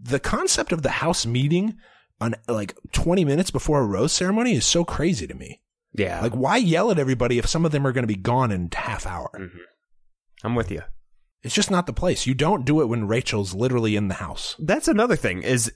the 0.00 0.20
concept 0.20 0.72
of 0.72 0.82
the 0.82 0.90
house 0.90 1.26
meeting 1.26 1.76
on 2.20 2.34
like 2.48 2.74
20 2.92 3.24
minutes 3.24 3.50
before 3.50 3.80
a 3.80 3.86
rose 3.86 4.12
ceremony 4.12 4.54
is 4.54 4.64
so 4.64 4.84
crazy 4.84 5.26
to 5.26 5.34
me. 5.34 5.60
Yeah, 5.96 6.20
Like, 6.20 6.32
why 6.34 6.56
yell 6.56 6.90
at 6.90 6.98
everybody 6.98 7.38
if 7.38 7.46
some 7.46 7.64
of 7.64 7.70
them 7.72 7.86
are 7.86 7.92
going 7.92 8.02
to 8.02 8.08
be 8.12 8.16
gone 8.16 8.50
in 8.50 8.68
half 8.74 9.06
hour? 9.06 9.30
Mm-hmm. 9.38 9.58
I'm 10.42 10.54
with 10.54 10.70
you. 10.70 10.82
It's 11.42 11.54
just 11.54 11.70
not 11.70 11.86
the 11.86 11.92
place. 11.92 12.26
You 12.26 12.34
don't 12.34 12.64
do 12.64 12.80
it 12.80 12.86
when 12.86 13.06
Rachel's 13.06 13.54
literally 13.54 13.96
in 13.96 14.08
the 14.08 14.14
house. 14.14 14.56
That's 14.58 14.88
another 14.88 15.14
thing 15.16 15.42
is 15.42 15.70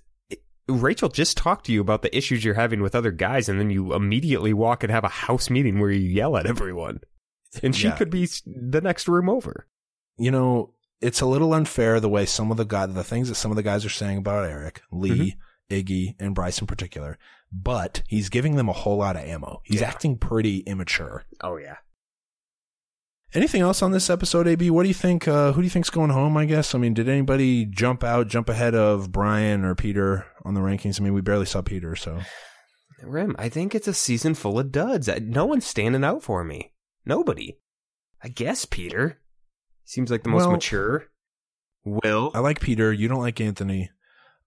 Rachel 0.69 1.09
just 1.09 1.37
talked 1.37 1.67
to 1.67 1.73
you 1.73 1.81
about 1.81 2.03
the 2.03 2.15
issues 2.17 2.45
you're 2.45 2.55
having 2.55 2.83
with 2.83 2.95
other 2.95 3.11
guys, 3.13 3.49
and 3.49 3.59
then 3.61 3.71
you 3.71 3.95
immediately 3.95 4.53
walk 4.53 4.83
and 4.83 4.91
have 4.93 5.05
a 5.05 5.09
house 5.09 5.49
meeting 5.51 5.79
where 5.79 5.91
you 5.91 6.01
yell 6.09 6.37
at 6.37 6.47
everyone, 6.47 7.01
and 7.63 7.75
she 7.75 7.87
Yeah. 7.89 7.97
could 7.97 8.11
be 8.11 8.29
the 8.45 8.81
next 8.83 9.09
room 9.09 9.29
over. 9.31 9.67
You 10.19 10.31
know, 10.31 10.75
it's 11.01 11.21
a 11.21 11.27
little 11.27 11.55
unfair 11.55 12.01
the 12.01 12.09
way 12.09 12.27
some 12.27 12.51
of 12.51 12.57
the 12.57 12.65
guys, 12.65 12.93
the 12.93 13.05
things 13.05 13.29
that 13.29 13.37
some 13.37 13.51
of 13.51 13.57
the 13.57 13.63
guys 13.63 13.85
are 13.85 13.91
saying 13.91 14.19
about 14.19 14.45
Eric, 14.49 14.83
Lee, 14.91 15.37
mm-hmm. 15.71 15.75
Iggy, 15.75 16.17
and 16.19 16.35
Bryce 16.35 16.61
in 16.61 16.67
particular, 16.67 17.19
but 17.53 18.03
he's 18.09 18.29
giving 18.29 18.57
them 18.57 18.69
a 18.69 18.73
whole 18.73 18.97
lot 18.99 19.17
of 19.17 19.23
ammo. 19.23 19.61
He's 19.65 19.81
Yeah. 19.81 19.89
acting 19.89 20.17
pretty 20.19 20.59
immature. 20.61 21.25
Oh 21.43 21.57
yeah. 21.57 21.77
Anything 23.35 23.61
else 23.61 23.83
on 23.83 23.91
this 23.93 24.09
episode, 24.09 24.49
AB? 24.49 24.71
What 24.71 24.85
do 24.85 24.89
you 24.89 24.95
think? 24.95 25.29
Uh, 25.29 25.53
who 25.53 25.61
do 25.61 25.65
you 25.67 25.71
think's 25.71 25.91
going 25.91 26.11
home? 26.11 26.37
I 26.39 26.47
guess. 26.47 26.75
I 26.75 26.79
mean, 26.79 26.95
did 26.95 27.09
anybody 27.11 27.67
jump 27.67 28.03
out, 28.03 28.29
jump 28.29 28.49
ahead 28.49 28.75
of 28.75 29.13
Bryan 29.13 29.65
or 29.67 29.75
Peter 29.75 30.27
on 30.47 30.55
the 30.55 30.61
rankings? 30.61 30.99
I 30.99 31.05
mean, 31.05 31.13
we 31.13 31.21
barely 31.21 31.45
saw 31.45 31.61
Peter, 31.61 31.95
so 31.95 32.21
Rim, 33.03 33.37
I 33.39 33.49
think 33.51 33.75
it's 33.75 33.87
a 33.87 33.93
season 33.95 34.35
full 34.35 34.59
of 34.59 34.73
duds. 34.73 35.09
No 35.21 35.45
one's 35.45 35.67
standing 35.67 36.05
out 36.05 36.23
for 36.23 36.43
me. 36.43 36.73
Nobody. 37.05 37.59
I 38.23 38.29
guess 38.29 38.65
Peter 38.65 39.21
seems 39.85 40.11
like 40.11 40.23
the 40.23 40.31
most 40.31 40.43
Well- 40.45 40.53
mature. 40.53 41.05
Will 41.85 42.31
I 42.35 42.41
like 42.41 42.61
Peter. 42.61 42.93
You 42.93 43.09
don't 43.09 43.21
like 43.21 43.41
Anthony. 43.41 43.91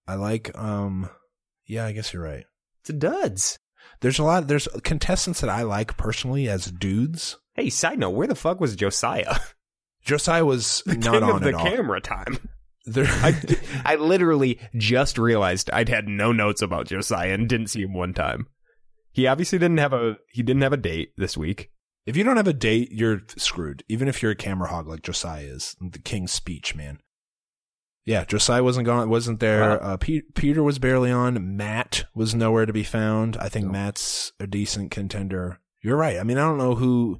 I 0.07 0.15
like. 0.15 0.55
Um, 0.57 1.09
yeah, 1.65 1.85
I 1.85 1.91
guess 1.91 2.13
you're 2.13 2.21
right. 2.23 2.45
It's 2.81 2.89
a 2.89 2.93
duds. 2.93 3.57
There's 4.01 4.19
a 4.19 4.23
lot. 4.23 4.47
There's 4.47 4.67
contestants 4.83 5.41
that 5.41 5.49
I 5.49 5.61
like 5.63 5.97
personally 5.97 6.49
as 6.49 6.65
dudes. 6.71 7.37
Hey, 7.53 7.69
side 7.69 7.99
note, 7.99 8.11
where 8.11 8.27
the 8.27 8.35
fuck 8.35 8.59
was 8.59 8.75
Josiah? 8.75 9.35
Josiah 10.03 10.45
was 10.45 10.81
The 10.85 10.95
not 10.97 11.21
on 11.23 11.35
of 11.35 11.41
the 11.41 11.49
at 11.49 11.53
all. 11.55 11.65
camera 11.65 12.01
time. 12.01 12.49
There, 12.85 13.05
I, 13.07 13.39
I 13.85 13.95
literally 13.95 14.59
just 14.75 15.19
realized 15.19 15.69
I'd 15.71 15.89
had 15.89 16.07
no 16.07 16.31
notes 16.31 16.63
about 16.63 16.87
Josiah 16.87 17.33
and 17.33 17.47
didn't 17.47 17.67
see 17.67 17.83
him 17.83 17.93
one 17.93 18.13
time. 18.13 18.47
He 19.11 19.27
obviously 19.27 19.59
didn't 19.59 19.77
have 19.77 19.93
a 19.93 20.17
he 20.31 20.41
didn't 20.41 20.63
have 20.63 20.73
a 20.73 20.77
date 20.77 21.11
this 21.17 21.37
week. 21.37 21.69
if 22.07 22.17
you 22.17 22.23
don't 22.23 22.37
have 22.37 22.47
a 22.47 22.53
date, 22.53 22.91
you're 22.91 23.21
screwed. 23.37 23.83
Even 23.87 24.07
if 24.07 24.23
you're 24.23 24.31
a 24.31 24.35
camera 24.35 24.69
hog 24.69 24.87
like 24.87 25.03
Josiah 25.03 25.43
is, 25.43 25.75
the 25.79 25.99
king's 25.99 26.31
speech, 26.31 26.73
man. 26.73 26.97
Yeah, 28.05 28.25
Josiah 28.25 28.63
wasn't 28.63 28.87
gone, 28.87 29.09
wasn't 29.09 29.39
there. 29.39 29.61
Wow. 29.61 29.75
Uh, 29.93 29.97
Pe- 29.97 30.21
Peter 30.33 30.63
was 30.63 30.79
barely 30.79 31.11
on. 31.11 31.55
Matt 31.55 32.05
was 32.15 32.33
nowhere 32.33 32.65
to 32.65 32.73
be 32.73 32.83
found. 32.83 33.37
I 33.37 33.47
think 33.47 33.67
Matt's 33.67 34.31
a 34.39 34.47
decent 34.47 34.89
contender. 34.91 35.59
You're 35.83 35.97
right. 35.97 36.17
I 36.17 36.23
mean, 36.23 36.37
I 36.37 36.41
don't 36.41 36.57
know 36.57 36.75
who. 36.75 37.19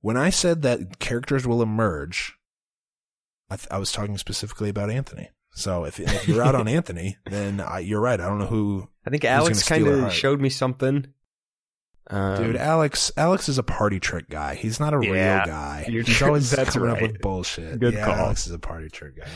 When 0.00 0.16
I 0.16 0.30
said 0.30 0.62
that 0.62 1.00
characters 1.00 1.46
will 1.46 1.62
emerge, 1.62 2.34
I, 3.50 3.56
th- 3.56 3.68
I 3.70 3.78
was 3.78 3.90
talking 3.90 4.16
specifically 4.18 4.68
about 4.68 4.90
Anthony. 4.90 5.30
So 5.50 5.84
if, 5.84 5.98
if 5.98 6.28
you're 6.28 6.42
out 6.44 6.54
on 6.54 6.68
Anthony, 6.78 7.16
then 7.26 7.60
I, 7.60 7.80
you're 7.80 8.00
right. 8.00 8.20
I 8.20 8.28
don't 8.28 8.38
know 8.38 8.46
who. 8.46 8.88
I 9.04 9.10
think 9.10 9.24
Alex 9.24 9.68
kind 9.68 9.86
of 9.88 10.12
showed 10.12 10.40
me 10.40 10.48
something. 10.50 11.06
Um, 12.10 12.42
Dude, 12.42 12.56
Alex 12.56 13.10
Alex 13.16 13.48
is 13.48 13.58
a 13.58 13.62
party 13.62 13.98
trick 14.00 14.30
guy. 14.30 14.54
He's 14.54 14.78
not 14.80 14.94
a 14.94 15.00
Yeah, 15.04 15.10
real 15.38 15.46
guy. 15.46 15.86
you're 15.88 16.04
He's 16.04 16.22
always 16.22 16.54
coming 16.54 16.90
up 16.90 17.02
with 17.02 17.20
bullshit. 17.20 17.80
Good 17.80 17.94
yeah, 17.94 18.04
call. 18.04 18.14
Alex 18.14 18.46
is 18.46 18.52
a 18.52 18.58
party 18.58 18.88
trick 18.88 19.16
guy. 19.18 19.26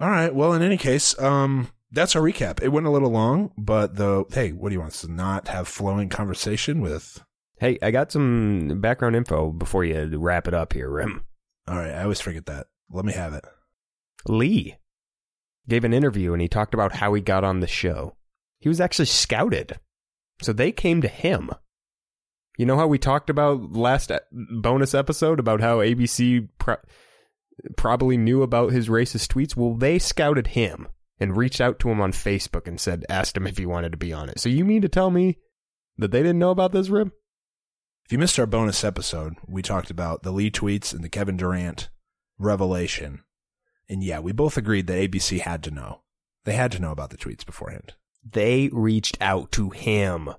All 0.00 0.10
right. 0.10 0.34
Well, 0.34 0.52
in 0.52 0.62
any 0.62 0.76
case, 0.76 1.18
um, 1.20 1.68
that's 1.90 2.16
our 2.16 2.22
recap. 2.22 2.62
It 2.62 2.68
went 2.68 2.86
a 2.86 2.90
little 2.90 3.10
long, 3.10 3.52
but 3.56 3.96
the 3.96 4.24
hey, 4.32 4.52
what 4.52 4.70
do 4.70 4.74
you 4.74 4.80
want 4.80 4.92
us 4.92 5.00
to 5.02 5.12
not 5.12 5.48
have 5.48 5.68
flowing 5.68 6.08
conversation 6.08 6.80
with? 6.80 7.22
hey, 7.64 7.78
I 7.80 7.90
got 7.90 8.12
some 8.12 8.80
background 8.80 9.16
info 9.16 9.50
before 9.50 9.84
you 9.84 10.18
wrap 10.18 10.48
it 10.48 10.54
up 10.54 10.72
here, 10.72 10.90
Rim. 10.90 11.24
All 11.66 11.76
right, 11.76 11.92
I 11.92 12.02
always 12.02 12.20
forget 12.20 12.46
that. 12.46 12.66
Let 12.90 13.04
me 13.04 13.12
have 13.14 13.32
it. 13.32 13.44
Lee 14.28 14.76
gave 15.68 15.84
an 15.84 15.94
interview 15.94 16.32
and 16.32 16.42
he 16.42 16.48
talked 16.48 16.74
about 16.74 16.96
how 16.96 17.14
he 17.14 17.22
got 17.22 17.44
on 17.44 17.60
the 17.60 17.66
show. 17.66 18.16
He 18.58 18.68
was 18.68 18.80
actually 18.80 19.06
scouted. 19.06 19.78
So 20.42 20.52
they 20.52 20.72
came 20.72 21.00
to 21.00 21.08
him. 21.08 21.50
You 22.58 22.66
know 22.66 22.76
how 22.76 22.86
we 22.86 22.98
talked 22.98 23.30
about 23.30 23.72
last 23.72 24.12
bonus 24.30 24.94
episode 24.94 25.40
about 25.40 25.60
how 25.60 25.78
ABC 25.78 26.48
pro- 26.58 26.76
probably 27.76 28.16
knew 28.16 28.42
about 28.42 28.72
his 28.72 28.88
racist 28.88 29.28
tweets? 29.28 29.56
Well, 29.56 29.74
they 29.74 29.98
scouted 29.98 30.48
him 30.48 30.88
and 31.18 31.36
reached 31.36 31.60
out 31.60 31.78
to 31.80 31.90
him 31.90 32.00
on 32.00 32.12
Facebook 32.12 32.66
and 32.66 32.80
said, 32.80 33.04
asked 33.08 33.36
him 33.36 33.46
if 33.46 33.58
he 33.58 33.66
wanted 33.66 33.92
to 33.92 33.98
be 33.98 34.12
on 34.12 34.28
it. 34.28 34.40
So 34.40 34.48
you 34.48 34.64
mean 34.64 34.82
to 34.82 34.88
tell 34.88 35.10
me 35.10 35.38
that 35.98 36.10
they 36.10 36.20
didn't 36.20 36.38
know 36.38 36.50
about 36.50 36.72
this, 36.72 36.88
Rib? 36.88 37.12
If 38.04 38.12
you 38.12 38.18
missed 38.18 38.38
our 38.38 38.46
bonus 38.46 38.84
episode, 38.84 39.34
we 39.46 39.62
talked 39.62 39.90
about 39.90 40.22
the 40.22 40.32
Lee 40.32 40.50
tweets 40.50 40.92
and 40.92 41.02
the 41.02 41.08
Kevin 41.08 41.36
Durant 41.36 41.88
revelation. 42.38 43.22
And 43.88 44.02
yeah, 44.02 44.18
we 44.18 44.32
both 44.32 44.56
agreed 44.56 44.86
that 44.88 45.10
ABC 45.10 45.40
had 45.40 45.62
to 45.64 45.70
know. 45.70 46.02
They 46.44 46.54
had 46.54 46.72
to 46.72 46.78
know 46.78 46.90
about 46.90 47.10
the 47.10 47.16
tweets 47.16 47.46
beforehand. 47.46 47.94
They 48.28 48.68
reached 48.72 49.16
out 49.20 49.52
to 49.52 49.70
him. 49.70 50.30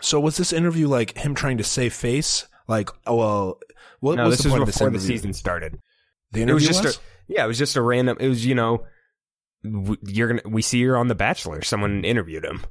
So 0.00 0.20
was 0.20 0.36
this 0.36 0.52
interview 0.52 0.88
like 0.88 1.16
him 1.16 1.34
trying 1.34 1.58
to 1.58 1.64
save 1.64 1.94
face? 1.94 2.46
Like, 2.68 2.90
oh 3.06 3.16
well, 3.16 3.60
what 4.00 4.16
no, 4.16 4.26
was 4.26 4.38
this 4.38 4.44
the 4.44 4.50
point 4.50 4.66
before 4.66 4.90
the 4.90 5.00
season 5.00 5.32
started. 5.32 5.78
The 6.34 6.42
It 6.42 6.52
was 6.52 6.66
just 6.66 6.84
was? 6.84 6.96
a 6.96 7.00
yeah, 7.28 7.44
it 7.44 7.48
was 7.48 7.58
just 7.58 7.76
a 7.76 7.82
random. 7.82 8.16
It 8.20 8.28
was 8.28 8.44
you 8.44 8.54
know, 8.54 8.86
you're 9.62 10.28
gonna 10.28 10.42
we 10.46 10.62
see 10.62 10.82
her 10.84 10.96
on 10.96 11.08
The 11.08 11.14
Bachelor. 11.14 11.62
Someone 11.62 12.04
interviewed 12.04 12.44
him. 12.44 12.64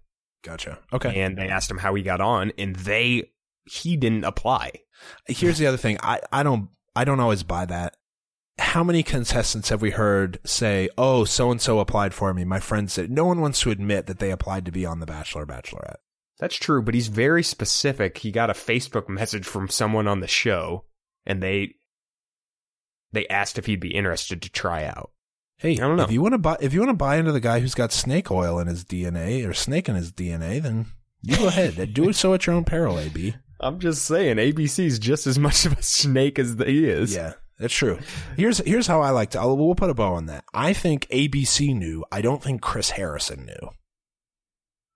Gotcha. 0.44 0.80
Okay. 0.92 1.22
and 1.22 1.38
they 1.38 1.48
asked 1.48 1.72
him 1.72 1.78
how 1.78 1.96
he 1.96 2.04
got 2.04 2.22
on, 2.22 2.52
and 2.58 2.76
they 2.76 3.32
he 3.66 3.96
didn't 3.98 4.26
apply. 4.26 4.72
Here's 5.28 5.58
the 5.58 5.68
other 5.68 5.78
thing. 5.78 5.98
I, 6.04 6.20
I 6.32 6.44
don't 6.44 6.70
I 6.96 7.04
don't 7.06 7.20
always 7.20 7.44
buy 7.44 7.66
that. 7.66 7.96
How 8.60 8.84
many 8.84 9.02
contestants 9.02 9.70
have 9.70 9.82
we 9.82 9.90
heard 9.92 10.40
say, 10.46 10.90
"Oh, 10.98 11.24
so 11.26 11.50
and 11.50 11.60
so 11.62 11.80
applied 11.80 12.14
for 12.14 12.34
me"? 12.34 12.46
My 12.46 12.60
friend 12.60 12.92
said. 12.92 13.10
No 13.10 13.26
one 13.26 13.42
wants 13.42 13.62
to 13.62 13.72
admit 13.72 14.06
that 14.06 14.20
they 14.20 14.30
applied 14.32 14.66
to 14.66 14.72
be 14.72 14.86
on 14.86 15.00
The 15.00 15.06
Bachelor, 15.08 15.46
Bachelorette. 15.46 15.96
That's 16.40 16.56
true, 16.56 16.82
but 16.84 16.94
he's 16.94 17.08
very 17.08 17.42
specific. 17.42 18.18
He 18.20 18.32
got 18.32 18.50
a 18.50 18.54
Facebook 18.54 19.10
message 19.10 19.46
from 19.46 19.70
someone 19.70 20.08
on 20.08 20.20
the 20.20 20.28
show, 20.28 20.86
and 21.26 21.42
they 21.42 21.76
they 23.14 23.28
asked 23.28 23.58
if 23.58 23.66
he'd 23.68 23.80
be 23.80 23.96
interested 23.96 24.42
to 24.42 24.52
try 24.52 24.84
out. 24.86 25.12
Hey, 25.58 25.74
I 25.74 25.88
don't 25.88 25.96
know. 25.96 26.04
if 26.04 26.12
you 26.12 26.22
want 26.22 26.34
to 26.34 26.40
buy 26.40 26.58
if 26.60 26.74
you 26.74 26.82
want 26.82 26.90
to 26.90 26.98
buy 26.98 27.16
into 27.16 27.32
the 27.32 27.40
guy 27.40 27.60
who's 27.62 27.76
got 27.76 27.92
snake 27.94 28.30
oil 28.30 28.60
in 28.60 28.68
his 28.68 28.84
DNA 28.84 29.48
or 29.48 29.54
snake 29.54 29.88
in 29.88 29.96
his 29.96 30.12
DNA, 30.12 30.62
then 30.62 30.88
you 31.22 31.38
go 31.38 31.48
ahead. 31.48 31.94
Do 31.94 32.10
it 32.10 32.16
so 32.16 32.34
at 32.34 32.46
your 32.46 32.56
own 32.56 32.66
peril, 32.66 33.00
AB. 33.00 33.36
I'm 33.62 33.80
just 33.80 34.04
saying, 34.04 34.38
ABC's 34.38 35.00
just 35.00 35.26
as 35.26 35.40
much 35.40 35.66
of 35.66 35.78
a 35.78 35.82
snake 35.82 36.38
as 36.38 36.56
he 36.66 36.86
is. 36.90 37.16
Yeah, 37.16 37.34
that's 37.58 37.74
true. 37.74 38.00
Here's 38.36 38.58
here's 38.58 38.88
how 38.88 39.02
I 39.02 39.12
like 39.12 39.30
to. 39.32 39.40
I'll, 39.40 39.56
we'll 39.56 39.76
put 39.76 39.90
a 39.90 39.94
bow 39.94 40.16
on 40.16 40.26
that. 40.26 40.44
I 40.54 40.74
think 40.74 41.08
ABC 41.08 41.74
knew. 41.74 42.04
I 42.12 42.22
don't 42.22 42.44
think 42.44 42.62
Chris 42.62 42.90
Harrison 42.90 43.46
knew. 43.46 43.70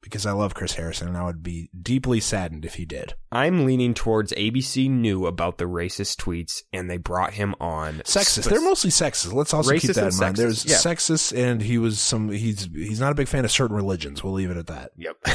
Because 0.08 0.26
I 0.26 0.32
love 0.32 0.54
Chris 0.54 0.74
Harrison, 0.76 1.10
and 1.10 1.18
I 1.18 1.26
would 1.26 1.44
be 1.44 1.70
deeply 1.80 2.20
saddened 2.22 2.64
if 2.64 2.76
he 2.76 2.86
did. 2.86 3.14
I'm 3.32 3.66
leaning 3.66 3.94
towards 3.94 4.32
ABC 4.32 4.90
knew 4.90 5.26
about 5.26 5.58
the 5.58 5.66
racist 5.66 6.16
tweets, 6.16 6.62
and 6.72 6.90
they 6.90 6.96
brought 6.98 7.34
him 7.34 7.54
on. 7.60 7.96
Sexist. 8.06 8.44
Spec- 8.44 8.46
They're 8.46 8.62
mostly 8.62 8.90
sexist. 8.90 9.34
Let's 9.34 9.54
also 9.54 9.74
keep 9.78 9.92
that 9.94 9.98
in 10.14 10.18
mind. 10.18 10.36
sexist, 10.36 10.38
There's 10.38 10.66
yeah. 10.66 10.76
sexist, 10.78 11.38
and 11.38 11.62
he 11.62 11.78
was 11.78 12.00
some. 12.00 12.30
He's 12.30 12.70
he's 12.74 13.00
not 13.02 13.12
a 13.12 13.16
big 13.16 13.28
fan 13.28 13.44
of 13.44 13.52
certain 13.52 13.76
religions. 13.76 14.24
We'll 14.24 14.34
leave 14.34 14.50
it 14.52 14.58
at 14.58 14.68
that. 14.68 14.92
Yep. 14.96 15.18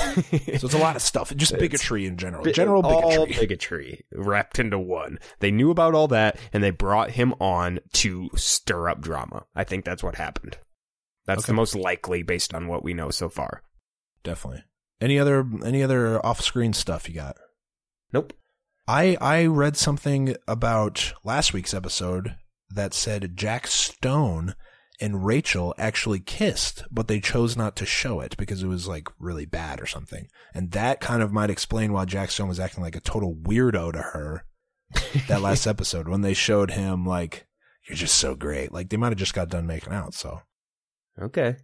So 0.62 0.66
it's 0.66 0.74
a 0.74 0.78
lot 0.78 0.96
of 0.96 1.02
stuff. 1.02 1.34
Just 1.36 1.58
bigotry 1.58 2.06
in 2.06 2.16
general. 2.16 2.44
Bi- 2.44 2.52
General 2.52 2.84
all 2.86 3.26
bigotry. 3.26 3.40
bigotry 3.40 4.04
wrapped 4.12 4.58
into 4.58 4.78
one. 4.78 5.18
They 5.40 5.50
knew 5.50 5.70
about 5.70 5.94
all 5.94 6.08
that, 6.08 6.38
and 6.52 6.62
they 6.62 6.70
brought 6.70 7.10
him 7.10 7.34
on 7.40 7.80
to 7.94 8.30
stir 8.36 8.88
up 8.88 9.00
drama. 9.00 9.44
I 9.54 9.64
think 9.64 9.84
that's 9.84 10.02
what 10.02 10.14
happened. 10.16 10.58
That's 11.26 11.44
Okay. 11.44 11.52
the 11.52 11.54
most 11.56 11.74
likely 11.74 12.22
based 12.22 12.52
on 12.54 12.66
what 12.68 12.82
we 12.84 12.94
know 12.94 13.10
so 13.10 13.28
far. 13.28 13.62
Definitely. 14.22 14.64
Any 15.00 15.18
other 15.18 15.46
any 15.64 15.82
other 15.82 16.24
off 16.24 16.40
screen 16.40 16.72
stuff 16.72 17.08
you 17.08 17.14
got? 17.14 17.36
Nope. 18.12 18.32
I 18.86 19.16
I 19.20 19.46
read 19.46 19.76
something 19.76 20.36
about 20.46 21.12
last 21.24 21.52
week's 21.52 21.74
episode 21.74 22.36
that 22.70 22.94
said 22.94 23.36
Jack 23.36 23.66
Stone 23.66 24.54
and 25.00 25.24
Rachel 25.26 25.74
actually 25.78 26.20
kissed, 26.20 26.84
but 26.90 27.08
they 27.08 27.18
chose 27.18 27.56
not 27.56 27.74
to 27.76 27.86
show 27.86 28.20
it 28.20 28.36
because 28.36 28.62
it 28.62 28.68
was 28.68 28.86
like 28.86 29.08
really 29.18 29.46
bad 29.46 29.80
or 29.80 29.86
something. 29.86 30.28
And 30.54 30.70
that 30.72 31.00
kind 31.00 31.22
of 31.22 31.32
might 31.32 31.50
explain 31.50 31.92
why 31.92 32.04
Jack 32.04 32.30
Stone 32.30 32.48
was 32.48 32.60
acting 32.60 32.82
like 32.84 32.96
a 32.96 33.00
total 33.00 33.34
weirdo 33.34 33.92
to 33.92 33.98
her 33.98 34.44
that 35.26 35.40
last 35.42 35.66
episode 35.66 36.06
when 36.06 36.20
they 36.20 36.34
showed 36.34 36.70
him 36.70 37.04
like 37.04 37.46
you're 37.88 37.96
just 37.96 38.16
so 38.16 38.36
great. 38.36 38.72
Like 38.72 38.90
they 38.90 38.96
might 38.96 39.08
have 39.08 39.18
just 39.18 39.34
got 39.34 39.48
done 39.48 39.66
making 39.66 39.92
out, 39.92 40.14
so 40.14 40.42
Okay. 41.20 41.56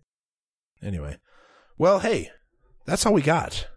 Anyway, 0.83 1.19
well, 1.77 2.01
hey, 2.01 2.31
that's 2.89 3.05
all 3.05 3.13
we 3.13 3.23
got. 3.23 3.69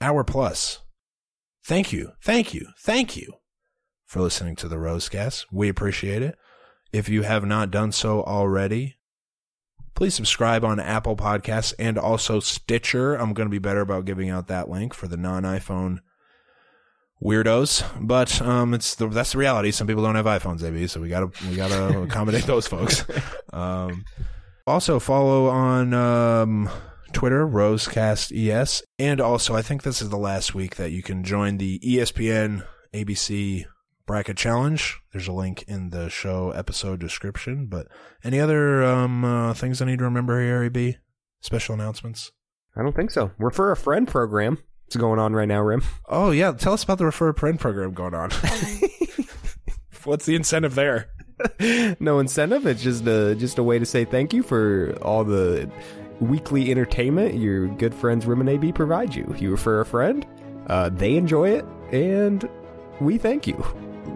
Hour 0.00 0.24
plus. 0.24 0.80
Thank 1.64 1.92
you, 1.92 2.12
thank 2.24 2.52
you, 2.52 2.66
thank 2.80 3.16
you 3.16 3.34
for 4.04 4.20
listening 4.20 4.56
to 4.56 4.68
the 4.68 4.76
Rosecast. 4.76 5.46
We 5.52 5.68
appreciate 5.68 6.22
it. 6.22 6.36
If 6.92 7.08
you 7.08 7.22
have 7.22 7.44
not 7.44 7.70
done 7.70 7.92
so 7.92 8.24
already, 8.24 8.96
please 9.94 10.14
subscribe 10.14 10.64
on 10.64 10.80
Apple 10.80 11.14
Podcasts 11.14 11.72
and 11.78 11.96
also 11.96 12.40
Stitcher. 12.40 13.14
I'm 13.14 13.32
going 13.32 13.46
to 13.46 13.50
be 13.50 13.60
better 13.60 13.80
about 13.80 14.04
giving 14.04 14.28
out 14.28 14.48
that 14.48 14.68
link 14.68 14.92
for 14.92 15.06
the 15.06 15.16
non-iPhone 15.16 16.00
weirdos, 17.22 17.84
but 18.00 18.42
um, 18.42 18.74
it's 18.74 18.96
the 18.96 19.06
that's 19.06 19.32
the 19.32 19.38
reality. 19.38 19.70
Some 19.70 19.86
people 19.86 20.02
don't 20.02 20.16
have 20.16 20.26
iPhones, 20.26 20.64
AB, 20.64 20.88
so 20.88 21.00
we 21.00 21.08
gotta 21.08 21.30
we 21.48 21.54
gotta 21.54 22.02
accommodate 22.02 22.44
those 22.44 22.66
folks. 22.66 23.04
Um, 23.52 24.04
also 24.66 24.98
follow 24.98 25.46
on 25.46 25.94
um, 25.94 26.68
Twitter, 27.12 27.46
Rosecast 27.46 28.32
ES, 28.36 28.82
and 28.98 29.20
also 29.20 29.54
I 29.54 29.62
think 29.62 29.82
this 29.82 30.02
is 30.02 30.10
the 30.10 30.16
last 30.16 30.54
week 30.54 30.76
that 30.76 30.90
you 30.90 31.02
can 31.02 31.24
join 31.24 31.58
the 31.58 31.78
ESPN 31.80 32.66
ABC 32.92 33.66
bracket 34.06 34.36
challenge. 34.36 35.00
There's 35.12 35.28
a 35.28 35.32
link 35.32 35.64
in 35.66 35.90
the 35.90 36.08
show 36.08 36.50
episode 36.50 37.00
description. 37.00 37.66
But 37.66 37.88
any 38.24 38.40
other 38.40 38.82
um, 38.82 39.24
uh, 39.24 39.54
things 39.54 39.80
I 39.80 39.86
need 39.86 39.98
to 39.98 40.04
remember 40.04 40.40
here, 40.40 40.64
AB? 40.64 40.98
Special 41.40 41.74
announcements? 41.74 42.32
I 42.76 42.82
don't 42.82 42.94
think 42.94 43.10
so. 43.10 43.32
Refer 43.38 43.72
a 43.72 43.76
friend 43.76 44.08
program. 44.08 44.58
It's 44.86 44.96
going 44.96 45.18
on 45.18 45.32
right 45.32 45.48
now, 45.48 45.62
Rim. 45.62 45.82
Oh 46.08 46.30
yeah, 46.30 46.52
tell 46.52 46.74
us 46.74 46.84
about 46.84 46.98
the 46.98 47.06
refer 47.06 47.30
a 47.30 47.34
friend 47.34 47.58
program 47.58 47.94
going 47.94 48.14
on. 48.14 48.30
What's 50.04 50.26
the 50.26 50.34
incentive 50.34 50.74
there? 50.74 51.08
no 52.00 52.18
incentive. 52.18 52.66
It's 52.66 52.82
just 52.82 53.06
a 53.06 53.34
just 53.34 53.58
a 53.58 53.62
way 53.62 53.78
to 53.78 53.86
say 53.86 54.04
thank 54.04 54.32
you 54.32 54.42
for 54.42 54.94
all 55.00 55.24
the 55.24 55.70
weekly 56.22 56.70
entertainment 56.70 57.34
your 57.34 57.66
good 57.68 57.94
friends 57.94 58.26
Rim 58.26 58.40
and 58.40 58.48
AB 58.48 58.72
provide 58.72 59.14
you. 59.14 59.34
You 59.38 59.50
refer 59.50 59.80
a 59.80 59.84
friend, 59.86 60.26
uh, 60.68 60.88
they 60.90 61.16
enjoy 61.16 61.50
it, 61.50 61.64
and 61.90 62.48
we 63.00 63.18
thank 63.18 63.46
you. 63.46 63.64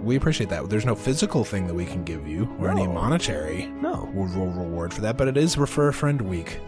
We 0.03 0.17
appreciate 0.17 0.51
that. 0.51 0.69
There's 0.69 0.85
no 0.87 0.95
physical 0.95 1.45
thing 1.45 1.67
that 1.67 1.75
we 1.75 1.85
can 1.85 2.05
give 2.05 2.27
you 2.27 2.49
or 2.61 2.71
any 2.71 2.87
monetary 2.87 3.67
No. 3.81 4.09
re- 4.13 4.27
re- 4.27 4.65
reward 4.65 4.93
for 4.95 5.01
that, 5.03 5.17
but 5.17 5.29
it 5.29 5.37
is 5.37 5.57
refer 5.59 5.89
a 5.89 5.93
friend 5.93 6.21
week 6.23 6.61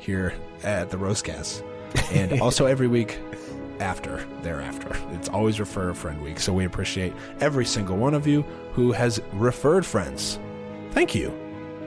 here 0.00 0.34
at 0.62 0.90
the 0.90 0.96
Rosecast, 0.96 1.62
and 2.12 2.40
also 2.40 2.66
every 2.66 2.88
week 2.88 3.18
after 3.80 4.24
thereafter. 4.42 4.96
It's 5.12 5.28
always 5.28 5.58
refer 5.60 5.90
a 5.90 5.94
friend 5.94 6.20
week, 6.22 6.38
so 6.40 6.52
we 6.52 6.64
appreciate 6.64 7.12
every 7.40 7.64
single 7.64 7.96
one 7.96 8.14
of 8.14 8.26
you 8.26 8.42
who 8.72 8.92
has 8.92 9.20
referred 9.32 9.84
friends. 9.86 10.38
Thank 10.92 11.14
you. 11.14 11.32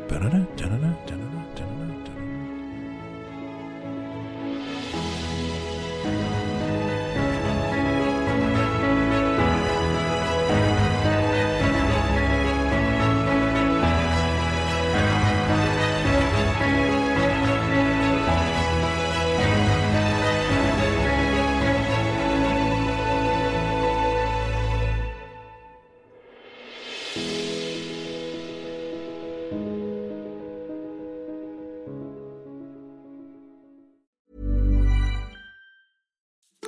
Da-da-da, 0.08 0.40
da-da-da, 0.56 0.94